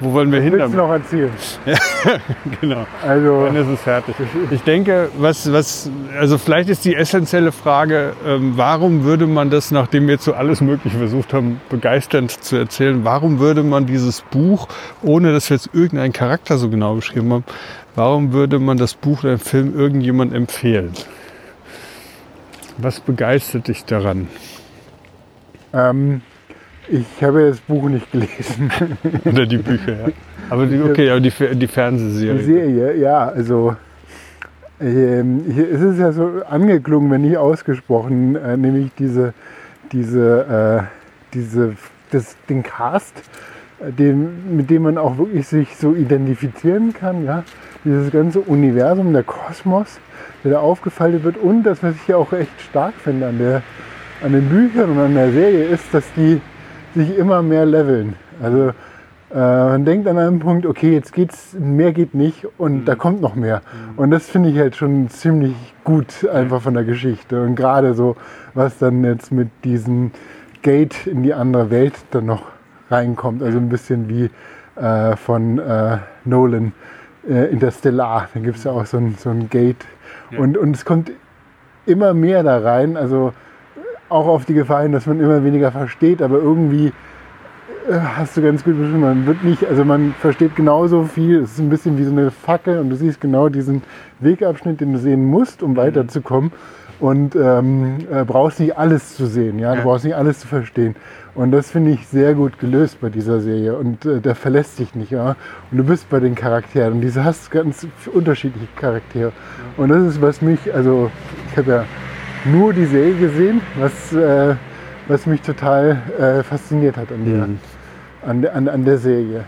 Wo 0.00 0.12
wollen 0.12 0.32
wir 0.32 0.40
hin 0.40 0.52
willst 0.52 0.72
du 0.72 0.76
damit? 0.76 0.76
noch 0.76 0.90
erzählen? 0.92 1.30
Genau. 2.60 2.86
Also, 3.02 3.46
Dann 3.46 3.56
ist 3.56 3.68
es 3.68 3.80
fertig. 3.80 4.14
Ich 4.50 4.62
denke, 4.62 5.08
was, 5.16 5.50
was, 5.52 5.90
also 6.18 6.36
vielleicht 6.36 6.68
ist 6.68 6.84
die 6.84 6.94
essentielle 6.94 7.52
Frage, 7.52 8.12
ähm, 8.26 8.52
warum 8.56 9.04
würde 9.04 9.26
man 9.26 9.50
das, 9.50 9.70
nachdem 9.70 10.06
wir 10.06 10.14
jetzt 10.14 10.24
so 10.24 10.34
alles 10.34 10.60
Mögliche 10.60 10.98
versucht 10.98 11.32
haben, 11.32 11.60
begeisternd 11.70 12.30
zu 12.30 12.56
erzählen, 12.56 13.04
warum 13.04 13.38
würde 13.38 13.62
man 13.62 13.86
dieses 13.86 14.20
Buch, 14.22 14.68
ohne 15.02 15.32
dass 15.32 15.48
wir 15.48 15.56
jetzt 15.56 15.70
irgendeinen 15.72 16.12
Charakter 16.12 16.58
so 16.58 16.68
genau 16.68 16.96
beschrieben 16.96 17.32
haben, 17.32 17.44
warum 17.94 18.32
würde 18.32 18.58
man 18.58 18.76
das 18.76 18.94
Buch 18.94 19.20
oder 19.24 19.36
den 19.36 19.38
Film 19.38 19.78
irgendjemand 19.78 20.34
empfehlen? 20.34 20.92
Was 22.78 23.00
begeistert 23.00 23.68
dich 23.68 23.84
daran? 23.84 24.28
ähm, 25.72 26.20
ich 26.88 27.24
habe 27.24 27.48
das 27.48 27.60
Buch 27.60 27.88
nicht 27.88 28.10
gelesen. 28.12 28.70
Oder 29.24 29.46
die 29.46 29.58
Bücher, 29.58 29.92
ja. 29.92 30.12
Aber 30.50 30.66
die, 30.66 30.80
okay, 30.80 31.10
aber 31.10 31.20
die, 31.20 31.32
die 31.54 31.66
Fernsehserie. 31.66 32.38
Die 32.38 32.44
Serie, 32.44 32.96
ja, 32.96 33.28
also 33.28 33.74
ähm, 34.80 35.44
hier 35.50 35.68
ist 35.68 35.80
es 35.80 35.98
ja 35.98 36.12
so 36.12 36.42
angeklungen, 36.48 37.10
wenn 37.10 37.22
nicht 37.22 37.36
ausgesprochen, 37.36 38.36
äh, 38.36 38.56
nämlich 38.56 38.90
diese, 38.98 39.32
diese, 39.92 40.82
äh, 40.82 41.32
diese, 41.32 41.76
das, 42.10 42.36
den 42.48 42.62
Cast, 42.62 43.14
äh, 43.80 43.92
den, 43.92 44.56
mit 44.56 44.68
dem 44.68 44.82
man 44.82 44.98
auch 44.98 45.16
wirklich 45.16 45.46
sich 45.46 45.76
so 45.76 45.94
identifizieren 45.94 46.92
kann, 46.92 47.24
ja, 47.24 47.44
dieses 47.84 48.10
ganze 48.10 48.40
Universum, 48.40 49.12
der 49.12 49.22
Kosmos, 49.22 50.00
der 50.42 50.52
da 50.52 50.58
aufgefaltet 50.58 51.24
wird 51.24 51.36
und 51.38 51.62
das, 51.62 51.82
was 51.82 51.94
ich 51.94 52.08
ja 52.08 52.16
auch 52.16 52.32
echt 52.32 52.60
stark 52.60 52.94
finde 53.02 53.28
an, 53.28 53.38
der, 53.38 53.62
an 54.22 54.32
den 54.32 54.48
Büchern 54.48 54.90
und 54.90 54.98
an 54.98 55.14
der 55.14 55.32
Serie, 55.32 55.64
ist, 55.64 55.84
dass 55.92 56.04
die 56.16 56.40
sich 56.94 57.16
immer 57.16 57.42
mehr 57.42 57.66
leveln. 57.66 58.14
Also 58.42 58.72
äh, 59.34 59.34
man 59.34 59.84
denkt 59.84 60.06
an 60.06 60.16
einem 60.18 60.38
Punkt, 60.38 60.64
okay, 60.64 60.92
jetzt 60.92 61.12
geht's, 61.12 61.56
mehr 61.58 61.92
geht 61.92 62.14
nicht 62.14 62.46
und 62.56 62.84
da 62.84 62.94
kommt 62.94 63.20
noch 63.20 63.34
mehr. 63.34 63.62
Und 63.96 64.10
das 64.10 64.26
finde 64.26 64.50
ich 64.50 64.58
halt 64.58 64.76
schon 64.76 65.08
ziemlich 65.08 65.54
gut 65.82 66.26
einfach 66.32 66.62
von 66.62 66.74
der 66.74 66.84
Geschichte. 66.84 67.42
Und 67.42 67.56
gerade 67.56 67.94
so, 67.94 68.16
was 68.54 68.78
dann 68.78 69.04
jetzt 69.04 69.32
mit 69.32 69.48
diesem 69.64 70.12
Gate 70.62 71.06
in 71.06 71.22
die 71.22 71.34
andere 71.34 71.70
Welt 71.70 71.94
dann 72.12 72.26
noch 72.26 72.42
reinkommt. 72.90 73.42
Also 73.42 73.58
ein 73.58 73.68
bisschen 73.68 74.08
wie 74.08 74.30
äh, 74.80 75.16
von 75.16 75.58
äh, 75.58 75.98
Nolan 76.24 76.72
äh, 77.28 77.50
Interstellar. 77.50 78.28
Da 78.32 78.40
gibt 78.40 78.58
es 78.58 78.64
ja 78.64 78.72
auch 78.72 78.86
so 78.86 78.98
ein, 78.98 79.16
so 79.18 79.30
ein 79.30 79.50
Gate. 79.50 79.84
Und, 80.38 80.56
und 80.56 80.74
es 80.74 80.84
kommt 80.84 81.10
immer 81.86 82.14
mehr 82.14 82.42
da 82.42 82.58
rein. 82.58 82.96
Also 82.96 83.32
auch 84.08 84.26
auf 84.26 84.44
die 84.44 84.54
Gefahr 84.54 84.82
hin, 84.82 84.92
dass 84.92 85.06
man 85.06 85.20
immer 85.20 85.44
weniger 85.44 85.72
versteht, 85.72 86.22
aber 86.22 86.38
irgendwie 86.38 86.92
äh, 87.88 87.98
hast 87.98 88.36
du 88.36 88.42
ganz 88.42 88.64
gut 88.64 88.78
beschrieben, 88.78 89.00
man 89.00 89.26
wird 89.26 89.44
nicht, 89.44 89.64
also 89.66 89.84
man 89.84 90.14
versteht 90.20 90.56
genauso 90.56 91.04
viel, 91.04 91.40
es 91.40 91.52
ist 91.52 91.58
ein 91.58 91.70
bisschen 91.70 91.98
wie 91.98 92.04
so 92.04 92.12
eine 92.12 92.30
Fackel 92.30 92.78
und 92.78 92.90
du 92.90 92.96
siehst 92.96 93.20
genau 93.20 93.48
diesen 93.48 93.82
Wegabschnitt, 94.20 94.80
den 94.80 94.92
du 94.92 94.98
sehen 94.98 95.24
musst, 95.26 95.62
um 95.62 95.76
weiterzukommen 95.76 96.52
und 97.00 97.34
ähm, 97.36 97.98
äh, 98.10 98.24
brauchst 98.24 98.60
nicht 98.60 98.78
alles 98.78 99.16
zu 99.16 99.26
sehen, 99.26 99.58
ja? 99.58 99.74
du 99.74 99.82
brauchst 99.82 100.04
nicht 100.04 100.14
alles 100.14 100.40
zu 100.40 100.46
verstehen. 100.46 100.96
Und 101.34 101.50
das 101.50 101.70
finde 101.70 101.90
ich 101.90 102.06
sehr 102.06 102.34
gut 102.34 102.60
gelöst 102.60 103.00
bei 103.00 103.10
dieser 103.10 103.40
Serie 103.40 103.76
und 103.76 104.06
äh, 104.06 104.20
der 104.20 104.36
verlässt 104.36 104.78
dich 104.78 104.94
nicht. 104.94 105.10
Ja? 105.10 105.36
Und 105.70 105.78
du 105.78 105.84
bist 105.84 106.08
bei 106.08 106.20
den 106.20 106.36
Charakteren 106.36 106.94
und 106.94 107.00
diese 107.00 107.24
hast 107.24 107.50
ganz 107.50 107.86
unterschiedliche 108.12 108.68
Charaktere. 108.76 109.32
Und 109.76 109.88
das 109.88 110.04
ist, 110.04 110.22
was 110.22 110.40
mich, 110.40 110.72
also 110.72 111.10
ich 111.50 111.58
habe 111.58 111.70
ja 111.70 111.84
nur 112.44 112.72
die 112.72 112.84
Serie 112.86 113.14
gesehen, 113.14 113.60
was, 113.78 114.12
äh, 114.12 114.54
was 115.08 115.26
mich 115.26 115.40
total 115.42 116.02
äh, 116.18 116.42
fasziniert 116.42 116.96
hat 116.96 117.10
an 117.12 117.24
der, 117.24 117.46
Mhm. 117.46 117.58
an, 118.26 118.46
an, 118.46 118.68
an 118.68 118.84
der 118.84 118.98
Serie. 118.98 119.44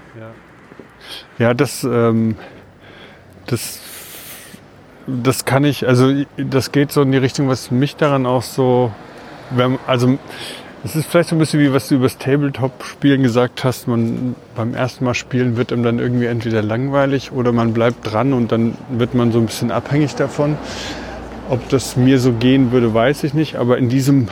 Ja, 1.39 1.55
das, 1.55 1.85
ähm, 1.85 2.37
das, 3.47 3.81
das 5.07 5.45
kann 5.45 5.65
ich, 5.65 5.87
also 5.87 6.13
das 6.37 6.73
geht 6.73 6.91
so 6.93 7.03
in 7.03 7.13
die 7.13 7.19
Richtung, 7.19 7.49
was 7.49 7.71
mich 7.71 7.97
daran 7.97 8.27
auch 8.27 8.43
so, 8.43 8.91
wenn, 9.51 9.79
also 9.87 10.19
es 10.85 10.97
ist 10.97 11.07
vielleicht 11.07 11.31
so 11.31 11.37
ein 11.37 11.39
bisschen 11.39 11.61
wie 11.61 11.73
was 11.73 11.89
du 11.89 11.97
über 11.97 12.05
das 12.05 12.19
Tabletop-Spielen 12.19 13.23
gesagt 13.23 13.65
hast. 13.65 13.89
Man 13.89 14.35
beim 14.55 14.75
ersten 14.75 15.05
Mal 15.05 15.15
spielen 15.15 15.57
wird 15.57 15.73
einem 15.73 15.83
dann 15.83 15.99
irgendwie 15.99 16.27
entweder 16.27 16.63
langweilig 16.63 17.33
oder 17.33 17.53
man 17.53 17.73
bleibt 17.73 18.11
dran 18.13 18.33
und 18.33 18.53
dann 18.53 18.77
wird 18.91 19.15
man 19.15 19.33
so 19.33 19.39
ein 19.39 19.47
bisschen 19.47 19.71
abhängig 19.71 20.15
davon. 20.15 20.57
Ob 21.49 21.69
das 21.69 21.97
mir 21.97 22.19
so 22.19 22.33
gehen 22.33 22.73
würde, 22.73 22.93
weiß 22.93 23.25
ich 23.25 23.35
nicht. 23.35 23.57
Aber 23.57 23.79
in 23.79 23.89
diesem, 23.89 24.29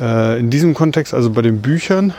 äh, 0.00 0.38
in 0.38 0.50
diesem 0.50 0.74
Kontext, 0.74 1.14
also 1.14 1.30
bei 1.30 1.42
den 1.42 1.60
Büchern, 1.60 2.14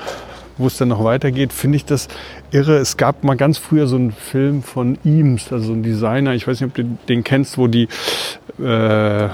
wo 0.58 0.68
es 0.68 0.78
dann 0.78 0.90
noch 0.90 1.04
weitergeht, 1.04 1.54
finde 1.54 1.78
ich 1.78 1.86
das 1.86 2.08
irre. 2.52 2.78
Es 2.78 2.98
gab 2.98 3.24
mal 3.24 3.36
ganz 3.36 3.58
früher 3.58 3.88
so 3.88 3.96
einen 3.96 4.12
Film 4.12 4.62
von 4.62 4.98
Eames, 5.06 5.52
also 5.52 5.74
ein 5.74 5.84
Designer, 5.84 6.34
ich 6.34 6.48
weiß 6.48 6.60
nicht, 6.60 6.70
ob 6.70 6.76
du 6.76 6.84
den 7.08 7.24
kennst, 7.24 7.58
wo 7.58 7.68
die 7.68 7.88
äh, 8.62 9.30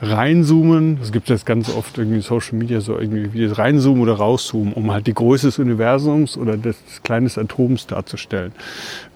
reinzoomen. 0.00 0.98
Das 1.00 1.12
gibt 1.12 1.30
es 1.30 1.34
jetzt 1.34 1.46
ganz 1.46 1.74
oft 1.74 1.96
irgendwie 1.96 2.16
in 2.16 2.22
Social 2.22 2.56
Media 2.56 2.80
so 2.80 2.98
irgendwie 2.98 3.32
wie 3.32 3.46
das 3.46 3.58
reinzoomen 3.58 4.02
oder 4.02 4.14
rauszoomen, 4.14 4.72
um 4.74 4.92
halt 4.92 5.06
die 5.06 5.14
Größe 5.14 5.46
des 5.46 5.58
Universums 5.58 6.36
oder 6.36 6.56
des 6.56 6.76
kleines 7.02 7.38
Atoms 7.38 7.86
darzustellen. 7.86 8.52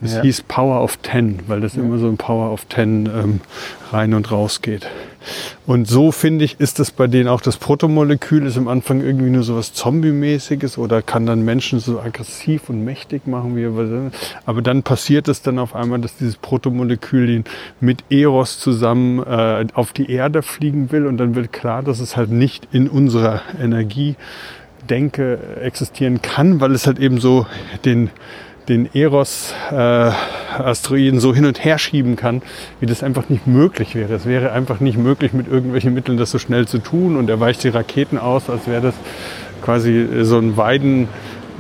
Das 0.00 0.14
ja. 0.14 0.22
hieß 0.22 0.42
Power 0.42 0.82
of 0.82 0.96
Ten, 0.98 1.40
weil 1.46 1.60
das 1.60 1.76
ja. 1.76 1.82
immer 1.82 1.98
so 1.98 2.08
ein 2.08 2.16
Power 2.16 2.52
of 2.52 2.64
Ten 2.66 3.06
ähm, 3.06 3.40
rein 3.92 4.14
und 4.14 4.30
raus 4.30 4.62
geht. 4.62 4.86
Und 5.66 5.88
so 5.88 6.12
finde 6.12 6.44
ich, 6.44 6.60
ist 6.60 6.78
das 6.78 6.90
bei 6.90 7.06
denen 7.06 7.28
auch. 7.28 7.40
Das 7.40 7.56
Protomolekül 7.56 8.46
ist 8.46 8.56
am 8.56 8.68
Anfang 8.68 9.00
irgendwie 9.00 9.30
nur 9.30 9.42
so 9.42 9.56
was 9.56 9.72
Zombie-mäßiges 9.72 10.78
oder 10.78 11.02
kann 11.02 11.26
dann 11.26 11.44
Menschen 11.44 11.80
so 11.80 12.00
aggressiv 12.00 12.68
und 12.68 12.84
mächtig 12.84 13.26
machen, 13.26 13.56
wie 13.56 13.64
er 13.64 14.10
Aber 14.46 14.62
dann 14.62 14.82
passiert 14.82 15.28
es 15.28 15.42
dann 15.42 15.58
auf 15.58 15.74
einmal, 15.74 16.00
dass 16.00 16.16
dieses 16.16 16.36
Protomolekül 16.36 17.44
mit 17.80 18.04
Eros 18.10 18.58
zusammen 18.58 19.22
äh, 19.22 19.66
auf 19.74 19.92
die 19.92 20.10
Erde 20.10 20.42
fliegen 20.42 20.92
will. 20.92 21.06
Und 21.06 21.18
dann 21.18 21.34
wird 21.34 21.52
klar, 21.52 21.82
dass 21.82 22.00
es 22.00 22.16
halt 22.16 22.30
nicht 22.30 22.68
in 22.72 22.88
unserer 22.88 23.42
Energie 23.60 24.16
Denke 24.88 25.38
existieren 25.62 26.22
kann, 26.22 26.60
weil 26.60 26.72
es 26.72 26.86
halt 26.86 26.98
eben 26.98 27.20
so 27.20 27.46
den 27.84 28.10
den 28.70 28.88
Eros-Asteroiden 28.94 31.18
äh, 31.18 31.20
so 31.20 31.34
hin 31.34 31.44
und 31.44 31.62
her 31.62 31.76
schieben 31.78 32.16
kann, 32.16 32.40
wie 32.78 32.86
das 32.86 33.02
einfach 33.02 33.28
nicht 33.28 33.46
möglich 33.46 33.94
wäre. 33.94 34.14
Es 34.14 34.24
wäre 34.24 34.52
einfach 34.52 34.80
nicht 34.80 34.96
möglich, 34.96 35.34
mit 35.34 35.48
irgendwelchen 35.48 35.92
Mitteln 35.92 36.16
das 36.16 36.30
so 36.30 36.38
schnell 36.38 36.66
zu 36.66 36.78
tun. 36.78 37.16
Und 37.16 37.28
er 37.28 37.40
weicht 37.40 37.62
die 37.64 37.68
Raketen 37.68 38.16
aus, 38.16 38.48
als 38.48 38.66
wäre 38.66 38.80
das 38.80 38.94
quasi 39.60 40.08
so 40.22 40.38
ein 40.38 40.56
Weiden, 40.56 41.08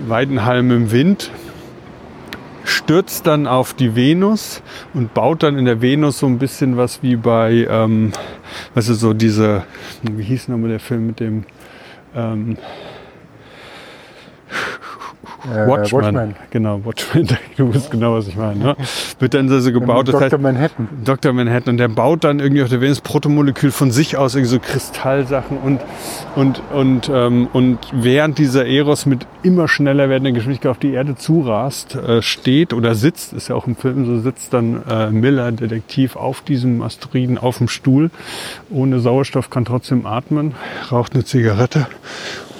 Weidenhalm 0.06 0.70
im 0.70 0.92
Wind. 0.92 1.30
Stürzt 2.64 3.26
dann 3.26 3.46
auf 3.46 3.74
die 3.74 3.96
Venus 3.96 4.62
und 4.94 5.12
baut 5.12 5.42
dann 5.42 5.58
in 5.58 5.64
der 5.64 5.82
Venus 5.82 6.20
so 6.20 6.26
ein 6.26 6.38
bisschen 6.38 6.76
was 6.76 7.02
wie 7.02 7.16
bei, 7.16 7.66
ähm, 7.68 8.12
weißt 8.74 8.90
du, 8.90 8.94
so 8.94 9.12
diese, 9.12 9.64
wie 10.02 10.22
hieß 10.22 10.46
nochmal 10.48 10.70
der 10.70 10.78
Film 10.78 11.08
mit 11.08 11.20
dem, 11.20 11.44
ähm, 12.14 12.56
äh, 15.44 15.66
Watchman. 15.66 16.04
Watchman. 16.04 16.34
Genau, 16.50 16.84
Watchman. 16.84 17.28
Du 17.56 17.74
weißt 17.74 17.90
genau, 17.90 18.14
was 18.14 18.28
ich 18.28 18.36
meine. 18.36 18.58
Ne? 18.58 18.76
Wird 19.18 19.34
dann 19.34 19.48
so 19.48 19.72
gebaut. 19.72 20.08
Dr. 20.08 20.20
heißt, 20.20 20.38
Manhattan. 20.38 20.88
Dr. 21.04 21.32
Manhattan. 21.32 21.72
Und 21.72 21.78
der 21.78 21.88
baut 21.88 22.24
dann 22.24 22.40
irgendwie 22.40 22.62
auf 22.62 22.68
der 22.68 22.80
Venus 22.80 23.00
Protomolekül 23.00 23.70
von 23.70 23.90
sich 23.90 24.16
aus 24.16 24.34
irgendwie 24.34 24.50
so 24.50 24.60
Kristallsachen 24.60 25.58
und, 25.58 25.80
und, 26.36 26.62
und, 26.72 27.10
ähm, 27.12 27.48
und 27.52 27.78
während 27.92 28.38
dieser 28.38 28.66
Eros 28.66 29.04
mit 29.04 29.26
immer 29.42 29.68
schneller 29.68 30.08
werdender 30.08 30.32
Geschwindigkeit 30.32 30.70
auf 30.70 30.78
die 30.78 30.92
Erde 30.92 31.16
zurast, 31.16 31.96
äh, 31.96 32.22
steht 32.22 32.72
oder 32.72 32.94
sitzt, 32.94 33.32
ist 33.32 33.48
ja 33.48 33.54
auch 33.56 33.66
im 33.66 33.76
Film 33.76 34.06
so, 34.06 34.20
sitzt 34.20 34.54
dann 34.54 34.82
äh, 34.88 35.10
Miller, 35.10 35.52
Detektiv, 35.52 36.16
auf 36.16 36.40
diesem 36.40 36.80
Asteroiden 36.82 37.36
auf 37.36 37.58
dem 37.58 37.68
Stuhl, 37.68 38.10
ohne 38.70 39.00
Sauerstoff, 39.00 39.50
kann 39.50 39.64
trotzdem 39.64 40.06
atmen, 40.06 40.54
raucht 40.90 41.14
eine 41.14 41.24
Zigarette 41.24 41.86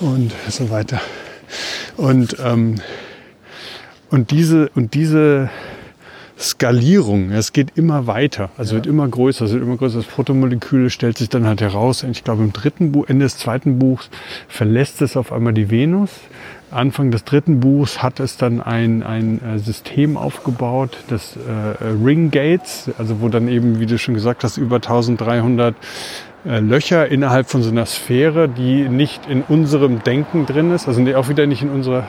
und 0.01 0.33
so 0.49 0.71
weiter. 0.71 1.01
Und, 1.97 2.37
ähm, 2.45 2.77
und 4.11 4.31
diese, 4.31 4.71
und 4.75 4.95
diese 4.95 5.51
Skalierung, 6.41 7.33
es 7.33 7.53
geht 7.53 7.77
immer 7.77 8.07
weiter, 8.07 8.49
also 8.57 8.73
ja. 8.73 8.77
wird 8.77 8.87
immer 8.87 9.07
größer, 9.07 9.45
es 9.45 9.53
wird 9.53 9.63
immer 9.63 9.77
größer. 9.77 9.99
Das 9.99 10.07
Protomolekül 10.07 10.89
stellt 10.89 11.19
sich 11.19 11.29
dann 11.29 11.47
halt 11.47 11.61
heraus. 11.61 12.03
Ich 12.03 12.25
glaube, 12.25 12.43
im 12.43 12.55
dritten 12.55 12.93
Buch, 12.93 13.05
Ende 13.09 13.27
des 13.27 13.37
zweiten 13.37 13.79
Buchs 13.79 14.09
verlässt 14.49 15.03
es 15.03 15.19
auf 15.19 15.33
einmal 15.33 15.53
die 15.53 15.71
Venus. 15.71 16.11
Anfang 16.71 17.11
des 17.11 17.25
dritten 17.25 17.61
Buchs 17.61 18.03
hat 18.03 18.21
es 18.21 18.39
dann 18.39 18.63
ein, 18.63 19.03
ein 19.03 19.43
äh, 19.43 19.59
System 19.59 20.17
aufgebaut, 20.17 20.97
das 21.09 21.37
äh, 21.37 21.85
Ring 21.85 22.31
Gates, 22.31 22.91
also 22.97 23.21
wo 23.21 23.29
dann 23.29 23.49
eben, 23.49 23.81
wie 23.81 23.87
du 23.87 23.99
schon 23.99 24.15
gesagt 24.15 24.45
hast, 24.45 24.57
über 24.57 24.77
1300 24.77 25.75
äh, 26.47 26.61
Löcher 26.61 27.09
innerhalb 27.09 27.51
von 27.51 27.63
so 27.63 27.71
einer 27.71 27.87
Sphäre, 27.87 28.49
die 28.49 28.89
nicht 28.89 29.29
in 29.29 29.43
unserem 29.43 30.03
Denken 30.05 30.47
drin 30.47 30.71
ist, 30.71 30.89
also 30.89 31.05
auch 31.17 31.29
wieder 31.29 31.47
nicht 31.47 31.63
in 31.63 31.71
unserer, 31.71 32.09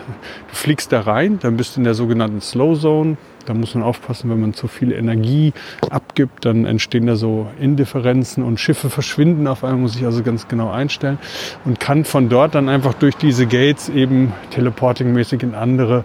du 0.50 0.56
fliegst 0.56 0.92
da 0.92 1.02
rein, 1.02 1.40
dann 1.42 1.58
bist 1.58 1.76
du 1.76 1.82
in 1.82 1.84
der 1.84 1.96
sogenannten 1.96 2.40
Slow 2.40 2.80
Zone, 2.80 3.18
da 3.46 3.54
muss 3.54 3.76
man 3.76 3.84
aufpassen, 3.84 4.30
wenn 4.30 4.40
man 4.40 4.54
zu 4.54 4.68
viel 4.68 4.92
Energie 4.92 5.54
abgibt, 5.90 6.46
dann 6.46 6.66
entstehen 6.66 7.08
da 7.08 7.16
so 7.16 7.48
Indifferenzen 7.60 8.44
und 8.44 8.60
Schiffe 8.60 8.90
verschwinden 8.90 9.48
auf 9.48 9.64
einmal, 9.64 9.82
muss 9.82 9.96
ich 9.96 10.06
also 10.06 10.24
ganz 10.24 10.48
genau 10.48 10.72
einstellen 10.72 11.18
und 11.66 11.80
kann 11.80 12.06
von 12.06 12.30
dort 12.30 12.56
dann 12.56 12.70
einfach 12.70 12.94
durch 12.94 13.16
diese 13.16 13.46
Gates 13.46 13.90
eben 13.90 14.34
teleportingmäßig 14.52 15.44
in 15.44 15.56
andere 15.56 16.04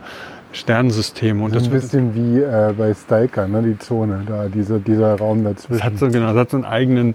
Sternensystem. 0.52 1.42
Und 1.42 1.54
das 1.54 1.64
ist 1.64 1.68
ein 1.68 1.72
bisschen 1.72 2.14
wie 2.14 2.40
äh, 2.40 2.72
bei 2.76 2.94
Stalker, 2.94 3.46
ne, 3.46 3.62
die 3.62 3.78
Zone, 3.78 4.22
da, 4.26 4.48
dieser, 4.48 4.78
dieser 4.78 5.16
Raum 5.16 5.44
dazwischen. 5.44 5.74
Das 5.74 5.84
hat 5.84 5.98
so, 5.98 6.08
genau, 6.08 6.28
das 6.28 6.36
hat 6.36 6.50
so 6.50 6.56
einen 6.56 6.64
eigenen, 6.64 7.14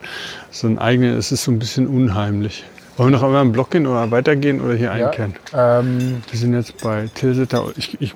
so 0.52 0.68
einen 0.68 0.78
eigenen, 0.78 1.18
es 1.18 1.32
ist 1.32 1.44
so 1.44 1.52
ein 1.52 1.58
bisschen 1.58 1.88
unheimlich. 1.88 2.64
Wollen 2.98 3.12
wir 3.12 3.18
noch 3.18 3.24
einmal 3.24 3.42
im 3.44 3.52
Block 3.52 3.72
gehen 3.72 3.88
oder 3.88 4.12
weitergehen 4.12 4.62
oder 4.62 4.74
hier 4.74 4.96
ja, 4.96 5.08
einkehren? 5.08 5.34
Ähm, 5.54 6.22
wir 6.30 6.40
sind 6.40 6.54
jetzt 6.54 6.82
bei 6.84 7.10
Tilsiter. 7.14 7.66
Ich, 7.78 8.00
ich, 8.02 8.16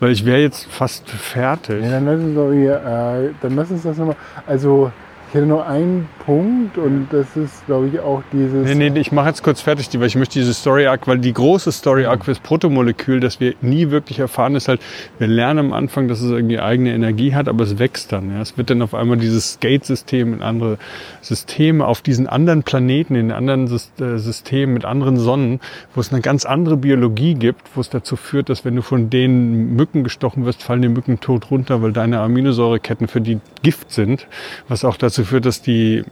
weil 0.00 0.10
ich 0.10 0.24
wäre 0.24 0.40
jetzt 0.40 0.66
fast 0.66 1.08
fertig. 1.10 1.82
Ja, 1.82 1.90
dann 1.90 2.06
lass 2.06 2.20
uns 2.20 2.34
doch 2.34 2.52
hier, 2.52 2.76
äh, 2.76 3.34
dann 3.42 3.56
lass 3.56 3.70
uns 3.70 3.82
das 3.82 3.98
nochmal. 3.98 4.16
Also 4.46 4.90
ich 5.34 5.38
hätte 5.38 5.48
noch 5.48 5.66
einen 5.66 6.08
Punkt 6.24 6.78
und 6.78 7.08
das 7.10 7.36
ist, 7.36 7.66
glaube 7.66 7.88
ich, 7.88 7.98
auch 7.98 8.22
dieses. 8.32 8.72
Nee, 8.72 8.88
nee, 8.88 9.00
ich 9.00 9.10
mache 9.10 9.30
jetzt 9.30 9.42
kurz 9.42 9.60
fertig, 9.60 9.88
weil 9.98 10.06
ich 10.06 10.14
möchte 10.14 10.38
diese 10.38 10.54
Story 10.54 10.86
Arc, 10.86 11.08
weil 11.08 11.18
die 11.18 11.32
große 11.32 11.72
Story 11.72 12.06
Arc 12.06 12.24
fürs 12.24 12.38
Protomolekül, 12.38 13.18
das 13.18 13.40
wir 13.40 13.54
nie 13.60 13.90
wirklich 13.90 14.20
erfahren, 14.20 14.54
ist 14.54 14.68
halt, 14.68 14.80
wir 15.18 15.26
lernen 15.26 15.58
am 15.58 15.72
Anfang, 15.72 16.06
dass 16.06 16.20
es 16.20 16.30
irgendwie 16.30 16.60
eigene 16.60 16.94
Energie 16.94 17.34
hat, 17.34 17.48
aber 17.48 17.64
es 17.64 17.80
wächst 17.80 18.12
dann. 18.12 18.30
Ja. 18.30 18.42
Es 18.42 18.56
wird 18.56 18.70
dann 18.70 18.80
auf 18.80 18.94
einmal 18.94 19.16
dieses 19.16 19.58
Gate-System 19.58 20.34
in 20.34 20.40
andere 20.40 20.78
Systeme 21.20 21.84
auf 21.84 22.00
diesen 22.00 22.28
anderen 22.28 22.62
Planeten, 22.62 23.16
in 23.16 23.32
anderen 23.32 23.64
äh, 23.64 24.18
Systemen 24.18 24.72
mit 24.72 24.84
anderen 24.84 25.16
Sonnen, 25.16 25.58
wo 25.96 26.00
es 26.00 26.12
eine 26.12 26.20
ganz 26.20 26.44
andere 26.44 26.76
Biologie 26.76 27.34
gibt, 27.34 27.74
wo 27.74 27.80
es 27.80 27.90
dazu 27.90 28.14
führt, 28.14 28.50
dass 28.50 28.64
wenn 28.64 28.76
du 28.76 28.82
von 28.82 29.10
den 29.10 29.74
Mücken 29.74 30.04
gestochen 30.04 30.46
wirst, 30.46 30.62
fallen 30.62 30.82
die 30.82 30.88
Mücken 30.88 31.18
tot 31.18 31.50
runter, 31.50 31.82
weil 31.82 31.92
deine 31.92 32.20
Aminosäureketten 32.20 33.08
für 33.08 33.20
die 33.20 33.40
Gift 33.64 33.90
sind, 33.90 34.28
was 34.68 34.84
auch 34.84 34.96
dazu 34.96 35.23
führt, 35.24 35.46
dass 35.46 35.62
die 35.62 36.04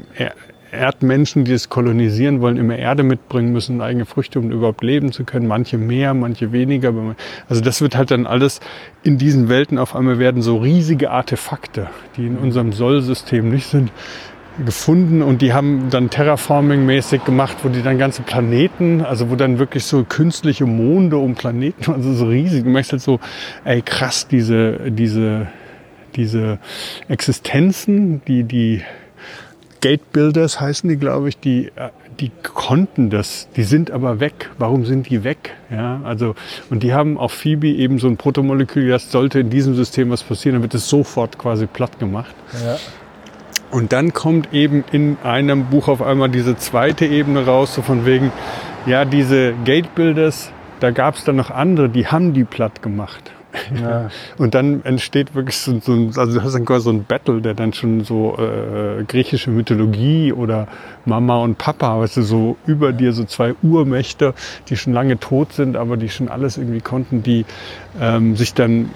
Erdmenschen, 0.73 1.45
die 1.45 1.53
es 1.53 1.69
kolonisieren 1.69 2.41
wollen, 2.41 2.57
immer 2.57 2.77
Erde 2.77 3.03
mitbringen 3.03 3.53
müssen, 3.53 3.81
eigene 3.83 4.07
Früchte, 4.07 4.39
um 4.39 4.51
überhaupt 4.51 4.83
leben 4.83 5.13
zu 5.13 5.25
können. 5.25 5.47
Manche 5.47 5.77
mehr, 5.77 6.15
manche 6.15 6.51
weniger. 6.51 6.95
Also 7.49 7.61
das 7.63 7.83
wird 7.83 7.95
halt 7.95 8.11
dann 8.11 8.27
alles 8.27 8.61
in 9.03 9.19
diesen 9.19 9.49
Welten 9.51 9.79
auf 9.79 9.95
einmal 9.95 10.19
werden 10.19 10.41
so 10.41 10.57
riesige 10.57 11.11
Artefakte, 11.11 11.89
die 12.17 12.27
in 12.27 12.39
unserem 12.39 12.73
Sollsystem 12.73 13.51
nicht 13.51 13.67
sind, 13.67 13.93
gefunden 14.65 15.23
und 15.23 15.41
die 15.41 15.55
haben 15.55 15.89
dann 15.91 16.11
Terraforming-mäßig 16.11 17.25
gemacht, 17.25 17.59
wo 17.63 17.69
die 17.69 17.83
dann 17.83 17.99
ganze 17.99 18.23
Planeten, 18.23 19.03
also 19.03 19.31
wo 19.31 19.37
dann 19.37 19.59
wirklich 19.59 19.85
so 19.85 20.05
künstliche 20.05 20.67
Monde 20.67 21.17
um 21.17 21.35
Planeten, 21.35 21.91
also 21.93 22.13
so 22.15 22.27
riesig. 22.27 22.65
Du 22.65 22.71
merkst 22.71 22.93
halt 22.93 23.03
so, 23.03 23.21
ey 23.65 23.83
krass, 23.83 24.29
diese, 24.29 24.91
diese, 24.91 25.49
diese 26.17 26.59
Existenzen, 27.09 28.23
die, 28.27 28.45
die 28.45 28.83
Gate 29.83 30.13
Builders 30.13 30.61
heißen 30.61 30.89
die, 30.89 30.97
glaube 30.97 31.29
ich, 31.29 31.39
die, 31.39 31.67
äh, 31.75 31.91
die 32.21 32.31
konnten 32.55 33.11
das, 33.11 33.49
die 33.57 33.65
sind 33.65 33.91
aber 33.91 34.21
weg. 34.21 34.51
Warum 34.57 34.87
sind 34.87 35.11
die 35.11 35.25
weg? 35.25 35.55
Ja, 35.71 36.01
also, 36.05 36.35
und 36.71 36.85
die 36.85 36.95
haben 36.95 37.19
auf 37.19 37.33
Phoebe 37.33 37.69
eben 37.69 37.99
so 37.99 38.07
ein 38.07 38.17
Protomolekül, 38.17 38.89
das 38.89 39.11
sollte 39.11 39.41
in 39.41 39.51
diesem 39.51 39.75
System 39.75 40.11
was 40.11 40.23
passieren, 40.23 40.55
dann 40.55 40.63
wird 40.63 40.75
es 40.75 40.89
sofort 40.89 41.37
quasi 41.37 41.67
platt 41.67 41.99
gemacht. 41.99 42.35
Ja. 42.65 42.77
Und 43.73 43.93
dann 43.93 44.13
kommt 44.13 44.53
eben 44.53 44.85
in 44.93 45.17
einem 45.25 45.67
Buch 45.67 45.89
auf 45.89 46.01
einmal 46.01 46.29
diese 46.29 46.57
zweite 46.57 47.05
Ebene 47.05 47.45
raus, 47.45 47.75
so 47.75 47.83
von 47.83 48.07
wegen, 48.07 48.31
ja, 48.87 49.05
diese 49.05 49.55
Gate 49.65 49.95
Builders, 49.97 50.53
da 50.79 50.93
gab 50.93 51.17
es 51.17 51.25
dann 51.25 51.37
noch 51.37 51.51
andere, 51.51 51.89
die 51.89 52.07
haben 52.07 52.35
die 52.35 52.45
platt 52.45 52.83
gemacht. 52.83 53.33
Ja. 53.81 54.11
Und 54.39 54.55
dann 54.55 54.85
entsteht 54.85 55.35
wirklich 55.35 55.57
so, 55.59 55.79
so, 55.81 55.93
ein, 55.93 56.13
also 56.17 56.39
du 56.39 56.45
hast 56.45 56.55
dann 56.55 56.65
quasi 56.65 56.85
so 56.85 56.91
ein 56.91 57.05
Battle, 57.05 57.41
der 57.41 57.55
dann 57.55 57.73
schon 57.73 58.05
so 58.05 58.37
äh, 58.39 59.05
griechische 59.05 59.51
Mythologie 59.51 60.33
oder 60.33 60.69
Mama 61.05 61.39
und 61.39 61.59
Papa, 61.59 62.01
weißt 62.01 62.19
du, 62.19 62.23
so 62.23 62.57
über 62.67 62.93
dir 62.93 63.13
so 63.13 63.25
zwei 63.25 63.55
Urmächte, 63.63 64.35
die 64.69 64.77
schon 64.77 64.93
lange 64.93 65.19
tot 65.19 65.53
sind, 65.53 65.77
aber 65.77 65.97
die 65.97 66.09
schon 66.09 66.29
alles 66.29 66.57
irgendwie 66.57 66.81
konnten, 66.81 67.23
die 67.23 67.45
ähm, 68.01 68.37
sich 68.37 68.55
dann, 68.55 68.91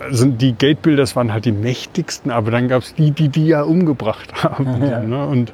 also 0.00 0.26
die 0.26 0.52
Gatebuilders 0.52 1.14
waren 1.16 1.32
halt 1.32 1.44
die 1.44 1.52
mächtigsten, 1.52 2.30
aber 2.30 2.50
dann 2.50 2.68
gab 2.68 2.82
es 2.82 2.94
die, 2.94 3.10
die 3.10 3.28
die 3.28 3.46
ja 3.46 3.62
umgebracht 3.62 4.32
haben. 4.42 4.82
Ja. 4.82 5.00
Ne? 5.00 5.26
Und 5.26 5.52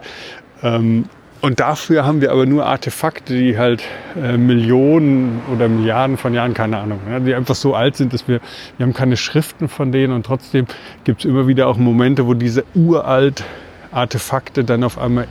ähm, 0.62 1.06
und 1.42 1.58
dafür 1.58 2.06
haben 2.06 2.20
wir 2.20 2.30
aber 2.30 2.46
nur 2.46 2.64
Artefakte, 2.66 3.34
die 3.34 3.58
halt 3.58 3.82
äh, 4.16 4.36
Millionen 4.36 5.42
oder 5.52 5.68
Milliarden 5.68 6.16
von 6.16 6.34
Jahren, 6.34 6.54
keine 6.54 6.78
Ahnung, 6.78 7.00
ja, 7.10 7.18
die 7.18 7.34
einfach 7.34 7.56
so 7.56 7.74
alt 7.74 7.96
sind, 7.96 8.12
dass 8.12 8.28
wir, 8.28 8.40
wir 8.78 8.86
haben 8.86 8.94
keine 8.94 9.16
Schriften 9.16 9.68
von 9.68 9.90
denen 9.90 10.12
und 10.12 10.24
trotzdem 10.24 10.66
gibt 11.02 11.20
es 11.20 11.24
immer 11.24 11.48
wieder 11.48 11.66
auch 11.66 11.76
Momente, 11.76 12.28
wo 12.28 12.34
diese 12.34 12.64
uralt 12.76 13.42
Artefakte 13.90 14.62
dann 14.62 14.84
auf 14.84 14.98
einmal 14.98 15.26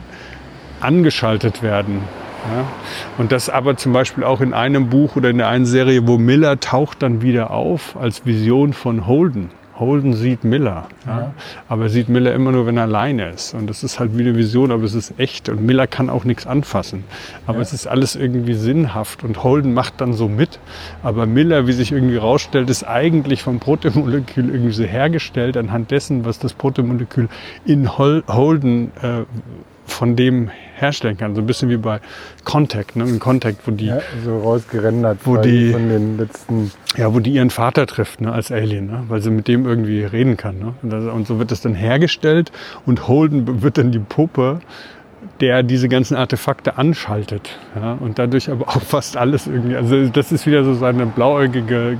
angeschaltet 0.81 1.63
werden. 1.63 2.01
Ja? 2.53 2.65
Und 3.17 3.31
das 3.31 3.49
aber 3.49 3.77
zum 3.77 3.93
Beispiel 3.93 4.25
auch 4.25 4.41
in 4.41 4.53
einem 4.53 4.89
Buch 4.89 5.15
oder 5.15 5.29
in 5.29 5.37
der 5.37 5.47
einen 5.47 5.65
Serie, 5.65 6.07
wo 6.07 6.17
Miller 6.17 6.59
taucht 6.59 7.01
dann 7.03 7.21
wieder 7.21 7.51
auf 7.51 7.95
als 7.95 8.25
Vision 8.25 8.73
von 8.73 9.07
Holden. 9.07 9.49
Holden 9.81 10.13
sieht 10.13 10.45
Miller. 10.45 10.87
Ja? 11.05 11.19
Ja. 11.19 11.33
Aber 11.67 11.83
er 11.83 11.89
sieht 11.89 12.07
Miller 12.07 12.33
immer 12.33 12.53
nur, 12.53 12.65
wenn 12.65 12.77
er 12.77 12.83
alleine 12.83 13.31
ist. 13.31 13.53
Und 13.53 13.69
das 13.69 13.83
ist 13.83 13.99
halt 13.99 14.17
wie 14.17 14.21
eine 14.21 14.37
Vision, 14.37 14.71
aber 14.71 14.83
es 14.83 14.93
ist 14.93 15.19
echt. 15.19 15.49
Und 15.49 15.61
Miller 15.61 15.87
kann 15.87 16.09
auch 16.09 16.23
nichts 16.23 16.47
anfassen. 16.47 17.03
Aber 17.45 17.57
ja. 17.57 17.63
es 17.63 17.73
ist 17.73 17.87
alles 17.87 18.15
irgendwie 18.15 18.53
sinnhaft. 18.53 19.25
Und 19.25 19.43
Holden 19.43 19.73
macht 19.73 19.99
dann 19.99 20.13
so 20.13 20.29
mit. 20.29 20.59
Aber 21.03 21.25
Miller, 21.25 21.67
wie 21.67 21.73
sich 21.73 21.91
irgendwie 21.91 22.15
rausstellt, 22.15 22.69
ist 22.69 22.85
eigentlich 22.85 23.43
vom 23.43 23.59
Protomolekül 23.59 24.49
irgendwie 24.49 24.71
so 24.71 24.83
hergestellt 24.83 25.57
anhand 25.57 25.91
dessen, 25.91 26.23
was 26.23 26.39
das 26.39 26.53
Protomolekül 26.53 27.27
in 27.65 27.97
Holden 27.97 28.91
äh, 29.01 29.23
von 29.85 30.15
dem 30.15 30.51
herstellen 30.81 31.17
kann. 31.17 31.35
So 31.35 31.41
ein 31.41 31.47
bisschen 31.47 31.69
wie 31.69 31.77
bei 31.77 31.99
Contact, 32.43 32.95
ne? 32.95 33.05
In 33.05 33.19
Contact, 33.19 33.59
wo 33.65 33.71
die 33.71 33.87
ja, 33.87 33.99
so 34.23 34.39
rausgerendert 34.39 35.19
wo 35.25 35.37
die, 35.37 35.71
von 35.71 35.89
den 35.89 36.17
letzten. 36.17 36.71
Ja, 36.97 37.13
wo 37.13 37.19
die 37.19 37.31
ihren 37.31 37.49
Vater 37.49 37.87
trifft, 37.87 38.21
ne, 38.21 38.31
als 38.31 38.51
Alien, 38.51 38.87
ne? 38.87 39.03
weil 39.07 39.21
sie 39.21 39.29
mit 39.29 39.47
dem 39.47 39.65
irgendwie 39.65 40.03
reden 40.03 40.35
kann. 40.35 40.59
Ne? 40.59 40.73
Und, 40.81 40.89
das, 40.91 41.05
und 41.05 41.27
so 41.27 41.39
wird 41.39 41.51
das 41.51 41.61
dann 41.61 41.73
hergestellt 41.73 42.51
und 42.85 43.07
Holden 43.07 43.61
wird 43.61 43.77
dann 43.77 43.91
die 43.91 43.99
Puppe 43.99 44.59
der 45.39 45.63
diese 45.63 45.89
ganzen 45.89 46.15
Artefakte 46.15 46.77
anschaltet. 46.77 47.57
Ja, 47.75 47.93
und 47.93 48.19
dadurch 48.19 48.49
aber 48.49 48.67
auch 48.69 48.81
fast 48.81 49.17
alles 49.17 49.47
irgendwie. 49.47 49.75
Also 49.75 50.07
das 50.07 50.31
ist 50.31 50.45
wieder 50.45 50.63
so 50.63 50.73
seine 50.75 51.05
blauäugige. 51.05 51.97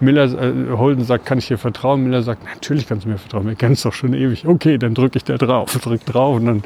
Miller 0.00 0.24
äh, 0.24 0.76
Holden 0.76 1.04
sagt, 1.04 1.26
kann 1.26 1.38
ich 1.38 1.48
dir 1.48 1.58
vertrauen? 1.58 2.04
Miller 2.04 2.22
sagt, 2.22 2.44
natürlich 2.44 2.86
kannst 2.86 3.04
du 3.04 3.10
mir 3.10 3.18
vertrauen. 3.18 3.46
Wir 3.46 3.54
kennen 3.54 3.74
es 3.74 3.82
doch 3.82 3.92
schon 3.92 4.14
ewig. 4.14 4.46
Okay, 4.46 4.78
dann 4.78 4.94
drücke 4.94 5.18
ich 5.18 5.24
da 5.24 5.36
drauf, 5.36 5.76
drück 5.82 6.04
drauf 6.06 6.36
und 6.36 6.46
dann 6.46 6.62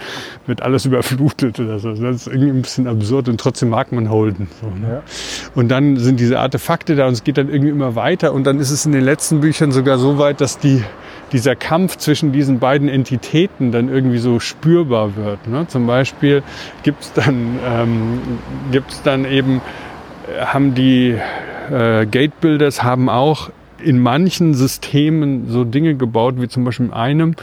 wird 0.46 0.62
alles 0.62 0.84
überflutet 0.84 1.60
oder 1.60 1.78
so. 1.78 1.92
Das 1.94 2.16
ist 2.16 2.26
irgendwie 2.26 2.50
ein 2.50 2.62
bisschen 2.62 2.86
absurd 2.86 3.28
und 3.28 3.40
trotzdem 3.40 3.70
mag 3.70 3.92
man 3.92 4.10
Holden. 4.10 4.48
So, 4.60 4.68
ne? 4.68 4.94
ja. 4.94 5.02
Und 5.54 5.68
dann 5.68 5.96
sind 5.96 6.20
diese 6.20 6.38
Artefakte 6.38 6.94
da 6.94 7.06
und 7.06 7.12
es 7.12 7.24
geht 7.24 7.38
dann 7.38 7.48
irgendwie 7.48 7.70
immer 7.70 7.94
weiter 7.94 8.32
und 8.32 8.44
dann 8.44 8.60
ist 8.60 8.70
es 8.70 8.84
in 8.86 8.92
den 8.92 9.04
letzten 9.04 9.40
Büchern 9.40 9.72
sogar 9.72 9.98
so 9.98 10.18
weit, 10.18 10.40
dass 10.40 10.58
die 10.58 10.82
dieser 11.32 11.56
Kampf 11.56 11.96
zwischen 11.96 12.32
diesen 12.32 12.58
beiden 12.58 12.88
Entitäten 12.88 13.72
dann 13.72 13.88
irgendwie 13.88 14.18
so 14.18 14.40
spürbar 14.40 15.16
wird. 15.16 15.46
Ne? 15.46 15.66
Zum 15.68 15.86
Beispiel 15.86 16.42
gibt 16.82 17.02
es 17.02 17.12
dann, 17.12 17.58
ähm, 17.64 18.20
gibt's 18.72 19.02
dann 19.02 19.24
eben, 19.24 19.60
äh, 20.26 20.44
haben 20.46 20.74
die 20.74 21.16
äh, 21.70 22.06
Gate 22.06 22.40
Builders 22.40 22.82
haben 22.82 23.08
auch 23.08 23.50
in 23.82 24.00
manchen 24.00 24.54
Systemen 24.54 25.48
so 25.48 25.64
Dinge 25.64 25.94
gebaut, 25.94 26.36
wie 26.38 26.48
zum 26.48 26.64
Beispiel 26.64 26.86
in 26.86 26.92
einem, 26.92 27.36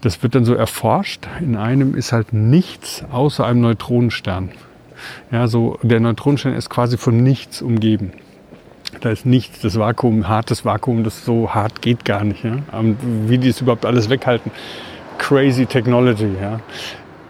das 0.00 0.22
wird 0.22 0.34
dann 0.34 0.44
so 0.44 0.54
erforscht, 0.54 1.26
in 1.40 1.56
einem 1.56 1.94
ist 1.94 2.12
halt 2.12 2.32
nichts 2.32 3.04
außer 3.10 3.44
einem 3.46 3.60
Neutronenstern. 3.60 4.50
Ja, 5.30 5.48
so 5.48 5.78
der 5.82 6.00
Neutronenstern 6.00 6.54
ist 6.54 6.70
quasi 6.70 6.96
von 6.96 7.22
nichts 7.22 7.60
umgeben. 7.60 8.12
Da 9.00 9.10
ist 9.10 9.26
nichts, 9.26 9.60
das 9.60 9.78
Vakuum, 9.78 10.28
hartes 10.28 10.64
Vakuum, 10.64 11.04
das 11.04 11.24
so 11.24 11.54
hart 11.54 11.82
geht 11.82 12.04
gar 12.04 12.24
nicht. 12.24 12.44
Ja? 12.44 12.58
Und 12.72 12.96
wie 13.28 13.38
die 13.38 13.48
es 13.48 13.60
überhaupt 13.60 13.86
alles 13.86 14.10
weghalten. 14.10 14.50
Crazy 15.18 15.66
Technology. 15.66 16.30
Ja? 16.40 16.60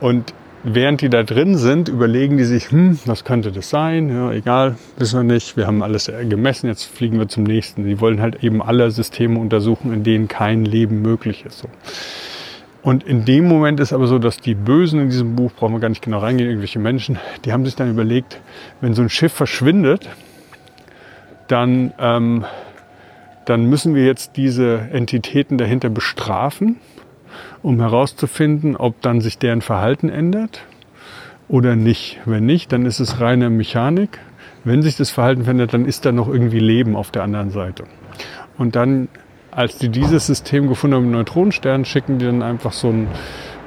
Und 0.00 0.32
während 0.64 1.02
die 1.02 1.10
da 1.10 1.22
drin 1.22 1.56
sind, 1.56 1.88
überlegen 1.88 2.36
die 2.36 2.44
sich, 2.44 2.70
hm, 2.70 2.98
was 3.04 3.24
könnte 3.24 3.52
das 3.52 3.70
sein? 3.70 4.08
Ja, 4.08 4.32
egal, 4.32 4.76
wissen 4.98 5.20
wir 5.20 5.34
nicht. 5.34 5.56
Wir 5.56 5.66
haben 5.66 5.82
alles 5.82 6.10
gemessen, 6.28 6.66
jetzt 6.66 6.84
fliegen 6.84 7.18
wir 7.18 7.28
zum 7.28 7.44
nächsten. 7.44 7.84
Die 7.84 8.00
wollen 8.00 8.20
halt 8.20 8.42
eben 8.42 8.62
alle 8.62 8.90
Systeme 8.90 9.38
untersuchen, 9.38 9.92
in 9.92 10.02
denen 10.02 10.28
kein 10.28 10.64
Leben 10.64 11.02
möglich 11.02 11.44
ist. 11.46 11.58
So. 11.58 11.68
Und 12.82 13.02
in 13.04 13.24
dem 13.24 13.46
Moment 13.46 13.80
ist 13.80 13.92
aber 13.92 14.06
so, 14.06 14.18
dass 14.18 14.38
die 14.38 14.54
Bösen 14.54 15.00
in 15.00 15.08
diesem 15.08 15.36
Buch, 15.36 15.52
brauchen 15.52 15.72
wir 15.72 15.80
gar 15.80 15.88
nicht 15.88 16.02
genau 16.02 16.18
reingehen, 16.18 16.50
irgendwelche 16.50 16.78
Menschen, 16.78 17.18
die 17.44 17.52
haben 17.52 17.64
sich 17.64 17.76
dann 17.76 17.90
überlegt, 17.90 18.40
wenn 18.80 18.94
so 18.94 19.02
ein 19.02 19.08
Schiff 19.08 19.32
verschwindet, 19.32 20.08
dann, 21.48 21.92
ähm, 21.98 22.44
dann 23.44 23.66
müssen 23.66 23.94
wir 23.94 24.04
jetzt 24.06 24.36
diese 24.36 24.78
Entitäten 24.92 25.58
dahinter 25.58 25.90
bestrafen, 25.90 26.76
um 27.62 27.80
herauszufinden, 27.80 28.76
ob 28.76 29.00
dann 29.00 29.20
sich 29.20 29.38
deren 29.38 29.60
Verhalten 29.60 30.08
ändert 30.08 30.62
oder 31.48 31.76
nicht. 31.76 32.20
Wenn 32.24 32.46
nicht, 32.46 32.72
dann 32.72 32.86
ist 32.86 33.00
es 33.00 33.20
reine 33.20 33.50
Mechanik. 33.50 34.18
Wenn 34.64 34.82
sich 34.82 34.96
das 34.96 35.10
Verhalten 35.10 35.44
verändert, 35.44 35.74
dann 35.74 35.84
ist 35.84 36.06
da 36.06 36.12
noch 36.12 36.28
irgendwie 36.28 36.58
Leben 36.58 36.96
auf 36.96 37.10
der 37.10 37.22
anderen 37.22 37.50
Seite. 37.50 37.84
Und 38.56 38.76
dann, 38.76 39.08
als 39.50 39.76
die 39.78 39.90
dieses 39.90 40.26
System 40.26 40.68
gefunden 40.68 40.96
haben, 40.96 41.10
Neutronenstern, 41.10 41.84
schicken 41.84 42.18
die 42.18 42.26
dann 42.26 42.42
einfach 42.42 42.72
so 42.72 42.88
ein, 42.88 43.08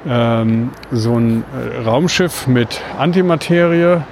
ähm, 0.08 0.70
so 0.90 1.16
ein 1.16 1.44
äh, 1.54 1.82
Raumschiff 1.82 2.48
mit 2.48 2.80
Antimaterie, 2.98 4.02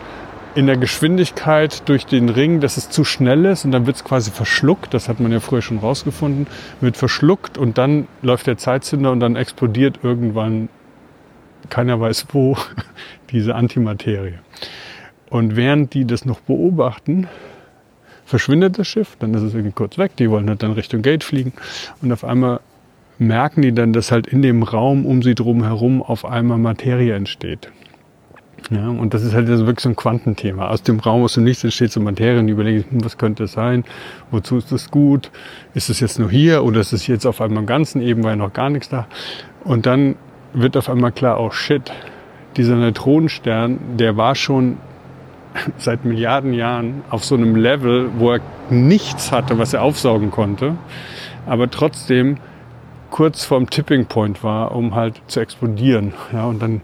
in 0.57 0.67
der 0.67 0.79
Geschwindigkeit 0.79 1.87
durch 1.87 2.07
den 2.07 2.31
Ring, 2.31 2.61
dass 2.61 2.79
es 2.79 2.89
zu 2.89 3.05
schnell 3.05 3.45
ist 3.45 3.67
und 3.67 3.73
dann 3.73 3.87
wird 3.87 3.97
es 3.97 4.05
quasi 4.05 4.31
verschluckt. 4.31 4.95
Das 4.95 5.07
hat 5.07 5.21
man 5.21 5.31
ja 5.31 5.39
früher 5.39 5.61
schon 5.61 5.79
rausgefunden. 5.79 6.47
Wird 6.81 6.97
verschluckt 6.97 7.59
und 7.59 7.77
dann 7.77 8.09
läuft 8.23 8.47
der 8.47 8.57
Zeitzünder 8.57 9.13
und 9.13 9.21
dann 9.21 9.37
explodiert 9.37 10.01
irgendwann, 10.03 10.71
keiner 11.69 12.01
weiß 12.01 12.29
wo, 12.33 12.57
diese 13.31 13.55
Antimaterie. 13.55 14.39
Und 15.29 15.57
während 15.57 15.93
die 15.93 16.07
das 16.07 16.25
noch 16.25 16.41
beobachten, 16.41 17.29
verschwindet 18.25 18.79
das 18.79 18.89
Schiff, 18.89 19.15
dann 19.19 19.35
ist 19.35 19.43
es 19.43 19.53
irgendwie 19.53 19.75
kurz 19.75 19.99
weg, 19.99 20.17
die 20.17 20.31
wollen 20.31 20.49
halt 20.49 20.63
dann 20.63 20.73
Richtung 20.73 21.03
Gate 21.03 21.23
fliegen 21.23 21.53
und 22.01 22.11
auf 22.13 22.25
einmal 22.25 22.61
merken 23.19 23.61
die 23.61 23.73
dann, 23.73 23.93
dass 23.93 24.11
halt 24.11 24.27
in 24.27 24.41
dem 24.41 24.63
Raum 24.63 25.05
um 25.05 25.23
sie 25.23 25.35
drum 25.35 25.65
herum 25.65 26.03
auf 26.03 26.25
einmal 26.25 26.59
Materie 26.59 27.15
entsteht. 27.15 27.71
Ja, 28.71 28.89
und 28.89 29.15
das 29.15 29.23
ist 29.23 29.35
halt 29.35 29.47
wirklich 29.49 29.81
so 29.81 29.89
ein 29.89 29.97
Quantenthema. 29.97 30.69
Aus 30.69 30.83
dem 30.83 30.99
Raum, 30.99 31.23
aus 31.23 31.35
dem 31.35 31.45
Nichts 31.45 31.63
entsteht 31.63 31.93
so 31.93 32.01
Materie 32.01 32.41
und 32.41 32.49
überlege 32.49 32.81
ich, 32.81 32.91
hm, 32.91 33.05
was 33.05 33.17
könnte 33.17 33.45
es 33.45 33.53
sein? 33.53 33.85
Wozu 34.31 34.57
ist 34.57 34.73
das 34.73 34.91
gut? 34.91 35.31
Ist 35.75 35.89
es 35.89 36.01
jetzt 36.01 36.19
nur 36.19 36.31
hier 36.31 36.65
oder 36.65 36.81
ist 36.81 36.93
es 36.93 37.07
jetzt 37.07 37.27
auf 37.27 37.41
einmal 37.41 37.61
im 37.61 37.67
Ganzen? 37.67 38.03
Eben 38.03 38.25
war 38.25 38.31
ja 38.31 38.37
noch 38.37 38.53
gar 38.53 38.71
nichts 38.71 38.89
da. 38.89 39.07
Und 39.63 39.87
dann 39.87 40.17
wird 40.53 40.77
auf 40.77 40.89
einmal 40.89 41.13
klar, 41.13 41.41
oh 41.41 41.51
shit, 41.51 41.93
dieser 42.57 42.75
Neutronenstern, 42.77 43.79
der 43.99 44.17
war 44.17 44.35
schon 44.35 44.79
seit 45.79 46.05
Milliarden 46.05 46.53
Jahren 46.53 47.03
auf 47.11 47.25
so 47.25 47.35
einem 47.35 47.57
Level, 47.57 48.11
wo 48.19 48.33
er 48.33 48.41
nichts 48.71 49.33
hatte, 49.33 49.59
was 49.59 49.75
er 49.75 49.83
aufsaugen 49.83 50.31
konnte, 50.31 50.77
aber 51.47 51.71
trotzdem 51.71 52.39
kurz 53.11 53.45
vorm 53.45 53.71
Tipping 53.71 54.07
Point 54.07 54.43
war, 54.43 54.75
um 54.75 54.95
halt 54.95 55.23
zu 55.29 55.41
explodieren. 55.41 56.13
Ja, 56.33 56.47
und 56.47 56.61
dann 56.61 56.81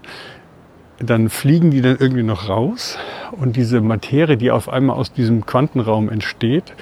dann 0.99 1.29
fliegen 1.29 1.71
die 1.71 1.81
dann 1.81 1.97
irgendwie 1.99 2.23
noch 2.23 2.49
raus 2.49 2.97
und 3.31 3.55
diese 3.55 3.81
Materie, 3.81 4.37
die 4.37 4.51
auf 4.51 4.69
einmal 4.69 4.95
aus 4.95 5.11
diesem 5.11 5.45
Quantenraum 5.45 6.09
entsteht, 6.09 6.73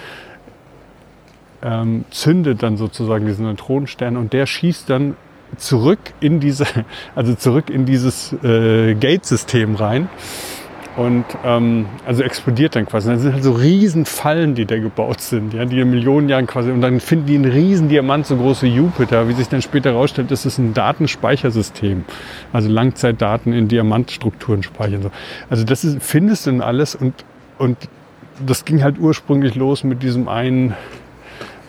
ähm, 1.64 2.06
zündet 2.12 2.64
dann 2.64 2.78
sozusagen 2.78 3.26
diesen 3.26 3.46
Neutronenstern 3.46 4.18
und 4.18 4.34
der 4.34 4.46
schießt 4.46 4.90
dann 4.90 5.16
zurück 5.58 6.00
in 6.20 6.40
diese, 6.40 6.66
also 7.16 7.36
zurück 7.36 7.70
in 7.70 7.86
dieses 7.86 8.34
äh, 8.44 8.96
Gate-System 8.96 9.76
rein 9.76 10.10
und 11.02 11.26
ähm, 11.44 11.88
also 12.06 12.24
explodiert 12.24 12.76
dann 12.76 12.86
quasi. 12.86 13.10
Das 13.10 13.22
sind 13.22 13.34
halt 13.34 13.44
so 13.44 13.54
riesen 13.54 14.06
Fallen, 14.06 14.56
die 14.56 14.66
da 14.66 14.78
gebaut 14.78 15.22
sind, 15.22 15.54
ja, 15.54 15.66
die 15.66 15.80
in 15.80 15.90
Millionen 15.90 16.30
Jahren 16.30 16.48
quasi. 16.48 16.72
Und 16.72 16.82
dann 16.82 17.00
finden 17.00 17.26
die 17.26 17.36
einen 17.36 17.52
riesen 17.52 17.90
Diamant, 17.90 18.28
so 18.28 18.38
große 18.38 18.68
Jupiter. 18.68 19.28
Wie 19.28 19.34
sich 19.34 19.50
dann 19.50 19.62
später 19.62 19.92
herausstellt, 19.92 20.32
ist 20.32 20.46
es 20.46 20.58
ein 20.58 20.74
Datenspeichersystem. 20.74 22.06
Also 22.54 22.70
Langzeitdaten 22.70 23.54
in 23.54 23.68
Diamantstrukturen 23.68 24.64
speichern. 24.64 25.02
So. 25.02 25.12
Also 25.50 25.64
das 25.64 25.84
ist, 25.84 26.02
findest 26.02 26.46
du 26.46 26.52
dann 26.52 26.62
alles 26.62 26.96
und, 26.96 27.14
und 27.58 27.78
das 28.46 28.66
ging 28.66 28.84
halt 28.84 29.00
ursprünglich 29.00 29.56
los 29.56 29.84
mit 29.84 30.04
diesem 30.04 30.28
einen 30.28 30.76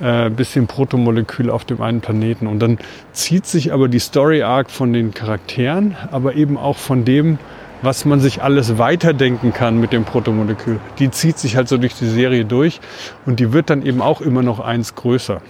äh, 0.01 0.31
bisschen 0.31 0.67
Protomolekül 0.67 1.49
auf 1.51 1.65
dem 1.65 1.81
einen 1.81 2.01
Planeten. 2.01 2.47
Und 2.47 2.61
dann 2.61 2.79
zieht 3.13 3.47
sich 3.47 3.73
aber 3.73 3.89
die 3.89 3.99
Story 3.99 4.43
Arc 4.43 4.71
von 4.71 4.93
den 4.93 5.15
Charakteren, 5.15 5.97
aber 6.11 6.35
eben 6.35 6.57
auch 6.57 6.77
von 6.77 7.05
dem, 7.05 7.39
was 7.83 8.05
man 8.05 8.21
sich 8.21 8.43
alles 8.43 8.79
weiterdenken 8.79 9.53
kann 9.53 9.79
mit 9.79 9.93
dem 9.93 10.05
Protomolekül. 10.05 10.79
Die 10.99 11.11
zieht 11.11 11.39
sich 11.39 11.57
halt 11.57 11.69
so 11.69 11.77
durch 11.77 11.95
die 11.95 12.09
Serie 12.09 12.45
durch 12.45 12.81
und 13.27 13.41
die 13.41 13.53
wird 13.53 13.71
dann 13.71 13.85
eben 13.85 14.01
auch 14.01 14.21
immer 14.21 14.43
noch 14.43 14.61
eins 14.61 14.95
größer. 14.95 15.43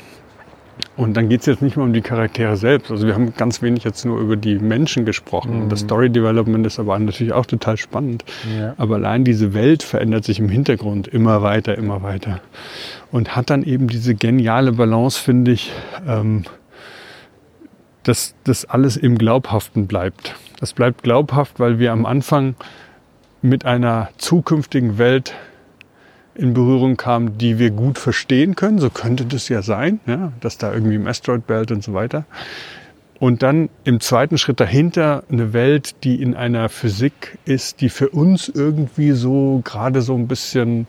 Und 0.96 1.16
dann 1.16 1.28
geht 1.28 1.40
es 1.40 1.46
jetzt 1.46 1.62
nicht 1.62 1.76
mehr 1.76 1.86
um 1.86 1.92
die 1.92 2.00
Charaktere 2.02 2.56
selbst. 2.56 2.90
Also 2.90 3.06
wir 3.06 3.14
haben 3.14 3.34
ganz 3.34 3.62
wenig 3.62 3.84
jetzt 3.84 4.04
nur 4.04 4.18
über 4.18 4.36
die 4.36 4.58
Menschen 4.58 5.04
gesprochen. 5.04 5.64
Mhm. 5.64 5.68
Das 5.68 5.80
Story 5.80 6.10
Development 6.10 6.66
ist 6.66 6.78
aber 6.78 6.98
natürlich 6.98 7.32
auch 7.32 7.46
total 7.46 7.76
spannend. 7.76 8.24
Ja. 8.58 8.74
Aber 8.76 8.96
allein 8.96 9.24
diese 9.24 9.54
Welt 9.54 9.82
verändert 9.82 10.24
sich 10.24 10.38
im 10.38 10.48
Hintergrund 10.48 11.08
immer 11.08 11.42
weiter, 11.42 11.76
immer 11.78 12.02
weiter. 12.02 12.40
Und 13.10 13.36
hat 13.36 13.50
dann 13.50 13.62
eben 13.62 13.88
diese 13.88 14.14
geniale 14.14 14.72
Balance, 14.72 15.20
finde 15.20 15.52
ich, 15.52 15.72
ähm, 16.06 16.44
dass 18.02 18.34
das 18.44 18.64
alles 18.64 18.96
im 18.96 19.16
Glaubhaften 19.16 19.86
bleibt. 19.86 20.34
Das 20.62 20.74
bleibt 20.74 21.02
glaubhaft, 21.02 21.58
weil 21.58 21.80
wir 21.80 21.90
am 21.90 22.06
Anfang 22.06 22.54
mit 23.42 23.66
einer 23.66 24.10
zukünftigen 24.16 24.96
Welt 24.96 25.34
in 26.36 26.54
Berührung 26.54 26.96
kamen, 26.96 27.36
die 27.36 27.58
wir 27.58 27.72
gut 27.72 27.98
verstehen 27.98 28.54
können. 28.54 28.78
So 28.78 28.88
könnte 28.88 29.24
das 29.24 29.48
ja 29.48 29.62
sein, 29.62 29.98
ja, 30.06 30.30
dass 30.38 30.58
da 30.58 30.72
irgendwie 30.72 30.94
im 30.94 31.08
Asteroid 31.08 31.48
Belt 31.48 31.72
und 31.72 31.82
so 31.82 31.94
weiter. 31.94 32.26
und 33.22 33.44
dann 33.44 33.70
im 33.84 34.00
zweiten 34.00 34.36
Schritt 34.36 34.58
dahinter 34.58 35.22
eine 35.30 35.52
Welt, 35.52 36.02
die 36.02 36.20
in 36.20 36.34
einer 36.34 36.68
Physik 36.68 37.38
ist, 37.44 37.80
die 37.80 37.88
für 37.88 38.08
uns 38.08 38.48
irgendwie 38.48 39.12
so 39.12 39.62
gerade 39.64 40.02
so 40.02 40.16
ein 40.16 40.26
bisschen, 40.26 40.88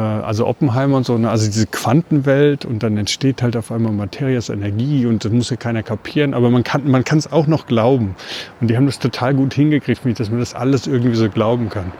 also 0.00 0.46
Oppenheimer 0.46 0.98
und 0.98 1.06
so, 1.06 1.16
ne? 1.16 1.30
also 1.30 1.46
diese 1.46 1.66
Quantenwelt 1.66 2.64
und 2.64 2.82
dann 2.82 2.96
entsteht 2.98 3.42
halt 3.42 3.56
auf 3.56 3.72
einmal 3.72 3.92
Materie 3.92 4.36
als 4.36 4.50
Energie 4.50 5.06
und 5.06 5.24
das 5.24 5.32
muss 5.32 5.48
ja 5.50 5.56
keiner 5.56 5.82
kapieren, 5.82 6.34
aber 6.34 6.50
man 6.50 6.64
kann 6.64 6.90
man 6.90 7.04
kann 7.04 7.18
es 7.18 7.32
auch 7.32 7.46
noch 7.46 7.66
glauben. 7.66 8.14
Und 8.60 8.68
die 8.68 8.76
haben 8.76 8.86
das 8.86 8.98
total 8.98 9.34
gut 9.34 9.54
hingekriegt, 9.54 10.00
finde 10.02 10.12
ich, 10.12 10.18
dass 10.18 10.30
man 10.30 10.40
das 10.40 10.54
alles 10.54 10.86
irgendwie 10.86 11.16
so 11.16 11.30
glauben 11.30 11.70
kann. 11.70 11.92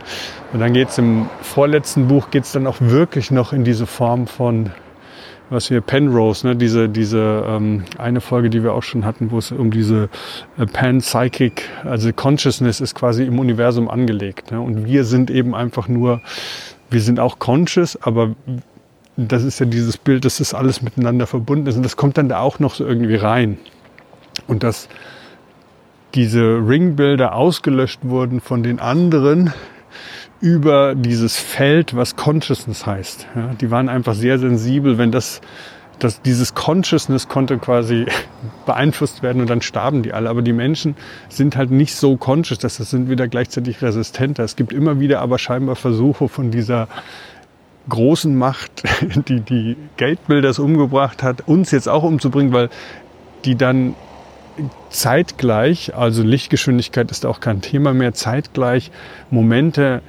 Und 0.52 0.60
dann 0.60 0.74
geht's 0.74 0.98
im 0.98 1.26
vorletzten 1.40 2.08
Buch 2.08 2.30
geht's 2.30 2.52
dann 2.52 2.66
auch 2.66 2.76
wirklich 2.80 3.30
noch 3.30 3.52
in 3.52 3.64
diese 3.64 3.86
Form 3.86 4.26
von 4.26 4.70
was 5.48 5.70
wir 5.70 5.80
Penrose, 5.80 6.46
ne, 6.46 6.56
diese, 6.56 6.88
diese 6.88 7.44
ähm, 7.46 7.84
eine 7.98 8.20
Folge, 8.20 8.50
die 8.50 8.64
wir 8.64 8.74
auch 8.74 8.82
schon 8.82 9.04
hatten, 9.04 9.30
wo 9.30 9.38
es 9.38 9.52
um 9.52 9.70
diese 9.70 10.08
äh, 10.58 10.66
Panpsychic, 10.66 11.68
also 11.84 12.12
Consciousness 12.12 12.80
ist 12.80 12.94
quasi 12.94 13.24
im 13.24 13.38
Universum 13.38 13.88
angelegt. 13.88 14.50
Ne? 14.50 14.60
Und 14.60 14.86
wir 14.86 15.04
sind 15.04 15.30
eben 15.30 15.54
einfach 15.54 15.86
nur, 15.86 16.20
wir 16.90 17.00
sind 17.00 17.20
auch 17.20 17.38
conscious, 17.38 17.96
aber 18.00 18.34
das 19.16 19.44
ist 19.44 19.58
ja 19.58 19.66
dieses 19.66 19.96
Bild, 19.96 20.24
dass 20.24 20.38
das 20.38 20.54
alles 20.54 20.82
miteinander 20.82 21.26
verbunden 21.26 21.66
ist. 21.66 21.76
Und 21.76 21.82
das 21.82 21.96
kommt 21.96 22.18
dann 22.18 22.28
da 22.28 22.40
auch 22.40 22.58
noch 22.58 22.74
so 22.74 22.86
irgendwie 22.86 23.16
rein. 23.16 23.58
Und 24.46 24.62
dass 24.62 24.88
diese 26.14 26.42
Ringbilder 26.42 27.34
ausgelöscht 27.34 28.00
wurden 28.02 28.40
von 28.40 28.62
den 28.62 28.78
anderen, 28.78 29.52
über 30.40 30.94
dieses 30.94 31.36
Feld, 31.36 31.96
was 31.96 32.16
Consciousness 32.16 32.86
heißt. 32.86 33.26
Ja, 33.34 33.54
die 33.54 33.70
waren 33.70 33.88
einfach 33.88 34.14
sehr 34.14 34.38
sensibel, 34.38 34.98
wenn 34.98 35.10
das, 35.10 35.40
das, 35.98 36.20
dieses 36.22 36.54
Consciousness 36.54 37.28
konnte 37.28 37.58
quasi 37.58 38.06
beeinflusst 38.66 39.22
werden 39.22 39.40
und 39.40 39.50
dann 39.50 39.62
starben 39.62 40.02
die 40.02 40.12
alle. 40.12 40.28
Aber 40.28 40.42
die 40.42 40.52
Menschen 40.52 40.96
sind 41.28 41.56
halt 41.56 41.70
nicht 41.70 41.94
so 41.94 42.16
conscious, 42.16 42.58
dass 42.58 42.76
das 42.78 42.90
sind 42.90 43.08
wieder 43.08 43.28
gleichzeitig 43.28 43.82
resistenter. 43.82 44.44
Es 44.44 44.56
gibt 44.56 44.72
immer 44.72 45.00
wieder 45.00 45.20
aber 45.20 45.38
scheinbar 45.38 45.76
Versuche 45.76 46.28
von 46.28 46.50
dieser 46.50 46.88
großen 47.88 48.36
Macht, 48.36 48.82
die 49.28 49.40
die 49.40 49.76
Geldbilders 49.96 50.58
umgebracht 50.58 51.22
hat, 51.22 51.46
uns 51.46 51.70
jetzt 51.70 51.88
auch 51.88 52.02
umzubringen, 52.02 52.52
weil 52.52 52.68
die 53.44 53.54
dann 53.54 53.94
zeitgleich, 54.90 55.94
also 55.94 56.22
Lichtgeschwindigkeit 56.22 57.10
ist 57.10 57.26
auch 57.26 57.40
kein 57.40 57.60
Thema 57.60 57.92
mehr, 57.92 58.14
zeitgleich 58.14 58.90
Momente 59.30 60.02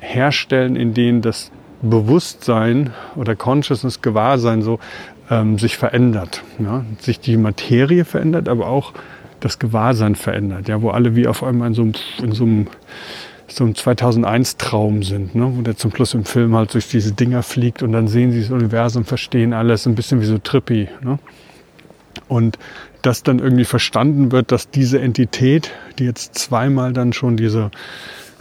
herstellen, 0.00 0.76
in 0.76 0.94
denen 0.94 1.22
das 1.22 1.50
Bewusstsein 1.82 2.92
oder 3.16 3.36
Consciousness, 3.36 4.02
Gewahrsein 4.02 4.62
so 4.62 4.78
ähm, 5.30 5.58
sich 5.58 5.76
verändert. 5.76 6.42
Ja? 6.58 6.84
Sich 7.00 7.20
die 7.20 7.36
Materie 7.36 8.04
verändert, 8.04 8.48
aber 8.48 8.66
auch 8.68 8.92
das 9.40 9.58
Gewahrsein 9.58 10.14
verändert, 10.14 10.68
ja? 10.68 10.82
wo 10.82 10.90
alle 10.90 11.14
wie 11.14 11.26
auf 11.26 11.44
einmal 11.44 11.68
in 11.68 11.74
so 11.74 11.82
einem, 11.82 11.94
in 12.22 12.32
so 12.32 12.44
einem, 12.44 12.66
so 13.46 13.64
einem 13.64 13.72
2001-Traum 13.74 15.02
sind, 15.02 15.34
ne? 15.34 15.52
wo 15.54 15.62
der 15.62 15.76
zum 15.76 15.94
Schluss 15.94 16.14
im 16.14 16.24
Film 16.24 16.56
halt 16.56 16.74
durch 16.74 16.88
diese 16.88 17.12
Dinger 17.12 17.42
fliegt 17.42 17.82
und 17.82 17.92
dann 17.92 18.08
sehen 18.08 18.32
sie 18.32 18.40
das 18.40 18.50
Universum, 18.50 19.04
verstehen 19.04 19.52
alles, 19.52 19.86
ein 19.86 19.94
bisschen 19.94 20.20
wie 20.20 20.26
so 20.26 20.38
Trippy. 20.38 20.88
Ne? 21.02 21.18
Und 22.26 22.58
dass 23.02 23.22
dann 23.22 23.38
irgendwie 23.38 23.64
verstanden 23.64 24.32
wird, 24.32 24.50
dass 24.50 24.70
diese 24.70 25.00
Entität, 25.00 25.70
die 25.98 26.04
jetzt 26.04 26.34
zweimal 26.36 26.92
dann 26.92 27.12
schon 27.12 27.36
diese 27.36 27.70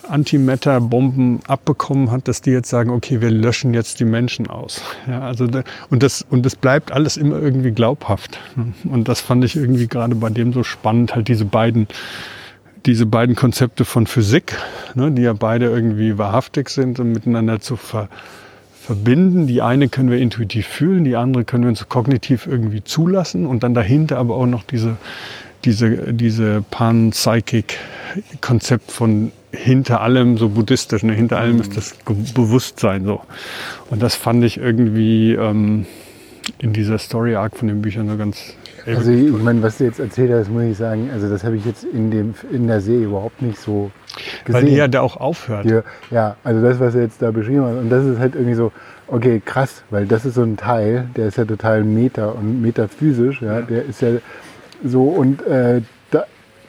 Antimatter-Bomben 0.09 1.39
abbekommen 1.47 2.11
hat, 2.11 2.27
dass 2.27 2.41
die 2.41 2.51
jetzt 2.51 2.69
sagen, 2.69 2.89
okay, 2.89 3.21
wir 3.21 3.31
löschen 3.31 3.73
jetzt 3.73 3.99
die 3.99 4.05
Menschen 4.05 4.47
aus. 4.47 4.81
Ja, 5.07 5.21
also 5.21 5.47
und 5.89 6.03
das 6.03 6.25
und 6.29 6.45
das 6.45 6.55
bleibt 6.55 6.91
alles 6.91 7.17
immer 7.17 7.39
irgendwie 7.39 7.71
glaubhaft. 7.71 8.39
Und 8.83 9.07
das 9.07 9.21
fand 9.21 9.43
ich 9.43 9.55
irgendwie 9.55 9.87
gerade 9.87 10.15
bei 10.15 10.29
dem 10.29 10.53
so 10.53 10.63
spannend, 10.63 11.15
halt 11.15 11.27
diese 11.27 11.45
beiden 11.45 11.87
diese 12.85 13.05
beiden 13.05 13.35
Konzepte 13.35 13.83
von 13.83 14.07
Physik, 14.07 14.55
ne, 14.95 15.11
die 15.11 15.23
ja 15.23 15.33
beide 15.33 15.65
irgendwie 15.65 16.17
wahrhaftig 16.17 16.69
sind 16.69 16.99
und 16.99 17.11
miteinander 17.11 17.59
zu 17.59 17.75
ver 17.75 18.07
verbinden. 18.87 19.47
Die 19.47 19.61
eine 19.61 19.89
können 19.89 20.09
wir 20.09 20.17
intuitiv 20.17 20.65
fühlen, 20.65 21.03
die 21.03 21.17
andere 21.17 21.43
können 21.43 21.63
wir 21.63 21.69
uns 21.69 21.89
kognitiv 21.89 22.47
irgendwie 22.47 22.81
zulassen 22.81 23.45
und 23.45 23.63
dann 23.63 23.73
dahinter 23.73 24.17
aber 24.17 24.35
auch 24.35 24.45
noch 24.45 24.63
diese 24.63 24.95
diese 25.67 26.13
diese 26.13 26.63
Pan-Psychic-Konzept 26.71 28.91
von 28.91 29.31
hinter 29.51 30.01
allem 30.01 30.37
so 30.37 30.49
buddhistisch, 30.49 31.03
ne? 31.03 31.13
hinter 31.13 31.37
allem 31.37 31.61
ist 31.61 31.77
das 31.77 31.95
Bewusstsein 32.33 33.05
so. 33.05 33.21
Und 33.89 34.01
das 34.01 34.15
fand 34.15 34.43
ich 34.43 34.57
irgendwie 34.57 35.33
ähm, 35.33 35.85
in 36.59 36.73
dieser 36.73 36.97
Story 36.97 37.35
Arc 37.35 37.57
von 37.57 37.67
den 37.67 37.81
Büchern 37.81 38.09
so 38.09 38.17
ganz. 38.17 38.55
Also 38.85 39.11
ich 39.11 39.31
meine, 39.31 39.61
was 39.61 39.79
du 39.79 39.83
jetzt 39.83 39.99
erzählt 39.99 40.31
hast, 40.31 40.49
muss 40.49 40.63
ich 40.63 40.77
sagen, 40.77 41.09
also 41.11 41.29
das 41.29 41.43
habe 41.43 41.57
ich 41.57 41.65
jetzt 41.65 41.83
in 41.83 42.09
dem 42.09 42.33
in 42.51 42.67
der 42.67 42.79
Serie 42.79 43.05
überhaupt 43.05 43.41
nicht 43.41 43.59
so 43.59 43.91
gesehen. 44.45 44.53
Weil 44.53 44.65
die 44.65 44.75
ja 44.75 44.87
da 44.87 45.01
auch 45.01 45.17
aufhört. 45.17 45.65
Die, 45.65 45.81
ja, 46.09 46.37
also 46.43 46.61
das, 46.61 46.79
was 46.79 46.95
er 46.95 47.01
jetzt 47.01 47.21
da 47.21 47.31
beschrieben 47.31 47.65
hat, 47.65 47.75
und 47.75 47.89
das 47.89 48.05
ist 48.05 48.17
halt 48.17 48.35
irgendwie 48.35 48.55
so, 48.55 48.71
okay, 49.07 49.41
krass, 49.43 49.83
weil 49.89 50.05
das 50.05 50.23
ist 50.23 50.35
so 50.35 50.43
ein 50.43 50.55
Teil, 50.55 51.09
der 51.17 51.27
ist 51.27 51.37
ja 51.37 51.43
total 51.43 51.83
meta 51.83 52.27
und 52.27 52.61
metaphysisch, 52.61 53.41
ja, 53.41 53.59
ja. 53.59 53.61
der 53.61 53.85
ist 53.85 54.01
ja 54.01 54.09
so 54.83 55.03
und 55.03 55.45
äh, 55.45 55.81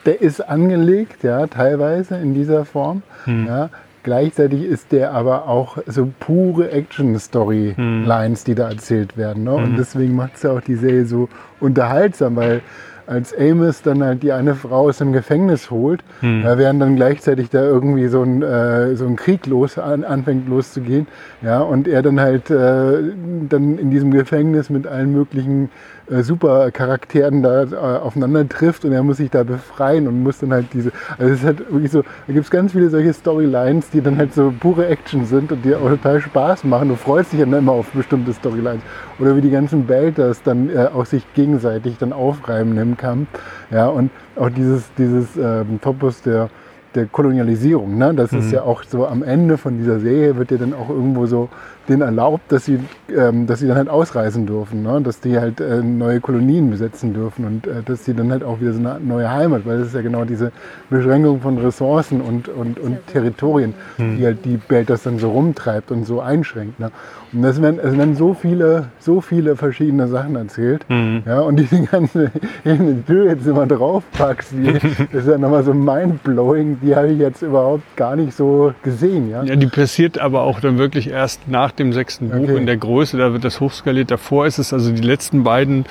der 0.05 0.21
ist 0.21 0.41
angelegt, 0.41 1.23
ja, 1.23 1.47
teilweise 1.47 2.15
in 2.17 2.33
dieser 2.33 2.65
Form. 2.65 3.03
Hm. 3.25 3.47
Ja. 3.47 3.69
Gleichzeitig 4.01 4.63
ist 4.63 4.91
der 4.91 5.11
aber 5.11 5.47
auch 5.47 5.77
so 5.85 6.09
pure 6.19 6.71
Action-Storylines, 6.71 8.39
hm. 8.39 8.45
die 8.45 8.55
da 8.55 8.69
erzählt 8.69 9.17
werden. 9.17 9.43
Ne? 9.43 9.51
Hm. 9.51 9.63
Und 9.63 9.77
deswegen 9.77 10.15
macht 10.15 10.35
es 10.35 10.43
ja 10.43 10.51
auch 10.51 10.61
die 10.61 10.75
Serie 10.75 11.05
so 11.05 11.27
unterhaltsam, 11.59 12.37
weil 12.37 12.61
als 13.09 13.35
Amos 13.35 13.81
dann 13.81 14.03
halt 14.03 14.21
die 14.21 14.31
eine 14.31 14.53
Frau 14.53 14.87
aus 14.87 14.99
dem 14.99 15.13
Gefängnis 15.13 15.71
holt, 15.71 16.03
hm. 16.19 16.43
ja, 16.43 16.57
während 16.59 16.79
dann 16.79 16.95
gleichzeitig 16.95 17.49
da 17.49 17.63
irgendwie 17.63 18.07
so 18.07 18.21
ein, 18.21 18.43
äh, 18.43 18.95
so 18.95 19.07
ein 19.07 19.15
Krieg 19.15 19.47
los, 19.47 19.79
an, 19.79 20.03
anfängt 20.03 20.47
loszugehen. 20.47 21.07
Ja, 21.41 21.61
und 21.61 21.87
er 21.87 22.03
dann 22.03 22.19
halt 22.19 22.51
äh, 22.51 23.01
dann 23.49 23.79
in 23.79 23.89
diesem 23.89 24.11
Gefängnis 24.11 24.69
mit 24.69 24.85
allen 24.85 25.11
möglichen 25.11 25.69
äh, 26.09 26.21
Supercharakteren 26.21 27.41
da 27.41 27.63
äh, 27.63 27.75
aufeinander 27.75 28.47
trifft 28.47 28.85
und 28.85 28.91
er 28.91 29.01
muss 29.01 29.17
sich 29.17 29.31
da 29.31 29.43
befreien 29.43 30.07
und 30.07 30.21
muss 30.21 30.39
dann 30.39 30.53
halt 30.53 30.67
diese, 30.73 30.91
also 31.17 31.33
es 31.33 31.39
ist 31.39 31.45
halt 31.45 31.71
wirklich 31.71 31.91
so, 31.91 32.03
da 32.27 32.33
gibt 32.33 32.45
es 32.45 32.51
ganz 32.51 32.73
viele 32.73 32.89
solche 32.89 33.13
Storylines, 33.13 33.89
die 33.89 34.01
dann 34.01 34.17
halt 34.17 34.35
so 34.35 34.53
pure 34.59 34.85
Action 34.87 35.25
sind 35.25 35.51
und 35.51 35.65
die 35.65 35.73
auch 35.73 35.89
total 35.89 36.21
Spaß 36.21 36.63
machen. 36.63 36.89
Du 36.89 36.95
freust 36.95 37.33
dich 37.33 37.39
dann 37.39 37.53
immer 37.53 37.71
auf 37.71 37.89
bestimmte 37.91 38.33
Storylines. 38.33 38.83
Oder 39.19 39.35
wie 39.35 39.41
die 39.41 39.51
ganzen 39.51 39.85
Belters 39.85 40.41
dann 40.43 40.69
äh, 40.69 40.87
auch 40.93 41.05
sich 41.05 41.23
gegenseitig 41.33 41.97
dann 41.97 42.13
aufreiben 42.13 42.77
im 42.77 42.95
Kampf. 42.97 43.27
Ja, 43.69 43.87
und 43.87 44.11
auch 44.35 44.49
dieses, 44.49 44.83
dieses 44.97 45.35
ähm, 45.37 45.79
Topos 45.81 46.21
der 46.21 46.49
der 46.95 47.05
Kolonialisierung. 47.05 47.97
Ne? 47.97 48.13
Das 48.13 48.31
mhm. 48.31 48.39
ist 48.39 48.51
ja 48.51 48.63
auch 48.63 48.83
so 48.83 49.05
am 49.05 49.23
Ende 49.23 49.57
von 49.57 49.77
dieser 49.77 49.99
Serie 49.99 50.37
wird 50.37 50.51
ja 50.51 50.57
dann 50.57 50.73
auch 50.73 50.89
irgendwo 50.89 51.25
so 51.25 51.49
denen 51.89 52.01
erlaubt, 52.01 52.51
dass 52.51 52.65
sie, 52.65 52.79
ähm, 53.15 53.47
dass 53.47 53.59
sie 53.59 53.67
dann 53.67 53.77
halt 53.77 53.89
ausreisen 53.89 54.45
dürfen, 54.45 54.83
ne? 54.83 55.01
dass 55.01 55.19
die 55.19 55.39
halt 55.39 55.59
äh, 55.59 55.81
neue 55.81 56.19
Kolonien 56.19 56.69
besetzen 56.69 57.13
dürfen 57.13 57.45
und 57.45 57.67
äh, 57.67 57.83
dass 57.83 58.05
sie 58.05 58.13
dann 58.13 58.31
halt 58.31 58.43
auch 58.43 58.61
wieder 58.61 58.73
so 58.73 58.79
eine 58.79 58.99
neue 58.99 59.29
Heimat, 59.29 59.65
weil 59.65 59.79
das 59.79 59.87
ist 59.89 59.95
ja 59.95 60.01
genau 60.01 60.25
diese 60.25 60.51
Beschränkung 60.89 61.41
von 61.41 61.57
Ressourcen 61.57 62.21
und, 62.21 62.47
und, 62.47 62.79
und 62.79 63.05
Territorien, 63.07 63.73
hm. 63.97 64.17
die 64.17 64.25
halt 64.25 64.45
die 64.45 64.59
Welt 64.69 64.89
das 64.89 65.03
dann 65.03 65.19
so 65.19 65.31
rumtreibt 65.31 65.91
und 65.91 66.05
so 66.05 66.21
einschränkt. 66.21 66.79
Ne? 66.79 66.91
Und 67.31 67.43
das 67.43 67.61
werden, 67.61 67.79
es 67.79 67.95
werden 67.95 68.15
so 68.15 68.33
viele, 68.33 68.87
so 68.99 69.21
viele 69.21 69.55
verschiedene 69.55 70.07
Sachen 70.07 70.35
erzählt. 70.35 70.85
Mhm. 70.89 71.23
Ja, 71.25 71.41
und 71.41 71.57
diese 71.57 71.81
ganze, 71.91 72.31
die 72.65 73.03
du 73.05 73.25
jetzt 73.25 73.45
immer 73.45 73.67
draufpackst, 73.67 74.51
die, 74.53 74.73
das 75.11 75.23
ist 75.23 75.27
ja 75.27 75.37
nochmal 75.37 75.63
so 75.63 75.73
mindblowing, 75.73 76.79
die 76.81 76.95
habe 76.95 77.09
ich 77.09 77.19
jetzt 77.19 77.41
überhaupt 77.41 77.83
gar 77.95 78.15
nicht 78.15 78.33
so 78.33 78.73
gesehen. 78.81 79.29
Ja? 79.29 79.43
ja, 79.43 79.55
die 79.55 79.67
passiert 79.67 80.19
aber 80.19 80.41
auch 80.41 80.59
dann 80.59 80.77
wirklich 80.77 81.09
erst 81.09 81.47
nach 81.47 81.71
dem 81.79 81.93
sechsten 81.93 82.29
Buch 82.29 82.43
okay. 82.43 82.57
in 82.57 82.65
der 82.65 82.77
Größe, 82.77 83.17
da 83.17 83.33
wird 83.33 83.43
das 83.43 83.59
hochskaliert. 83.59 84.11
Davor 84.11 84.45
ist 84.45 84.57
es 84.59 84.73
also 84.73 84.91
die 84.91 85.01
letzten 85.01 85.43
beiden 85.43 85.85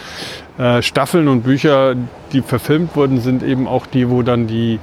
äh, 0.59 0.82
Staffeln 0.82 1.28
und 1.28 1.43
Bücher, 1.43 1.97
die 2.32 2.43
verfilmt 2.43 2.94
wurden, 2.94 3.20
sind 3.20 3.43
eben 3.43 3.66
auch 3.66 3.86
die, 3.86 4.09
wo 4.10 4.23
dann 4.23 4.47
die 4.47 4.78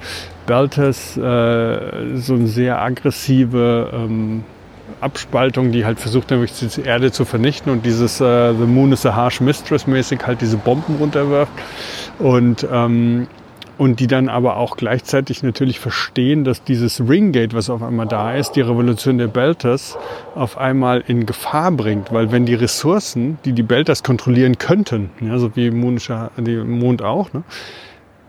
Belters 0.45 1.17
äh, 1.17 2.17
so 2.17 2.33
eine 2.33 2.47
sehr 2.47 2.81
aggressive 2.81 3.91
ähm, 3.93 4.43
Abspaltung, 5.01 5.71
die 5.71 5.85
halt 5.85 5.99
versucht, 5.99 6.31
nämlich 6.31 6.53
die 6.53 6.81
Erde 6.81 7.11
zu 7.11 7.25
vernichten 7.25 7.71
und 7.71 7.85
dieses 7.85 8.21
äh, 8.21 8.53
The 8.53 8.65
Moon 8.65 8.91
is 8.91 9.05
a 9.05 9.15
Harsh 9.15 9.41
Mistress 9.41 9.87
mäßig 9.87 10.25
halt 10.25 10.41
diese 10.41 10.57
Bomben 10.57 10.95
runterwirft. 10.95 11.51
Und 12.19 12.67
ähm, 12.71 13.27
und 13.77 13.99
die 13.99 14.07
dann 14.07 14.29
aber 14.29 14.57
auch 14.57 14.77
gleichzeitig 14.77 15.43
natürlich 15.43 15.79
verstehen, 15.79 16.43
dass 16.43 16.63
dieses 16.63 16.99
Ringgate, 17.01 17.55
was 17.55 17.69
auf 17.69 17.83
einmal 17.83 18.07
da 18.07 18.33
ist, 18.33 18.53
die 18.53 18.61
Revolution 18.61 19.17
der 19.17 19.27
Belters, 19.27 19.97
auf 20.35 20.57
einmal 20.57 21.03
in 21.07 21.25
Gefahr 21.25 21.71
bringt, 21.71 22.11
weil 22.11 22.31
wenn 22.31 22.45
die 22.45 22.55
Ressourcen, 22.55 23.37
die 23.45 23.53
die 23.53 23.63
Belters 23.63 24.03
kontrollieren 24.03 24.57
könnten, 24.57 25.09
ja, 25.21 25.37
so 25.37 25.55
wie 25.55 25.69
die 25.69 26.57
Mond 26.57 27.01
auch, 27.01 27.33
ne, 27.33 27.43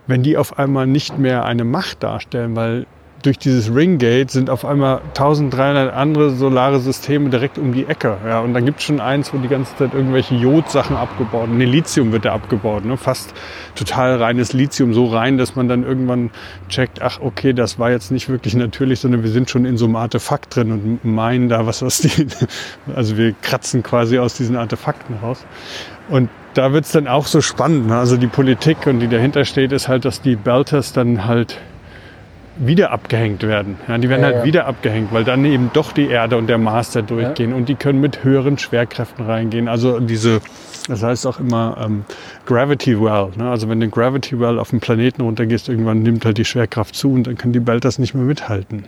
wenn 0.07 0.23
die 0.23 0.37
auf 0.37 0.59
einmal 0.59 0.87
nicht 0.87 1.19
mehr 1.19 1.45
eine 1.45 1.65
Macht 1.65 2.03
darstellen, 2.03 2.55
weil 2.57 2.87
durch 3.23 3.39
dieses 3.39 3.75
Ringgate 3.75 4.31
sind 4.31 4.51
auf 4.51 4.65
einmal 4.65 5.01
1300 5.09 5.93
andere 5.93 6.31
solare 6.31 6.81
Systeme 6.81 7.31
direkt 7.31 7.59
um 7.59 7.73
die 7.73 7.87
Ecke. 7.87 8.17
Ja, 8.27 8.41
und 8.41 8.55
dann 8.55 8.65
gibt 8.65 8.81
es 8.81 8.85
schon 8.85 9.01
eins, 9.01 9.33
wo 9.33 9.39
die 9.39 9.49
ganze 9.49 9.77
Zeit 9.77 9.95
irgendwelche 9.95 10.35
Jodsachen 10.35 10.97
abgebaut 10.97 11.49
werden. 11.49 11.59
Lithium 11.59 12.13
wird 12.13 12.25
da 12.25 12.33
abgebaut. 12.33 12.85
Ne? 12.85 12.97
Fast 12.97 13.35
total 13.75 14.17
reines 14.17 14.53
Lithium, 14.53 14.95
so 14.95 15.07
rein, 15.07 15.39
dass 15.39 15.57
man 15.57 15.69
dann 15.69 15.83
irgendwann 15.83 16.31
checkt, 16.69 17.03
ach 17.03 17.21
okay, 17.21 17.53
das 17.53 17.79
war 17.79 17.91
jetzt 17.91 18.11
nicht 18.11 18.29
wirklich 18.29 18.55
natürlich, 18.55 19.01
sondern 19.01 19.23
wir 19.23 19.31
sind 19.31 19.51
schon 19.51 19.65
in 19.65 19.77
so 19.77 19.87
einem 19.87 19.97
Artefakt 19.97 20.55
drin 20.57 20.73
und 20.73 21.05
meinen 21.05 21.49
da 21.49 21.67
was 21.67 21.83
aus 21.83 21.99
die, 21.99 22.27
also 22.95 23.17
wir 23.17 23.35
kratzen 23.43 23.83
quasi 23.83 24.19
aus 24.19 24.35
diesen 24.35 24.57
Artefakten 24.57 25.17
raus. 25.17 25.45
Und 26.09 26.31
da 26.55 26.73
wird 26.73 26.85
es 26.85 26.93
dann 26.93 27.07
auch 27.09 27.27
so 27.27 27.41
spannend. 27.41 27.89
Ne? 27.89 27.97
Also 27.97 28.17
die 28.17 28.29
Politik 28.29 28.87
und 28.87 29.01
die 29.01 29.09
dahinter 29.09 29.45
steht, 29.45 29.73
ist 29.73 29.89
halt, 29.89 30.05
dass 30.05 30.23
die 30.23 30.37
Belters 30.37 30.93
dann 30.93 31.27
halt 31.27 31.59
wieder 32.59 32.91
abgehängt 32.91 33.43
werden. 33.43 33.77
Ja, 33.89 33.99
die 33.99 34.09
werden 34.09 34.23
ja, 34.23 34.27
halt 34.27 34.37
ja. 34.37 34.45
wieder 34.45 34.67
abgehängt, 34.67 35.13
weil 35.13 35.25
dann 35.25 35.45
eben 35.45 35.71
doch 35.73 35.93
die 35.93 36.09
Erde 36.09 36.37
und 36.37 36.47
der 36.47 36.59
Mars 36.59 36.91
da 36.91 37.03
durchgehen 37.03 37.53
und 37.53 37.69
die 37.69 37.75
können 37.75 38.01
mit 38.01 38.25
höheren 38.25 38.59
Schwerkräften 38.59 39.27
reingehen. 39.27 39.69
Also 39.69 40.01
diese, 40.01 40.41
das 40.89 41.03
heißt 41.03 41.27
auch 41.27 41.39
immer 41.39 41.77
ähm, 41.85 42.05
Gravity 42.47 43.01
Well. 43.01 43.31
Ne? 43.37 43.51
Also 43.51 43.69
wenn 43.69 43.81
du 43.81 43.89
Gravity 43.89 44.39
Well 44.41 44.59
auf 44.59 44.71
den 44.71 44.81
Planeten 44.81 45.23
runtergehst, 45.23 45.69
irgendwann 45.69 46.03
nimmt 46.03 46.25
halt 46.25 46.39
die 46.39 46.45
Schwerkraft 46.45 46.95
zu 46.95 47.13
und 47.13 47.27
dann 47.27 47.37
können 47.37 47.53
die 47.53 47.61
Belters 47.61 47.99
nicht 47.99 48.15
mehr 48.15 48.25
mithalten. 48.25 48.85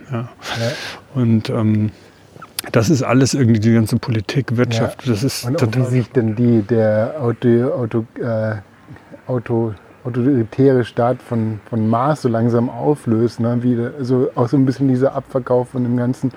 Und 1.13 1.49
ähm, 1.49 1.91
das 2.71 2.89
ist 2.89 3.03
alles 3.03 3.33
irgendwie 3.33 3.59
die 3.59 3.73
ganze 3.73 3.97
Politik, 3.97 4.57
Wirtschaft. 4.57 5.07
Das 5.07 5.23
ist 5.23 5.45
und 5.45 5.59
total 5.59 5.87
wie 5.87 5.97
sich 5.97 6.11
denn 6.11 6.35
die 6.35 6.61
der 6.61 7.15
Auto, 7.19 7.71
Auto, 7.71 8.05
äh, 8.21 8.55
Auto 9.27 9.73
autoritäre 10.03 10.85
Staat 10.85 11.21
von, 11.21 11.59
von 11.69 11.87
Mars 11.87 12.21
so 12.21 12.29
langsam 12.29 12.69
auflöst. 12.69 13.39
Ne? 13.39 13.59
Wie, 13.61 13.77
also 13.97 14.29
auch 14.35 14.47
so 14.47 14.57
ein 14.57 14.65
bisschen 14.65 14.87
dieser 14.87 15.13
Abverkauf 15.13 15.69
von 15.69 15.83
dem 15.83 15.97
ganzen 15.97 16.31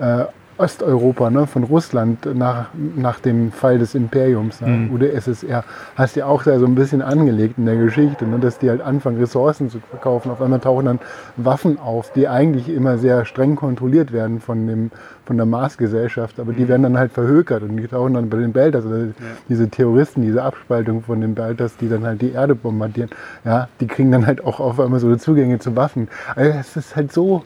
äh, 0.00 0.24
Osteuropa, 0.60 1.30
ne, 1.30 1.46
von 1.46 1.64
Russland 1.64 2.28
nach, 2.34 2.66
nach 2.74 3.18
dem 3.20 3.50
Fall 3.50 3.78
des 3.78 3.94
Imperiums 3.94 4.60
ne, 4.60 4.68
mhm. 4.68 4.94
oder 4.94 5.12
SSR, 5.12 5.64
hast 5.96 6.16
du 6.16 6.20
ja 6.20 6.26
auch 6.26 6.42
da 6.42 6.58
so 6.58 6.66
ein 6.66 6.74
bisschen 6.74 7.00
angelegt 7.00 7.54
in 7.56 7.66
der 7.66 7.76
Geschichte, 7.76 8.26
ne, 8.26 8.38
dass 8.38 8.58
die 8.58 8.68
halt 8.68 8.82
anfangen, 8.82 9.18
Ressourcen 9.18 9.70
zu 9.70 9.78
verkaufen. 9.80 10.30
Auf 10.30 10.42
einmal 10.42 10.60
tauchen 10.60 10.86
dann 10.86 10.98
Waffen 11.36 11.78
auf, 11.78 12.12
die 12.12 12.28
eigentlich 12.28 12.68
immer 12.68 12.98
sehr 12.98 13.24
streng 13.24 13.56
kontrolliert 13.56 14.12
werden 14.12 14.40
von, 14.40 14.66
dem, 14.66 14.90
von 15.24 15.36
der 15.36 15.46
Marsgesellschaft, 15.46 16.38
aber 16.38 16.52
die 16.52 16.64
mhm. 16.64 16.68
werden 16.68 16.82
dann 16.82 16.98
halt 16.98 17.12
verhökert 17.12 17.62
und 17.62 17.76
die 17.76 17.86
tauchen 17.86 18.14
dann 18.14 18.28
bei 18.28 18.38
den 18.38 18.52
Belters, 18.52 18.84
also 18.84 18.96
ja. 18.96 19.12
diese 19.48 19.70
Terroristen, 19.70 20.22
diese 20.22 20.42
Abspaltung 20.42 21.02
von 21.02 21.20
den 21.22 21.34
Belters, 21.34 21.76
die 21.78 21.88
dann 21.88 22.04
halt 22.04 22.20
die 22.20 22.32
Erde 22.32 22.54
bombardieren, 22.54 23.10
ja, 23.44 23.68
die 23.80 23.86
kriegen 23.86 24.12
dann 24.12 24.26
halt 24.26 24.44
auch 24.44 24.60
auf 24.60 24.78
einmal 24.78 25.00
so 25.00 25.14
Zugänge 25.16 25.58
zu 25.58 25.74
Waffen. 25.76 26.08
Also 26.36 26.58
es 26.58 26.76
ist 26.76 26.96
halt 26.96 27.12
so 27.12 27.44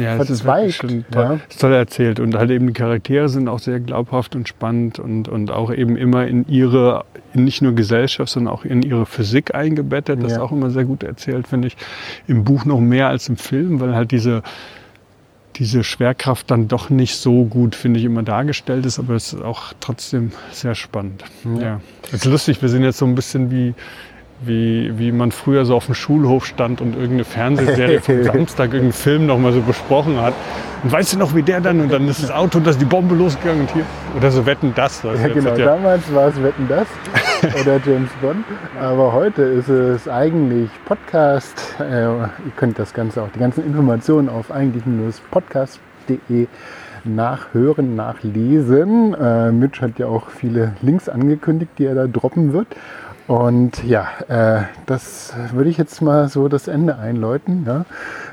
ja, 0.00 0.16
das 0.16 0.28
verzweigt. 0.28 0.84
Ist 0.84 1.04
toll, 1.10 1.22
ja. 1.22 1.40
ist 1.48 1.60
toll 1.60 1.72
erzählt. 1.72 2.20
Und 2.20 2.34
halt 2.34 2.50
eben 2.50 2.66
die 2.66 2.72
Charaktere 2.72 3.28
sind 3.28 3.48
auch 3.48 3.58
sehr 3.58 3.80
glaubhaft 3.80 4.34
und 4.34 4.48
spannend 4.48 4.98
und, 4.98 5.28
und 5.28 5.50
auch 5.50 5.72
eben 5.72 5.96
immer 5.96 6.26
in 6.26 6.46
ihre, 6.48 7.04
nicht 7.34 7.62
nur 7.62 7.74
Gesellschaft, 7.74 8.32
sondern 8.32 8.52
auch 8.52 8.64
in 8.64 8.82
ihre 8.82 9.06
Physik 9.06 9.54
eingebettet. 9.54 10.22
Das 10.22 10.32
ja. 10.32 10.36
ist 10.38 10.42
auch 10.42 10.52
immer 10.52 10.70
sehr 10.70 10.84
gut 10.84 11.02
erzählt, 11.02 11.46
finde 11.46 11.68
ich. 11.68 11.76
Im 12.26 12.44
Buch 12.44 12.64
noch 12.64 12.80
mehr 12.80 13.08
als 13.08 13.28
im 13.28 13.36
Film, 13.36 13.80
weil 13.80 13.94
halt 13.94 14.10
diese, 14.10 14.42
diese 15.56 15.84
Schwerkraft 15.84 16.50
dann 16.50 16.68
doch 16.68 16.90
nicht 16.90 17.16
so 17.16 17.44
gut, 17.44 17.74
finde 17.74 18.00
ich, 18.00 18.06
immer 18.06 18.22
dargestellt 18.22 18.86
ist, 18.86 18.98
aber 18.98 19.14
es 19.14 19.32
ist 19.32 19.42
auch 19.42 19.72
trotzdem 19.80 20.32
sehr 20.52 20.74
spannend. 20.74 21.24
Ja. 21.44 21.60
ja. 21.62 21.80
Ist 22.12 22.24
lustig, 22.24 22.62
wir 22.62 22.68
sind 22.68 22.82
jetzt 22.82 22.98
so 22.98 23.06
ein 23.06 23.14
bisschen 23.14 23.50
wie 23.50 23.74
wie, 24.42 24.98
wie 24.98 25.12
man 25.12 25.32
früher 25.32 25.64
so 25.64 25.76
auf 25.76 25.86
dem 25.86 25.94
Schulhof 25.94 26.46
stand 26.46 26.80
und 26.80 26.94
irgendeine 26.94 27.24
Fernsehserie 27.24 28.00
vom 28.00 28.24
Samstag, 28.24 28.68
irgendeinen 28.68 28.92
Film 28.92 29.26
noch 29.26 29.38
mal 29.38 29.52
so 29.52 29.60
besprochen 29.60 30.20
hat. 30.20 30.34
Und 30.82 30.90
weißt 30.90 31.12
du 31.12 31.18
noch, 31.18 31.34
wie 31.34 31.42
der 31.42 31.60
dann? 31.60 31.80
Und 31.80 31.92
dann 31.92 32.08
ist 32.08 32.22
das 32.22 32.30
Auto, 32.30 32.58
da 32.58 32.70
ist 32.70 32.80
die 32.80 32.86
Bombe 32.86 33.14
losgegangen 33.14 33.62
und 33.62 33.70
hier. 33.72 33.84
Oder 34.16 34.30
so 34.30 34.46
Wetten 34.46 34.72
das. 34.74 35.02
Ja, 35.02 35.28
genau. 35.28 35.54
Ja 35.54 35.66
Damals 35.66 36.14
war 36.14 36.28
es 36.28 36.42
Wetten 36.42 36.66
das 36.68 36.86
oder 37.60 37.78
James 37.84 38.10
Bond. 38.22 38.46
Aber 38.80 39.12
heute 39.12 39.42
ist 39.42 39.68
es 39.68 40.08
eigentlich 40.08 40.70
Podcast. 40.86 41.76
Äh, 41.78 42.04
ihr 42.04 42.30
könnt 42.56 42.78
das 42.78 42.94
Ganze 42.94 43.22
auch, 43.22 43.28
die 43.34 43.40
ganzen 43.40 43.62
Informationen 43.64 44.30
auf 44.30 44.50
eigentlich-podcast.de 44.50 46.46
nachhören, 47.04 47.96
nachlesen. 47.96 49.14
Äh, 49.14 49.52
Mitch 49.52 49.82
hat 49.82 49.98
ja 49.98 50.06
auch 50.06 50.30
viele 50.30 50.74
Links 50.82 51.08
angekündigt, 51.08 51.72
die 51.78 51.84
er 51.84 51.94
da 51.94 52.06
droppen 52.06 52.52
wird. 52.52 52.68
Und 53.30 53.84
ja, 53.84 54.08
äh, 54.26 54.64
das 54.86 55.32
würde 55.52 55.70
ich 55.70 55.78
jetzt 55.78 56.02
mal 56.02 56.28
so 56.28 56.48
das 56.48 56.66
Ende 56.66 56.98
einläuten. 56.98 57.64
Ja. 57.64 57.84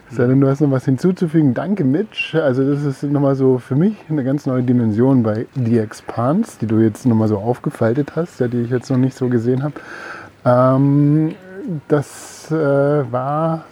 Sei 0.09 0.25
denn, 0.25 0.41
du 0.41 0.47
hast 0.47 0.59
noch 0.59 0.71
was 0.71 0.85
hinzuzufügen. 0.85 1.53
Danke, 1.53 1.83
Mitch. 1.83 2.35
Also 2.35 2.67
das 2.67 2.81
ist 2.81 3.03
nochmal 3.03 3.35
so 3.35 3.59
für 3.59 3.75
mich 3.75 3.93
eine 4.09 4.23
ganz 4.23 4.47
neue 4.47 4.63
Dimension 4.63 5.21
bei 5.21 5.45
The 5.53 5.77
Expanse, 5.77 6.53
die 6.59 6.65
du 6.65 6.79
jetzt 6.79 7.05
nochmal 7.05 7.27
so 7.27 7.37
aufgefaltet 7.37 8.15
hast, 8.15 8.39
ja, 8.39 8.47
die 8.47 8.61
ich 8.61 8.71
jetzt 8.71 8.89
noch 8.89 8.97
nicht 8.97 9.15
so 9.15 9.29
gesehen 9.29 9.61
habe. 9.61 9.75
Ähm, 10.43 11.35
das 11.89 12.49
äh, 12.49 12.55
war 12.55 13.65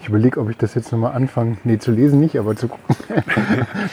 ich 0.00 0.08
überlege, 0.08 0.40
ob 0.40 0.48
ich 0.48 0.56
das 0.56 0.74
jetzt 0.74 0.92
nochmal 0.92 1.12
anfange, 1.12 1.56
nee, 1.64 1.78
zu 1.78 1.90
lesen 1.90 2.20
nicht, 2.20 2.38
aber 2.38 2.54
zu 2.54 2.68
gucken. 2.68 2.94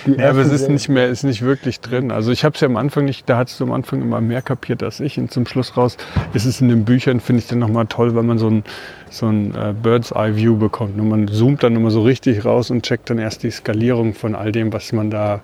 ja, 0.18 0.30
aber 0.30 0.40
es 0.40 0.52
ist 0.52 0.70
nicht 0.70 0.88
mehr, 0.88 1.08
ist 1.08 1.24
nicht 1.24 1.42
wirklich 1.42 1.80
drin. 1.80 2.12
Also 2.12 2.32
ich 2.32 2.46
habe 2.46 2.54
es 2.54 2.62
ja 2.62 2.68
am 2.68 2.78
Anfang 2.78 3.06
nicht, 3.06 3.28
da 3.28 3.38
hast 3.38 3.60
du 3.60 3.64
am 3.64 3.72
Anfang 3.72 4.02
immer 4.02 4.22
mehr 4.22 4.42
kapiert 4.44 4.84
als 4.84 5.00
ich. 5.00 5.18
Und 5.18 5.32
zum 5.32 5.48
Schluss 5.48 5.76
raus 5.78 5.98
ist 6.34 6.46
es 6.46 6.62
in 6.62 6.70
den 6.70 6.86
Büchern, 6.86 7.20
finde 7.20 7.40
ich 7.40 7.48
dann 7.48 7.60
nochmal 7.60 7.88
toll, 7.88 8.16
weil 8.16 8.24
man 8.24 8.38
so 8.38 8.50
ein, 8.50 8.64
so 9.10 9.28
ein 9.28 9.56
äh, 9.56 9.74
Bird's 9.74 10.12
Eye 10.12 10.36
View 10.36 10.58
bekommt. 10.58 11.00
Und 11.00 11.10
man 11.10 11.28
zoomt 11.28 11.64
dann 11.64 11.76
immer 11.76 11.90
so 11.90 12.04
richtig 12.04 12.46
raus 12.46 12.70
und 12.70 12.84
checkt 12.84 13.10
dann 13.10 13.18
erst 13.18 13.42
die 13.42 13.52
Skalierung 13.52 14.14
von 14.14 14.36
all 14.36 14.52
dem, 14.52 14.72
was 14.74 14.94
man 14.94 15.10
da 15.10 15.42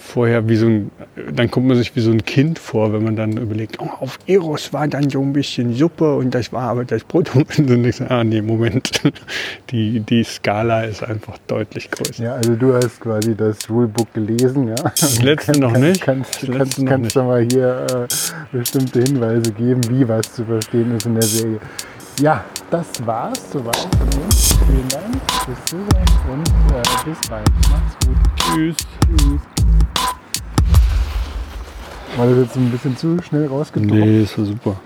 vorher 0.00 0.48
wie 0.48 0.56
so 0.56 0.66
ein, 0.66 0.90
dann 1.32 1.50
kommt 1.50 1.66
man 1.66 1.76
sich 1.76 1.94
wie 1.94 2.00
so 2.00 2.10
ein 2.10 2.24
Kind 2.24 2.58
vor, 2.58 2.92
wenn 2.92 3.04
man 3.04 3.16
dann 3.16 3.36
überlegt, 3.36 3.78
oh, 3.80 3.88
auf 4.00 4.18
Eros 4.26 4.72
war 4.72 4.88
dann 4.88 5.10
so 5.10 5.20
ein 5.20 5.32
bisschen 5.32 5.74
Suppe 5.74 6.16
und 6.16 6.34
das 6.34 6.52
war 6.52 6.70
aber 6.70 6.84
das 6.84 7.04
Produkt. 7.04 7.58
Und 7.70 7.84
ich 7.84 7.96
sage, 7.96 8.10
ah 8.10 8.24
nee, 8.24 8.42
Moment, 8.42 9.02
die, 9.70 10.00
die 10.00 10.24
Skala 10.24 10.82
ist 10.82 11.02
einfach 11.02 11.38
deutlich 11.46 11.90
größer. 11.90 12.24
Ja, 12.24 12.34
also 12.34 12.56
du 12.56 12.74
hast 12.74 13.00
quasi 13.00 13.36
das 13.36 13.68
Rulebook 13.68 14.12
gelesen, 14.14 14.68
ja. 14.68 14.74
Das 14.74 15.22
letzte 15.22 15.60
noch 15.60 15.76
nicht. 15.76 16.00
Kannst, 16.00 16.42
das 16.42 16.56
kannst, 16.56 16.86
kannst 16.86 17.16
du 17.16 17.22
mal 17.22 17.46
hier 17.50 17.86
äh, 17.90 18.56
bestimmte 18.56 19.02
Hinweise 19.02 19.52
geben, 19.52 19.80
wie 19.90 20.08
was 20.08 20.34
zu 20.34 20.44
verstehen 20.44 20.96
ist 20.96 21.06
in 21.06 21.14
der 21.14 21.22
Serie. 21.22 21.60
Ja, 22.20 22.44
das 22.70 22.86
war's 23.06 23.50
soweit 23.50 23.76
von 23.76 24.22
uns. 24.22 24.54
Vielen 24.66 24.88
Dank 24.88 25.16
fürs 25.44 25.64
Zuhören 25.64 25.88
und 26.30 26.48
äh, 26.48 26.82
bis 27.04 27.28
bald. 27.28 27.50
Macht's 27.70 28.06
gut. 28.06 28.16
Tschüss. 28.36 28.76
Tschüss. 29.06 29.49
War 32.16 32.26
das 32.26 32.38
jetzt 32.38 32.56
ein 32.56 32.70
bisschen 32.70 32.96
zu 32.96 33.22
schnell 33.22 33.46
rausgedrückt? 33.46 33.92
Nee, 33.92 34.22
ist 34.22 34.36
ja 34.36 34.44
super. 34.44 34.80